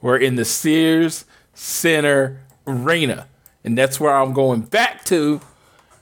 were 0.00 0.18
in 0.18 0.34
the 0.34 0.44
Sears 0.44 1.24
Center 1.52 2.40
Arena, 2.66 3.26
and 3.62 3.76
that's 3.76 3.98
where 4.00 4.14
I'm 4.14 4.32
going 4.32 4.62
back 4.62 5.04
to 5.06 5.40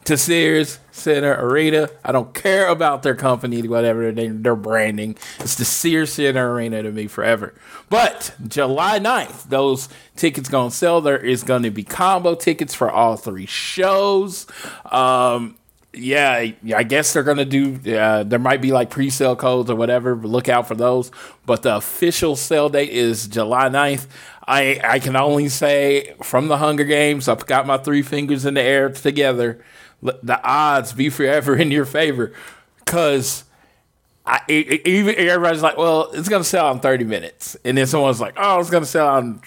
to 0.05 0.16
Sears 0.16 0.78
Center 0.90 1.34
Arena. 1.34 1.89
I 2.05 2.12
don't 2.12 2.34
care 2.34 2.66
about 2.68 3.02
their 3.02 3.14
company, 3.14 3.66
whatever 3.66 4.10
they, 4.10 4.28
their 4.28 4.56
branding. 4.56 5.16
It's 5.39 5.55
the 5.55 5.64
Sears 5.64 6.12
Center 6.14 6.52
Arena 6.52 6.82
to 6.82 6.90
me 6.90 7.06
forever. 7.06 7.55
But 7.89 8.34
July 8.47 8.98
9th, 8.98 9.48
those 9.48 9.89
tickets 10.16 10.48
to 10.48 10.76
sell. 10.76 11.01
There 11.01 11.18
is 11.18 11.44
to 11.62 11.70
be 11.70 11.84
combo 11.84 12.34
tickets 12.34 12.74
for 12.74 12.90
all 12.90 13.16
three 13.16 13.47
shows. 13.47 14.47
Um, 14.86 15.56
yeah, 15.94 16.52
I 16.74 16.82
guess 16.84 17.12
they're 17.12 17.22
gonna 17.22 17.44
do. 17.44 17.78
Uh, 17.94 18.22
there 18.22 18.39
might 18.39 18.62
be 18.62 18.72
like 18.72 18.89
pre-sale 18.89 19.36
codes 19.36 19.70
or 19.70 19.76
whatever. 19.76 20.16
Look 20.16 20.48
out 20.48 20.66
for 20.66 20.74
those. 20.74 21.10
But 21.44 21.62
the 21.62 21.76
official 21.76 22.34
sale 22.34 22.70
date 22.70 22.90
is 22.90 23.28
July 23.28 23.68
9th. 23.68 24.06
I 24.53 24.81
I 24.85 24.99
can 24.99 25.16
only 25.16 25.49
say 25.49 26.15
from 26.23 26.49
the 26.49 26.59
Hunger 26.59 26.85
Games, 26.85 27.29
I've 27.29 27.47
got 27.47 27.66
my 27.66 27.79
three 27.79 28.03
fingers 28.03 28.45
in 28.45 28.55
the 28.55 28.62
air 28.62 28.89
together. 28.91 29.65
Let 30.01 30.24
The 30.27 30.43
odds 30.45 30.93
be 30.93 31.09
forever 31.11 31.57
in 31.57 31.70
your 31.70 31.85
favor, 31.87 32.33
because. 32.85 33.45
I, 34.24 34.39
e- 34.49 34.65
e- 34.74 34.83
even 34.85 35.16
everybody's 35.16 35.62
like, 35.62 35.77
well, 35.77 36.09
it's 36.12 36.29
gonna 36.29 36.45
sell 36.45 36.70
in 36.70 36.79
30 36.79 37.03
minutes, 37.03 37.57
and 37.65 37.77
then 37.77 37.89
someone's 37.89 38.20
like, 38.20 38.35
oh, 38.37 38.61
it's 38.61 38.70
gonna 38.70 38.87
sell 38.87 39.09
on. 39.09 39.41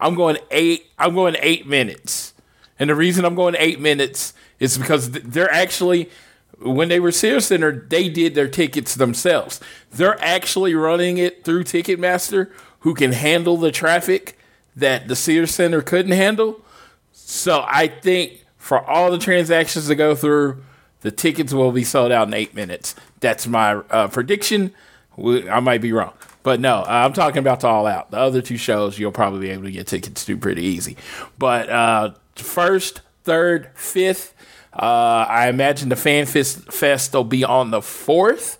I'm 0.00 0.16
going 0.16 0.38
eight. 0.50 0.86
I'm 0.98 1.14
going 1.14 1.36
eight 1.40 1.64
minutes. 1.68 2.34
And 2.80 2.90
the 2.90 2.96
reason 2.96 3.24
I'm 3.24 3.36
going 3.36 3.54
eight 3.56 3.78
minutes 3.78 4.34
is 4.58 4.76
because 4.78 5.12
they're 5.12 5.52
actually, 5.52 6.10
when 6.58 6.88
they 6.88 6.98
were 6.98 7.12
Sears 7.12 7.46
Center, 7.46 7.70
they 7.88 8.08
did 8.08 8.34
their 8.34 8.48
tickets 8.48 8.96
themselves. 8.96 9.60
They're 9.92 10.20
actually 10.20 10.74
running 10.74 11.18
it 11.18 11.44
through 11.44 11.62
Ticketmaster, 11.64 12.50
who 12.80 12.94
can 12.94 13.12
handle 13.12 13.56
the 13.56 13.70
traffic 13.70 14.38
that 14.76 15.08
the 15.08 15.16
Sears 15.16 15.54
Center 15.54 15.82
couldn't 15.82 16.12
handle. 16.12 16.60
So 17.12 17.64
I 17.66 17.88
think 17.88 18.44
for 18.56 18.84
all 18.84 19.10
the 19.10 19.18
transactions 19.18 19.88
to 19.88 19.94
go 19.94 20.14
through, 20.14 20.62
the 21.00 21.10
tickets 21.10 21.52
will 21.52 21.72
be 21.72 21.84
sold 21.84 22.12
out 22.12 22.28
in 22.28 22.34
eight 22.34 22.54
minutes. 22.54 22.94
That's 23.20 23.46
my 23.46 23.74
uh, 23.74 24.08
prediction. 24.08 24.72
I 25.18 25.60
might 25.60 25.80
be 25.80 25.92
wrong. 25.92 26.12
But 26.42 26.60
no, 26.60 26.84
I'm 26.86 27.12
talking 27.12 27.38
about 27.38 27.60
the 27.60 27.68
All 27.68 27.86
Out. 27.86 28.10
The 28.10 28.18
other 28.18 28.40
two 28.40 28.56
shows, 28.56 28.98
you'll 28.98 29.12
probably 29.12 29.40
be 29.40 29.50
able 29.50 29.64
to 29.64 29.70
get 29.70 29.86
tickets 29.86 30.24
to 30.24 30.36
pretty 30.36 30.62
easy. 30.62 30.96
But 31.38 31.68
uh, 31.68 32.12
first, 32.34 33.02
third, 33.24 33.68
fifth, 33.74 34.34
uh, 34.72 35.26
I 35.28 35.48
imagine 35.48 35.90
the 35.90 35.96
Fan 35.96 36.26
Fest, 36.26 36.72
Fest 36.72 37.12
will 37.12 37.24
be 37.24 37.44
on 37.44 37.70
the 37.70 37.82
fourth, 37.82 38.58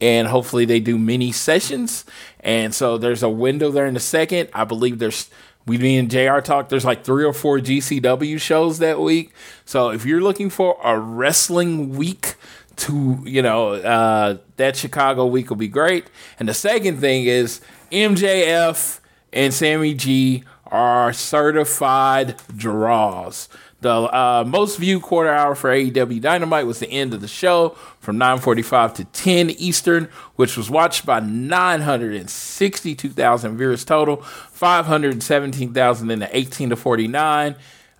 and 0.00 0.28
hopefully 0.28 0.64
they 0.64 0.80
do 0.80 0.98
mini 0.98 1.32
sessions. 1.32 2.04
And 2.44 2.74
so 2.74 2.98
there's 2.98 3.22
a 3.22 3.28
window 3.28 3.70
there 3.70 3.86
in 3.86 3.94
the 3.94 4.00
second. 4.00 4.50
I 4.52 4.64
believe 4.64 4.98
there's 4.98 5.30
we 5.66 5.78
me 5.78 5.96
and 5.96 6.10
JR 6.10 6.40
talk. 6.40 6.68
There's 6.68 6.84
like 6.84 7.04
three 7.04 7.24
or 7.24 7.32
four 7.32 7.58
GCW 7.58 8.38
shows 8.38 8.78
that 8.80 9.00
week. 9.00 9.32
So 9.64 9.88
if 9.88 10.04
you're 10.04 10.20
looking 10.20 10.50
for 10.50 10.78
a 10.84 10.98
wrestling 10.98 11.96
week 11.96 12.34
to 12.76 13.22
you 13.24 13.40
know 13.40 13.72
uh, 13.72 14.38
that 14.56 14.76
Chicago 14.76 15.26
week 15.26 15.48
will 15.48 15.56
be 15.56 15.68
great. 15.68 16.06
And 16.38 16.48
the 16.48 16.54
second 16.54 16.98
thing 16.98 17.24
is 17.24 17.60
MJF 17.90 19.00
and 19.32 19.54
Sammy 19.54 19.94
G 19.94 20.44
are 20.66 21.12
certified 21.12 22.36
draws. 22.54 23.48
The 23.84 23.92
uh, 23.92 24.44
most 24.46 24.78
viewed 24.78 25.02
quarter 25.02 25.28
hour 25.28 25.54
for 25.54 25.68
AEW 25.68 26.18
Dynamite 26.18 26.66
was 26.66 26.78
the 26.78 26.88
end 26.88 27.12
of 27.12 27.20
the 27.20 27.28
show 27.28 27.76
from 28.00 28.16
9:45 28.16 28.94
to 28.94 29.04
10 29.04 29.50
Eastern, 29.50 30.08
which 30.36 30.56
was 30.56 30.70
watched 30.70 31.04
by 31.04 31.20
962,000 31.20 33.58
viewers 33.58 33.84
total, 33.84 34.22
517,000 34.22 36.10
in 36.10 36.20
the 36.20 36.34
18 36.34 36.70
to 36.70 36.76
49. 36.76 37.56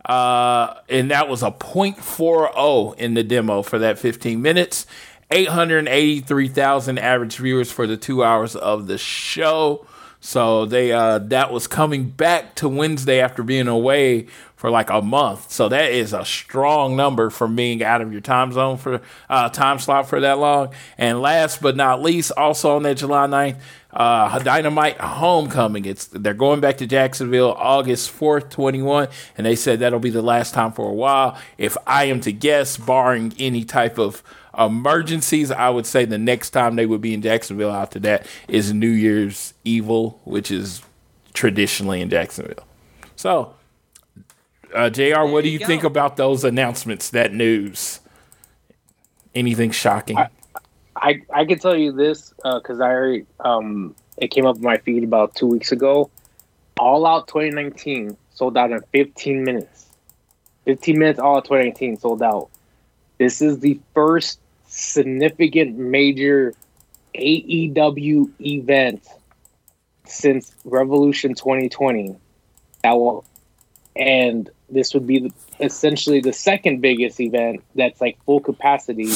Uh, 0.07 0.75
and 0.89 1.11
that 1.11 1.29
was 1.29 1.43
a 1.43 1.51
0.40 1.51 2.97
in 2.97 3.13
the 3.13 3.23
demo 3.23 3.61
for 3.61 3.79
that 3.79 3.99
15 3.99 4.41
minutes. 4.41 4.87
883,000 5.31 6.99
average 6.99 7.37
viewers 7.37 7.71
for 7.71 7.87
the 7.87 7.99
two 7.99 8.25
hours 8.25 8.57
of 8.57 8.87
the 8.87 8.97
show. 8.97 9.87
So 10.21 10.65
they 10.65 10.91
uh, 10.91 11.19
that 11.19 11.53
was 11.53 11.67
coming 11.67 12.09
back 12.09 12.55
to 12.55 12.71
Wednesday 12.71 13.21
after 13.21 13.43
being 13.43 13.69
away 13.69 14.29
for 14.65 14.71
like 14.71 14.89
a 14.89 15.03
month. 15.03 15.51
So 15.51 15.69
that 15.69 15.93
is 15.93 16.15
a 16.15 16.25
strong 16.25 16.97
number 16.97 17.29
for 17.29 17.47
being 17.47 17.83
out 17.83 18.01
of 18.01 18.13
your 18.13 18.23
time 18.23 18.51
zone 18.51 18.79
for 18.79 19.03
uh, 19.29 19.51
time 19.51 19.79
slot 19.79 20.09
for 20.09 20.21
that 20.21 20.39
long. 20.39 20.73
And 20.97 21.21
last 21.21 21.61
but 21.61 21.77
not 21.77 22.01
least, 22.01 22.33
also 22.35 22.77
on 22.77 22.83
that 22.85 22.97
July 22.97 23.27
9th, 23.27 23.59
uh, 23.91 24.39
Dynamite 24.39 24.97
Homecoming. 24.99 25.85
It's 25.85 26.07
they're 26.07 26.33
going 26.33 26.61
back 26.61 26.79
to 26.79 26.87
Jacksonville 26.87 27.53
August 27.53 28.19
4th, 28.19 28.49
21, 28.49 29.09
and 29.37 29.47
they 29.47 29.55
said 29.55 29.81
that'll 29.81 29.99
be 29.99 30.09
the 30.09 30.23
last 30.23 30.55
time 30.55 30.73
for 30.73 30.89
a 30.89 30.95
while. 30.95 31.39
If 31.59 31.77
I 31.87 32.05
am 32.05 32.23
to 32.23 32.33
guess, 32.33 32.79
barring 32.79 33.35
any 33.39 33.65
type 33.65 33.99
of 33.99 34.23
emergencies, 34.59 35.51
I 35.51 35.69
would 35.69 35.85
say 35.85 36.07
the 36.07 36.17
next 36.17 36.53
time 36.53 36.77
they 36.77 36.87
would 36.87 37.03
be 37.03 37.13
in 37.13 37.21
Jacksonville 37.21 37.71
after 37.71 37.99
that 37.99 38.27
is 38.49 38.73
New 38.73 38.89
Year's 38.89 39.53
Evil, 39.63 40.23
which 40.25 40.51
is 40.51 40.81
traditionally 41.35 42.01
in 42.01 42.09
Jacksonville. 42.09 42.67
So 43.15 43.53
uh, 44.75 44.91
Jr., 44.91 45.25
what 45.25 45.45
do 45.45 45.49
you, 45.49 45.59
you 45.59 45.67
think 45.67 45.85
about 45.85 46.17
those 46.17 46.45
announcements? 46.45 47.11
That 47.11 47.33
news? 47.33 48.01
Anything 49.35 49.71
shocking? 49.71 50.17
I 50.17 50.29
I, 50.97 51.23
I 51.33 51.45
can 51.45 51.59
tell 51.59 51.77
you 51.77 51.93
this 51.93 52.33
because 52.43 52.81
uh, 52.81 52.85
I 52.85 52.89
already 52.89 53.27
um, 53.41 53.95
it 54.17 54.29
came 54.29 54.47
up 54.47 54.57
in 54.57 54.63
my 54.63 54.79
feed 54.79 55.05
about 55.05 55.35
two 55.35 55.47
weeks 55.47 55.73
ago. 55.73 56.11
All 56.79 57.07
Out 57.07 57.29
2019 57.29 58.17
sold 58.33 58.57
out 58.57 58.73
in 58.73 58.81
15 58.93 59.45
minutes. 59.45 59.87
15 60.65 60.99
minutes 60.99 61.21
all 61.21 61.37
out 61.37 61.45
2019 61.45 61.99
sold 61.99 62.23
out. 62.23 62.49
This 63.19 63.43
is 63.43 63.61
the 63.61 63.79
first 63.95 64.41
significant 64.67 65.77
major 65.77 66.55
AEW 67.15 68.31
event 68.41 69.07
since 70.07 70.55
Revolution 70.65 71.35
2020 71.35 72.17
that 72.83 72.93
will 72.93 73.25
and 73.97 74.51
this 74.69 74.95
would 74.95 75.07
be 75.07 75.21
the, 75.21 75.33
essentially 75.61 76.21
the 76.21 76.33
second 76.33 76.81
biggest 76.81 77.21
event 77.21 77.63
that's 77.75 78.01
like 78.01 78.19
full 78.25 78.41
capacity 78.41 79.11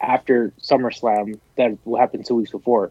after 0.00 0.52
SummerSlam 0.60 1.38
that 1.56 1.76
will 1.84 1.98
happen 1.98 2.22
two 2.22 2.34
weeks 2.34 2.50
before. 2.50 2.90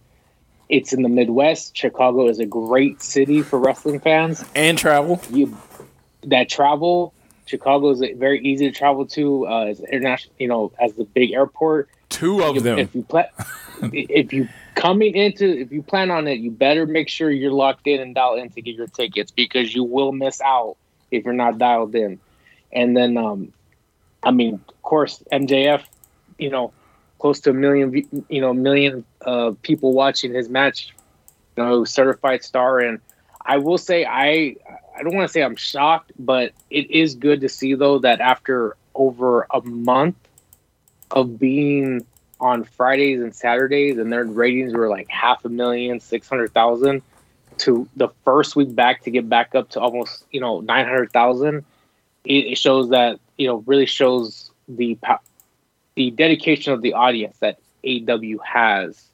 It's 0.68 0.94
in 0.94 1.04
the 1.04 1.10
Midwest. 1.10 1.78
Chicago 1.78 2.28
is 2.28 2.40
a 2.40 2.46
great 2.46 3.02
city 3.02 3.42
for 3.42 3.60
wrestling 3.60 4.00
fans 4.00 4.44
and 4.56 4.78
travel. 4.78 5.22
You 5.30 5.56
that 6.24 6.50
travel. 6.50 7.14
Chicago 7.46 7.92
is 7.92 8.00
very 8.18 8.44
easy 8.44 8.72
to 8.72 8.76
travel 8.76 9.06
to 9.06 9.48
uh, 9.48 9.66
as 9.66 9.80
international. 9.80 10.34
You 10.40 10.48
know, 10.48 10.72
as 10.80 10.94
the 10.94 11.06
big 11.06 11.34
airport. 11.34 11.90
Two 12.10 12.44
of 12.44 12.56
you, 12.56 12.62
them. 12.62 12.80
If 12.80 12.96
you 12.96 13.04
plan, 13.04 13.28
if 13.94 14.34
you 14.34 14.50
coming 14.74 15.16
into, 15.16 15.46
if 15.46 15.72
you 15.72 15.84
plan 15.84 16.10
on 16.10 16.28
it, 16.28 16.40
you 16.40 16.50
better 16.50 16.88
make 16.88 17.10
sure 17.10 17.30
you're 17.30 17.52
locked 17.52 17.86
in 17.86 18.02
and 18.02 18.16
dialed 18.16 18.40
in 18.40 18.50
to 18.50 18.62
get 18.62 18.76
your 18.76 18.88
tickets 18.88 19.32
because 19.32 19.76
you 19.76 19.84
will 19.84 20.12
miss 20.12 20.42
out 20.42 20.78
if 21.16 21.26
you're 21.26 21.34
not 21.34 21.58
dialed 21.58 21.96
in. 21.96 22.20
And 22.72 22.96
then, 22.96 23.18
um, 23.18 23.54
I 24.24 24.32
mean, 24.32 24.56
of 24.68 24.82
course, 24.82 25.24
MJF, 25.32 25.84
you 26.38 26.50
know, 26.50 26.74
close 27.20 27.40
to 27.42 27.52
a 27.52 27.54
million, 27.54 28.26
you 28.30 28.42
know, 28.42 28.54
million 28.54 29.06
uh, 29.26 29.52
people 29.62 29.94
watching 29.94 30.34
his 30.34 30.50
match, 30.50 30.94
you 31.56 31.64
know, 31.64 31.86
certified 31.86 32.44
star. 32.44 32.80
And 32.80 33.00
I 33.46 33.58
will 33.58 33.78
say, 33.78 34.06
I, 34.06 34.56
I 34.98 35.04
don't 35.04 35.16
want 35.16 35.28
to 35.28 35.32
say 35.32 35.42
I'm 35.42 35.56
shocked, 35.56 36.12
but 36.20 36.52
it 36.70 36.92
is 36.92 37.16
good 37.16 37.42
to 37.42 37.50
see 37.50 37.74
though 37.76 38.00
that 38.00 38.20
after 38.20 38.76
over 38.94 39.48
a 39.52 39.62
month 39.62 40.16
of 41.12 41.40
being 41.40 42.06
on 42.40 42.64
Fridays 42.64 43.22
and 43.22 43.34
Saturdays, 43.34 43.98
and 43.98 44.12
their 44.12 44.26
ratings 44.26 44.74
were 44.74 44.90
like 44.90 45.10
half 45.10 45.46
a 45.46 45.50
million, 45.50 46.00
six 46.00 46.28
hundred 46.28 46.54
thousand 46.54 47.02
to 47.60 47.88
the 47.96 48.10
first 48.24 48.56
week 48.56 48.74
back 48.76 49.04
to 49.04 49.12
get 49.12 49.28
back 49.28 49.56
up 49.56 49.70
to 49.70 49.80
almost 49.80 50.26
you 50.32 50.40
know 50.40 50.62
900,000 50.62 51.64
it, 52.26 52.32
it 52.34 52.58
shows 52.58 52.90
that 52.90 53.20
you 53.38 53.48
know 53.48 53.64
really 53.66 53.86
shows 53.86 54.52
the 54.68 54.98
the 55.96 56.12
dedication 56.12 56.74
of 56.74 56.82
the 56.82 56.94
audience 56.94 57.38
that 57.40 57.60
AW 57.86 58.38
has 58.44 59.06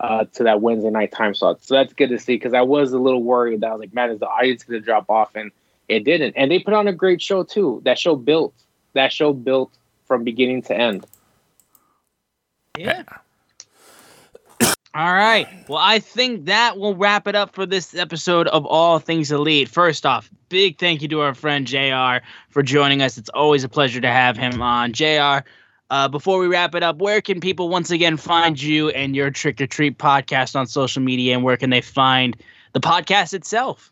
uh, 0.00 0.24
to 0.34 0.44
that 0.44 0.60
Wednesday 0.60 0.90
night 0.90 1.12
time 1.12 1.34
slot. 1.34 1.62
So 1.64 1.74
that's 1.74 1.92
good 1.92 2.10
to 2.10 2.18
see 2.18 2.34
because 2.34 2.54
I 2.54 2.62
was 2.62 2.92
a 2.92 2.98
little 2.98 3.22
worried 3.22 3.60
that 3.60 3.68
I 3.68 3.72
was 3.72 3.80
like, 3.80 3.94
man, 3.94 4.10
is 4.10 4.20
the 4.20 4.28
audience 4.28 4.64
going 4.64 4.80
to 4.80 4.84
drop 4.84 5.08
off? 5.08 5.34
And 5.34 5.50
it 5.88 6.04
didn't. 6.04 6.34
And 6.36 6.50
they 6.50 6.58
put 6.58 6.74
on 6.74 6.88
a 6.88 6.92
great 6.92 7.22
show 7.22 7.44
too. 7.44 7.80
That 7.84 7.98
show 7.98 8.16
built. 8.16 8.54
That 8.94 9.12
show 9.12 9.32
built 9.32 9.72
from 10.06 10.24
beginning 10.24 10.62
to 10.62 10.76
end. 10.76 11.06
Yeah. 12.76 13.04
All 14.94 15.12
right. 15.14 15.48
Well, 15.68 15.78
I 15.78 16.00
think 16.00 16.46
that 16.46 16.76
will 16.78 16.94
wrap 16.94 17.26
it 17.26 17.34
up 17.34 17.54
for 17.54 17.64
this 17.64 17.94
episode 17.94 18.46
of 18.48 18.66
All 18.66 18.98
Things 18.98 19.32
Elite. 19.32 19.68
First 19.68 20.04
off, 20.04 20.30
big 20.50 20.78
thank 20.78 21.00
you 21.00 21.08
to 21.08 21.20
our 21.22 21.34
friend 21.34 21.66
JR 21.66 22.22
for 22.50 22.62
joining 22.62 23.00
us. 23.00 23.16
It's 23.16 23.30
always 23.30 23.64
a 23.64 23.70
pleasure 23.70 24.02
to 24.02 24.08
have 24.08 24.36
him 24.36 24.60
on. 24.60 24.92
JR, 24.92 25.46
uh, 25.88 26.08
before 26.08 26.38
we 26.38 26.46
wrap 26.46 26.74
it 26.74 26.82
up, 26.82 26.98
where 26.98 27.22
can 27.22 27.40
people 27.40 27.70
once 27.70 27.90
again 27.90 28.18
find 28.18 28.60
you 28.60 28.90
and 28.90 29.16
your 29.16 29.30
Trick 29.30 29.62
or 29.62 29.66
Treat 29.66 29.96
podcast 29.96 30.56
on 30.56 30.66
social 30.66 31.02
media, 31.02 31.34
and 31.34 31.42
where 31.42 31.56
can 31.56 31.70
they 31.70 31.80
find 31.80 32.36
the 32.74 32.80
podcast 32.80 33.32
itself? 33.32 33.90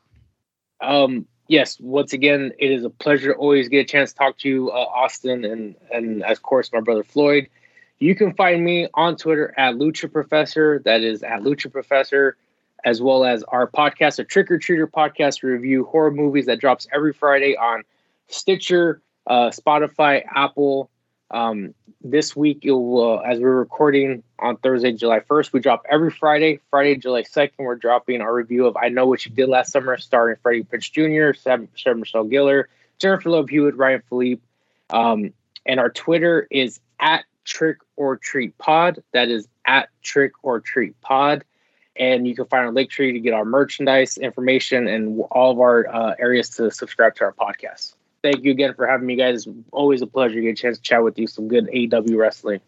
Um, 0.82 1.24
yes, 1.48 1.80
once 1.80 2.12
again, 2.12 2.52
it 2.58 2.70
is 2.70 2.84
a 2.84 2.90
pleasure 2.90 3.32
to 3.32 3.38
always 3.38 3.68
get 3.68 3.78
a 3.78 3.84
chance 3.84 4.12
to 4.12 4.18
talk 4.18 4.36
to 4.40 4.48
you, 4.50 4.70
uh, 4.70 4.74
Austin, 4.74 5.46
and 5.46 5.76
and 5.90 6.22
of 6.24 6.42
course 6.42 6.70
my 6.74 6.80
brother 6.80 7.04
Floyd. 7.04 7.48
You 8.00 8.14
can 8.14 8.32
find 8.32 8.64
me 8.64 8.88
on 8.94 9.16
Twitter 9.16 9.52
at 9.58 9.74
Lucha 9.74 10.10
Professor. 10.10 10.80
That 10.86 11.02
is 11.02 11.22
at 11.22 11.42
Lucha 11.42 11.70
Professor, 11.70 12.38
as 12.82 13.02
well 13.02 13.26
as 13.26 13.42
our 13.44 13.66
podcast, 13.70 14.18
a 14.18 14.24
Trick 14.24 14.50
or 14.50 14.58
Treater 14.58 14.90
podcast 14.90 15.42
review 15.42 15.84
horror 15.84 16.10
movies 16.10 16.46
that 16.46 16.60
drops 16.60 16.88
every 16.94 17.12
Friday 17.12 17.58
on 17.58 17.82
Stitcher, 18.28 19.02
uh, 19.26 19.50
Spotify, 19.50 20.24
Apple. 20.34 20.90
Um, 21.30 21.74
this 22.02 22.34
week, 22.34 22.64
as 22.64 22.70
we're 22.70 23.58
recording 23.58 24.22
on 24.38 24.56
Thursday, 24.56 24.92
July 24.92 25.20
1st, 25.20 25.52
we 25.52 25.60
drop 25.60 25.84
every 25.88 26.10
Friday. 26.10 26.58
Friday, 26.70 26.96
July 26.96 27.22
2nd, 27.22 27.52
we're 27.58 27.76
dropping 27.76 28.22
our 28.22 28.34
review 28.34 28.66
of 28.66 28.78
I 28.78 28.88
Know 28.88 29.06
What 29.06 29.26
You 29.26 29.30
Did 29.30 29.50
Last 29.50 29.72
Summer, 29.72 29.98
starring 29.98 30.36
Freddie 30.42 30.64
Prinze 30.64 30.90
Jr., 30.90 31.38
Sarah 31.38 31.96
Michelle 31.96 32.24
Gellar, 32.24 32.64
Jennifer 32.98 33.28
Love 33.28 33.50
Hewitt, 33.50 33.76
Ryan 33.76 34.02
Phillippe. 34.08 34.42
Um, 34.88 35.34
and 35.66 35.78
our 35.78 35.90
Twitter 35.90 36.48
is 36.50 36.80
at 36.98 37.24
Trick 37.44 37.78
or 37.96 38.16
Treat 38.16 38.56
Pod. 38.58 39.02
That 39.12 39.28
is 39.28 39.48
at 39.64 39.88
Trick 40.02 40.32
or 40.42 40.60
Treat 40.60 41.00
Pod. 41.00 41.44
And 41.96 42.26
you 42.26 42.34
can 42.34 42.46
find 42.46 42.66
our 42.66 42.72
link 42.72 42.90
tree 42.90 43.12
to 43.12 43.20
get 43.20 43.34
our 43.34 43.44
merchandise 43.44 44.16
information 44.16 44.88
and 44.88 45.20
all 45.30 45.50
of 45.50 45.58
our 45.58 45.86
uh, 45.88 46.14
areas 46.18 46.48
to 46.50 46.70
subscribe 46.70 47.14
to 47.16 47.24
our 47.24 47.32
podcast. 47.32 47.94
Thank 48.22 48.44
you 48.44 48.50
again 48.52 48.74
for 48.74 48.86
having 48.86 49.06
me, 49.06 49.16
guys. 49.16 49.46
Always 49.72 50.02
a 50.02 50.06
pleasure 50.06 50.36
to 50.36 50.40
get 50.40 50.50
a 50.50 50.54
chance 50.54 50.76
to 50.76 50.82
chat 50.82 51.02
with 51.02 51.18
you. 51.18 51.26
Some 51.26 51.48
good 51.48 51.68
AW 51.68 52.16
wrestling. 52.16 52.60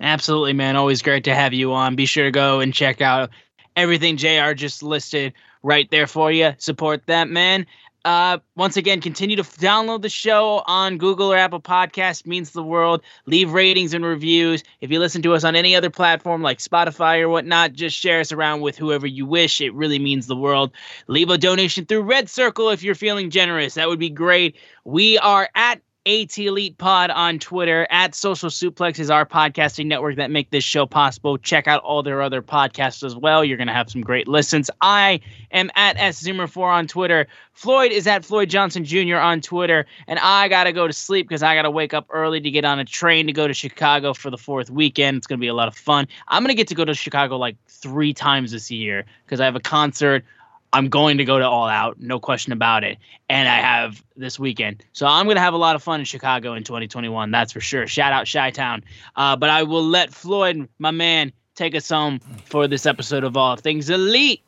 Absolutely, 0.00 0.52
man. 0.52 0.76
Always 0.76 1.02
great 1.02 1.24
to 1.24 1.34
have 1.34 1.52
you 1.52 1.72
on. 1.72 1.96
Be 1.96 2.06
sure 2.06 2.24
to 2.24 2.30
go 2.30 2.60
and 2.60 2.72
check 2.72 3.00
out 3.00 3.30
everything 3.76 4.16
JR 4.16 4.52
just 4.52 4.82
listed 4.82 5.34
right 5.62 5.90
there 5.90 6.06
for 6.06 6.30
you. 6.30 6.52
Support 6.58 7.06
that, 7.06 7.28
man. 7.28 7.66
Uh, 8.04 8.38
once 8.56 8.76
again, 8.76 9.00
continue 9.00 9.36
to 9.36 9.42
download 9.42 10.02
the 10.02 10.08
show 10.08 10.62
on 10.66 10.98
Google 10.98 11.32
or 11.32 11.36
Apple 11.36 11.60
Podcasts. 11.60 12.26
Means 12.26 12.52
the 12.52 12.62
world. 12.62 13.02
Leave 13.26 13.52
ratings 13.52 13.92
and 13.94 14.04
reviews. 14.04 14.62
If 14.80 14.90
you 14.90 14.98
listen 14.98 15.22
to 15.22 15.34
us 15.34 15.44
on 15.44 15.56
any 15.56 15.74
other 15.74 15.90
platform 15.90 16.42
like 16.42 16.58
Spotify 16.58 17.20
or 17.20 17.28
whatnot, 17.28 17.72
just 17.72 17.96
share 17.96 18.20
us 18.20 18.32
around 18.32 18.60
with 18.60 18.78
whoever 18.78 19.06
you 19.06 19.26
wish. 19.26 19.60
It 19.60 19.74
really 19.74 19.98
means 19.98 20.26
the 20.26 20.36
world. 20.36 20.72
Leave 21.06 21.30
a 21.30 21.38
donation 21.38 21.86
through 21.86 22.02
Red 22.02 22.30
Circle 22.30 22.70
if 22.70 22.82
you're 22.82 22.94
feeling 22.94 23.30
generous. 23.30 23.74
That 23.74 23.88
would 23.88 23.98
be 23.98 24.10
great. 24.10 24.56
We 24.84 25.18
are 25.18 25.48
at 25.54 25.80
AT 26.08 26.38
Elite 26.38 26.78
Pod 26.78 27.10
on 27.10 27.38
Twitter. 27.38 27.86
At 27.90 28.14
Social 28.14 28.48
Suplex 28.48 28.98
is 28.98 29.10
our 29.10 29.26
podcasting 29.26 29.84
network 29.84 30.16
that 30.16 30.30
make 30.30 30.48
this 30.48 30.64
show 30.64 30.86
possible. 30.86 31.36
Check 31.36 31.68
out 31.68 31.82
all 31.82 32.02
their 32.02 32.22
other 32.22 32.40
podcasts 32.40 33.04
as 33.04 33.14
well. 33.14 33.44
You're 33.44 33.58
going 33.58 33.68
to 33.68 33.74
have 33.74 33.90
some 33.90 34.00
great 34.00 34.26
listens. 34.26 34.70
I 34.80 35.20
am 35.52 35.70
at 35.76 35.98
S 35.98 36.22
Zoomer4 36.22 36.72
on 36.72 36.86
Twitter. 36.86 37.26
Floyd 37.52 37.92
is 37.92 38.06
at 38.06 38.24
Floyd 38.24 38.48
Johnson 38.48 38.86
Jr. 38.86 39.16
on 39.16 39.42
Twitter. 39.42 39.84
And 40.06 40.18
I 40.20 40.48
got 40.48 40.64
to 40.64 40.72
go 40.72 40.86
to 40.86 40.94
sleep 40.94 41.28
because 41.28 41.42
I 41.42 41.54
got 41.54 41.62
to 41.62 41.70
wake 41.70 41.92
up 41.92 42.06
early 42.08 42.40
to 42.40 42.50
get 42.50 42.64
on 42.64 42.78
a 42.78 42.86
train 42.86 43.26
to 43.26 43.32
go 43.34 43.46
to 43.46 43.52
Chicago 43.52 44.14
for 44.14 44.30
the 44.30 44.38
fourth 44.38 44.70
weekend. 44.70 45.18
It's 45.18 45.26
going 45.26 45.38
to 45.38 45.44
be 45.44 45.48
a 45.48 45.54
lot 45.54 45.68
of 45.68 45.76
fun. 45.76 46.08
I'm 46.28 46.42
going 46.42 46.48
to 46.48 46.54
get 46.54 46.68
to 46.68 46.74
go 46.74 46.86
to 46.86 46.94
Chicago 46.94 47.36
like 47.36 47.56
three 47.66 48.14
times 48.14 48.52
this 48.52 48.70
year 48.70 49.04
because 49.26 49.40
I 49.40 49.44
have 49.44 49.56
a 49.56 49.60
concert 49.60 50.24
I'm 50.72 50.88
going 50.88 51.18
to 51.18 51.24
go 51.24 51.38
to 51.38 51.48
All 51.48 51.68
Out, 51.68 51.98
no 51.98 52.20
question 52.20 52.52
about 52.52 52.84
it. 52.84 52.98
And 53.28 53.48
I 53.48 53.56
have 53.56 54.02
this 54.16 54.38
weekend. 54.38 54.84
So 54.92 55.06
I'm 55.06 55.26
going 55.26 55.36
to 55.36 55.42
have 55.42 55.54
a 55.54 55.58
lot 55.58 55.76
of 55.76 55.82
fun 55.82 56.00
in 56.00 56.06
Chicago 56.06 56.54
in 56.54 56.64
2021. 56.64 57.30
That's 57.30 57.52
for 57.52 57.60
sure. 57.60 57.86
Shout 57.86 58.12
out 58.12 58.28
Chi 58.30 58.50
Town. 58.50 58.84
Uh, 59.16 59.36
but 59.36 59.50
I 59.50 59.62
will 59.62 59.84
let 59.84 60.12
Floyd, 60.12 60.68
my 60.78 60.90
man, 60.90 61.32
take 61.54 61.74
us 61.74 61.88
home 61.88 62.20
for 62.44 62.68
this 62.68 62.86
episode 62.86 63.24
of 63.24 63.36
All 63.36 63.56
Things 63.56 63.90
Elite. 63.90 64.42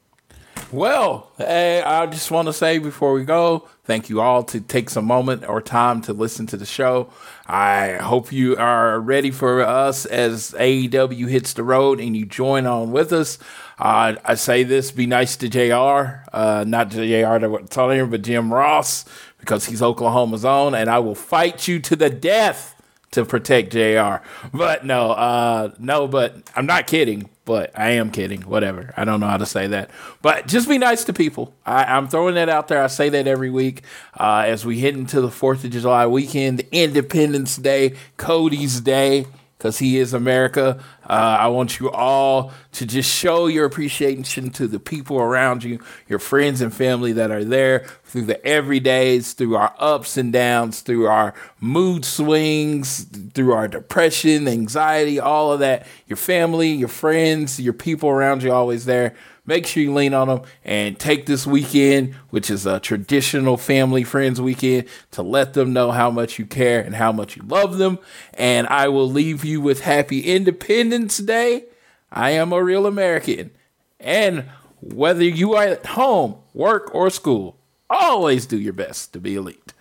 Well, 0.73 1.33
hey, 1.37 1.83
I 1.83 2.07
just 2.07 2.31
want 2.31 2.47
to 2.47 2.53
say 2.53 2.79
before 2.79 3.13
we 3.13 3.25
go, 3.25 3.67
thank 3.83 4.09
you 4.09 4.21
all 4.21 4.45
to 4.45 4.61
take 4.61 4.89
some 4.89 5.05
moment 5.05 5.45
or 5.49 5.61
time 5.61 6.01
to 6.03 6.13
listen 6.13 6.47
to 6.47 6.57
the 6.57 6.65
show. 6.65 7.11
I 7.45 7.95
hope 7.95 8.31
you 8.31 8.57
are 8.57 9.01
ready 9.01 9.33
for 9.33 9.63
us 9.63 10.07
as 10.07 10.53
AEW 10.53 11.29
hits 11.29 11.55
the 11.55 11.65
road 11.65 11.99
and 11.99 12.17
you 12.17 12.25
join 12.25 12.67
on 12.67 12.93
with 12.93 13.13
us. 13.13 13.37
Uh, 13.81 14.15
I 14.25 14.35
say 14.37 14.63
this: 14.63 14.93
be 14.93 15.07
nice 15.07 15.37
to 15.39 15.49
Jr. 15.49 16.23
Uh, 16.33 16.65
not 16.65 16.91
Jr. 16.91 17.01
to 17.01 17.67
tell 17.69 17.91
him, 17.91 18.09
but 18.09 18.23
Jim 18.23 18.55
Ross 18.55 19.05
because 19.41 19.65
he's 19.65 19.83
Oklahoma's 19.83 20.45
own, 20.45 20.77
and 20.77 20.89
I 20.89 21.01
will 21.01 21.17
fight 21.17 21.67
you 21.67 21.81
to 21.81 21.97
the 21.97 22.11
death 22.11 22.80
to 23.13 23.25
protect 23.25 23.73
JR. 23.73 24.25
But 24.53 24.85
no, 24.85 25.11
uh, 25.13 25.73
no, 25.79 26.07
but 26.07 26.51
I'm 26.55 26.67
not 26.67 26.87
kidding, 26.87 27.29
but 27.45 27.77
I 27.79 27.91
am 27.91 28.11
kidding. 28.11 28.43
Whatever. 28.43 28.95
I 28.97 29.05
don't 29.05 29.21
know 29.21 29.27
how 29.27 29.37
to 29.37 29.47
say 29.47 29.67
that. 29.69 29.91
But 30.23 30.47
just 30.47 30.69
be 30.69 30.79
nice 30.79 31.05
to 31.05 31.13
people. 31.13 31.55
I, 31.67 31.97
am 31.97 32.09
throwing 32.09 32.35
that 32.37 32.49
out 32.49 32.69
there. 32.69 32.83
I 32.83 32.87
say 32.87 33.09
that 33.09 33.27
every 33.27 33.51
week 33.51 33.83
uh, 34.19 34.45
as 34.47 34.65
we 34.65 34.81
head 34.81 34.95
into 34.95 35.21
the 35.21 35.29
4th 35.29 35.65
of 35.65 35.71
July 35.71 36.07
weekend, 36.07 36.63
Independence 36.71 37.57
Day, 37.57 37.97
Cody's 38.17 38.81
Day 38.81 39.27
because 39.61 39.79
he 39.79 39.99
is 39.99 40.15
America. 40.15 40.83
Uh, 41.07 41.37
I 41.39 41.49
want 41.49 41.79
you 41.79 41.91
all 41.91 42.51
to 42.73 42.87
just 42.87 43.15
show 43.15 43.47
your 43.47 43.67
appreciation 43.67 44.49
to 44.53 44.67
the 44.67 44.81
people 44.81 45.19
around 45.19 45.63
you, 45.63 45.81
your 46.09 46.19
friends 46.19 46.63
and 46.63 46.73
family 46.73 47.13
that 47.13 47.31
are 47.31 47.45
there 47.45 47.81
through 48.05 48.23
the 48.23 48.37
everydays, 48.37 49.35
through 49.35 49.57
our 49.57 49.75
ups 49.79 50.17
and 50.17 50.33
downs, 50.33 50.81
through 50.81 51.09
our 51.09 51.35
mood 51.61 52.07
swings, 52.07 53.05
through 53.35 53.53
our 53.53 53.69
depression, 53.69 54.49
anxiety, 54.49 55.21
all 55.21 55.53
of 55.53 55.61
that. 55.61 55.87
Your 56.07 56.17
family, 56.17 56.71
your 56.71 56.89
friends, 56.89 57.61
your 57.61 57.75
people 57.75 58.09
around 58.09 58.43
you 58.43 58.53
always 58.53 58.87
there 58.87 59.15
make 59.47 59.67
sure 59.67 59.83
you 59.83 59.93
lean 59.93 60.15
on 60.15 60.29
them 60.29 60.43
and 60.65 60.99
take 60.99 61.27
this 61.27 61.47
weekend, 61.47 62.15
which 62.31 62.51
is 62.51 62.67
a 62.67 62.81
traditional 62.81 63.57
family 63.57 64.05
friends 64.05 64.41
weekend, 64.41 64.87
to 65.13 65.23
let 65.23 65.55
them 65.55 65.73
know 65.73 65.91
how 65.91 66.11
much 66.11 66.39
you 66.39 66.47
care 66.47 66.81
and 66.81 66.95
how 66.95 67.13
much 67.13 67.37
you 67.37 67.43
love 67.43 67.79
them. 67.79 67.99
And 68.35 68.67
I 68.69 68.89
will 68.89 69.11
leave 69.11 69.45
you 69.45 69.61
with 69.61 69.81
Happy 69.81 70.21
Independence 70.21 71.19
Day. 71.19 71.65
I 72.13 72.31
am 72.31 72.53
a 72.53 72.63
real 72.63 72.87
American. 72.87 73.51
And 73.99 74.45
whether 74.81 75.25
you 75.25 75.55
are 75.55 75.65
at 75.65 75.87
home, 75.87 76.37
work, 76.55 76.95
or 76.95 77.11
school, 77.11 77.59
always 77.89 78.47
do 78.47 78.59
your 78.59 78.73
best 78.73 79.13
to 79.13 79.21
be 79.21 79.35
elite. 79.35 79.73